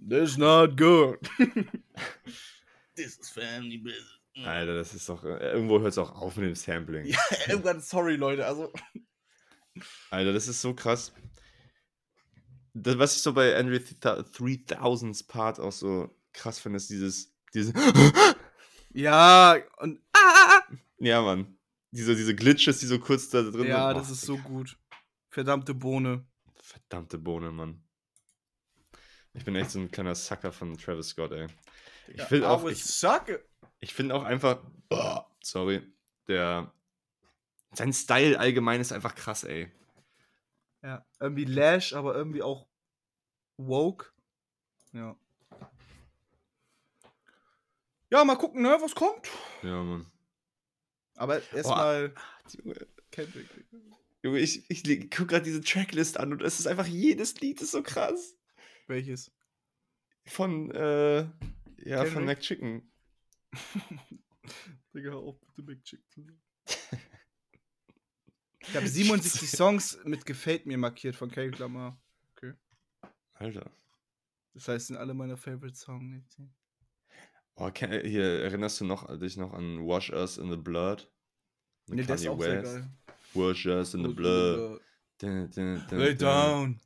That's 0.00 0.36
not 0.36 0.76
good. 0.76 1.20
This 2.96 3.18
is 3.18 3.30
Family 3.30 3.78
Business. 3.78 4.19
Alter, 4.36 4.74
das 4.74 4.94
ist 4.94 5.08
doch. 5.08 5.24
Äh, 5.24 5.52
irgendwo 5.52 5.80
hört 5.80 5.92
es 5.92 5.98
auch 5.98 6.12
auf 6.12 6.36
mit 6.36 6.46
dem 6.46 6.54
Sampling. 6.54 7.04
Ja, 7.06 7.18
irgendwann, 7.48 7.80
sorry, 7.80 8.16
Leute. 8.16 8.46
Also, 8.46 8.72
Alter, 10.10 10.32
das 10.32 10.48
ist 10.48 10.60
so 10.60 10.74
krass. 10.74 11.12
Das, 12.72 12.98
was 12.98 13.16
ich 13.16 13.22
so 13.22 13.32
bei 13.32 13.56
Andre 13.56 13.76
3000s 13.78 15.26
Part 15.26 15.58
auch 15.58 15.72
so 15.72 16.14
krass 16.32 16.58
finde, 16.60 16.76
ist 16.76 16.90
dieses. 16.90 17.34
dieses 17.52 17.74
ja, 18.94 19.56
und. 19.78 20.00
Ah, 20.12 20.62
ja, 20.98 21.20
Mann. 21.22 21.58
Diese, 21.90 22.14
diese 22.14 22.36
Glitches, 22.36 22.78
die 22.78 22.86
so 22.86 23.00
kurz 23.00 23.28
da 23.30 23.42
drin 23.42 23.66
ja, 23.66 23.88
sind. 23.88 23.98
das 23.98 24.10
Oh, 24.10 24.12
ist 24.12 24.20
so 24.22 24.36
gut. 24.38 24.78
Verdammte 25.30 25.74
Bohne. 25.74 26.24
Verdammte 26.62 27.18
Bohne, 27.18 27.50
Mann. 27.50 27.82
Ich 29.32 29.44
bin 29.44 29.56
echt 29.56 29.70
so 29.70 29.80
ein 29.80 29.90
kleiner 29.90 30.14
Sucker 30.14 30.52
von 30.52 30.76
Travis 30.76 31.08
Scott, 31.08 31.32
ey. 31.32 31.46
Ich 32.14 32.22
finde 32.22 32.48
auch, 32.48 32.64
ich, 32.68 32.84
Sucke. 32.84 33.44
Ich 33.80 33.94
finde 33.94 34.14
auch 34.14 34.24
einfach, 34.24 34.62
oh, 34.90 35.20
sorry, 35.42 35.82
der, 36.28 36.72
sein 37.72 37.92
Style 37.92 38.38
allgemein 38.38 38.80
ist 38.80 38.92
einfach 38.92 39.14
krass, 39.14 39.44
ey. 39.44 39.70
Ja, 40.82 41.04
irgendwie 41.18 41.44
Lash, 41.44 41.92
aber 41.92 42.14
irgendwie 42.14 42.42
auch 42.42 42.66
woke. 43.56 44.12
Ja. 44.92 45.16
Ja, 48.10 48.24
mal 48.24 48.36
gucken, 48.36 48.62
ne, 48.62 48.76
was 48.80 48.94
kommt. 48.94 49.28
Ja, 49.62 49.82
Mann. 49.82 50.10
Aber 51.16 51.40
erstmal 51.52 52.14
Junge, 52.64 52.86
Kendrick. 53.10 53.46
Junge, 54.22 54.38
ich, 54.38 54.68
ich 54.68 54.82
gucke 55.10 55.26
gerade 55.26 55.44
diese 55.44 55.60
Tracklist 55.60 56.18
an 56.18 56.32
und 56.32 56.42
es 56.42 56.58
ist 56.58 56.66
einfach, 56.66 56.86
jedes 56.86 57.40
Lied 57.40 57.60
ist 57.60 57.70
so 57.70 57.82
krass. 57.82 58.36
Welches? 58.86 59.30
Von, 60.24 60.70
äh, 60.72 61.20
ja, 61.84 62.04
von 62.04 62.26
Kendrick? 62.26 62.26
McChicken. 62.26 62.89
Digga, 64.94 65.10
hör 65.10 65.18
auf 65.18 65.40
bitte 65.40 65.62
Big 65.62 65.82
Chick 65.84 66.00
zu 66.10 66.22
sagen. 66.22 66.40
Ich 68.62 68.76
habe 68.76 68.86
77 68.86 69.50
Songs 69.56 69.98
mit 70.04 70.26
Gefällt 70.26 70.66
mir 70.66 70.78
markiert 70.78 71.16
von 71.16 71.30
Kendrick 71.30 71.58
Lamar. 71.58 72.00
Alter. 73.34 73.70
Das 74.52 74.68
heißt, 74.68 74.88
sind 74.88 74.96
alle 74.96 75.14
meine 75.14 75.36
Favorite 75.36 75.74
Songs. 75.74 76.36
Oh, 77.54 77.70
ke- 77.70 78.02
hier, 78.06 78.42
erinnerst 78.42 78.80
du 78.80 78.84
noch, 78.84 79.18
dich 79.18 79.38
noch 79.38 79.54
an 79.54 79.86
Wash 79.86 80.10
Us 80.10 80.36
in 80.36 80.50
the 80.50 80.56
Blood? 80.58 81.10
Mit 81.86 82.00
Ne, 82.00 82.04
das 82.06 82.20
ist 82.20 82.26
Kanye 82.26 82.36
auch 82.36 82.42
sehr 82.42 82.62
geil. 82.62 82.90
Wash 83.32 83.66
Us 83.66 83.94
in 83.94 84.04
the 84.04 84.12
Blood. 84.12 84.80
Dun, 85.18 85.50
dun, 85.50 85.86
dun, 85.88 85.98
Lay 85.98 86.14
down. 86.14 86.80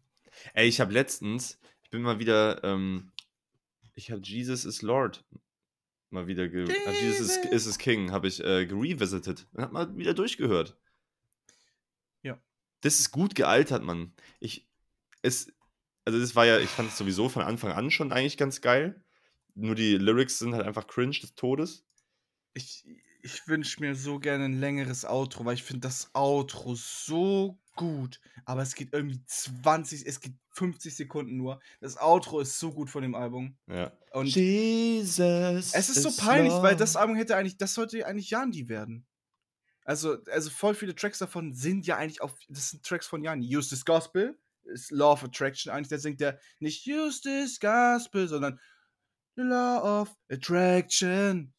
Ey, 0.52 0.68
ich 0.68 0.80
habe 0.80 0.92
letztens, 0.92 1.58
ich 1.82 1.90
bin 1.90 2.02
mal 2.02 2.18
wieder, 2.20 2.62
ähm, 2.62 3.10
ich 3.94 4.10
habe 4.12 4.20
Jesus 4.22 4.64
is 4.64 4.82
Lord 4.82 5.24
mal 6.14 6.26
wieder, 6.26 6.48
ge 6.48 6.64
äh, 6.64 7.02
Jesus 7.02 7.36
is, 7.36 7.50
is 7.50 7.66
is 7.66 7.78
King, 7.78 8.10
habe 8.10 8.28
ich 8.28 8.42
äh, 8.42 8.64
gerevisited 8.64 9.46
und 9.52 9.62
hab 9.62 9.72
mal 9.72 9.94
wieder 9.96 10.14
durchgehört. 10.14 10.76
Ja. 12.22 12.40
Das 12.80 13.00
ist 13.00 13.10
gut 13.10 13.34
gealtert, 13.34 13.82
Mann. 13.82 14.12
Ich, 14.40 14.66
es, 15.20 15.52
also 16.04 16.18
das 16.18 16.34
war 16.34 16.46
ja, 16.46 16.58
ich 16.58 16.70
fand 16.70 16.90
es 16.90 16.96
sowieso 16.96 17.28
von 17.28 17.42
Anfang 17.42 17.72
an 17.72 17.90
schon 17.90 18.12
eigentlich 18.12 18.38
ganz 18.38 18.62
geil. 18.62 19.02
Nur 19.54 19.74
die 19.74 19.96
Lyrics 19.96 20.38
sind 20.38 20.54
halt 20.54 20.66
einfach 20.66 20.86
cringe 20.86 21.18
des 21.20 21.34
Todes. 21.34 21.84
Ich, 22.54 22.84
ich 23.22 23.46
wünsche 23.46 23.80
mir 23.80 23.94
so 23.94 24.18
gerne 24.18 24.46
ein 24.46 24.58
längeres 24.58 25.04
Outro, 25.04 25.44
weil 25.44 25.54
ich 25.54 25.62
finde 25.62 25.80
das 25.80 26.10
Outro 26.14 26.74
so 26.74 27.58
gut. 27.76 28.20
Aber 28.44 28.62
es 28.62 28.74
geht 28.74 28.92
irgendwie 28.92 29.20
20, 29.26 30.06
es 30.06 30.20
geht 30.20 30.34
50 30.54 30.94
Sekunden 30.94 31.36
nur. 31.36 31.60
Das 31.80 31.96
Outro 32.00 32.40
ist 32.40 32.58
so 32.58 32.72
gut 32.72 32.88
von 32.90 33.02
dem 33.02 33.14
Album. 33.14 33.56
Ja. 33.66 33.92
Und 34.12 34.26
Jesus. 34.28 35.74
es 35.74 35.88
ist 35.88 36.02
so 36.02 36.08
is 36.08 36.16
peinlich, 36.16 36.52
weil 36.54 36.76
das. 36.76 36.96
Album 36.96 37.16
hätte 37.16 37.36
eigentlich, 37.36 37.56
das 37.56 37.74
sollte 37.74 38.06
eigentlich 38.06 38.30
Yandi 38.30 38.68
werden. 38.68 39.06
Also, 39.84 40.16
also 40.30 40.50
voll 40.50 40.74
viele 40.74 40.94
Tracks 40.94 41.18
davon 41.18 41.52
sind 41.52 41.86
ja 41.86 41.96
eigentlich 41.96 42.22
auf, 42.22 42.34
das 42.48 42.70
sind 42.70 42.84
Tracks 42.84 43.06
von 43.06 43.22
Yandi. 43.22 43.54
Use 43.54 43.68
this 43.68 43.84
Gospel 43.84 44.38
ist 44.64 44.90
Law 44.90 45.12
of 45.12 45.24
Attraction. 45.24 45.72
Eigentlich, 45.72 45.88
da 45.88 45.98
singt 45.98 46.20
der 46.20 46.38
nicht 46.60 46.86
Use 46.86 47.20
this 47.20 47.60
Gospel, 47.60 48.28
sondern 48.28 48.58
The 49.36 49.42
Law 49.42 50.00
of 50.00 50.16
Attraction. 50.30 51.52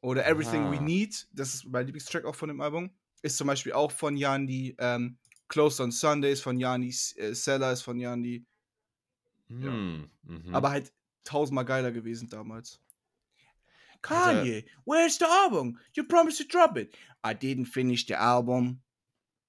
Oder 0.00 0.26
Everything 0.26 0.70
We 0.70 0.78
Ah. 0.78 0.82
Need, 0.82 1.28
das 1.32 1.54
ist 1.54 1.66
mein 1.66 1.84
Lieblingstrack 1.84 2.24
auch 2.24 2.34
von 2.34 2.48
dem 2.48 2.60
Album. 2.60 2.90
Ist 3.22 3.36
zum 3.36 3.48
Beispiel 3.48 3.74
auch 3.74 3.90
von 3.90 4.16
Yandi. 4.16 4.74
Ähm, 4.78 5.18
Closed 5.50 5.80
on 5.80 5.90
Sundays 5.90 6.40
von 6.40 6.58
Yandi. 6.58 6.94
Äh, 7.16 7.34
Seller 7.34 7.72
ist 7.72 7.82
von 7.82 7.98
Yandi. 7.98 8.46
Hm, 9.48 10.08
mhm. 10.22 10.54
Aber 10.54 10.70
halt 10.70 10.92
tausendmal 11.24 11.64
geiler 11.64 11.90
gewesen 11.90 12.28
damals. 12.28 12.80
Kanye, 14.00 14.64
where's 14.86 15.18
the 15.18 15.26
album? 15.26 15.76
You 15.92 16.04
promised 16.04 16.38
to 16.38 16.44
drop 16.44 16.78
it. 16.78 16.94
I 17.24 17.34
didn't 17.34 17.66
finish 17.66 18.06
the 18.06 18.14
album. 18.14 18.80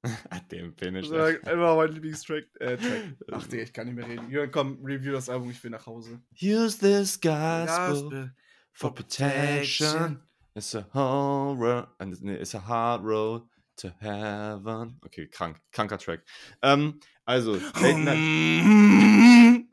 Dem 0.52 0.74
Finish. 0.74 1.08
Das 1.10 1.46
war 1.46 1.54
immer 1.54 1.76
mein 1.76 1.92
Lieblingstrack. 1.92 2.46
Äh, 2.60 2.78
Track. 2.78 3.04
Ach, 3.32 3.46
Digga, 3.48 3.64
ich 3.64 3.72
kann 3.72 3.86
nicht 3.86 3.96
mehr 3.96 4.08
reden. 4.08 4.30
Jürgen, 4.32 4.52
komm, 4.52 4.84
review 4.84 5.12
das 5.12 5.30
Album, 5.30 5.52
ich 5.52 5.64
will 5.64 5.70
nach 5.70 5.86
Hause. 5.86 6.20
Use 6.42 6.80
this 6.80 7.22
gospel 7.22 7.68
Gospel 7.68 8.32
for 8.74 8.94
protection. 8.94 10.20
It's 10.56 10.74
a 10.74 10.84
road, 10.94 11.88
and 12.00 12.20
it's 12.24 12.56
a 12.56 12.68
hard 12.68 13.04
road 13.04 13.44
to 13.78 13.90
heaven. 14.00 15.00
Okay, 15.06 15.28
krank, 15.28 15.60
kranker 15.72 15.98
Track. 15.98 16.24
Ähm, 16.62 17.00
also, 17.26 17.54
Late 17.56 18.00
Night, 18.00 19.68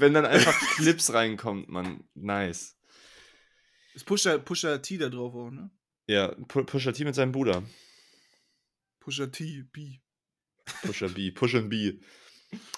wenn 0.00 0.14
dann 0.14 0.26
einfach 0.26 0.58
Clips 0.76 1.12
reinkommt, 1.12 1.68
man, 1.68 2.04
nice. 2.14 2.76
Ist 3.94 4.04
Pusher, 4.06 4.38
Pusher 4.38 4.80
T 4.82 4.98
da 4.98 5.08
drauf 5.08 5.34
auch, 5.34 5.50
ne? 5.50 5.70
Ja, 6.06 6.32
Pu- 6.32 6.64
Pusha 6.64 6.92
T 6.92 7.04
mit 7.04 7.14
seinem 7.14 7.32
Bruder. 7.32 7.62
Pusher 9.00 9.30
T, 9.30 9.64
B. 9.72 9.98
Pusha 10.82 11.08
B, 11.08 11.30
Pusha 11.30 11.60
B. 11.60 11.98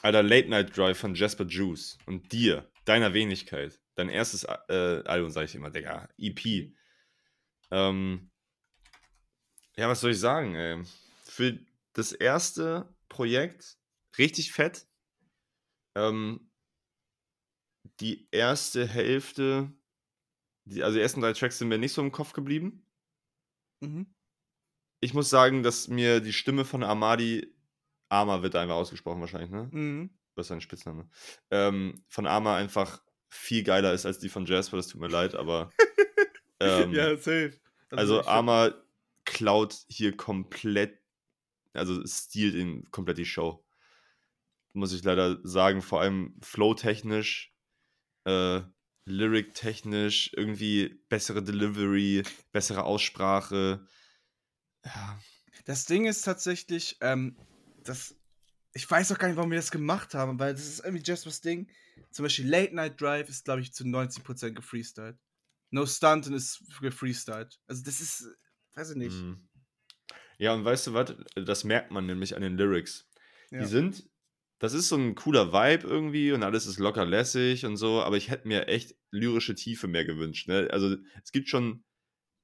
Alter, 0.02 0.22
Late 0.22 0.48
Night 0.48 0.76
Drive 0.76 0.98
von 0.98 1.14
Jasper 1.14 1.44
Juice 1.46 1.98
und 2.06 2.32
dir, 2.32 2.68
deiner 2.84 3.12
Wenigkeit. 3.14 3.79
Dein 3.94 4.08
erstes 4.08 4.44
äh, 4.44 5.02
Album, 5.04 5.30
sag 5.30 5.44
ich 5.44 5.54
immer, 5.54 5.70
Digga. 5.70 6.08
EP. 6.18 6.72
Ähm, 7.70 8.30
ja, 9.76 9.88
was 9.88 10.00
soll 10.00 10.12
ich 10.12 10.20
sagen, 10.20 10.54
ey? 10.54 10.82
Für 11.24 11.58
das 11.92 12.12
erste 12.12 12.94
Projekt 13.08 13.78
richtig 14.18 14.52
fett. 14.52 14.86
Ähm, 15.96 16.50
die 18.00 18.28
erste 18.30 18.86
Hälfte, 18.86 19.72
die, 20.64 20.82
also 20.82 20.96
die 20.96 21.02
ersten 21.02 21.20
drei 21.20 21.32
Tracks 21.32 21.58
sind 21.58 21.68
mir 21.68 21.78
nicht 21.78 21.92
so 21.92 22.02
im 22.02 22.12
Kopf 22.12 22.32
geblieben. 22.32 22.86
Mhm. 23.80 24.14
Ich 25.00 25.14
muss 25.14 25.30
sagen, 25.30 25.62
dass 25.62 25.88
mir 25.88 26.20
die 26.20 26.32
Stimme 26.32 26.64
von 26.64 26.82
Amadi, 26.82 27.54
Ama 28.08 28.42
wird 28.42 28.56
einfach 28.56 28.74
ausgesprochen 28.74 29.20
wahrscheinlich, 29.20 29.50
ne? 29.50 29.68
Mhm. 29.72 30.10
Was 30.34 30.44
ist 30.44 30.48
sein 30.48 30.60
Spitzname? 30.60 31.08
Ähm, 31.50 32.04
von 32.08 32.26
Ama 32.26 32.56
einfach 32.56 33.02
viel 33.30 33.62
geiler 33.62 33.92
ist 33.94 34.04
als 34.06 34.18
die 34.18 34.28
von 34.28 34.44
Jasper, 34.46 34.76
das 34.76 34.88
tut 34.88 35.00
mir 35.00 35.08
leid, 35.08 35.34
aber 35.34 35.70
ähm, 36.60 36.92
ja, 36.92 37.16
safe. 37.16 37.58
also 37.90 38.16
find- 38.16 38.28
Ama 38.28 38.74
klaut 39.24 39.76
hier 39.88 40.16
komplett, 40.16 40.98
also 41.72 42.04
stiehlt 42.06 42.54
ihm 42.54 42.90
komplett 42.90 43.18
die 43.18 43.24
Show. 43.24 43.64
muss 44.72 44.92
ich 44.92 45.02
leider 45.04 45.38
sagen, 45.44 45.80
vor 45.82 46.00
allem 46.00 46.36
flow-technisch, 46.42 47.54
äh, 48.24 48.60
lyric-technisch, 49.04 50.32
irgendwie 50.36 51.00
bessere 51.08 51.42
Delivery, 51.42 52.22
bessere 52.52 52.84
Aussprache. 52.84 53.86
Ja. 54.84 55.18
Das 55.64 55.84
Ding 55.86 56.06
ist 56.06 56.22
tatsächlich, 56.22 56.96
ähm, 57.00 57.36
das, 57.84 58.16
ich 58.72 58.90
weiß 58.90 59.12
auch 59.12 59.18
gar 59.18 59.28
nicht, 59.28 59.36
warum 59.36 59.50
wir 59.50 59.58
das 59.58 59.70
gemacht 59.70 60.14
haben, 60.14 60.38
weil 60.38 60.52
das 60.54 60.66
ist 60.66 60.80
irgendwie 60.84 61.02
Jaspers 61.04 61.40
Ding. 61.40 61.68
Zum 62.10 62.24
Beispiel 62.24 62.48
Late 62.48 62.74
Night 62.74 63.00
Drive 63.00 63.28
ist, 63.28 63.44
glaube 63.44 63.60
ich, 63.60 63.72
zu 63.72 63.84
90% 63.84 64.52
gefreestylt. 64.52 65.16
No 65.70 65.86
Stunten 65.86 66.34
ist 66.34 66.62
gefreestylt. 66.80 67.60
Also 67.66 67.82
das 67.84 68.00
ist, 68.00 68.26
weiß 68.74 68.90
ich 68.90 68.96
nicht. 68.96 69.16
Mhm. 69.16 69.48
Ja, 70.38 70.54
und 70.54 70.64
weißt 70.64 70.88
du 70.88 70.94
was? 70.94 71.14
Das 71.34 71.64
merkt 71.64 71.90
man 71.90 72.06
nämlich 72.06 72.34
an 72.34 72.42
den 72.42 72.56
Lyrics. 72.56 73.08
Ja. 73.50 73.60
Die 73.60 73.66
sind, 73.66 74.08
das 74.58 74.72
ist 74.72 74.88
so 74.88 74.96
ein 74.96 75.14
cooler 75.14 75.52
Vibe 75.52 75.86
irgendwie 75.86 76.32
und 76.32 76.42
alles 76.42 76.66
ist 76.66 76.78
locker 76.78 77.04
lässig 77.04 77.66
und 77.66 77.76
so, 77.76 78.02
aber 78.02 78.16
ich 78.16 78.30
hätte 78.30 78.48
mir 78.48 78.66
echt 78.66 78.96
lyrische 79.10 79.54
Tiefe 79.54 79.86
mehr 79.86 80.04
gewünscht. 80.04 80.48
Ne? 80.48 80.68
Also 80.70 80.96
es 81.22 81.32
gibt 81.32 81.48
schon 81.48 81.84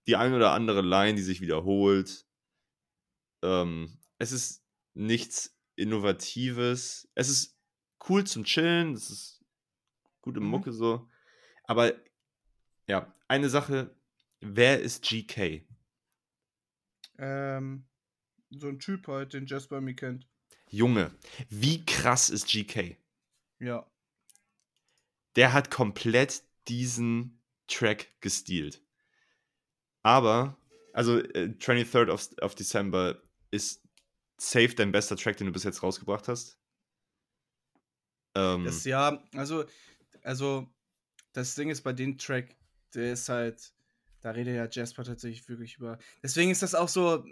die 0.06 0.16
ein 0.16 0.34
oder 0.34 0.52
andere 0.52 0.82
Line, 0.82 1.14
die 1.14 1.22
sich 1.22 1.40
wiederholt. 1.40 2.26
Ähm, 3.42 3.98
es 4.18 4.32
ist 4.32 4.64
nichts 4.94 5.56
Innovatives. 5.76 7.08
Es 7.14 7.28
ist 7.28 7.58
cool 8.08 8.24
zum 8.24 8.44
Chillen, 8.44 8.94
es 8.94 9.10
ist 9.10 9.35
gute 10.26 10.40
Mhm. 10.40 10.48
Mucke 10.48 10.72
so. 10.72 11.08
Aber 11.64 11.94
ja, 12.88 13.14
eine 13.28 13.48
Sache, 13.48 13.94
wer 14.40 14.80
ist 14.82 15.02
GK? 15.04 15.64
Ähm, 17.18 17.86
so 18.50 18.68
ein 18.68 18.78
Typ 18.80 19.06
halt, 19.08 19.32
den 19.32 19.46
Jasper 19.46 19.80
mir 19.80 19.94
kennt. 19.94 20.28
Junge, 20.68 21.12
wie 21.48 21.86
krass 21.86 22.28
ist 22.28 22.48
GK? 22.48 22.96
Ja. 23.60 23.86
Der 25.36 25.52
hat 25.52 25.70
komplett 25.70 26.42
diesen 26.68 27.40
Track 27.68 28.20
gestealt. 28.20 28.82
Aber, 30.02 30.56
also 30.92 31.18
äh, 31.18 31.54
23rd 31.58 32.10
of, 32.10 32.28
of 32.42 32.54
December 32.56 33.22
ist 33.52 33.82
safe 34.38 34.74
dein 34.74 34.92
bester 34.92 35.16
Track, 35.16 35.36
den 35.36 35.46
du 35.46 35.52
bis 35.52 35.64
jetzt 35.64 35.82
rausgebracht 35.82 36.26
hast. 36.28 36.58
Ähm, 38.34 38.64
Das, 38.64 38.84
ja, 38.84 39.22
also, 39.34 39.64
also, 40.26 40.66
das 41.32 41.54
Ding 41.54 41.70
ist 41.70 41.82
bei 41.82 41.92
dem 41.92 42.18
Track, 42.18 42.56
der 42.94 43.12
ist 43.12 43.28
halt, 43.28 43.72
da 44.22 44.30
redet 44.32 44.56
ja 44.56 44.68
Jasper 44.68 45.04
tatsächlich 45.04 45.48
wirklich 45.48 45.76
über. 45.76 45.98
Deswegen 46.22 46.50
ist 46.50 46.62
das 46.62 46.74
auch 46.74 46.88
so, 46.88 47.24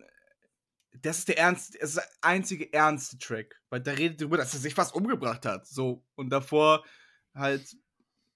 das 1.02 1.18
ist 1.18 1.28
der 1.28 1.38
ernst, 1.38 1.74
das 1.80 1.90
ist 1.90 1.96
der 1.96 2.08
einzige 2.20 2.72
ernste 2.72 3.18
Track, 3.18 3.60
weil 3.68 3.80
da 3.80 3.92
redet 3.92 4.20
darüber, 4.20 4.36
dass 4.36 4.54
er 4.54 4.60
sich 4.60 4.74
fast 4.74 4.94
umgebracht 4.94 5.44
hat. 5.44 5.66
So, 5.66 6.04
und 6.14 6.30
davor 6.30 6.84
halt, 7.34 7.76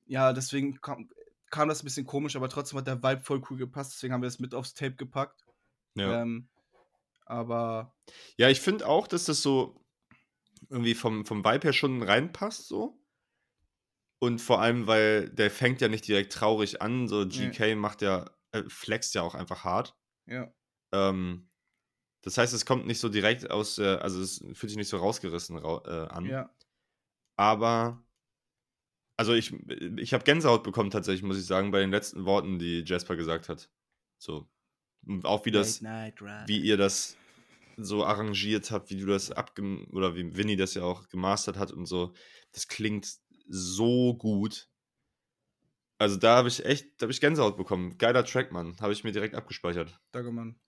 ja, 0.06 0.32
deswegen 0.32 0.80
kam, 0.80 1.09
kam 1.50 1.68
das 1.68 1.82
ein 1.82 1.84
bisschen 1.84 2.06
komisch, 2.06 2.34
aber 2.34 2.48
trotzdem 2.48 2.80
hat 2.80 2.88
der 2.88 3.02
Vibe 3.02 3.22
voll 3.22 3.42
cool 3.48 3.59
gepasst, 3.59 3.92
deswegen 3.94 4.12
haben 4.12 4.22
wir 4.22 4.28
das 4.28 4.40
mit 4.40 4.54
aufs 4.54 4.74
Tape 4.74 4.96
gepackt. 4.96 5.44
ja. 5.94 6.22
Ähm, 6.22 6.48
aber 7.26 7.94
ja, 8.38 8.48
ich 8.48 8.61
finde 8.61 8.88
auch, 8.88 9.06
dass 9.06 9.26
das 9.26 9.42
so 9.42 9.84
irgendwie 10.70 10.94
vom, 10.94 11.26
vom 11.26 11.44
Vibe 11.44 11.68
her 11.68 11.72
schon 11.72 12.02
reinpasst 12.02 12.66
so. 12.66 12.97
Und 14.20 14.40
vor 14.40 14.60
allem, 14.60 14.86
weil 14.86 15.28
der 15.30 15.50
fängt 15.50 15.80
ja 15.80 15.88
nicht 15.88 16.06
direkt 16.08 16.32
traurig 16.32 16.82
an, 16.82 17.06
so 17.08 17.24
Nee. 17.24 17.50
GK 17.50 17.76
macht 17.76 18.02
ja, 18.02 18.28
äh, 18.52 18.64
flext 18.68 19.14
ja 19.14 19.22
auch 19.22 19.34
einfach 19.34 19.64
hart. 19.64 19.96
ja, 20.26 20.52
Ähm, 20.92 21.50
das 22.22 22.36
heißt, 22.36 22.52
es 22.52 22.66
kommt 22.66 22.86
nicht 22.86 22.98
so 22.98 23.08
direkt 23.08 23.50
aus, 23.50 23.78
äh, 23.78 23.96
also 23.96 24.20
es 24.20 24.38
fühlt 24.38 24.70
sich 24.70 24.76
nicht 24.76 24.88
so 24.88 24.96
rausgerissen 24.98 25.56
rau 25.56 25.82
äh, 25.84 26.08
an. 26.08 26.24
ja, 26.24 26.52
Aber, 27.36 28.02
also 29.16 29.34
ich, 29.34 29.52
ich 29.96 30.12
habe 30.14 30.24
Gänsehaut 30.24 30.64
bekommen 30.64 30.90
tatsächlich, 30.90 31.22
muss 31.22 31.38
ich 31.38 31.46
sagen, 31.46 31.70
bei 31.70 31.80
den 31.80 31.90
letzten 31.90 32.24
Worten, 32.24 32.58
die 32.58 32.82
Jasper 32.84 33.16
gesagt 33.16 33.48
hat. 33.48 33.70
So. 34.18 34.48
Und 35.06 35.24
auch 35.24 35.44
wie 35.46 35.52
das, 35.52 35.80
Night 35.80 36.20
wie 36.48 36.60
ihr 36.60 36.76
das 36.76 37.16
so 37.76 38.04
arrangiert 38.04 38.72
habt, 38.72 38.90
wie 38.90 38.96
du 38.96 39.06
das 39.06 39.30
abgem 39.30 39.86
oder 39.92 40.16
wie 40.16 40.36
Vinny 40.36 40.56
das 40.56 40.74
ja 40.74 40.82
auch 40.82 41.08
gemastert 41.08 41.56
hat 41.56 41.72
und 41.72 41.86
so. 41.86 42.12
Das 42.50 42.66
klingt 42.66 43.08
so 43.49 44.14
gut. 44.14 44.68
Also 45.99 46.16
da 46.16 46.36
habe 46.36 46.49
ich 46.49 46.64
echt, 46.64 47.01
da 47.01 47.05
habe 47.05 47.12
ich 47.12 47.20
Gänsehaut 47.20 47.57
bekommen. 47.57 47.99
Geiler 47.99 48.24
Track, 48.24 48.51
Mann. 48.53 48.76
Habe 48.80 48.92
ich 48.92 49.05
mir 49.05 49.12
direkt 49.12 49.34
abgespeichert. 49.36 50.01
Danke, 50.12 50.32
Mann. 50.32 50.61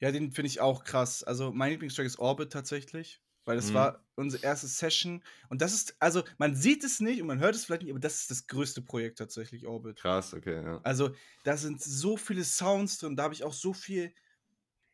Ja, 0.00 0.12
den 0.12 0.32
finde 0.32 0.48
ich 0.48 0.60
auch 0.60 0.84
krass. 0.84 1.22
Also, 1.24 1.52
mein 1.52 1.72
Lieblingstrack 1.72 2.06
ist 2.06 2.18
Orbit 2.18 2.52
tatsächlich, 2.52 3.22
weil 3.44 3.56
das 3.56 3.66
Mhm. 3.68 3.74
war 3.74 4.06
unsere 4.16 4.42
erste 4.44 4.66
Session. 4.68 5.24
Und 5.48 5.62
das 5.62 5.74
ist, 5.74 5.96
also, 6.00 6.24
man 6.38 6.56
sieht 6.56 6.84
es 6.84 7.00
nicht 7.00 7.20
und 7.20 7.28
man 7.28 7.40
hört 7.40 7.54
es 7.54 7.64
vielleicht 7.66 7.82
nicht, 7.82 7.92
aber 7.92 8.00
das 8.00 8.20
ist 8.22 8.30
das 8.30 8.46
größte 8.46 8.82
Projekt 8.82 9.18
tatsächlich, 9.18 9.66
Orbit. 9.66 10.00
Krass, 10.00 10.34
okay, 10.34 10.62
ja. 10.62 10.84
Also, 10.84 11.14
da 11.44 11.56
sind 11.56 11.82
so 11.82 12.16
viele 12.16 12.44
Sounds 12.44 12.98
drin, 12.98 13.16
da 13.16 13.24
habe 13.24 13.34
ich 13.34 13.44
auch 13.44 13.54
so 13.54 13.72
viel 13.74 14.14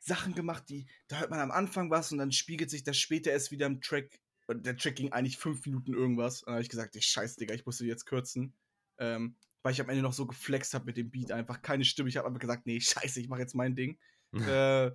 Sachen 0.01 0.35
gemacht, 0.35 0.65
die, 0.69 0.89
da 1.09 1.19
hört 1.21 1.31
man 1.31 1.41
am 1.41 1.51
Anfang 1.53 1.91
was 1.91 2.13
und 2.13 2.19
dann 2.19 2.33
spiegelt 2.33 2.71
sich 2.71 2.85
das 2.85 2.99
später 2.99 3.33
erst 3.33 3.51
wieder 3.53 3.67
im 3.67 3.81
Track. 3.83 4.21
Und 4.49 4.65
der 4.67 4.77
Track 4.77 4.97
ging 4.97 5.13
eigentlich 5.13 5.37
fünf 5.39 5.65
Minuten 5.67 5.93
irgendwas. 5.95 6.43
Und 6.43 6.47
dann 6.49 6.55
habe 6.55 6.63
ich 6.63 6.71
gesagt, 6.71 6.97
ich 6.97 7.07
scheiß, 7.07 7.37
Digga, 7.37 7.55
ich 7.55 7.67
musste 7.67 7.85
jetzt 7.87 8.07
kürzen. 8.07 8.55
Ähm, 8.99 9.37
weil 9.63 9.73
ich 9.73 9.81
am 9.81 9.89
Ende 9.91 10.03
noch 10.03 10.13
so 10.15 10.27
geflext 10.27 10.73
habe 10.75 10.87
mit 10.87 10.97
dem 10.97 11.11
Beat, 11.11 11.31
einfach 11.33 11.63
keine 11.63 11.85
Stimme. 11.85 12.09
Ich 12.09 12.17
habe 12.17 12.27
einfach 12.27 12.41
gesagt, 12.41 12.67
nee, 12.67 12.81
scheiße, 12.81 13.21
ich 13.21 13.29
mache 13.29 13.41
jetzt 13.41 13.55
mein 13.55 13.77
Ding. 13.77 13.99
äh, 14.33 14.91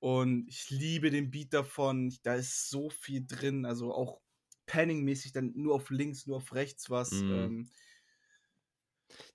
und 0.00 0.46
ich 0.48 0.68
liebe 0.70 1.10
den 1.10 1.30
Beat 1.30 1.52
davon. 1.54 2.08
Ich- 2.08 2.20
Da 2.22 2.34
ist 2.34 2.68
so 2.68 2.90
viel 2.90 3.26
drin. 3.26 3.64
Also 3.64 3.92
auch 3.94 4.20
Panning-mäßig, 4.66 5.32
dann 5.32 5.52
nur 5.54 5.74
auf 5.74 5.90
links, 5.90 6.26
nur 6.26 6.36
auf 6.36 6.52
rechts 6.54 6.90
was. 6.90 7.10
Mhm. 7.10 7.30
Ähm, 7.32 7.70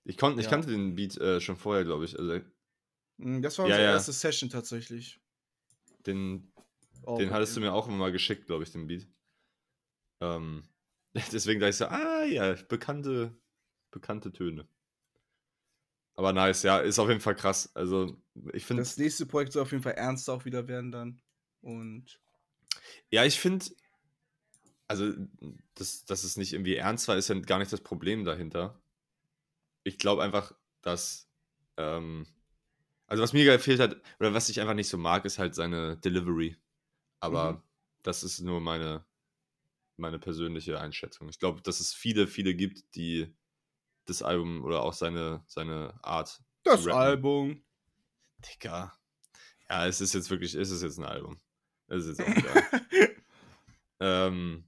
Ich, 0.04 0.16
kon, 0.16 0.38
ich 0.38 0.44
Ja. 0.44 0.50
kannte 0.50 0.70
den 0.70 0.94
Beat 0.94 1.16
äh, 1.18 1.40
schon 1.40 1.56
vorher, 1.56 1.84
glaube 1.84 2.04
ich. 2.04 2.18
Also 2.18 2.40
das 3.18 3.58
war 3.58 3.66
Ja, 3.66 3.74
unsere 3.74 3.82
ja. 3.84 3.92
erste 3.94 4.12
Session 4.12 4.48
tatsächlich. 4.48 5.20
den, 6.06 6.52
Oh, 7.02 7.18
den 7.18 7.30
hattest 7.30 7.56
du 7.56 7.60
mir 7.60 7.72
auch 7.72 7.88
immer 7.88 7.96
mal 7.96 8.12
geschickt, 8.12 8.46
glaube 8.46 8.64
ich, 8.64 8.72
den 8.72 8.86
Beat. 8.86 9.06
Ähm, 10.20 10.62
deswegen 11.32 11.60
dachte 11.60 11.70
ich 11.70 11.76
so, 11.76 11.86
ah 11.86 12.24
ja, 12.24 12.54
bekannte, 12.68 13.36
bekannte 13.90 14.32
Töne. 14.32 14.68
Aber 16.16 16.32
nice, 16.32 16.62
ja, 16.64 16.78
ist 16.78 16.98
auf 16.98 17.08
jeden 17.08 17.20
Fall 17.20 17.34
krass. 17.34 17.74
Also 17.74 18.20
ich 18.52 18.66
finde, 18.66 18.82
Das 18.82 18.96
nächste 18.98 19.26
Projekt 19.26 19.52
soll 19.52 19.62
auf 19.62 19.70
jeden 19.72 19.82
Fall 19.82 19.94
ernst 19.94 20.28
auch 20.28 20.44
wieder 20.44 20.68
werden 20.68 20.92
dann. 20.92 21.20
Und 21.62 22.20
ja, 23.10 23.24
ich 23.24 23.38
finde, 23.40 23.66
also 24.88 25.12
dass, 25.74 26.04
dass 26.04 26.24
es 26.24 26.36
nicht 26.36 26.52
irgendwie 26.52 26.76
ernst 26.76 27.08
war, 27.08 27.16
ist 27.16 27.28
ja 27.28 27.38
gar 27.40 27.58
nicht 27.58 27.72
das 27.72 27.80
Problem 27.80 28.24
dahinter. 28.24 28.80
Ich 29.84 29.98
glaube 29.98 30.22
einfach, 30.22 30.54
dass, 30.82 31.28
ähm, 31.76 32.26
also 33.06 33.22
was 33.22 33.32
mir 33.32 33.44
gefehlt 33.44 33.80
hat, 33.80 34.00
oder 34.20 34.34
was 34.34 34.48
ich 34.48 34.60
einfach 34.60 34.74
nicht 34.74 34.88
so 34.88 34.98
mag, 34.98 35.24
ist 35.24 35.38
halt 35.38 35.54
seine 35.54 35.96
Delivery. 35.98 36.56
Aber 37.20 37.54
Mhm. 37.54 37.62
das 38.02 38.24
ist 38.24 38.40
nur 38.40 38.60
meine, 38.60 39.04
meine 40.00 40.18
persönliche 40.18 40.80
Einschätzung. 40.80 41.28
Ich 41.28 41.38
glaube, 41.38 41.62
dass 41.62 41.80
es 41.80 41.94
viele, 41.94 42.26
viele 42.26 42.54
gibt, 42.54 42.94
die 42.94 43.34
das 44.06 44.22
Album 44.22 44.64
oder 44.64 44.82
auch 44.82 44.92
seine, 44.92 45.44
seine 45.46 45.94
Art. 46.02 46.42
das. 46.64 46.86
Album. 46.86 47.62
Digga. 48.38 48.92
Ja, 49.68 49.86
es 49.86 50.00
ist 50.00 50.14
jetzt 50.14 50.30
wirklich, 50.30 50.54
es 50.54 50.70
ist 50.70 50.82
jetzt 50.82 50.98
ein 50.98 51.04
Album. 51.04 51.38
Es 51.86 52.06
ist 52.06 52.18
jetzt 52.18 52.28
auch 52.28 52.62
ähm, 54.00 54.64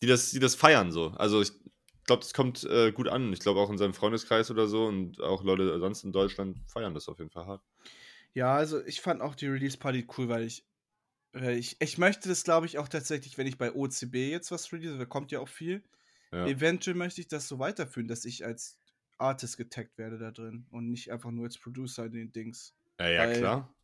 die, 0.00 0.06
das, 0.06 0.30
die 0.30 0.38
das 0.38 0.54
feiern 0.54 0.92
so. 0.92 1.08
Also 1.16 1.40
ich 1.40 1.52
glaube, 2.04 2.20
das 2.20 2.34
kommt 2.34 2.64
äh, 2.64 2.92
gut 2.92 3.08
an. 3.08 3.32
Ich 3.32 3.40
glaube 3.40 3.60
auch 3.60 3.70
in 3.70 3.78
seinem 3.78 3.94
Freundeskreis 3.94 4.50
oder 4.50 4.68
so 4.68 4.86
und 4.86 5.20
auch 5.20 5.42
Leute 5.42 5.78
sonst 5.80 6.04
in 6.04 6.12
Deutschland 6.12 6.58
feiern 6.66 6.94
das 6.94 7.08
auf 7.08 7.18
jeden 7.18 7.30
Fall 7.30 7.46
hart. 7.46 7.62
Ja, 8.34 8.54
also 8.54 8.84
ich 8.84 9.00
fand 9.00 9.22
auch 9.22 9.34
die 9.34 9.46
Release-Party 9.46 10.06
cool, 10.16 10.28
weil 10.28 10.44
ich, 10.44 10.66
ich, 11.34 11.76
ich 11.80 11.98
möchte 11.98 12.28
das, 12.28 12.44
glaube 12.44 12.66
ich, 12.66 12.78
auch 12.78 12.88
tatsächlich, 12.88 13.38
wenn 13.38 13.46
ich 13.46 13.58
bei 13.58 13.72
OCB 13.72 14.30
jetzt 14.30 14.50
was 14.50 14.72
release, 14.72 14.98
da 14.98 15.04
kommt 15.04 15.32
ja 15.32 15.40
auch 15.40 15.48
viel, 15.48 15.82
Ja. 16.32 16.46
eventuell 16.46 16.96
möchte 16.96 17.20
ich 17.20 17.28
das 17.28 17.48
so 17.48 17.58
weiterführen, 17.58 18.08
dass 18.08 18.24
ich 18.24 18.44
als 18.44 18.78
Artist 19.18 19.56
getaggt 19.56 19.98
werde 19.98 20.18
da 20.18 20.30
drin 20.30 20.66
und 20.70 20.90
nicht 20.90 21.10
einfach 21.12 21.30
nur 21.30 21.44
als 21.46 21.58
Producer 21.58 22.04
in 22.06 22.12
den 22.12 22.32
Dings. 22.32 22.74
Ja, 23.00 23.08
ja, 23.08 23.20
Weil- 23.26 23.38
klar. 23.38 23.74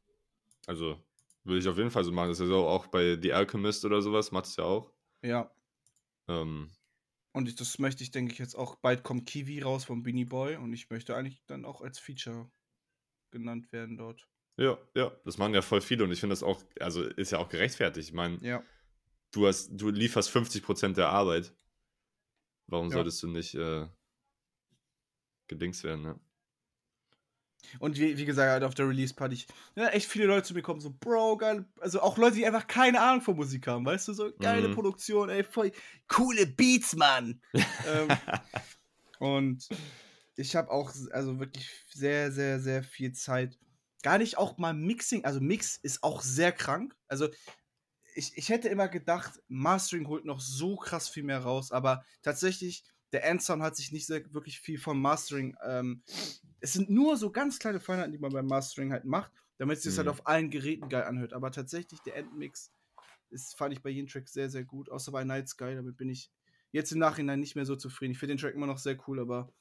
Also, 0.66 1.02
würde 1.44 1.60
ich 1.60 1.68
auf 1.68 1.78
jeden 1.78 1.90
Fall 1.90 2.04
so 2.04 2.12
machen. 2.12 2.28
Das 2.28 2.38
ist 2.38 2.44
ja 2.44 2.48
so 2.48 2.66
auch 2.66 2.86
bei 2.88 3.18
The 3.20 3.32
Alchemist 3.32 3.84
oder 3.84 4.02
sowas, 4.02 4.30
macht 4.32 4.46
es 4.46 4.56
ja 4.56 4.64
auch. 4.64 4.92
Ja, 5.22 5.50
Ähm, 6.28 6.70
und 7.32 7.48
ich, 7.48 7.54
das 7.56 7.78
möchte 7.78 8.02
ich, 8.02 8.10
denke 8.10 8.32
ich, 8.32 8.38
jetzt 8.38 8.54
auch, 8.56 8.76
bald 8.76 9.02
kommt 9.04 9.26
Kiwi 9.26 9.60
raus 9.60 9.84
vom 9.84 10.02
Beanie 10.02 10.24
Boy 10.24 10.56
und 10.56 10.72
ich 10.72 10.90
möchte 10.90 11.16
eigentlich 11.16 11.42
dann 11.46 11.64
auch 11.64 11.80
als 11.80 11.98
Feature 11.98 12.50
genannt 13.30 13.72
werden 13.72 13.96
dort. 13.96 14.28
Ja, 14.60 14.78
ja, 14.94 15.10
das 15.24 15.38
machen 15.38 15.54
ja 15.54 15.62
voll 15.62 15.80
viele 15.80 16.04
und 16.04 16.12
ich 16.12 16.20
finde 16.20 16.32
das 16.34 16.42
auch, 16.42 16.62
also 16.80 17.02
ist 17.02 17.32
ja 17.32 17.38
auch 17.38 17.48
gerechtfertigt. 17.48 18.08
Ich 18.08 18.14
meine, 18.14 18.40
Ja, 18.40 18.62
du 19.32 19.46
hast, 19.48 19.70
du 19.72 19.90
lieferst 19.90 20.30
50% 20.30 20.96
der 20.98 21.10
Arbeit. 21.10 21.54
Warum 22.68 22.88
Ja. 22.88 22.96
solltest 22.96 23.22
du 23.22 23.28
nicht 23.28 23.54
äh, 23.54 23.86
gedings 25.48 25.84
werden, 25.84 26.02
ne? 26.02 26.20
Und 27.78 27.98
wie, 27.98 28.16
wie 28.18 28.24
gesagt, 28.24 28.50
halt 28.50 28.64
auf 28.64 28.74
der 28.74 28.88
Release-Party, 28.88 29.46
ja, 29.76 29.88
echt 29.88 30.08
viele 30.10 30.26
Leute 30.26 30.44
zu 30.48 30.54
mir 30.54 30.62
kommen, 30.62 30.80
so, 30.80 30.90
Bro, 30.98 31.36
geil. 31.36 31.66
Also 31.78 32.00
auch 32.00 32.16
Leute, 32.18 32.36
die 32.36 32.46
einfach 32.46 32.66
keine 32.66 33.00
Ahnung 33.00 33.20
von 33.22 33.36
Musik 33.36 33.66
haben, 33.66 33.84
weißt 33.84 34.08
du, 34.08 34.12
so 34.14 34.32
geile 34.40 34.68
Mhm. 34.68 34.74
Produktion, 34.74 35.28
ey, 35.28 35.44
voll 35.44 35.72
coole 36.08 36.46
Beats, 36.46 36.96
Mann. 36.96 37.42
ähm, 37.84 38.22
und 39.18 39.72
ich 40.36 40.56
habe 40.56 40.70
auch 40.70 40.92
also 41.12 41.38
wirklich 41.40 41.70
sehr, 41.92 42.32
sehr, 42.32 42.60
sehr 42.60 42.82
viel 42.82 43.12
Zeit. 43.12 43.58
Gar 44.02 44.18
nicht 44.18 44.38
auch 44.38 44.56
mal 44.58 44.72
Mixing, 44.74 45.24
also 45.24 45.40
Mix 45.40 45.76
ist 45.76 46.02
auch 46.02 46.22
sehr 46.22 46.52
krank. 46.52 46.96
Also 47.08 47.28
ich, 48.14 48.36
ich 48.36 48.48
hätte 48.48 48.68
immer 48.68 48.88
gedacht, 48.88 49.40
Mastering 49.48 50.08
holt 50.08 50.24
noch 50.24 50.40
so 50.40 50.76
krass 50.76 51.08
viel 51.08 51.22
mehr 51.22 51.40
raus, 51.40 51.72
aber 51.72 52.04
tatsächlich, 52.22 52.84
der 53.12 53.24
Endsound 53.24 53.62
hat 53.62 53.76
sich 53.76 53.92
nicht 53.92 54.06
sehr, 54.06 54.32
wirklich 54.34 54.60
viel 54.60 54.78
vom 54.78 55.00
Mastering. 55.00 55.56
Ähm, 55.64 56.02
es 56.60 56.72
sind 56.72 56.90
nur 56.90 57.16
so 57.16 57.32
ganz 57.32 57.58
kleine 57.58 57.80
Feinheiten, 57.80 58.12
die 58.12 58.18
man 58.18 58.32
beim 58.32 58.46
Mastering 58.46 58.92
halt 58.92 59.04
macht, 59.04 59.32
damit 59.58 59.78
es 59.78 59.84
sich 59.84 59.96
halt 59.96 60.08
Mhm. 60.08 60.10
auf 60.10 60.26
allen 60.26 60.50
Geräten 60.50 60.88
geil 60.88 61.04
anhört. 61.04 61.32
Aber 61.32 61.50
tatsächlich, 61.52 62.02
der 62.02 62.16
Endmix 62.16 62.72
ist, 63.30 63.56
fand 63.56 63.72
ich 63.74 63.82
bei 63.82 63.90
jedem 63.90 64.08
Track 64.08 64.28
sehr, 64.28 64.50
sehr 64.50 64.64
gut, 64.64 64.90
außer 64.90 65.12
bei 65.12 65.24
Night 65.24 65.48
Sky. 65.48 65.74
Damit 65.74 65.96
bin 65.96 66.08
ich 66.08 66.32
jetzt 66.72 66.92
im 66.92 66.98
Nachhinein 66.98 67.40
nicht 67.40 67.56
mehr 67.56 67.66
so 67.66 67.76
zufrieden. 67.76 68.12
Ich 68.12 68.18
finde 68.18 68.34
den 68.34 68.40
Track 68.40 68.54
immer 68.54 68.66
noch 68.66 68.78
sehr 68.78 68.98
cool, 69.08 69.20
aber 69.20 69.52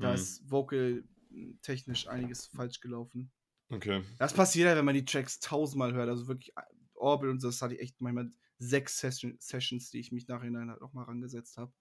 da 0.00 0.12
Mhm. 0.12 0.14
ist 0.14 0.50
vocal 0.50 1.04
technisch 1.62 2.08
einiges 2.08 2.46
falsch 2.46 2.80
gelaufen. 2.80 3.32
Okay. 3.70 4.02
Das 4.18 4.32
passiert 4.32 4.68
ja, 4.68 4.76
wenn 4.76 4.84
man 4.84 4.94
die 4.94 5.04
Tracks 5.04 5.40
tausendmal 5.40 5.92
hört. 5.92 6.08
Also 6.08 6.26
wirklich, 6.28 6.56
äh, 6.56 6.62
Orbit 6.94 7.30
und 7.30 7.40
so, 7.40 7.48
das 7.48 7.62
hatte 7.62 7.74
ich 7.74 7.80
echt 7.80 8.00
manchmal 8.00 8.30
sechs 8.58 8.98
Session 8.98 9.36
Sessions, 9.40 9.90
die 9.90 10.00
ich 10.00 10.10
mich 10.10 10.26
nachhinein 10.26 10.70
halt 10.70 10.82
auch 10.82 10.92
mal 10.92 11.04
rangesetzt 11.04 11.56
habe. 11.58 11.72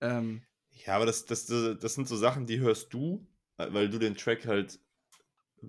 Ähm, 0.00 0.42
Ja, 0.84 0.96
aber 0.96 1.06
das, 1.06 1.24
das, 1.24 1.46
das 1.46 1.94
sind 1.94 2.08
so 2.08 2.16
Sachen, 2.16 2.46
die 2.46 2.58
hörst 2.60 2.92
du, 2.92 3.26
äh, 3.56 3.72
weil 3.72 3.88
du 3.88 3.98
den 3.98 4.14
Track 4.16 4.46
halt 4.46 4.78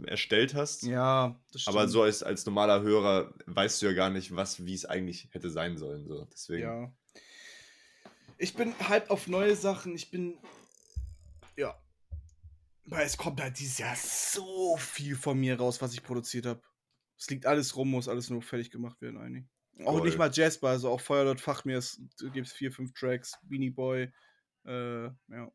erstellt 0.08 0.56
hast. 0.56 0.84
ja, 0.84 1.40
das 1.52 1.62
stimmt. 1.62 1.78
Aber 1.78 1.88
so 1.88 2.02
als, 2.02 2.24
als 2.24 2.46
normaler 2.46 2.82
Hörer 2.82 3.34
weißt 3.46 3.82
du 3.82 3.86
ja 3.86 3.94
gar 3.94 4.10
nicht, 4.10 4.36
was, 4.36 4.66
wie 4.66 4.74
es 4.74 4.86
eigentlich 4.86 5.30
hätte 5.32 5.50
sein 5.50 5.78
sollen. 5.78 6.08
So. 6.08 6.26
Deswegen. 6.34 6.64
Ja. 6.64 6.92
Ich 8.38 8.56
bin 8.56 8.74
halt 8.90 9.10
auf 9.12 9.28
neue 9.28 9.56
Sachen. 9.56 9.96
Ich 9.96 10.10
bin. 10.10 10.38
Weil 12.86 13.06
es 13.06 13.18
kommt 13.18 13.42
halt 13.42 13.58
dieses 13.60 13.78
Jahr 13.78 13.96
so 13.96 14.76
viel 14.78 15.16
von 15.16 15.40
mir 15.40 15.58
raus, 15.58 15.82
was 15.82 15.94
ich 15.94 16.04
produziert 16.04 16.46
habe. 16.46 16.62
Es 17.18 17.30
liegt 17.30 17.46
alles 17.46 17.76
rum, 17.76 17.92
muss 17.92 18.10
alles 18.10 18.30
nur 18.30 18.42
fertig 18.42 18.72
gemacht 18.72 19.02
werden, 19.02 19.18
eigentlich. 19.18 19.46
Auch 19.86 20.04
nicht 20.04 20.18
mal 20.18 20.32
Jasper, 20.32 20.70
also 20.70 20.90
auch 20.90 21.02
Feuerlord 21.02 21.42
Fachmir, 21.42 21.78
es 21.78 22.00
gibt 22.34 22.48
vier, 22.48 22.72
fünf 22.72 22.94
Tracks, 22.94 23.40
Beanie 23.44 23.72
Boy, 23.72 24.12
äh, 24.66 25.06
ja. 25.06 25.52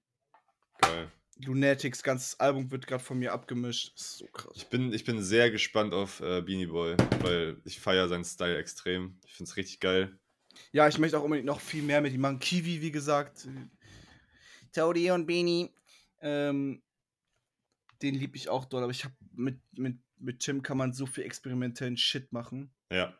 Geil. 0.78 1.12
Lunatics, 1.44 2.02
ganzes 2.02 2.40
Album 2.40 2.70
wird 2.70 2.86
gerade 2.86 3.02
von 3.02 3.18
mir 3.18 3.32
abgemischt. 3.32 3.92
Das 3.94 4.06
ist 4.06 4.18
so 4.18 4.26
krass. 4.26 4.52
Ich 4.56 4.66
bin, 4.66 4.92
ich 4.92 5.04
bin 5.04 5.22
sehr 5.22 5.50
gespannt 5.50 5.94
auf 5.94 6.20
äh, 6.20 6.42
Beanie 6.42 6.66
Boy, 6.66 6.96
weil 7.20 7.60
ich 7.64 7.78
feiere 7.78 8.08
seinen 8.08 8.24
Style 8.24 8.58
extrem. 8.58 9.20
Ich 9.24 9.34
finde 9.34 9.50
es 9.50 9.56
richtig 9.56 9.78
geil. 9.78 10.18
Ja, 10.72 10.88
ich 10.88 10.98
möchte 10.98 11.18
auch 11.18 11.22
unbedingt 11.22 11.46
noch 11.46 11.60
viel 11.60 11.84
mehr 11.84 12.00
mit 12.00 12.12
ihm 12.12 12.20
machen. 12.20 12.40
Kiwi, 12.40 12.80
wie 12.80 12.90
gesagt. 12.90 13.46
Toadie 14.72 15.12
und 15.12 15.26
Beanie. 15.26 15.72
Ähm, 16.20 16.82
den 18.02 18.14
liebe 18.14 18.36
ich 18.36 18.48
auch 18.48 18.64
dort, 18.64 18.82
aber 18.82 18.92
ich 18.92 19.04
habe 19.04 19.14
mit, 19.32 19.60
mit, 19.76 19.98
mit 20.18 20.40
Tim 20.40 20.62
kann 20.62 20.76
man 20.76 20.92
so 20.92 21.06
viel 21.06 21.24
experimentellen 21.24 21.96
Shit 21.96 22.32
machen. 22.32 22.70
Ja. 22.92 23.14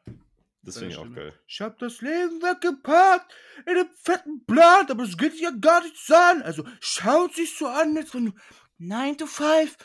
Das 0.63 0.79
finde 0.79 0.93
ich 0.93 0.99
auch 0.99 1.13
geil. 1.13 1.33
Ich 1.47 1.61
hab 1.61 1.79
das 1.79 2.01
Leben 2.01 2.43
weggepackt 2.43 3.33
in 3.65 3.77
einem 3.77 3.89
fetten 3.95 4.45
Blatt, 4.45 4.91
aber 4.91 5.05
es 5.05 5.17
geht 5.17 5.39
ja 5.41 5.51
gar 5.51 5.83
nichts 5.83 6.11
an. 6.11 6.43
Also 6.43 6.65
schaut 6.81 7.35
sich 7.35 7.57
so 7.57 7.67
an, 7.67 7.97
als 7.97 8.13
wenn 8.13 8.27
du 8.27 8.33
9 8.79 9.19
to 9.19 9.27
5 9.27 9.77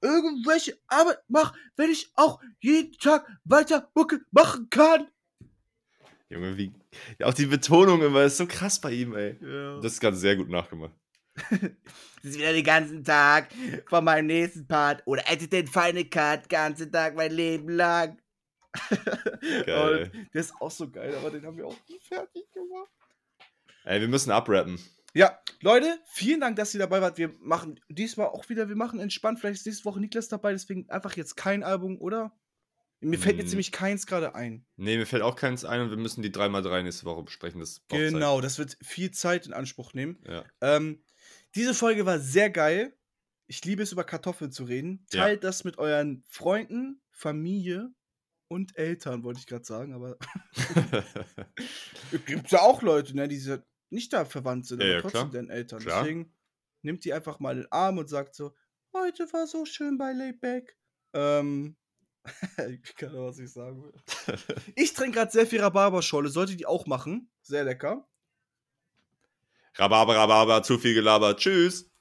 irgendwelche 0.00 0.78
Arbeit 0.88 1.18
mach, 1.28 1.54
wenn 1.76 1.90
ich 1.90 2.10
auch 2.14 2.40
jeden 2.60 2.92
Tag 2.98 3.26
weiter 3.44 3.90
Mucke 3.94 4.20
machen 4.30 4.68
kann. 4.68 5.08
Junge, 6.28 6.56
wie. 6.56 6.72
Auch 7.22 7.34
die 7.34 7.46
Betonung 7.46 8.02
immer 8.02 8.22
ist 8.24 8.38
so 8.38 8.46
krass 8.46 8.80
bei 8.80 8.92
ihm, 8.92 9.14
ey. 9.14 9.36
Ja. 9.40 9.80
Das 9.80 9.92
ist 9.92 10.00
gerade 10.00 10.16
sehr 10.16 10.36
gut 10.36 10.48
nachgemacht. 10.48 10.92
Das 12.22 12.30
ist 12.30 12.38
wieder 12.38 12.52
den 12.52 12.62
ganzen 12.64 13.02
Tag 13.02 13.48
von 13.88 14.04
meinem 14.04 14.26
nächsten 14.26 14.64
Part. 14.66 15.02
Oder 15.06 15.22
hätte 15.24 15.48
den 15.48 15.66
Final 15.66 16.04
Cut, 16.04 16.48
ganzen 16.48 16.92
Tag 16.92 17.16
mein 17.16 17.32
Leben 17.32 17.68
lang. 17.68 18.16
Geil. 19.66 20.10
Und 20.14 20.34
der 20.34 20.40
ist 20.40 20.54
auch 20.60 20.70
so 20.70 20.88
geil, 20.88 21.14
aber 21.16 21.30
den 21.30 21.44
haben 21.44 21.56
wir 21.56 21.66
auch 21.66 21.76
nie 21.88 21.98
fertig 21.98 22.44
gemacht. 22.52 22.90
Ey, 23.84 24.00
wir 24.00 24.08
müssen 24.08 24.30
abrappen. 24.30 24.78
Ja, 25.14 25.38
Leute, 25.60 25.98
vielen 26.06 26.40
Dank, 26.40 26.56
dass 26.56 26.72
ihr 26.74 26.78
dabei 26.80 27.02
wart. 27.02 27.18
Wir 27.18 27.32
machen 27.40 27.78
diesmal 27.88 28.28
auch 28.28 28.48
wieder, 28.48 28.68
wir 28.68 28.76
machen 28.76 29.00
entspannt. 29.00 29.40
Vielleicht 29.40 29.58
ist 29.60 29.66
nächste 29.66 29.84
Woche 29.84 30.00
Niklas 30.00 30.28
dabei, 30.28 30.52
deswegen 30.52 30.88
einfach 30.90 31.16
jetzt 31.16 31.36
kein 31.36 31.62
Album, 31.64 31.98
oder? 32.00 32.32
Mir 33.00 33.18
fällt 33.18 33.38
jetzt 33.38 33.48
Mm. 33.48 33.50
nämlich 33.50 33.72
keins 33.72 34.06
gerade 34.06 34.34
ein. 34.36 34.64
Nee, 34.76 34.96
mir 34.96 35.06
fällt 35.06 35.22
auch 35.22 35.34
keins 35.34 35.64
ein 35.64 35.80
und 35.80 35.90
wir 35.90 35.96
müssen 35.96 36.22
die 36.22 36.30
3x3 36.30 36.84
nächste 36.84 37.04
Woche 37.04 37.24
besprechen. 37.24 37.58
Das 37.58 37.80
braucht 37.80 38.00
Zeit. 38.00 38.12
Genau, 38.12 38.40
das 38.40 38.58
wird 38.58 38.78
viel 38.80 39.10
Zeit 39.10 39.44
in 39.46 39.52
Anspruch 39.52 39.92
nehmen. 39.92 40.22
Ja. 40.26 40.44
Ähm, 40.60 41.02
diese 41.54 41.74
Folge 41.74 42.06
war 42.06 42.18
sehr 42.18 42.50
geil. 42.50 42.96
Ich 43.46 43.64
liebe 43.64 43.82
es, 43.82 43.92
über 43.92 44.04
Kartoffeln 44.04 44.52
zu 44.52 44.64
reden. 44.64 45.06
Ja. 45.12 45.24
Teilt 45.24 45.44
das 45.44 45.64
mit 45.64 45.78
euren 45.78 46.24
Freunden, 46.28 47.02
Familie 47.10 47.92
und 48.48 48.76
Eltern, 48.76 49.24
wollte 49.24 49.40
ich 49.40 49.46
gerade 49.46 49.64
sagen, 49.64 49.94
aber 49.94 50.18
es 52.12 52.24
gibt 52.26 52.50
ja 52.50 52.60
auch 52.60 52.82
Leute, 52.82 53.16
ne, 53.16 53.28
die 53.28 53.42
nicht 53.90 54.12
da 54.12 54.24
verwandt 54.24 54.66
sind, 54.66 54.80
Ja, 54.80 54.86
aber 54.86 54.94
ja, 54.94 55.00
trotzdem 55.00 55.20
klar. 55.20 55.30
deren 55.30 55.50
Eltern. 55.50 55.80
Klar. 55.80 56.02
Deswegen 56.02 56.34
nimmt 56.82 57.04
die 57.04 57.12
einfach 57.12 57.40
mal 57.40 57.52
in 57.56 57.62
den 57.62 57.72
Arm 57.72 57.98
und 57.98 58.08
sagt 58.08 58.34
so, 58.34 58.54
heute 58.92 59.30
war 59.32 59.46
so 59.46 59.64
schön 59.64 59.98
bei 59.98 60.12
Layback. 60.12 60.76
Ähm, 61.14 61.76
ich 62.82 62.94
kann 62.96 63.14
auch, 63.16 63.28
was 63.28 63.38
ich 63.38 63.52
sagen 63.52 63.82
will. 63.82 63.92
Ich 64.76 64.94
trinke 64.94 65.18
gerade 65.18 65.32
sehr 65.32 65.46
viel 65.46 65.60
Rhabarberscholle, 65.60 66.28
solltet 66.28 66.60
ihr 66.60 66.68
auch 66.68 66.86
machen. 66.86 67.30
Sehr 67.42 67.64
lecker. 67.64 68.08
Rhabarber, 69.78 70.16
Rhabarber, 70.16 70.62
zu 70.62 70.78
viel 70.78 70.94
gelabert. 70.94 71.40
Tschüss. 71.40 71.91